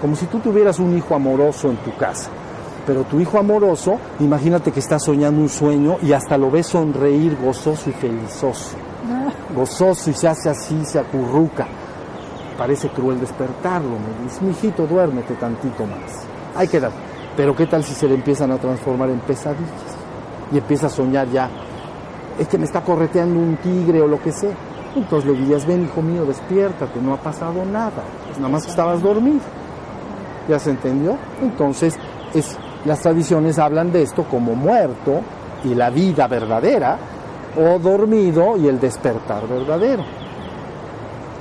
Como 0.00 0.16
si 0.16 0.26
tú 0.26 0.38
tuvieras 0.38 0.78
un 0.78 0.96
hijo 0.96 1.14
amoroso 1.14 1.68
en 1.68 1.76
tu 1.78 1.94
casa. 1.96 2.30
Pero 2.86 3.04
tu 3.04 3.20
hijo 3.20 3.38
amoroso, 3.38 3.98
imagínate 4.20 4.72
que 4.72 4.80
está 4.80 4.98
soñando 4.98 5.42
un 5.42 5.50
sueño 5.50 5.98
y 6.02 6.12
hasta 6.12 6.38
lo 6.38 6.50
ves 6.50 6.68
sonreír 6.68 7.36
gozoso 7.36 7.90
y 7.90 7.92
felizoso. 7.92 8.76
Gozoso 9.54 10.10
y 10.10 10.14
se 10.14 10.28
hace 10.28 10.48
así, 10.48 10.84
se 10.86 10.98
acurruca 10.98 11.66
parece 12.58 12.90
cruel 12.90 13.20
despertarlo. 13.20 13.90
Me 13.90 14.24
dice, 14.24 14.44
mijito, 14.44 14.86
duérmete 14.86 15.34
tantito 15.34 15.86
más. 15.86 16.26
Hay 16.54 16.68
que 16.68 16.80
dar. 16.80 16.90
Pero 17.36 17.54
¿qué 17.54 17.66
tal 17.66 17.84
si 17.84 17.94
se 17.94 18.08
le 18.08 18.14
empiezan 18.14 18.50
a 18.50 18.58
transformar 18.58 19.08
en 19.08 19.20
pesadillas? 19.20 19.96
Y 20.52 20.58
empieza 20.58 20.88
a 20.88 20.90
soñar 20.90 21.30
ya, 21.30 21.48
es 22.38 22.48
que 22.48 22.58
me 22.58 22.64
está 22.64 22.82
correteando 22.82 23.38
un 23.38 23.56
tigre 23.56 24.00
o 24.00 24.06
lo 24.06 24.20
que 24.20 24.32
sea. 24.32 24.54
Entonces 24.94 25.30
le 25.30 25.38
dirías, 25.38 25.66
ven 25.66 25.84
hijo 25.84 26.02
mío, 26.02 26.24
despiértate, 26.24 27.00
no 27.00 27.14
ha 27.14 27.18
pasado 27.18 27.64
nada. 27.64 28.02
Es 28.30 28.38
nada 28.38 28.48
más 28.48 28.64
que 28.64 28.70
estabas 28.70 29.02
dormido. 29.02 29.40
¿Ya 30.48 30.58
se 30.58 30.70
entendió? 30.70 31.16
Entonces, 31.42 31.96
es, 32.34 32.56
las 32.84 33.00
tradiciones 33.00 33.58
hablan 33.58 33.92
de 33.92 34.02
esto 34.02 34.24
como 34.24 34.54
muerto 34.54 35.20
y 35.64 35.74
la 35.74 35.90
vida 35.90 36.26
verdadera, 36.26 36.98
o 37.56 37.78
dormido 37.78 38.56
y 38.56 38.68
el 38.68 38.80
despertar 38.80 39.46
verdadero. 39.46 40.04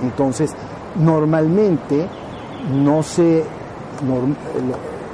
Entonces, 0.01 0.53
normalmente 0.99 2.07
no 2.73 3.03
se... 3.03 3.43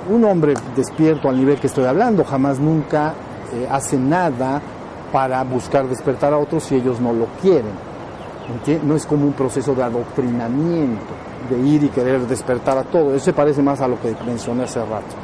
un 0.09 0.23
hombre 0.25 0.53
despierto 0.75 1.29
al 1.29 1.37
nivel 1.37 1.59
que 1.59 1.67
estoy 1.67 1.85
hablando 1.85 2.23
jamás 2.23 2.59
nunca 2.59 3.13
eh, 3.53 3.67
hace 3.69 3.97
nada 3.97 4.61
para 5.11 5.43
buscar 5.43 5.87
despertar 5.87 6.33
a 6.33 6.37
otros 6.39 6.63
si 6.63 6.75
ellos 6.75 6.99
no 6.99 7.13
lo 7.13 7.25
quieren. 7.41 7.71
¿Enti- 8.49 8.81
No 8.81 8.95
es 8.95 9.05
como 9.05 9.25
un 9.25 9.33
proceso 9.33 9.73
de 9.75 9.83
adoctrinamiento, 9.83 11.13
de 11.49 11.59
ir 11.59 11.83
y 11.83 11.89
querer 11.89 12.21
despertar 12.27 12.77
a 12.79 12.83
todo. 12.83 13.13
Eso 13.13 13.25
se 13.25 13.33
parece 13.33 13.61
más 13.61 13.79
a 13.81 13.87
lo 13.87 13.99
que 14.01 14.15
mencioné 14.25 14.63
hace 14.63 14.79
rato. 14.79 15.15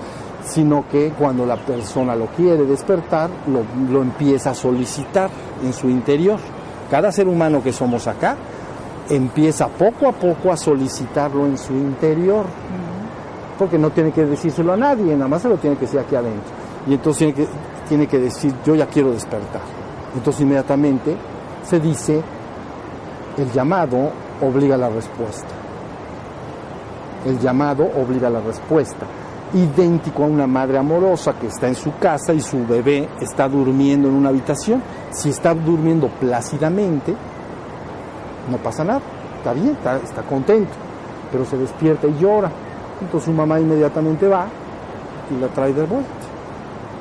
Sino 0.45 0.85
que 0.89 1.09
cuando 1.17 1.45
la 1.45 1.57
persona 1.57 2.15
lo 2.15 2.27
quiere 2.27 2.65
despertar, 2.65 3.29
lo, 3.47 3.63
lo 3.91 4.01
empieza 4.03 4.51
a 4.51 4.53
solicitar 4.53 5.29
en 5.63 5.73
su 5.73 5.89
interior. 5.89 6.39
Cada 6.89 7.11
ser 7.11 7.27
humano 7.27 7.61
que 7.63 7.73
somos 7.73 8.07
acá 8.07 8.35
empieza 9.09 9.67
poco 9.67 10.07
a 10.07 10.11
poco 10.11 10.51
a 10.51 10.57
solicitarlo 10.57 11.45
en 11.45 11.57
su 11.57 11.73
interior. 11.73 12.45
Porque 13.57 13.77
no 13.77 13.89
tiene 13.89 14.11
que 14.11 14.25
decírselo 14.25 14.73
a 14.73 14.77
nadie, 14.77 15.13
nada 15.15 15.27
más 15.27 15.41
se 15.41 15.49
lo 15.49 15.57
tiene 15.57 15.75
que 15.75 15.81
decir 15.81 15.99
aquí 15.99 16.15
adentro. 16.15 16.51
Y 16.87 16.93
entonces 16.93 17.17
tiene 17.17 17.33
que, 17.33 17.47
tiene 17.87 18.07
que 18.07 18.19
decir, 18.19 18.53
yo 18.65 18.75
ya 18.75 18.87
quiero 18.87 19.11
despertar. 19.11 19.61
Entonces 20.15 20.41
inmediatamente 20.41 21.17
se 21.63 21.79
dice, 21.79 22.21
el 23.37 23.51
llamado 23.51 24.11
obliga 24.41 24.75
a 24.75 24.77
la 24.77 24.89
respuesta. 24.89 25.47
El 27.25 27.37
llamado 27.39 27.83
obliga 27.83 28.27
a 28.27 28.31
la 28.31 28.39
respuesta. 28.39 29.05
Idéntico 29.53 30.23
a 30.23 30.27
una 30.27 30.47
madre 30.47 30.77
amorosa 30.77 31.33
que 31.33 31.47
está 31.47 31.67
en 31.67 31.75
su 31.75 31.97
casa 31.97 32.33
y 32.33 32.39
su 32.39 32.65
bebé 32.65 33.09
está 33.19 33.49
durmiendo 33.49 34.07
en 34.07 34.13
una 34.13 34.29
habitación. 34.29 34.81
Si 35.11 35.29
está 35.29 35.53
durmiendo 35.53 36.07
plácidamente, 36.07 37.13
no 38.49 38.57
pasa 38.57 38.83
nada, 38.83 39.01
está 39.37 39.53
bien, 39.53 39.69
está, 39.69 39.97
está 39.97 40.21
contento, 40.23 40.71
pero 41.31 41.45
se 41.45 41.57
despierta 41.57 42.07
y 42.07 42.17
llora. 42.19 42.49
Entonces 43.01 43.25
su 43.25 43.31
mamá 43.31 43.59
inmediatamente 43.59 44.27
va 44.27 44.47
y 45.31 45.39
la 45.39 45.47
trae 45.47 45.73
de 45.73 45.85
vuelta. 45.85 46.09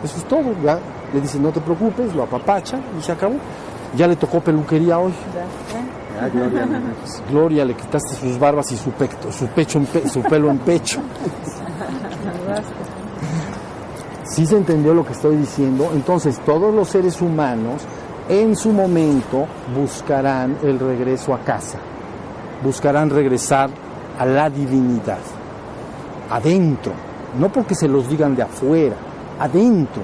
Eso 0.04 0.16
es 0.18 0.24
todo, 0.24 0.54
ya 0.62 0.78
le 1.12 1.20
dice 1.20 1.38
no 1.40 1.50
te 1.50 1.60
preocupes, 1.60 2.14
lo 2.14 2.22
apapacha 2.24 2.78
y 2.98 3.02
se 3.02 3.12
acabó. 3.12 3.34
Ya 3.96 4.06
le 4.06 4.16
tocó 4.16 4.40
peluquería 4.40 4.98
hoy. 4.98 5.12
Gloria, 6.32 6.66
Gloria, 7.30 7.64
le 7.64 7.74
quitaste 7.74 8.14
sus 8.16 8.38
barbas 8.38 8.70
y 8.72 8.76
su, 8.76 8.90
pecto, 8.90 9.30
su, 9.32 9.46
pecho 9.46 9.78
en 9.78 9.86
pe- 9.86 10.08
su 10.08 10.20
pelo 10.22 10.50
en 10.50 10.58
pecho. 10.58 11.00
¿Sí 14.24 14.46
se 14.46 14.56
entendió 14.56 14.94
lo 14.94 15.04
que 15.04 15.12
estoy 15.12 15.36
diciendo? 15.36 15.90
Entonces 15.94 16.38
todos 16.44 16.72
los 16.74 16.88
seres 16.88 17.20
humanos 17.22 17.82
en 18.28 18.54
su 18.56 18.72
momento 18.72 19.46
buscarán 19.74 20.58
el 20.62 20.78
regreso 20.78 21.32
a 21.32 21.38
casa, 21.38 21.78
buscarán 22.62 23.08
regresar 23.08 23.70
a 24.18 24.26
la 24.26 24.50
divinidad, 24.50 25.18
adentro, 26.30 26.92
no 27.38 27.50
porque 27.50 27.74
se 27.74 27.88
los 27.88 28.08
digan 28.08 28.36
de 28.36 28.42
afuera, 28.42 28.96
adentro. 29.38 30.02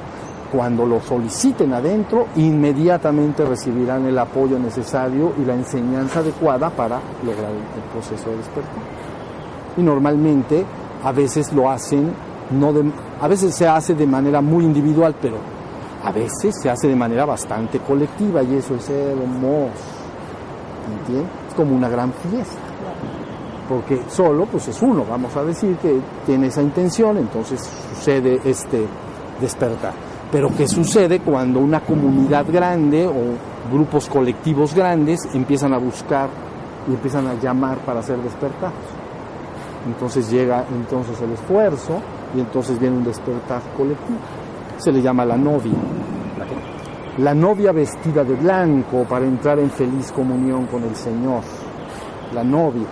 Cuando 0.51 0.87
lo 0.87 1.01
soliciten 1.01 1.73
adentro, 1.73 2.29
inmediatamente 2.37 3.45
recibirán 3.45 4.07
el 4.07 4.17
apoyo 4.17 4.57
necesario 4.57 5.33
y 5.37 5.45
la 5.45 5.55
enseñanza 5.55 6.21
adecuada 6.21 6.71
para 6.71 7.01
lograr 7.27 7.51
el, 7.51 7.83
proceso 7.93 8.31
de 8.31 8.37
despertar. 8.37 8.73
Y 9.77 9.83
normalmente 9.83 10.65
a 11.03 11.11
veces 11.11 11.53
lo 11.53 11.69
hacen, 11.69 12.13
no 12.53 12.73
de, 12.73 12.85
a 13.21 13.27
veces 13.27 13.53
se 13.53 13.67
hace 13.67 13.97
de 13.97 14.07
manera 14.07 14.41
muy 14.41 14.65
individual, 14.65 15.17
pero 15.21 15.39
a 16.05 16.13
veces 16.13 16.55
se 16.61 16.69
hace 16.69 16.89
de 16.89 16.97
manera 16.97 17.25
bastante 17.25 17.79
colectiva 17.81 18.43
y 18.43 18.57
eso 18.57 18.75
es 18.75 18.91
hermoso. 18.91 19.73
¿Entiendes? 21.01 21.31
Es 21.49 21.55
como 21.55 21.75
una 21.75 21.89
gran 21.89 22.13
fiesta. 22.13 22.61
Porque 23.69 24.03
solo 24.09 24.45
pues 24.45 24.69
es 24.69 24.83
uno, 24.83 25.07
vamos 25.09 25.35
a 25.37 25.43
decir 25.43 25.77
que 25.77 25.99
tiene 26.27 26.49
esa 26.49 26.61
intención, 26.61 27.17
entonces 27.17 27.61
sucede 27.95 28.39
este 28.45 28.87
despertar. 29.41 29.95
Pero 30.31 30.51
¿qué 30.55 30.69
sucede 30.69 31.21
cuando 31.21 31.61
una 31.61 31.81
comunidad 31.81 32.45
grande 32.53 33.07
o 33.07 33.73
grupos 33.73 34.09
colectivos 34.11 34.75
grandes 34.75 35.21
empiezan 35.33 35.73
a 35.73 35.79
buscar 35.79 36.29
y 36.87 36.93
empiezan 36.93 37.27
a 37.29 37.35
llamar 37.35 37.79
para 37.79 38.03
ser 38.03 38.19
despertados? 38.19 38.75
Entonces 39.87 40.31
llega 40.31 40.67
entonces 40.71 41.19
el 41.23 41.33
esfuerzo 41.33 42.01
y 42.37 42.41
entonces 42.41 42.79
viene 42.79 42.99
un 42.99 43.05
despertar 43.05 43.63
colectivo. 43.75 44.19
Se 44.85 44.93
le 44.93 45.01
llama 45.01 45.25
la 45.25 45.39
novia. 45.39 45.73
La 47.17 47.33
novia 47.33 47.73
vestida 47.73 48.23
de 48.23 48.35
blanco 48.35 49.07
para 49.09 49.25
entrar 49.25 49.59
en 49.59 49.71
feliz 49.71 50.13
comunión 50.13 50.67
con 50.67 50.83
el 50.83 50.95
Señor. 50.95 51.41
La 52.35 52.45
novia, 52.45 52.85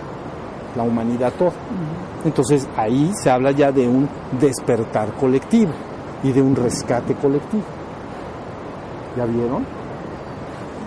la 0.75 0.81
humanidad 0.81 1.31
toda. 1.37 1.51
Entonces 2.25 2.67
ahí 2.75 3.11
se 3.13 3.29
habla 3.29 3.51
ya 3.51 3.71
de 3.71 3.87
un 3.87 4.09
despertar 4.41 5.13
colectivo 5.13 5.71
y 6.23 6.31
de 6.31 6.41
un 6.41 6.55
rescate 6.55 7.13
colectivo. 7.13 7.61
¿Ya 9.15 9.25
vieron? 9.25 9.63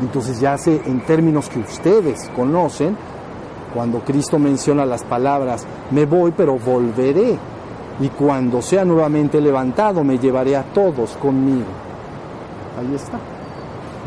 Entonces 0.00 0.40
ya 0.40 0.58
se, 0.58 0.74
en 0.74 1.02
términos 1.02 1.48
que 1.48 1.60
ustedes 1.60 2.28
conocen, 2.34 2.96
cuando 3.72 4.00
Cristo 4.00 4.40
menciona 4.40 4.84
las 4.84 5.04
palabras, 5.04 5.64
me 5.92 6.04
voy 6.04 6.32
pero 6.36 6.58
volveré, 6.58 7.38
y 8.01 8.09
cuando 8.09 8.60
sea 8.60 8.85
nuevamente 8.85 9.40
levantado 9.40 10.05
me 10.05 10.18
llevaré 10.18 10.56
a 10.56 10.62
todos 10.62 11.16
conmigo. 11.16 11.66
Ahí 12.78 12.94
está. 12.94 13.18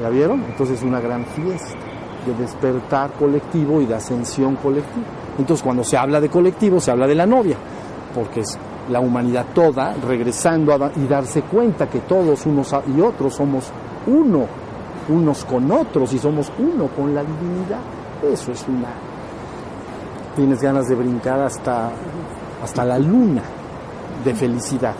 ¿Ya 0.02 0.10
vieron? 0.10 0.44
Entonces 0.44 0.78
es 0.78 0.84
una 0.84 1.00
gran 1.00 1.26
fiesta 1.26 1.78
de 2.26 2.34
despertar 2.36 3.12
colectivo 3.14 3.82
y 3.82 3.86
de 3.86 3.96
ascensión 3.96 4.56
colectiva. 4.58 5.06
Entonces 5.38 5.64
cuando 5.64 5.84
se 5.84 5.98
habla 5.98 6.22
de 6.22 6.30
colectivo 6.30 6.80
se 6.80 6.92
habla 6.92 7.08
de 7.08 7.16
la 7.16 7.26
novia, 7.26 7.58
porque 8.14 8.42
es 8.42 8.58
la 8.90 9.00
humanidad 9.00 9.48
toda, 9.54 9.94
regresando 9.94 10.74
a 10.74 10.92
y 10.96 11.08
darse 11.08 11.44
cuenta 11.44 11.90
que 11.90 12.00
todos 12.00 12.46
unos 12.46 12.76
y 12.96 13.02
otros 13.02 13.36
somos 13.36 13.72
uno, 14.08 14.46
unos 15.10 15.46
con 15.46 15.72
otros 15.72 16.14
y 16.14 16.20
somos 16.20 16.52
uno 16.60 16.88
con 16.88 17.14
la 17.14 17.22
divinidad. 17.22 17.80
Eso 18.32 18.52
es 18.52 18.66
una... 18.68 18.90
Tienes 20.36 20.62
ganas 20.62 20.88
de 20.88 20.96
brincar 20.96 21.40
hasta, 21.42 21.92
hasta 22.64 22.86
la 22.86 22.98
luna 23.00 23.42
de 24.24 24.34
felicidad. 24.34 24.96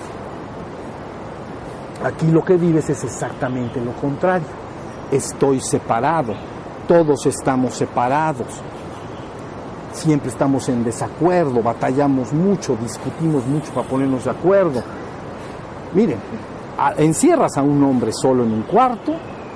Aquí 2.04 2.28
lo 2.28 2.44
que 2.44 2.56
vives 2.56 2.90
es 2.90 3.04
exactamente 3.04 3.82
lo 3.82 3.92
contrario. 3.94 4.48
Estoy 5.12 5.60
separado, 5.60 6.34
todos 6.88 7.26
estamos 7.26 7.74
separados, 7.74 8.48
siempre 9.92 10.30
estamos 10.30 10.70
en 10.70 10.84
desacuerdo, 10.84 11.62
batallamos 11.62 12.32
mucho, 12.32 12.78
discutimos 12.82 13.46
mucho 13.46 13.74
para 13.74 13.88
ponernos 13.88 14.24
de 14.26 14.32
acuerdo. 14.32 14.82
Miren, 15.94 16.20
encierras 16.98 17.58
a 17.58 17.64
un 17.64 17.84
hombre 17.84 18.12
solo 18.14 18.44
en 18.44 18.54
un 18.54 18.62
cuarto 18.64 19.14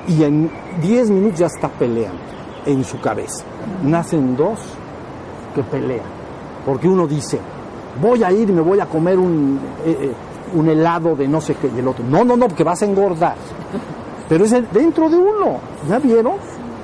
y 0.07 0.23
en 0.23 0.51
10 0.81 1.11
minutos 1.11 1.39
ya 1.39 1.45
está 1.45 1.69
peleando 1.69 2.19
en 2.65 2.83
su 2.83 2.99
cabeza. 2.99 3.45
Nacen 3.83 4.35
dos 4.35 4.59
que 5.55 5.63
pelean, 5.63 6.05
porque 6.65 6.87
uno 6.87 7.07
dice, 7.07 7.39
voy 8.01 8.23
a 8.23 8.31
ir 8.31 8.49
y 8.49 8.53
me 8.53 8.61
voy 8.61 8.79
a 8.79 8.85
comer 8.85 9.17
un, 9.19 9.59
eh, 9.85 9.97
eh, 10.01 10.11
un 10.55 10.67
helado 10.69 11.15
de 11.15 11.27
no 11.27 11.41
sé 11.41 11.55
qué, 11.55 11.69
y 11.75 11.79
el 11.79 11.87
otro, 11.87 12.03
no, 12.09 12.23
no, 12.23 12.35
no, 12.37 12.47
porque 12.47 12.63
vas 12.63 12.81
a 12.81 12.85
engordar. 12.85 13.35
Pero 14.29 14.45
es 14.45 14.51
dentro 14.71 15.09
de 15.09 15.17
uno, 15.17 15.59
¿ya 15.89 15.99
vieron? 15.99 16.33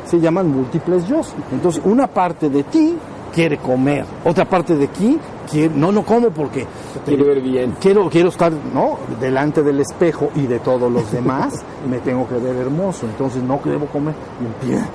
Se 0.06 0.20
llaman 0.20 0.50
múltiples 0.50 1.08
yo. 1.08 1.22
Entonces, 1.52 1.82
una 1.86 2.08
parte 2.08 2.50
de 2.50 2.64
ti 2.64 2.98
quiere 3.34 3.58
comer, 3.58 4.06
otra 4.26 4.46
parte 4.46 4.76
de 4.76 4.88
ti 4.88 5.18
quiere, 5.50 5.74
no, 5.76 5.92
no 5.92 6.04
como 6.04 6.30
porque 6.32 6.66
Quiere 7.06 7.24
ver 7.24 7.42
bien. 7.42 7.76
quiero, 7.80 8.10
quiero 8.10 8.30
estar 8.30 8.52
¿no? 8.74 8.98
delante 9.22 9.62
del 9.64 9.80
espejo 9.80 10.30
y 10.36 10.48
de 10.48 10.60
todos 10.60 10.92
los 10.92 11.12
demás, 11.12 11.64
me 11.90 12.00
tengo 12.00 12.28
que 12.28 12.36
ver 12.36 12.56
hermoso, 12.56 13.06
entonces 13.06 13.42
no 13.44 13.60
debo 13.64 13.86
comer. 13.86 14.14
Y 14.42 14.46
empieza. 14.46 14.86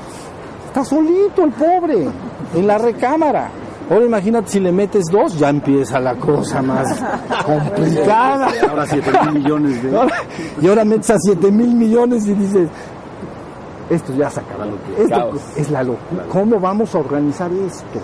Está 0.67 0.85
solito 0.85 1.45
el 1.45 1.53
pobre, 1.53 2.09
en 2.55 2.67
la 2.67 2.77
recámara. 2.79 3.51
Ahora 3.91 4.07
imagínate 4.07 4.49
si 4.51 4.61
le 4.61 4.73
metes 4.73 5.05
dos, 5.11 5.39
ya 5.39 5.51
empieza 5.51 6.01
la 6.01 6.15
cosa 6.15 6.63
más 6.63 7.03
complicada. 7.45 8.49
Ahora 8.69 8.87
7 8.87 9.11
mil 9.25 9.43
millones 9.43 9.83
de... 9.83 10.09
Y 10.63 10.69
ahora 10.69 10.85
metes 10.85 11.11
a 11.11 11.19
7 11.19 11.53
mil 11.53 11.75
millones 11.75 12.27
y 12.27 12.35
dices, 12.35 12.69
esto 13.91 14.15
ya 14.15 14.31
se 14.31 14.41
locura. 14.41 14.99
Esto 14.99 15.33
es 15.57 15.71
la 15.71 15.83
locura. 15.83 16.25
¿Cómo 16.31 16.59
vamos 16.59 16.95
a 16.95 16.99
organizar 16.99 17.53
esto? 17.53 18.01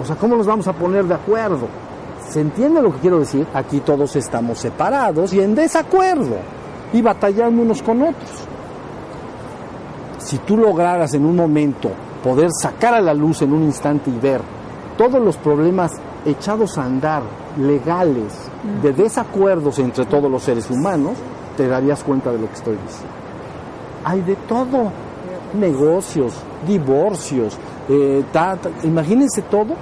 O 0.00 0.04
sea, 0.04 0.16
¿cómo 0.16 0.36
nos 0.36 0.46
vamos 0.46 0.66
a 0.68 0.72
poner 0.74 1.04
de 1.04 1.14
acuerdo? 1.14 1.68
¿Se 2.28 2.40
entiende 2.40 2.82
lo 2.82 2.92
que 2.92 2.98
quiero 2.98 3.20
decir? 3.20 3.46
Aquí 3.54 3.80
todos 3.80 4.16
estamos 4.16 4.58
separados 4.58 5.32
y 5.32 5.40
en 5.40 5.54
desacuerdo 5.54 6.36
y 6.92 7.00
batallando 7.00 7.62
unos 7.62 7.82
con 7.82 8.02
otros. 8.02 8.30
Si 10.18 10.38
tú 10.38 10.56
lograras 10.56 11.14
en 11.14 11.24
un 11.24 11.36
momento 11.36 11.90
poder 12.22 12.50
sacar 12.52 12.94
a 12.94 13.00
la 13.00 13.14
luz 13.14 13.42
en 13.42 13.52
un 13.52 13.62
instante 13.64 14.10
y 14.10 14.18
ver 14.18 14.40
todos 14.96 15.20
los 15.22 15.36
problemas 15.36 15.92
echados 16.24 16.78
a 16.78 16.84
andar, 16.84 17.22
legales, 17.58 18.32
de 18.82 18.92
desacuerdos 18.92 19.78
entre 19.78 20.06
todos 20.06 20.30
los 20.30 20.42
seres 20.42 20.70
humanos, 20.70 21.12
te 21.56 21.68
darías 21.68 22.02
cuenta 22.02 22.30
de 22.32 22.38
lo 22.38 22.48
que 22.48 22.54
estoy 22.54 22.76
diciendo. 22.84 23.14
Hay 24.04 24.20
de 24.22 24.36
todo, 24.48 24.90
negocios, 25.58 26.32
divorcios, 26.66 27.56
eh, 27.88 28.24
ta- 28.32 28.56
ta- 28.56 28.70
imagínense 28.82 29.42
todo 29.42 29.74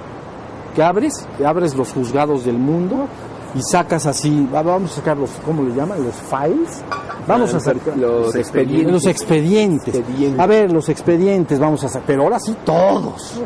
que 0.75 0.83
abres, 0.83 1.27
que 1.37 1.45
abres 1.45 1.75
los 1.75 1.91
juzgados 1.93 2.45
del 2.45 2.57
mundo 2.57 3.07
y 3.55 3.61
sacas 3.61 4.05
así, 4.05 4.47
va- 4.53 4.61
vamos 4.63 4.91
a 4.93 4.95
sacar 4.95 5.17
los, 5.17 5.29
¿cómo 5.45 5.63
le 5.63 5.73
llaman? 5.75 6.03
Los 6.03 6.15
files. 6.15 6.83
Vamos 7.27 7.53
a 7.53 7.59
sacar 7.61 7.97
Los 7.97 8.35
expedientes. 8.35 8.91
los 8.91 9.05
expedientes. 9.05 9.95
Expedientes. 9.95 10.39
A 10.39 10.45
ver, 10.45 10.71
los 10.71 10.89
expedientes 10.89 11.57
vamos 11.59 11.81
a 11.85 11.87
sacar, 11.87 12.03
pero 12.05 12.23
ahora 12.23 12.39
sí 12.39 12.53
todos. 12.65 13.39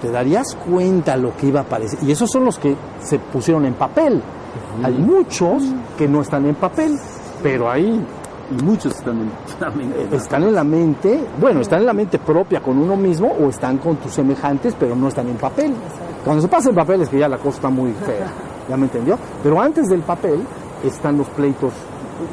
Te 0.00 0.10
darías 0.10 0.56
cuenta 0.56 1.16
lo 1.16 1.36
que 1.36 1.46
iba 1.48 1.60
a 1.60 1.62
aparecer. 1.62 1.98
Y 2.02 2.10
esos 2.12 2.30
son 2.30 2.44
los 2.44 2.58
que 2.58 2.74
se 3.00 3.18
pusieron 3.18 3.66
en 3.66 3.74
papel. 3.74 4.22
Hay 4.82 4.94
muchos 4.94 5.62
que 5.96 6.08
no 6.08 6.22
están 6.22 6.46
en 6.46 6.54
papel, 6.54 6.96
pero 7.42 7.70
ahí 7.70 8.04
Y 8.50 8.62
muchos 8.64 8.96
están 8.96 9.20
en 9.20 9.30
la 9.60 9.70
mente. 9.70 10.16
están 10.16 10.42
en 10.42 10.54
la 10.54 10.64
mente, 10.64 11.24
bueno, 11.38 11.60
están 11.60 11.80
en 11.80 11.86
la 11.86 11.92
mente 11.92 12.18
propia 12.18 12.60
con 12.60 12.78
uno 12.78 12.96
mismo 12.96 13.28
o 13.28 13.48
están 13.48 13.78
con 13.78 13.96
tus 13.96 14.12
semejantes, 14.12 14.74
pero 14.78 14.96
no 14.96 15.08
están 15.08 15.28
en 15.28 15.36
papel. 15.36 15.72
Cuando 16.24 16.42
se 16.42 16.48
pasa 16.48 16.70
en 16.70 16.74
papel 16.74 17.02
es 17.02 17.08
que 17.08 17.18
ya 17.18 17.28
la 17.28 17.38
cosa 17.38 17.56
está 17.56 17.68
muy 17.70 17.92
fea, 17.92 18.26
¿ya 18.68 18.76
me 18.76 18.86
entendió? 18.86 19.18
Pero 19.42 19.60
antes 19.60 19.86
del 19.88 20.00
papel 20.00 20.40
están 20.84 21.16
los 21.16 21.28
pleitos 21.28 21.72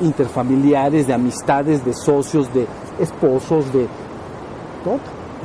interfamiliares, 0.02 1.06
de 1.06 1.14
amistades, 1.14 1.86
de 1.86 1.94
socios, 1.94 2.52
de 2.54 2.66
esposos, 3.00 3.72
de 3.72 3.88
todo. 4.84 5.00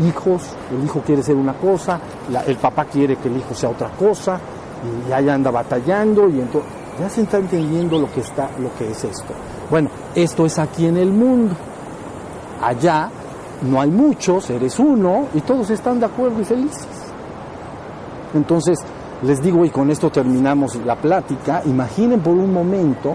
Hijos, 0.07 0.43
el 0.71 0.85
hijo 0.85 1.01
quiere 1.01 1.23
ser 1.23 1.37
una 1.37 1.55
cosa, 1.55 2.01
la- 2.31 2.43
el 2.43 2.57
papá 2.57 2.85
quiere 2.85 3.17
que 3.17 3.29
el 3.29 3.37
hijo 3.37 3.55
sea 3.55 3.71
otra 3.71 3.91
cosa, 3.91 4.39
y 5.09 5.13
allá 5.13 5.35
anda 5.35 5.51
batallando, 5.51 6.29
y 6.29 6.41
entonces 6.41 6.71
ya 6.99 7.09
se 7.09 7.23
está 7.23 7.39
entendiendo 7.39 7.99
lo 7.99 8.11
que 8.13 8.21
está, 8.21 8.51
lo 8.59 8.75
que 8.77 8.91
es 8.91 9.05
esto. 9.05 9.33
Bueno, 9.71 9.89
esto 10.15 10.45
es 10.45 10.59
aquí 10.59 10.87
en 10.87 10.97
el 10.97 11.11
mundo. 11.13 11.55
Allá 12.63 13.09
no 13.63 13.81
hay 13.81 13.91
muchos, 13.91 14.51
eres 14.51 14.79
uno, 14.79 15.27
y 15.35 15.41
todos 15.41 15.71
están 15.71 16.01
de 16.01 16.07
acuerdo 16.07 16.41
y 16.41 16.45
felices. 16.45 16.87
Entonces, 18.35 18.79
les 19.23 19.41
digo, 19.41 19.65
y 19.65 19.71
con 19.71 19.91
esto 19.91 20.11
terminamos 20.11 20.77
la 20.85 20.97
plática, 20.97 21.63
imaginen 21.65 22.21
por 22.21 22.35
un 22.35 22.53
momento 22.53 23.15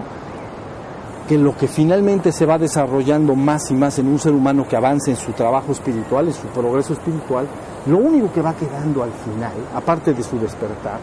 que 1.28 1.36
lo 1.36 1.54
que 1.54 1.68
finalmente 1.68 2.32
se 2.32 2.46
va 2.46 2.56
desarrollando 2.56 3.36
más 3.36 3.70
y 3.70 3.74
más 3.74 3.98
en 3.98 4.08
un 4.08 4.18
ser 4.18 4.32
humano 4.32 4.66
que 4.66 4.76
avanza 4.76 5.10
en 5.10 5.16
su 5.16 5.32
trabajo 5.32 5.72
espiritual, 5.72 6.26
en 6.26 6.32
su 6.32 6.46
progreso 6.46 6.94
espiritual, 6.94 7.46
lo 7.86 7.98
único 7.98 8.32
que 8.32 8.40
va 8.40 8.54
quedando 8.54 9.02
al 9.02 9.12
final, 9.12 9.52
aparte 9.74 10.14
de 10.14 10.22
su 10.22 10.38
despertar, 10.38 10.98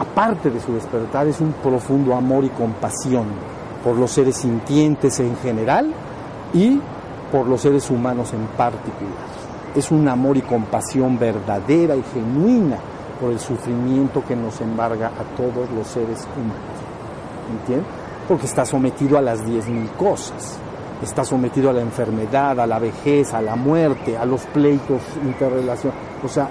aparte 0.00 0.50
de 0.50 0.60
su 0.60 0.74
despertar, 0.74 1.28
es 1.28 1.40
un 1.40 1.52
profundo 1.52 2.12
amor 2.16 2.44
y 2.44 2.48
compasión 2.48 3.26
por 3.84 3.96
los 3.96 4.10
seres 4.10 4.36
sintientes 4.38 5.20
en 5.20 5.36
general 5.36 5.94
y 6.52 6.80
por 7.30 7.46
los 7.46 7.60
seres 7.60 7.88
humanos 7.88 8.32
en 8.32 8.44
particular. 8.56 9.30
Es 9.76 9.92
un 9.92 10.08
amor 10.08 10.36
y 10.36 10.42
compasión 10.42 11.20
verdadera 11.20 11.94
y 11.94 12.02
genuina 12.12 12.78
por 13.20 13.30
el 13.30 13.38
sufrimiento 13.38 14.24
que 14.26 14.34
nos 14.34 14.60
embarga 14.60 15.06
a 15.06 15.36
todos 15.36 15.70
los 15.70 15.86
seres 15.86 16.26
humanos. 16.36 16.82
¿Entiendes? 17.60 18.01
Porque 18.32 18.46
está 18.46 18.64
sometido 18.64 19.18
a 19.18 19.20
las 19.20 19.44
diez 19.44 19.68
mil 19.68 19.90
cosas. 19.90 20.58
Está 21.02 21.22
sometido 21.22 21.68
a 21.68 21.74
la 21.74 21.82
enfermedad, 21.82 22.58
a 22.58 22.66
la 22.66 22.78
vejez, 22.78 23.34
a 23.34 23.42
la 23.42 23.56
muerte, 23.56 24.16
a 24.16 24.24
los 24.24 24.46
pleitos 24.46 25.02
interrelación. 25.22 25.92
O 26.24 26.28
sea, 26.28 26.48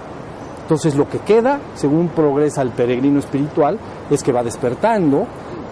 entonces 0.62 0.96
lo 0.96 1.10
que 1.10 1.18
queda, 1.22 1.60
según 1.74 2.10
progresa 2.10 2.62
el 2.62 2.70
peregrino 2.70 3.18
espiritual, 3.18 3.80
es 4.12 4.22
que 4.22 4.32
va 4.32 4.44
despertando 4.44 5.26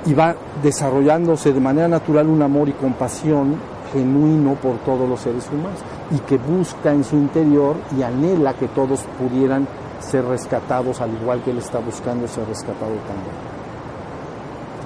y 0.08 0.16
va 0.16 0.36
desarrollándose 0.64 1.54
de 1.54 1.60
manera 1.60 1.88
natural 1.88 2.28
un 2.28 2.42
amor 2.42 2.70
y 2.70 2.74
compasión 2.74 3.58
genuino 3.94 4.56
por 4.56 4.78
todos 4.78 5.08
los 5.08 5.20
seres 5.20 5.48
humanos 5.54 5.80
y 6.10 6.18
que 6.22 6.40
busca 6.40 6.92
en 6.92 7.04
su 7.04 7.18
interior 7.18 7.76
y 7.96 8.02
anhela 8.02 8.56
que 8.56 8.68
todos 8.70 9.02
pudieran 9.20 9.68
ser 10.00 10.26
rescatados 10.26 11.02
al 11.02 11.14
igual 11.14 11.44
que 11.44 11.52
él 11.52 11.60
está 11.60 11.78
buscando 11.78 12.28
ser 12.28 12.48
rescatado 12.48 12.96
también. 13.06 13.36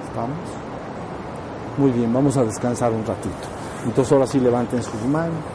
¿Estamos? 0.06 0.63
Muy 1.78 1.92
bien, 1.92 2.14
vamos 2.14 2.38
a 2.38 2.44
descansar 2.44 2.92
un 2.92 3.06
ratito. 3.06 3.48
Entonces 3.86 4.12
ahora 4.12 4.28
sí 4.28 4.40
levanten 4.40 4.82
sus 4.84 5.02
manos. 5.06 5.53